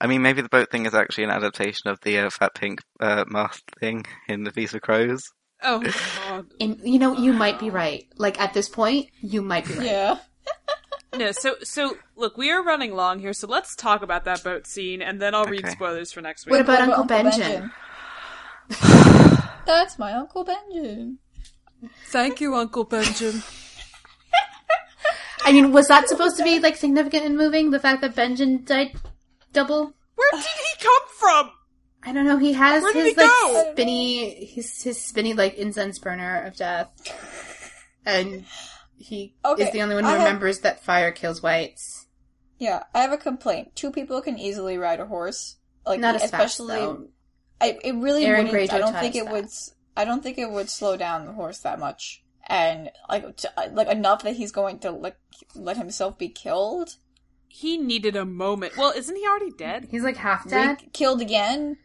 I 0.00 0.06
mean, 0.06 0.22
maybe 0.22 0.40
the 0.40 0.48
boat 0.48 0.70
thing 0.70 0.86
is 0.86 0.94
actually 0.94 1.24
an 1.24 1.30
adaptation 1.30 1.90
of 1.90 1.98
the 2.00 2.18
uh, 2.18 2.30
fat 2.30 2.54
pink 2.54 2.80
uh, 3.00 3.24
mast 3.28 3.62
thing 3.78 4.06
in 4.26 4.44
the 4.44 4.50
Feast 4.50 4.74
of 4.74 4.80
Crows. 4.80 5.22
Oh 5.62 5.80
god. 5.80 6.46
And 6.60 6.80
you 6.82 6.98
know, 6.98 7.14
you 7.16 7.32
might 7.34 7.58
be 7.58 7.68
right. 7.70 8.04
Like 8.16 8.40
at 8.40 8.54
this 8.54 8.68
point, 8.70 9.08
you 9.20 9.42
might 9.42 9.66
be 9.68 9.74
right. 9.74 9.86
Yeah. 9.86 10.16
No, 11.16 11.32
so 11.32 11.56
so 11.62 11.96
look, 12.16 12.36
we 12.36 12.50
are 12.50 12.62
running 12.62 12.94
long 12.94 13.20
here, 13.20 13.32
so 13.32 13.46
let's 13.46 13.76
talk 13.76 14.02
about 14.02 14.24
that 14.24 14.42
boat 14.42 14.66
scene, 14.66 15.02
and 15.02 15.20
then 15.20 15.34
I'll 15.34 15.44
read 15.44 15.66
spoilers 15.68 16.12
for 16.12 16.20
next 16.20 16.46
week. 16.46 16.52
What 16.52 16.60
about 16.62 16.88
What 16.88 16.98
Uncle 16.98 17.04
about 17.04 17.32
Benjen? 17.32 17.70
That's 19.66 19.98
my 19.98 20.12
Uncle 20.12 20.44
Benjen. 20.44 21.16
Thank 22.06 22.40
you, 22.40 22.54
Uncle 22.54 22.86
Benjen. 22.86 23.42
I 25.44 25.52
mean, 25.52 25.72
was 25.72 25.88
that 25.88 26.08
supposed 26.08 26.36
to 26.38 26.44
be 26.44 26.58
like 26.60 26.76
significant 26.76 27.24
in 27.24 27.36
moving? 27.36 27.70
The 27.70 27.80
fact 27.80 28.00
that 28.00 28.14
Benjen 28.14 28.64
died 28.64 28.96
double? 29.52 29.92
Where 30.14 30.30
did 30.32 30.40
he 30.42 30.84
come 30.84 31.02
from? 31.18 31.50
I 32.02 32.12
don't 32.12 32.26
know. 32.26 32.38
He 32.38 32.52
has 32.52 32.82
Where 32.82 32.92
his 32.92 33.04
he 33.04 33.14
like 33.14 33.26
go? 33.26 33.72
spinny, 33.72 34.46
his 34.46 34.82
his 34.82 35.00
spinny 35.00 35.34
like 35.34 35.54
incense 35.54 35.98
burner 35.98 36.42
of 36.42 36.56
death, 36.56 36.90
and 38.04 38.44
he 38.96 39.34
Okay, 39.44 39.64
is 39.64 39.72
the 39.72 39.82
only 39.82 39.94
one 39.94 40.04
who 40.04 40.10
I 40.10 40.14
have- 40.14 40.20
remembers 40.26 40.60
that 40.60 40.82
fire 40.84 41.12
kills 41.12 41.42
wights. 41.42 42.06
Yeah, 42.58 42.84
I 42.94 43.00
have 43.02 43.12
a 43.12 43.16
complaint. 43.16 43.74
Two 43.74 43.90
people 43.90 44.20
can 44.22 44.38
easily 44.38 44.78
ride 44.78 45.00
a 45.00 45.06
horse. 45.06 45.56
Like 45.84 46.00
Not 46.00 46.14
as 46.14 46.22
fast 46.30 46.34
especially 46.60 46.76
though. 46.76 47.08
I, 47.60 47.78
it 47.84 47.94
really 47.96 48.24
Aaron 48.24 48.46
wouldn't. 48.46 48.72
I 48.72 48.78
don't 48.78 48.94
think 48.96 49.14
it 49.16 49.24
that. 49.24 49.32
would. 49.32 49.44
s- 49.44 49.74
I 49.96 50.04
don't 50.04 50.22
think 50.22 50.38
it 50.38 50.50
would 50.50 50.70
slow 50.70 50.96
down 50.96 51.26
the 51.26 51.32
horse 51.32 51.58
that 51.60 51.78
much, 51.78 52.22
and 52.46 52.90
like 53.08 53.36
to, 53.38 53.52
uh, 53.60 53.68
like 53.72 53.88
enough 53.88 54.22
that 54.22 54.34
he's 54.36 54.50
going 54.52 54.78
to 54.80 54.90
like 54.92 55.16
let 55.54 55.76
himself 55.76 56.16
be 56.18 56.28
killed, 56.28 56.96
He 57.48 57.76
needed 57.78 58.16
a 58.16 58.24
moment. 58.24 58.76
Well, 58.76 58.92
isn't 58.96 59.14
he 59.16 59.26
already 59.26 59.50
dead? 59.50 59.88
He's 59.90 60.02
like 60.02 60.16
half 60.16 60.44
Re- 60.46 60.50
dead. 60.52 60.92
killed 60.92 61.20
again. 61.20 61.76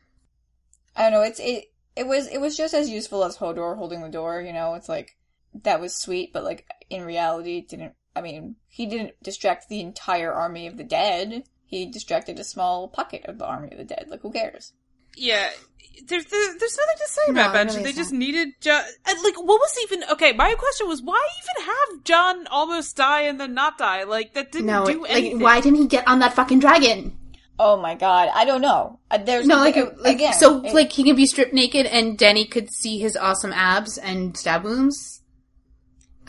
I 0.96 1.04
don't 1.04 1.12
know. 1.14 1.22
It's 1.22 1.40
it. 1.40 1.66
It 1.96 2.08
was 2.08 2.28
it 2.28 2.40
was 2.40 2.56
just 2.56 2.74
as 2.74 2.90
useful 2.90 3.24
as 3.24 3.38
Hodor 3.38 3.76
holding 3.78 4.02
the 4.02 4.10
door. 4.10 4.42
You 4.42 4.54
know, 4.54 4.76
it's 4.76 4.88
like 4.90 5.18
that 5.64 5.82
was 5.82 5.96
sweet, 5.96 6.32
but 6.34 6.44
like 6.44 6.66
in 6.90 7.04
reality, 7.06 7.62
didn't. 7.62 7.94
I 8.16 8.22
mean, 8.22 8.56
he 8.68 8.86
didn't 8.86 9.22
distract 9.24 9.70
the 9.70 9.82
entire 9.82 10.34
army 10.34 10.68
of 10.68 10.78
the 10.78 10.84
dead. 10.84 11.44
He 11.66 11.86
distracted 11.86 12.40
a 12.40 12.44
small 12.44 12.88
pocket 12.88 13.26
of 13.26 13.38
the 13.38 13.46
army 13.46 13.72
of 13.72 13.78
the 13.78 13.84
dead. 13.84 14.06
Like, 14.10 14.22
who 14.22 14.32
cares? 14.32 14.74
Yeah. 15.16 15.50
There's, 16.06 16.26
there's, 16.26 16.56
there's 16.58 16.78
nothing 16.78 16.98
to 16.98 17.08
say 17.08 17.22
No, 17.28 17.50
about 17.50 17.56
it 17.56 17.60
Benjen. 17.60 17.72
really 17.72 17.84
they 17.84 17.90
just 17.92 18.00
isn't. 18.08 18.20
needed 18.20 18.50
Jon. 18.62 18.82
Like, 19.06 19.38
what 19.38 19.46
was 19.60 19.76
even 19.84 20.04
okay? 20.12 20.32
My 20.34 20.56
question 20.56 20.88
was, 20.88 21.02
why 21.02 21.22
even 21.44 21.66
have 21.68 22.04
Jon 22.06 22.48
almost 22.48 22.96
die 22.96 23.22
and 23.24 23.40
then 23.40 23.54
not 23.54 23.78
die? 23.78 24.04
Like, 24.04 24.34
that 24.34 24.52
didn't 24.52 24.68
No, 24.68 24.86
do 24.86 25.02
like 25.04 25.12
anything. 25.12 25.40
why 25.40 25.60
didn't 25.62 25.80
he 25.80 25.88
get 25.88 26.08
on 26.08 26.20
that 26.20 26.34
fucking 26.36 26.60
dragon? 26.60 27.18
Oh 27.62 27.76
my 27.82 27.96
god, 27.96 28.30
I 28.34 28.46
don't 28.46 28.62
know. 28.62 29.00
Uh, 29.12 29.18
There's 29.18 29.46
No, 29.46 29.58
like, 29.58 29.76
it- 29.76 30.00
like 30.00 30.16
again, 30.16 30.34
so, 30.34 30.64
it- 30.64 30.74
like 30.74 30.92
he 30.94 31.04
can 31.04 31.18
be 31.18 31.26
stripped 31.26 31.54
naked, 31.54 31.86
and 31.86 32.18
Dany 32.18 32.50
could 32.50 32.70
see 32.74 32.98
his 33.00 33.18
awesome 33.18 33.52
abs 33.52 33.98
and 33.98 34.36
stab 34.38 34.64
wounds. 34.64 35.19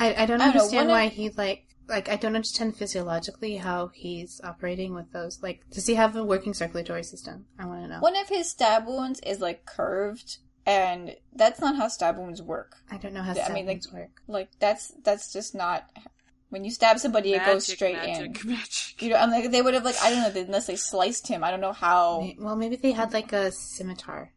I, 0.01 0.06
I 0.06 0.12
don't 0.12 0.20
I 0.20 0.27
don't 0.27 0.39
know, 0.39 0.44
understand 0.62 0.89
why 0.89 1.02
of- 1.05 1.12
he 1.12 1.31
like 1.31 1.66
like 1.89 2.09
I 2.09 2.16
don't 2.16 2.35
understand 2.36 2.77
physiologically 2.77 3.56
how 3.56 3.89
he's 3.94 4.40
operating 4.44 4.94
with 4.94 5.12
those. 5.12 5.43
Like, 5.43 5.62
does 5.70 5.86
he 5.86 5.94
have 5.97 6.16
a 6.16 6.24
working 6.24 6.55
circulatory 6.55 7.02
system? 7.05 7.47
I 7.59 7.66
want 7.66 7.82
to 7.82 7.89
know. 7.89 8.01
one 8.01 8.16
of 8.16 8.28
his 8.28 8.48
stab 8.51 8.86
wounds 8.86 9.20
is 9.20 9.40
like 9.40 9.66
curved, 9.66 10.39
and 10.64 11.16
that's 11.35 11.60
not 11.60 11.77
how 11.77 11.89
stab 11.89 12.16
wounds 12.16 12.40
work. 12.40 12.77
I 12.90 12.97
don't 12.97 13.12
know 13.12 13.22
how 13.22 13.32
I 13.32 13.35
stab 13.35 13.52
mean, 13.52 13.66
like- 13.66 13.74
wounds 13.77 13.93
work. 13.93 14.10
Like 14.27 14.48
that's 14.59 14.93
that's 15.05 15.32
just 15.32 15.55
not. 15.55 15.85
When 16.48 16.64
you 16.64 16.72
stab 16.72 16.98
somebody, 16.98 17.35
it 17.35 17.44
goes 17.47 17.64
straight 17.66 17.94
magic, 17.94 18.43
in. 18.44 18.51
Magic. 18.51 19.01
You 19.02 19.10
know, 19.10 19.16
I'm 19.16 19.31
like 19.31 19.51
they 19.52 19.62
would 19.62 19.74
have 19.74 19.85
like 19.85 19.94
I 20.02 20.10
don't 20.10 20.35
know 20.35 20.40
unless 20.40 20.66
they 20.66 20.74
sliced 20.77 21.28
him. 21.28 21.44
I 21.44 21.51
don't 21.52 21.60
know 21.60 21.72
how. 21.72 22.28
Well, 22.39 22.56
maybe 22.56 22.74
they 22.77 22.90
had 22.93 23.12
like 23.12 23.32
a 23.32 23.52
scimitar. 23.52 24.32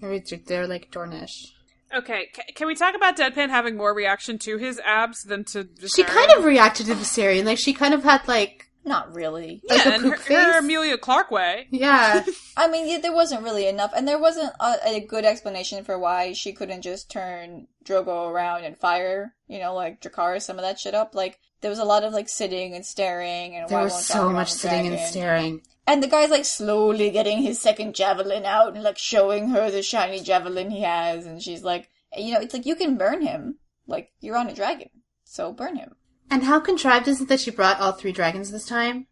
Maybe 0.00 0.18
they're- 0.28 0.40
they're 0.46 0.66
like 0.66 0.90
Dornish. 0.90 1.52
Okay, 1.96 2.28
ca- 2.34 2.42
can 2.54 2.66
we 2.66 2.74
talk 2.74 2.94
about 2.94 3.16
Deadpan 3.16 3.48
having 3.50 3.76
more 3.76 3.94
reaction 3.94 4.38
to 4.40 4.56
his 4.58 4.78
abs 4.84 5.22
than 5.24 5.44
to 5.46 5.68
She 5.94 6.02
kind 6.04 6.30
of 6.32 6.44
reacted 6.44 6.86
to 6.86 6.94
the 6.94 7.00
Viserion. 7.00 7.44
Like 7.44 7.58
she 7.58 7.72
kind 7.72 7.94
of 7.94 8.04
had 8.04 8.26
like 8.28 8.70
Not 8.84 9.12
really. 9.14 9.60
like 9.68 9.84
yeah, 9.84 9.96
a 9.96 10.00
poop 10.00 10.12
her, 10.12 10.16
face. 10.18 10.36
her 10.38 10.58
Emilia 10.58 10.96
Clarke 10.98 11.30
way. 11.30 11.66
yeah. 11.70 12.24
I 12.56 12.68
mean, 12.68 12.88
yeah, 12.88 12.98
there 12.98 13.12
wasn't 13.14 13.42
really 13.42 13.66
enough, 13.66 13.92
and 13.96 14.06
there 14.06 14.18
wasn't 14.20 14.52
a, 14.60 14.76
a 14.86 15.00
good 15.00 15.24
explanation 15.24 15.82
for 15.84 15.98
why 15.98 16.32
she 16.32 16.52
couldn't 16.52 16.82
just 16.82 17.10
turn 17.10 17.66
Drogo 17.84 18.30
around 18.30 18.64
and 18.64 18.76
fire. 18.78 19.34
You 19.48 19.58
know, 19.58 19.74
like 19.74 20.00
Dracarys, 20.00 20.42
some 20.42 20.58
of 20.58 20.62
that 20.62 20.78
shit 20.78 20.94
up. 20.94 21.14
Like 21.14 21.38
there 21.60 21.70
was 21.70 21.78
a 21.80 21.84
lot 21.84 22.04
of 22.04 22.12
like 22.12 22.28
sitting 22.28 22.74
and 22.74 22.86
staring, 22.86 23.56
and 23.56 23.68
There 23.68 23.78
why 23.78 23.84
was 23.84 23.92
won't 23.94 24.04
so 24.04 24.28
much 24.30 24.50
on 24.50 24.54
the 24.54 24.58
sitting 24.58 24.86
and 24.86 25.00
staring. 25.00 25.62
And 25.90 26.04
the 26.04 26.06
guy's 26.06 26.30
like 26.30 26.44
slowly 26.44 27.10
getting 27.10 27.42
his 27.42 27.60
second 27.60 27.96
javelin 27.96 28.44
out 28.44 28.74
and 28.74 28.84
like 28.84 28.96
showing 28.96 29.48
her 29.48 29.72
the 29.72 29.82
shiny 29.82 30.20
javelin 30.20 30.70
he 30.70 30.82
has, 30.82 31.26
and 31.26 31.42
she's 31.42 31.64
like, 31.64 31.88
you 32.16 32.32
know, 32.32 32.38
it's 32.38 32.54
like 32.54 32.64
you 32.64 32.76
can 32.76 32.96
burn 32.96 33.22
him. 33.22 33.58
Like 33.88 34.12
you're 34.20 34.36
on 34.36 34.46
a 34.46 34.54
dragon, 34.54 34.90
so 35.24 35.52
burn 35.52 35.74
him. 35.74 35.96
And 36.30 36.44
how 36.44 36.60
contrived 36.60 37.08
is 37.08 37.20
it 37.20 37.26
that 37.26 37.40
she 37.40 37.50
brought 37.50 37.80
all 37.80 37.90
three 37.90 38.12
dragons 38.12 38.52
this 38.52 38.66
time? 38.66 39.08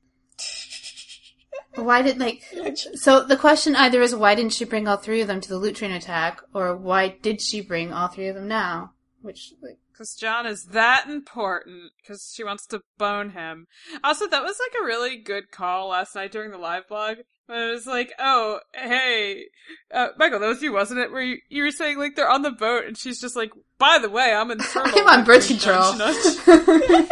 Why 1.74 2.00
did 2.00 2.20
like 2.20 2.44
so 2.94 3.24
the 3.24 3.36
question 3.36 3.74
either 3.74 4.00
is 4.00 4.14
why 4.14 4.36
didn't 4.36 4.52
she 4.52 4.64
bring 4.64 4.86
all 4.86 4.98
three 4.98 5.20
of 5.20 5.26
them 5.26 5.40
to 5.40 5.48
the 5.48 5.58
loot 5.58 5.74
train 5.74 5.90
attack, 5.90 6.40
or 6.54 6.76
why 6.76 7.08
did 7.08 7.42
she 7.42 7.60
bring 7.60 7.92
all 7.92 8.06
three 8.06 8.28
of 8.28 8.36
them 8.36 8.46
now? 8.46 8.92
Which 9.20 9.52
like 9.60 9.78
Because 9.98 10.14
Jon 10.14 10.46
is 10.46 10.66
that 10.66 11.08
important. 11.08 11.90
Because 12.00 12.32
she 12.32 12.44
wants 12.44 12.66
to 12.66 12.82
bone 12.98 13.30
him. 13.30 13.66
Also, 14.04 14.28
that 14.28 14.44
was 14.44 14.56
like 14.60 14.80
a 14.80 14.86
really 14.86 15.16
good 15.16 15.50
call 15.50 15.88
last 15.88 16.14
night 16.14 16.30
during 16.30 16.52
the 16.52 16.58
live 16.58 16.86
blog. 16.86 17.16
When 17.46 17.58
it 17.58 17.72
was 17.72 17.86
like, 17.86 18.12
oh, 18.20 18.60
hey, 18.74 19.46
uh, 19.92 20.08
Michael, 20.16 20.38
that 20.38 20.46
was 20.46 20.62
you, 20.62 20.72
wasn't 20.72 21.00
it? 21.00 21.10
Where 21.10 21.22
you, 21.22 21.38
you 21.48 21.64
were 21.64 21.72
saying 21.72 21.98
like 21.98 22.14
they're 22.14 22.30
on 22.30 22.42
the 22.42 22.52
boat, 22.52 22.84
and 22.86 22.96
she's 22.96 23.20
just 23.20 23.34
like, 23.34 23.50
by 23.78 23.98
the 23.98 24.10
way, 24.10 24.32
I'm 24.32 24.50
in 24.50 24.58
turtle. 24.72 25.00
I'm 25.00 25.20
on 25.20 25.24
birth 25.24 25.48
control. 25.48 25.94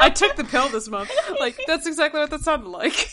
I 0.00 0.10
took 0.10 0.34
the 0.36 0.44
pill 0.44 0.68
this 0.70 0.88
month. 0.88 1.12
Like 1.38 1.60
that's 1.66 1.86
exactly 1.86 2.20
what 2.20 2.30
that 2.30 2.40
sounded 2.40 2.70
like. 2.70 3.10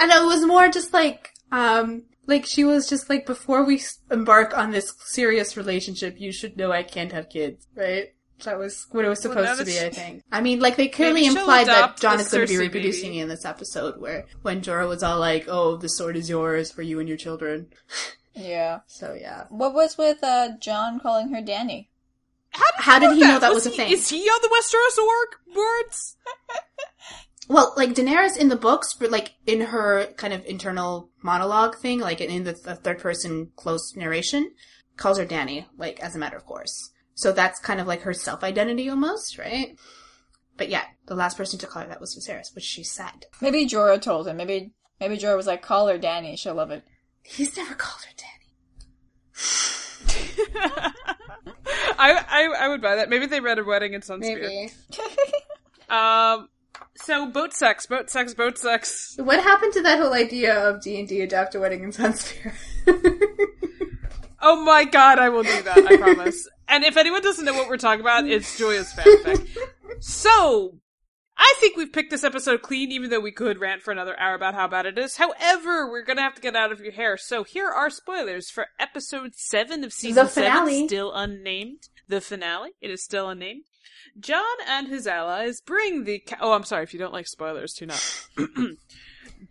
And 0.00 0.10
it 0.10 0.24
was 0.24 0.44
more 0.46 0.68
just 0.68 0.92
like, 0.92 1.30
um, 1.52 2.04
like 2.26 2.44
she 2.46 2.64
was 2.64 2.88
just 2.88 3.08
like, 3.10 3.26
before 3.26 3.64
we 3.64 3.80
embark 4.10 4.56
on 4.56 4.70
this 4.70 4.94
serious 5.04 5.56
relationship, 5.56 6.20
you 6.20 6.32
should 6.32 6.56
know 6.56 6.72
I 6.72 6.82
can't 6.82 7.12
have 7.12 7.28
kids, 7.28 7.66
right? 7.74 8.14
That 8.44 8.58
was 8.58 8.86
what 8.90 9.04
it 9.04 9.08
was 9.08 9.20
supposed 9.20 9.44
now 9.46 9.54
to 9.54 9.64
be, 9.64 9.72
she- 9.72 9.80
I 9.86 9.90
think. 9.90 10.22
I 10.32 10.40
mean, 10.40 10.58
like 10.60 10.76
they 10.76 10.88
clearly 10.88 11.24
implied 11.26 11.68
that 11.68 11.78
adopt 11.78 12.02
Jon 12.02 12.20
is 12.20 12.28
going 12.30 12.46
to 12.46 12.52
be 12.52 12.58
reproducing 12.58 13.10
baby. 13.10 13.20
in 13.20 13.28
this 13.28 13.44
episode, 13.44 14.00
where 14.00 14.26
when 14.42 14.60
Jorah 14.60 14.88
was 14.88 15.02
all 15.02 15.20
like, 15.20 15.46
"Oh, 15.48 15.76
the 15.76 15.88
sword 15.88 16.16
is 16.16 16.28
yours 16.28 16.70
for 16.72 16.82
you 16.82 16.98
and 17.00 17.08
your 17.08 17.18
children." 17.18 17.68
Yeah. 18.36 18.80
So 18.88 19.14
yeah, 19.14 19.44
What 19.48 19.74
was 19.74 19.96
with 19.96 20.18
uh 20.24 20.56
Jon 20.58 20.98
calling 20.98 21.28
her 21.28 21.40
Dany? 21.40 21.86
how 22.78 22.98
did 22.98 23.12
he 23.12 23.20
know 23.20 23.38
that 23.38 23.54
was 23.54 23.64
a 23.66 23.70
he, 23.70 23.76
thing? 23.76 23.92
Is 23.92 24.08
he 24.08 24.22
on 24.22 24.42
the 24.42 24.48
Westeros.org 24.48 25.54
boards? 25.54 26.16
Well, 27.48 27.74
like 27.76 27.90
Daenerys 27.90 28.36
in 28.36 28.48
the 28.48 28.56
books, 28.56 28.94
but 28.94 29.10
like 29.10 29.34
in 29.46 29.60
her 29.60 30.06
kind 30.16 30.32
of 30.32 30.44
internal 30.46 31.10
monologue 31.22 31.76
thing, 31.76 32.00
like 32.00 32.20
in 32.20 32.44
the, 32.44 32.52
the 32.52 32.74
third 32.74 32.98
person 32.98 33.50
close 33.56 33.94
narration, 33.96 34.52
calls 34.96 35.18
her 35.18 35.26
Dany, 35.26 35.66
like 35.76 36.00
as 36.00 36.16
a 36.16 36.18
matter 36.18 36.36
of 36.36 36.46
course. 36.46 36.90
So 37.14 37.32
that's 37.32 37.60
kind 37.60 37.80
of 37.80 37.86
like 37.86 38.02
her 38.02 38.14
self 38.14 38.42
identity 38.42 38.88
almost, 38.88 39.38
right? 39.38 39.76
But 40.56 40.68
yeah, 40.68 40.84
the 41.06 41.14
last 41.14 41.36
person 41.36 41.58
to 41.60 41.66
call 41.66 41.82
her 41.82 41.88
that 41.88 42.00
was 42.00 42.16
Viserys, 42.16 42.54
which 42.54 42.64
she 42.64 42.82
said. 42.84 43.26
Maybe 43.40 43.66
Jorah 43.66 44.00
told 44.00 44.26
him. 44.26 44.36
Maybe 44.36 44.72
maybe 45.00 45.18
Jorah 45.18 45.36
was 45.36 45.46
like, 45.46 45.62
"Call 45.62 45.88
her 45.88 45.98
Dany. 45.98 46.38
She'll 46.38 46.54
love 46.54 46.70
it." 46.70 46.84
He's 47.22 47.56
never 47.56 47.74
called 47.74 48.04
her 48.04 48.12
Dany. 48.14 48.30
I, 51.98 52.24
I 52.28 52.64
I 52.64 52.68
would 52.68 52.82
buy 52.82 52.96
that. 52.96 53.08
Maybe 53.08 53.26
they 53.26 53.40
read 53.40 53.58
a 53.58 53.64
wedding 53.64 53.94
in 53.94 54.00
Sunspear. 54.00 54.72
Um, 55.86 56.48
So 56.96 57.26
boat 57.26 57.52
sex, 57.52 57.86
boat 57.86 58.08
sex, 58.10 58.34
boat 58.34 58.56
sex. 58.58 59.16
What 59.18 59.42
happened 59.42 59.72
to 59.74 59.82
that 59.82 59.98
whole 59.98 60.14
idea 60.14 60.54
of 60.68 60.82
D 60.82 60.98
and 60.98 61.08
D 61.08 61.20
adapt 61.20 61.54
a 61.54 61.60
wedding 61.60 61.82
in 61.82 61.90
Sunspear? 61.90 62.54
Oh 64.46 64.62
my 64.62 64.84
god, 64.84 65.18
I 65.18 65.30
will 65.30 65.42
do 65.42 65.62
that, 65.62 65.86
I 65.86 65.96
promise. 65.96 66.48
And 66.68 66.84
if 66.84 66.96
anyone 66.96 67.22
doesn't 67.22 67.44
know 67.44 67.54
what 67.54 67.68
we're 67.68 67.78
talking 67.78 68.00
about, 68.00 68.26
it's 68.26 68.58
Joya's 68.58 68.92
fanfic. 68.92 69.46
So, 70.00 70.78
I 71.36 71.54
think 71.60 71.76
we've 71.76 71.92
picked 71.92 72.10
this 72.10 72.24
episode 72.24 72.62
clean, 72.62 72.92
even 72.92 73.10
though 73.10 73.20
we 73.20 73.32
could 73.32 73.58
rant 73.58 73.82
for 73.82 73.90
another 73.90 74.18
hour 74.18 74.34
about 74.34 74.54
how 74.54 74.68
bad 74.68 74.86
it 74.86 74.98
is. 74.98 75.16
However, 75.16 75.90
we're 75.90 76.04
gonna 76.04 76.22
have 76.22 76.34
to 76.34 76.42
get 76.42 76.54
out 76.54 76.72
of 76.72 76.80
your 76.80 76.92
hair. 76.92 77.16
So 77.16 77.42
here 77.42 77.68
are 77.68 77.90
spoilers 77.90 78.50
for 78.50 78.66
episode 78.78 79.34
7 79.34 79.82
of 79.82 79.92
season 79.92 80.28
7, 80.28 80.88
still 80.88 81.12
unnamed. 81.14 81.88
The 82.06 82.20
finale. 82.20 82.72
It 82.82 82.90
is 82.90 83.02
still 83.02 83.30
unnamed. 83.30 83.64
Jon 84.18 84.56
and 84.66 84.88
his 84.88 85.06
allies 85.06 85.60
bring 85.60 86.04
the. 86.04 86.20
Ca- 86.20 86.38
oh, 86.40 86.52
I'm 86.52 86.64
sorry 86.64 86.84
if 86.84 86.92
you 86.92 87.00
don't 87.00 87.12
like 87.12 87.26
spoilers, 87.26 87.74
tune 87.74 87.90
out. 87.90 88.26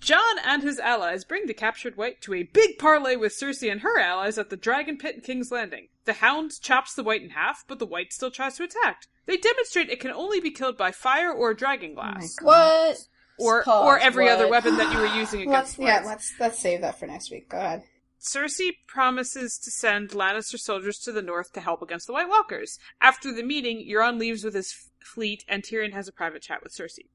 Jon 0.02 0.40
and 0.45 0.64
his 0.64 0.80
allies 0.80 1.23
bring 1.23 1.45
the 1.45 1.53
captured 1.53 1.98
wight 1.98 2.22
to 2.22 2.34
a 2.34 2.44
big 2.44 2.77
parley 2.77 3.15
with 3.15 3.34
Cersei 3.34 3.72
and 3.72 3.81
her 3.81 3.99
allies 3.99 4.38
at 4.38 4.49
the 4.49 4.57
Dragon 4.57 4.98
Pit 4.98 5.15
in 5.15 5.22
King's 5.22 5.52
Landing. 5.52 5.88
The 6.06 6.14
hound 6.14 6.52
chops 6.61 6.94
the 6.94 7.03
wight 7.03 7.22
in 7.22 7.30
half, 7.30 7.64
but 7.68 7.80
the 7.80 7.85
wight 7.85 8.11
still 8.11 8.31
tries 8.31 8.57
to 8.57 8.64
attack. 8.64 9.03
They 9.26 9.38
demonstrate 9.38 9.90
it 9.90 9.99
can 9.99 10.11
only 10.11 10.40
be 10.41 10.52
killed 10.52 10.77
by 10.77 10.91
fire 10.91 11.31
or 11.31 11.53
dragon 11.53 11.94
glass, 11.94 12.35
oh 12.41 12.45
What? 12.45 12.98
or 13.40 13.64
Pause, 13.64 13.85
or 13.85 13.99
every 13.99 14.30
other 14.30 14.49
weapon 14.49 14.77
that 14.77 14.94
you 14.94 14.99
were 14.99 15.06
using 15.15 15.49
let's 15.49 15.73
against 15.73 15.80
yeah, 15.80 16.03
let's 16.06 16.34
let's 16.40 16.60
save 16.60 16.81
that 16.81 16.99
for 16.99 17.07
next 17.07 17.31
week. 17.31 17.49
Go 17.49 17.57
ahead. 17.57 17.84
Cersei 18.23 18.71
promises 18.87 19.57
to 19.59 19.69
send 19.69 20.11
Lannister 20.11 20.57
soldiers 20.57 20.97
to 20.99 21.11
the 21.11 21.21
north 21.21 21.51
to 21.53 21.59
help 21.61 21.81
against 21.81 22.07
the 22.07 22.13
White 22.13 22.29
Walkers. 22.29 22.79
After 23.01 23.33
the 23.33 23.43
meeting, 23.43 23.85
Euron 23.87 24.17
leaves 24.17 24.43
with 24.45 24.53
his 24.53 24.71
f- 24.73 25.07
fleet, 25.07 25.43
and 25.47 25.61
Tyrion 25.61 25.91
has 25.93 26.07
a 26.07 26.13
private 26.13 26.41
chat 26.41 26.63
with 26.63 26.73
Cersei. 26.73 27.07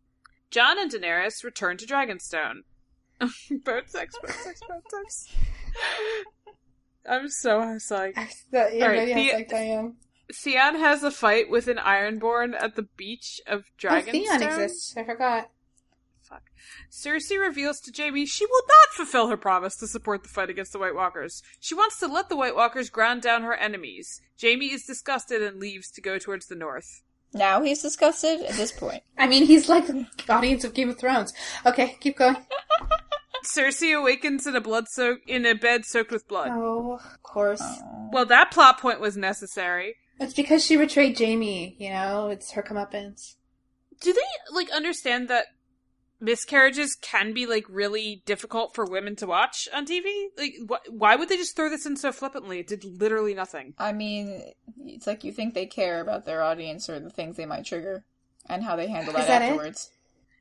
Jon 0.51 0.79
and 0.79 0.91
Daenerys 0.93 1.43
return 1.45 1.77
to 1.79 1.87
Dragonstone. 1.87 2.63
boat 3.65 3.89
sex, 3.91 4.15
boat 4.21 4.31
sex, 4.35 4.61
boat 4.69 4.83
sex. 4.91 5.35
I'm 7.11 7.29
so 7.31 7.59
psyched. 7.79 8.45
That, 8.51 8.75
yeah, 8.77 8.87
right, 8.87 9.15
the- 9.15 9.33
like 9.35 9.53
I 9.55 9.63
am. 9.63 9.97
Theon 10.31 10.75
has 10.79 11.03
a 11.03 11.11
fight 11.11 11.49
with 11.49 11.69
an 11.69 11.79
Ironborn 11.79 12.55
at 12.61 12.77
the 12.77 12.83
beach 12.83 13.41
of 13.47 13.65
Oh, 13.65 13.89
Dragonstone. 13.89 14.11
Theon 14.11 14.43
exists. 14.43 14.95
I 14.95 15.05
forgot. 15.05 15.51
Fuck. 16.29 16.51
Cersei 16.91 17.39
reveals 17.39 17.81
to 17.81 17.93
Jaime 17.97 18.27
she 18.27 18.45
will 18.45 18.63
not 18.69 18.95
fulfill 18.95 19.29
her 19.29 19.37
promise 19.37 19.77
to 19.77 19.87
support 19.87 20.23
the 20.23 20.29
fight 20.29 20.51
against 20.51 20.73
the 20.73 20.79
White 20.79 20.95
Walkers. 20.95 21.43
She 21.59 21.75
wants 21.75 21.99
to 22.01 22.07
let 22.07 22.29
the 22.29 22.37
White 22.37 22.55
Walkers 22.55 22.91
ground 22.91 23.23
down 23.23 23.43
her 23.43 23.55
enemies. 23.55 24.21
Jaime 24.41 24.71
is 24.71 24.85
disgusted 24.85 25.43
and 25.43 25.59
leaves 25.59 25.91
to 25.93 26.03
go 26.03 26.19
towards 26.19 26.47
the 26.47 26.55
north. 26.55 27.03
Now 27.33 27.63
he's 27.63 27.83
disgusted 27.83 28.43
at 28.43 28.57
this 28.57 28.73
point. 28.73 29.03
I 29.19 29.27
mean, 29.27 29.45
he's 29.47 29.71
like 29.71 29.87
the 29.87 30.07
audience 30.29 30.65
of 30.65 30.75
Game 30.75 30.91
of 30.91 30.99
Thrones. 30.99 31.33
Okay, 31.65 31.97
keep 32.01 32.19
going. 32.19 32.37
Cersei 33.45 33.99
awakens 33.99 34.47
in 34.47 34.55
a 34.55 34.61
blood 34.61 34.89
soak 34.89 35.21
in 35.27 35.47
a 35.47 35.55
bed 35.55 35.87
soaked 35.87 36.11
with 36.11 36.29
blood. 36.29 36.51
Oh, 36.53 37.01
of 37.03 37.23
course. 37.23 37.63
Well, 38.13 38.27
that 38.27 38.51
plot 38.51 38.81
point 38.81 39.01
was 39.01 39.17
necessary. 39.17 39.95
It's 40.21 40.35
because 40.35 40.65
she 40.65 40.77
betrayed 40.77 41.19
Jaime. 41.19 41.77
You 41.79 41.91
know, 41.91 42.29
it's 42.29 42.51
her 42.53 42.63
comeuppance. 42.63 43.37
Do 44.01 44.13
they 44.13 44.21
like 44.55 44.71
understand 44.71 45.29
that 45.29 45.47
miscarriages 46.21 46.95
can 46.95 47.33
be 47.33 47.47
like 47.47 47.65
really 47.69 48.23
difficult 48.27 48.75
for 48.75 48.85
women 48.85 49.17
to 49.17 49.27
watch 49.27 49.69
on 49.75 49.87
TV? 49.87 50.27
Like, 50.37 50.55
wh- 50.69 50.93
why 50.93 51.17
would 51.17 51.29
they 51.29 51.37
just 51.37 51.55
throw 51.57 51.69
this 51.69 51.87
in 51.87 51.97
so 51.97 52.13
flippantly? 52.13 52.61
It 52.61 52.67
did 52.67 52.85
literally 52.85 53.35
nothing. 53.35 53.75
I 53.79 53.93
mean, 53.93 54.43
it's 54.85 55.07
like 55.07 55.25
you 55.25 55.33
think 55.33 55.55
they 55.55 55.67
care 55.67 56.01
about 56.01 56.25
their 56.27 56.43
audience 56.43 56.89
or 56.89 56.99
the 57.01 57.11
things 57.11 57.37
they 57.37 57.47
might 57.47 57.65
trigger 57.65 58.05
and 58.47 58.65
how 58.65 58.77
they 58.77 58.89
handle 58.89 59.15
Is 59.15 59.21
that, 59.21 59.29
that 59.29 59.43
it? 59.43 59.51
afterwards. 59.53 59.91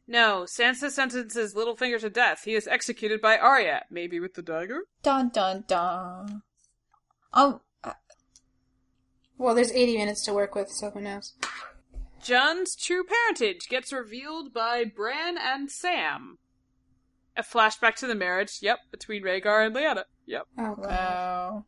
No, 0.08 0.46
Sansa 0.48 0.90
sentences 0.90 1.54
Littlefinger 1.54 2.00
to 2.00 2.10
death. 2.10 2.44
He 2.46 2.56
is 2.56 2.66
executed 2.68 3.20
by 3.22 3.38
Arya, 3.38 3.84
maybe 3.92 4.20
with 4.22 4.36
the 4.36 4.42
dagger. 4.42 4.84
Dun 5.04 5.30
dun 5.30 5.66
dun. 5.68 6.44
Um, 7.34 7.60
Well, 9.38 9.54
there's 9.54 9.72
80 9.72 9.98
minutes 9.98 10.24
to 10.26 10.34
work 10.34 10.56
with, 10.56 10.70
so 10.72 10.90
who 10.92 11.02
knows? 11.02 11.34
Jon's 12.24 12.76
true 12.76 13.04
parentage 13.04 13.68
gets 13.70 13.94
revealed 13.94 14.54
by 14.54 14.84
Bran 14.84 15.38
and 15.38 15.72
Sam. 15.72 16.38
A 17.36 17.44
flashback 17.44 17.96
to 17.98 18.08
the 18.08 18.16
marriage, 18.16 18.60
yep, 18.62 18.80
between 18.92 19.24
Rhaegar 19.24 19.66
and 19.66 19.76
Lyanna. 19.76 20.04
Yep. 20.26 20.48
Oh, 20.58 20.76
wow. 20.78 21.66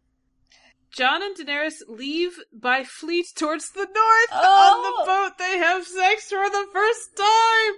John 0.91 1.21
and 1.21 1.35
Daenerys 1.37 1.81
leave 1.87 2.39
by 2.51 2.83
fleet 2.83 3.27
towards 3.35 3.69
the 3.71 3.85
north. 3.85 4.29
Oh! 4.31 4.73
On 4.73 4.83
the 4.83 5.11
boat, 5.11 5.37
they 5.37 5.57
have 5.57 5.85
sex 5.85 6.29
for 6.29 6.49
the 6.49 6.67
first 6.73 7.15
time. 7.15 7.73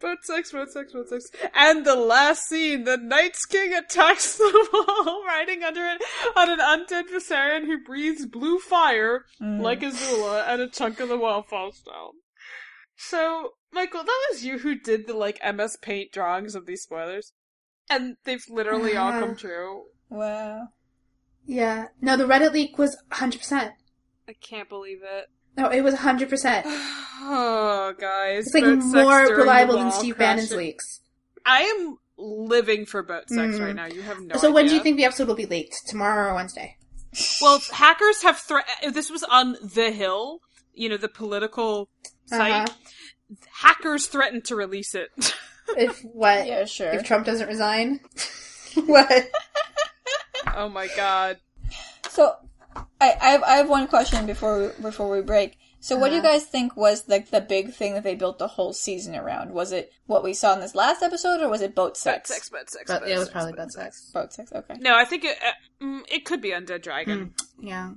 Boat 0.00 0.18
sex, 0.24 0.52
boat 0.52 0.70
sex, 0.70 0.92
boat 0.92 1.08
sex. 1.08 1.24
And 1.54 1.86
the 1.86 1.94
last 1.96 2.46
scene, 2.48 2.84
the 2.84 2.98
Night's 2.98 3.46
King 3.46 3.72
attacks 3.74 4.36
the 4.38 4.68
wall, 4.72 5.24
riding 5.26 5.62
under 5.62 5.84
it 5.86 6.02
on 6.36 6.50
an 6.50 6.58
undead 6.58 7.04
Viserion 7.10 7.64
who 7.64 7.82
breathes 7.82 8.26
blue 8.26 8.58
fire 8.58 9.24
Mm. 9.40 9.60
like 9.62 9.80
Azula, 9.80 10.44
and 10.48 10.60
a 10.62 10.68
chunk 10.68 11.00
of 11.00 11.08
the 11.08 11.16
wall 11.16 11.42
falls 11.42 11.80
down. 11.80 12.10
So, 12.96 13.54
Michael, 13.72 14.04
that 14.04 14.26
was 14.30 14.44
you 14.44 14.58
who 14.58 14.74
did 14.74 15.06
the 15.06 15.14
like 15.14 15.40
MS 15.42 15.76
Paint 15.80 16.12
drawings 16.12 16.54
of 16.54 16.66
these 16.66 16.82
spoilers, 16.82 17.32
and 17.90 18.16
they've 18.24 18.44
literally 18.48 18.96
all 18.96 19.12
come 19.12 19.36
true. 19.44 19.84
Wow. 20.08 20.68
Yeah. 21.44 21.88
No, 22.00 22.16
the 22.16 22.24
Reddit 22.24 22.52
leak 22.52 22.76
was 22.78 22.96
100%. 23.12 23.72
I 24.28 24.32
can't 24.40 24.68
believe 24.68 25.00
it. 25.02 25.26
No, 25.56 25.70
it 25.70 25.80
was 25.82 25.94
100%. 25.94 26.62
Oh, 27.28 27.94
guys. 27.98 28.46
It's 28.46 28.54
like 28.54 28.64
more 28.64 29.36
reliable 29.36 29.78
than 29.78 29.90
Steve 29.92 30.16
crashing. 30.16 30.36
Bannon's 30.36 30.52
leaks. 30.52 31.00
I 31.44 31.62
am 31.62 31.98
living 32.18 32.86
for 32.86 33.02
boat 33.02 33.28
sex 33.28 33.56
Mhm. 33.56 33.60
right 33.64 33.74
now. 33.74 33.86
You 33.86 34.02
have 34.02 34.20
no 34.20 34.36
so 34.36 34.50
when 34.52 34.66
do 34.66 34.74
you 34.74 34.80
think 34.82 34.96
the 34.96 35.04
episode 35.04 35.28
will 35.28 35.34
be 35.34 35.46
leaked? 35.46 35.86
Tomorrow 35.86 36.30
or 36.30 36.34
Wednesday? 36.34 36.76
Well, 37.40 37.60
hackers 37.72 38.22
have 38.22 38.38
threat. 38.38 38.66
This 38.92 39.10
was 39.10 39.22
on 39.24 39.56
The 39.62 39.90
Hill, 39.90 40.40
you 40.74 40.88
know, 40.88 40.96
the 40.96 41.08
political 41.08 41.88
site. 42.26 42.68
Uh-huh. 42.68 43.36
Hackers 43.52 44.06
threatened 44.06 44.44
to 44.46 44.56
release 44.56 44.94
it. 44.94 45.10
If 45.76 46.00
what? 46.02 46.46
Yeah, 46.46 46.64
sure. 46.64 46.90
If 46.90 47.02
Trump 47.02 47.26
doesn't 47.26 47.48
resign? 47.48 47.98
what? 48.86 49.28
oh 50.54 50.68
my 50.68 50.86
god. 50.94 51.38
So, 52.08 52.36
I, 53.00 53.14
I 53.20 53.28
have 53.30 53.42
I 53.42 53.52
have 53.56 53.68
one 53.68 53.86
question 53.88 54.26
before 54.26 54.58
we, 54.60 54.82
before 54.82 55.10
we 55.10 55.22
break. 55.22 55.58
So, 55.80 55.96
what 55.96 56.08
do 56.08 56.14
you 56.16 56.20
Uh-huh. 56.22 56.32
guys 56.32 56.44
think 56.44 56.76
was 56.76 57.08
like 57.08 57.30
the 57.30 57.40
big 57.40 57.72
thing 57.72 57.94
that 57.94 58.02
they 58.02 58.14
built 58.14 58.38
the 58.38 58.48
whole 58.48 58.72
season 58.72 59.14
around? 59.14 59.52
Was 59.52 59.70
it 59.72 59.92
what 60.06 60.24
we 60.24 60.32
saw 60.34 60.54
in 60.54 60.60
this 60.60 60.74
last 60.74 61.02
episode, 61.02 61.40
or 61.42 61.48
was 61.48 61.60
it 61.60 61.74
boat 61.74 61.88
Boat 61.90 61.96
sex? 61.96 62.30
sex, 62.34 62.48
boat 62.48 62.68
sex. 62.70 62.84
But 62.88 63.00
boat 63.02 63.10
it 63.10 63.14
was 63.18 63.24
sex, 63.26 63.32
probably 63.32 63.52
boat 63.52 63.58
bad 63.58 63.72
sex. 63.72 64.10
Boat 64.12 64.32
sex. 64.32 64.52
Okay. 64.52 64.74
No, 64.80 64.96
I 64.96 65.04
think 65.04 65.24
it, 65.24 65.36
uh, 65.46 65.84
mm, 65.84 66.00
it 66.10 66.24
could 66.24 66.40
be 66.40 66.50
Undead 66.50 66.82
Dragon. 66.82 67.34
Yeah. 67.60 67.92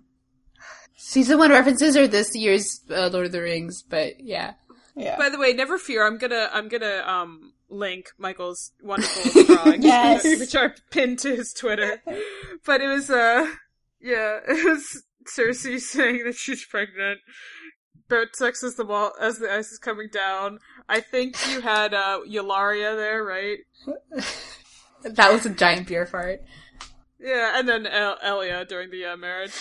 Season 0.97 1.37
one 1.37 1.49
references 1.51 1.95
are 1.95 2.07
this 2.07 2.35
year's 2.35 2.81
uh, 2.91 3.09
Lord 3.11 3.27
of 3.27 3.31
the 3.31 3.41
Rings, 3.41 3.81
but 3.83 4.19
yeah. 4.19 4.53
Yeah. 4.95 5.17
By 5.17 5.29
the 5.29 5.39
way, 5.39 5.53
never 5.53 5.77
fear. 5.77 6.05
I'm 6.05 6.17
gonna 6.17 6.49
I'm 6.51 6.67
gonna 6.67 7.03
um 7.07 7.53
link 7.69 8.09
Michael's 8.17 8.71
wonderful 8.83 9.43
drawings, 9.55 9.85
Yes. 9.85 10.23
which 10.25 10.55
are 10.55 10.75
pinned 10.91 11.19
to 11.19 11.35
his 11.35 11.53
Twitter. 11.53 12.01
But 12.65 12.81
it 12.81 12.87
was 12.89 13.09
uh 13.09 13.49
yeah, 14.01 14.39
it 14.47 14.65
was 14.65 15.03
Cersei 15.25 15.79
saying 15.79 16.23
that 16.25 16.35
she's 16.35 16.65
pregnant. 16.65 17.19
Boat 18.07 18.35
sex 18.35 18.63
as 18.63 18.75
the 18.75 18.85
wall 18.85 19.11
as 19.21 19.37
the 19.37 19.53
ice 19.53 19.71
is 19.71 19.77
coming 19.77 20.07
down. 20.11 20.57
I 20.87 20.99
think 20.99 21.35
you 21.47 21.61
had 21.61 21.93
uh 21.93 22.21
Ellaria 22.27 22.95
there, 22.95 23.23
right? 23.23 23.59
That 25.01 25.31
was 25.31 25.45
a 25.45 25.49
giant 25.49 25.87
beer 25.87 26.05
fart. 26.05 26.43
Yeah, 27.21 27.57
and 27.57 27.69
then 27.69 27.87
El- 27.87 28.17
Elia 28.21 28.65
during 28.65 28.91
the 28.91 29.05
uh, 29.05 29.15
marriage. 29.15 29.53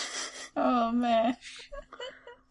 oh 0.57 0.91
man. 0.91 1.37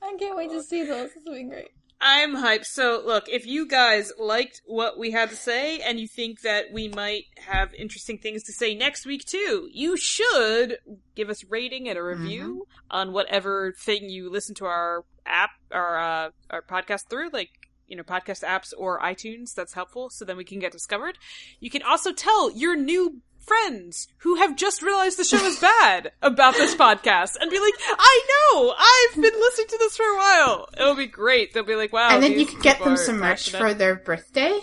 I 0.00 0.16
can't 0.18 0.34
wait 0.34 0.50
to 0.52 0.62
see 0.62 0.84
those. 0.84 1.12
This 1.12 1.22
will 1.26 1.34
be 1.34 1.44
great. 1.44 1.68
I'm 2.00 2.36
hyped. 2.36 2.66
So, 2.66 3.02
look, 3.04 3.28
if 3.28 3.44
you 3.44 3.66
guys 3.66 4.12
liked 4.18 4.62
what 4.66 4.98
we 4.98 5.10
had 5.10 5.30
to 5.30 5.36
say 5.36 5.80
and 5.80 5.98
you 5.98 6.06
think 6.06 6.42
that 6.42 6.66
we 6.72 6.88
might 6.88 7.24
have 7.46 7.74
interesting 7.74 8.18
things 8.18 8.44
to 8.44 8.52
say 8.52 8.74
next 8.74 9.04
week 9.04 9.24
too, 9.24 9.68
you 9.72 9.96
should 9.96 10.78
give 11.16 11.28
us 11.28 11.44
rating 11.48 11.88
and 11.88 11.98
a 11.98 12.02
review 12.02 12.66
on 12.90 13.12
whatever 13.12 13.72
thing 13.72 14.08
you 14.08 14.30
listen 14.30 14.54
to 14.56 14.64
our 14.64 15.04
app 15.26 15.50
or 15.72 15.98
uh, 15.98 16.30
our 16.50 16.62
podcast 16.62 17.08
through, 17.10 17.30
like 17.30 17.50
you 17.88 17.96
know, 17.96 18.04
podcast 18.04 18.44
apps 18.44 18.72
or 18.76 19.00
iTunes. 19.00 19.54
That's 19.54 19.72
helpful, 19.72 20.10
so 20.10 20.24
then 20.24 20.36
we 20.36 20.44
can 20.44 20.60
get 20.60 20.70
discovered. 20.70 21.18
You 21.58 21.70
can 21.70 21.82
also 21.82 22.12
tell 22.12 22.52
your 22.52 22.76
new 22.76 23.22
friends 23.48 24.06
who 24.18 24.36
have 24.36 24.54
just 24.56 24.82
realized 24.82 25.18
the 25.18 25.24
show 25.24 25.44
is 25.44 25.58
bad 25.58 26.12
about 26.22 26.54
this 26.54 26.74
podcast 26.74 27.36
and 27.40 27.50
be 27.50 27.58
like, 27.58 27.74
I 27.98 28.26
know, 28.52 28.74
I've 28.78 29.14
been 29.22 29.40
listening 29.40 29.66
to 29.68 29.78
this 29.78 29.96
for 29.96 30.04
a 30.04 30.16
while. 30.16 30.68
It'll 30.78 30.94
be 30.94 31.06
great. 31.06 31.52
They'll 31.54 31.64
be 31.64 31.74
like, 31.74 31.92
wow. 31.92 32.10
and 32.12 32.22
then 32.22 32.38
you 32.38 32.46
can 32.46 32.60
get 32.60 32.78
them 32.82 32.96
some 32.96 33.18
merch 33.18 33.50
for 33.50 33.74
their 33.74 33.96
birthday. 33.96 34.60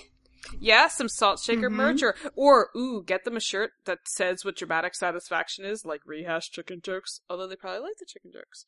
Yeah, 0.60 0.88
some 0.88 1.10
salt 1.10 1.40
shaker 1.40 1.70
Mhm. 1.70 1.74
merch 1.74 2.04
or, 2.04 2.16
or, 2.36 2.70
ooh, 2.78 3.04
get 3.06 3.24
them 3.26 3.36
a 3.36 3.40
shirt 3.42 3.72
that 3.86 4.00
says 4.08 4.46
what 4.46 4.56
dramatic 4.56 4.96
satisfaction 4.96 5.66
is, 5.66 5.86
like 5.86 6.02
rehash 6.06 6.50
chicken 6.52 6.80
jokes, 6.82 7.20
although 7.30 7.48
they 7.48 7.56
probably 7.56 7.82
like 7.82 7.98
the 8.00 8.06
chicken 8.06 8.32
jokes. 8.32 8.64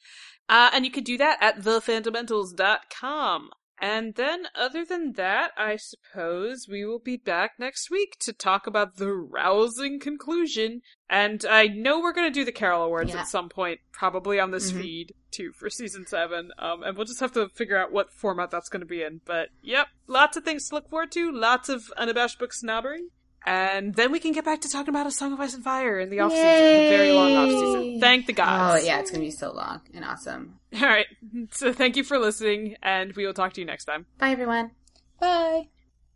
Uh, 0.50 0.70
and 0.74 0.84
you 0.86 0.92
can 0.92 1.04
do 1.04 1.18
that 1.18 1.38
at 1.40 1.60
thefandomentals.com. 1.62 3.52
And 3.80 4.16
then, 4.16 4.48
other 4.56 4.84
than 4.84 5.14
that, 5.14 5.52
I 5.56 5.76
suppose 5.76 6.68
we 6.68 6.84
will 6.84 7.00
be 7.00 7.16
back 7.18 7.52
next 7.60 7.92
week 7.92 8.18
to 8.22 8.34
talk 8.34 8.66
about 8.66 8.98
the 8.98 9.14
rousing 9.14 10.00
conclusion. 10.00 10.82
And 11.10 11.46
I 11.48 11.68
know 11.68 12.00
we're 12.00 12.14
going 12.14 12.28
to 12.32 12.40
do 12.40 12.44
the 12.44 12.52
Carol 12.52 12.82
Awards 12.84 13.14
Yeah. 13.14 13.22
at 13.22 13.28
some 13.28 13.50
point, 13.50 13.80
probably 13.92 14.40
on 14.40 14.52
this 14.52 14.72
Mhm. 14.72 14.82
feed 14.82 15.14
too 15.32 15.52
for 15.54 15.70
season 15.70 16.08
seven. 16.08 16.52
Um, 16.58 16.82
and 16.82 16.98
we'll 16.98 17.06
just 17.06 17.20
have 17.20 17.34
to 17.34 17.50
figure 17.50 17.78
out 17.78 17.92
what 17.92 18.12
format 18.12 18.50
that's 18.50 18.70
going 18.70 18.80
to 18.82 18.86
be 18.88 19.04
in. 19.04 19.22
But 19.26 19.50
yep, 19.62 19.90
lots 20.08 20.38
of 20.38 20.44
things 20.44 20.70
to 20.70 20.76
look 20.76 20.90
forward 20.90 21.12
to. 21.12 21.32
Lots 21.32 21.70
of 21.70 21.92
unabashed 21.98 22.40
book 22.40 22.54
snobbery. 22.54 23.10
And 23.46 23.96
then 23.96 24.12
we 24.12 24.20
can 24.20 24.34
get 24.34 24.44
back 24.44 24.62
to 24.62 24.70
talking 24.70 24.90
about 24.90 25.08
A 25.08 25.12
Song 25.12 25.32
of 25.32 25.40
Ice 25.40 25.54
and 25.54 25.64
Fire 25.64 26.00
in 26.00 26.10
the 26.10 26.20
off 26.20 26.32
season, 26.32 26.46
the 26.46 26.90
very 26.90 27.12
long 27.14 27.34
off 27.36 27.50
season. 27.50 28.00
Thank 28.02 28.26
the 28.26 28.34
gods. 28.34 28.82
Oh 28.82 28.86
yeah, 28.86 29.00
it's 29.00 29.10
gonna 29.10 29.24
be 29.24 29.32
so 29.32 29.54
long 29.54 29.82
and 29.94 30.04
awesome. 30.04 30.60
All 30.76 30.88
right. 30.88 31.06
So 31.52 31.72
thank 31.72 31.96
you 31.96 32.04
for 32.04 32.20
listening, 32.20 32.76
and 32.84 33.14
we 33.14 33.26
will 33.26 33.34
talk 33.34 33.54
to 33.54 33.62
you 33.62 33.66
next 33.68 33.86
time. 33.86 34.06
Bye 34.18 34.32
everyone. 34.32 34.72
Bye. 35.20 35.70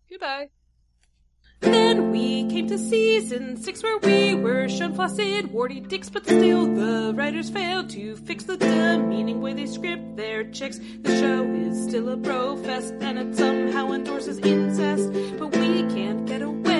Goodbye. 0.09 0.49
Then 1.61 2.11
we 2.11 2.47
came 2.49 2.67
to 2.69 2.77
season 2.77 3.55
six 3.55 3.83
where 3.83 3.99
we 3.99 4.33
were 4.33 4.67
shown 4.67 4.93
flaccid, 4.95 5.53
warty 5.53 5.79
dicks, 5.79 6.09
but 6.09 6.25
still 6.25 6.65
the 6.65 7.13
writers 7.15 7.49
failed 7.51 7.89
to 7.91 8.15
fix 8.15 8.43
the 8.45 8.57
demeaning 8.57 9.41
way 9.41 9.53
they 9.53 9.67
script 9.67 10.17
their 10.17 10.43
chicks. 10.45 10.79
The 11.01 11.19
show 11.19 11.43
is 11.53 11.83
still 11.83 12.09
a 12.09 12.17
bro 12.17 12.57
fest 12.57 12.95
and 12.99 13.19
it 13.19 13.37
somehow 13.37 13.91
endorses 13.91 14.39
incest, 14.39 15.13
but 15.37 15.55
we 15.55 15.83
can't 15.93 16.25
get 16.25 16.41
away. 16.41 16.70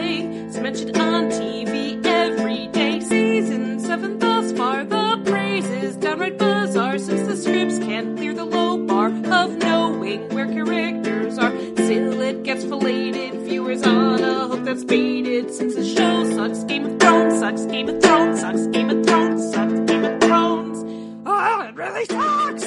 Mentioned 0.62 0.96
on 0.98 1.30
TV 1.30 2.06
every 2.06 2.68
day. 2.68 3.00
Season 3.00 3.80
seven 3.80 4.20
thus 4.20 4.52
far, 4.52 4.84
the 4.84 5.20
praise 5.26 5.68
is 5.68 5.96
downright 5.96 6.38
bizarre 6.38 7.00
since 7.00 7.28
the 7.28 7.36
scripts 7.36 7.80
can't 7.80 8.16
clear 8.16 8.34
the 8.34 8.46
low 8.46 8.78
bar 8.86 9.08
of 9.08 9.58
knowing 9.58 10.30
where 10.30 10.46
characters 10.48 11.40
are. 11.40 11.52
Still, 11.74 12.22
it 12.22 12.44
gets 12.44 12.64
filleted. 12.64 13.42
Viewers 13.42 13.82
on 13.84 14.24
a 14.24 14.48
hook 14.48 14.64
that's 14.64 14.84
baited. 14.84 15.52
Since 15.52 15.74
the 15.76 15.84
show 15.84 16.24
sucks, 16.36 16.64
Game 16.66 16.86
of 16.86 17.00
Thrones 17.00 17.40
sucks, 17.40 17.66
Game 17.66 17.90
of 17.90 18.02
Thrones 18.02 18.40
sucks, 18.42 18.68
Game 18.68 18.90
of 18.92 19.04
Thrones 19.06 19.52
sucks, 19.52 19.80
Game 19.92 20.06
of 20.06 20.22
Thrones. 20.22 21.24
Oh, 21.26 21.62
it 21.62 21.76
really 21.76 22.06
sucks. 22.06 22.66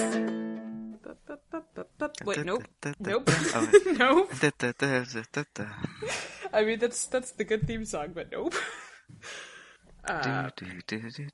Wait, 2.25 2.45
nope, 2.45 2.65
nope, 2.99 3.31
nope. 3.99 4.31
I 6.55 6.65
mean, 6.65 6.79
that's 6.79 7.07
that's 7.07 7.33
the 7.33 7.45
good 7.45 7.67
theme 7.67 7.85
song, 7.85 8.13
but 8.15 8.31
nope. 8.33 8.55
Uh, 10.07 10.51
do, 10.57 10.67
do, 10.87 10.99
do. 11.11 11.27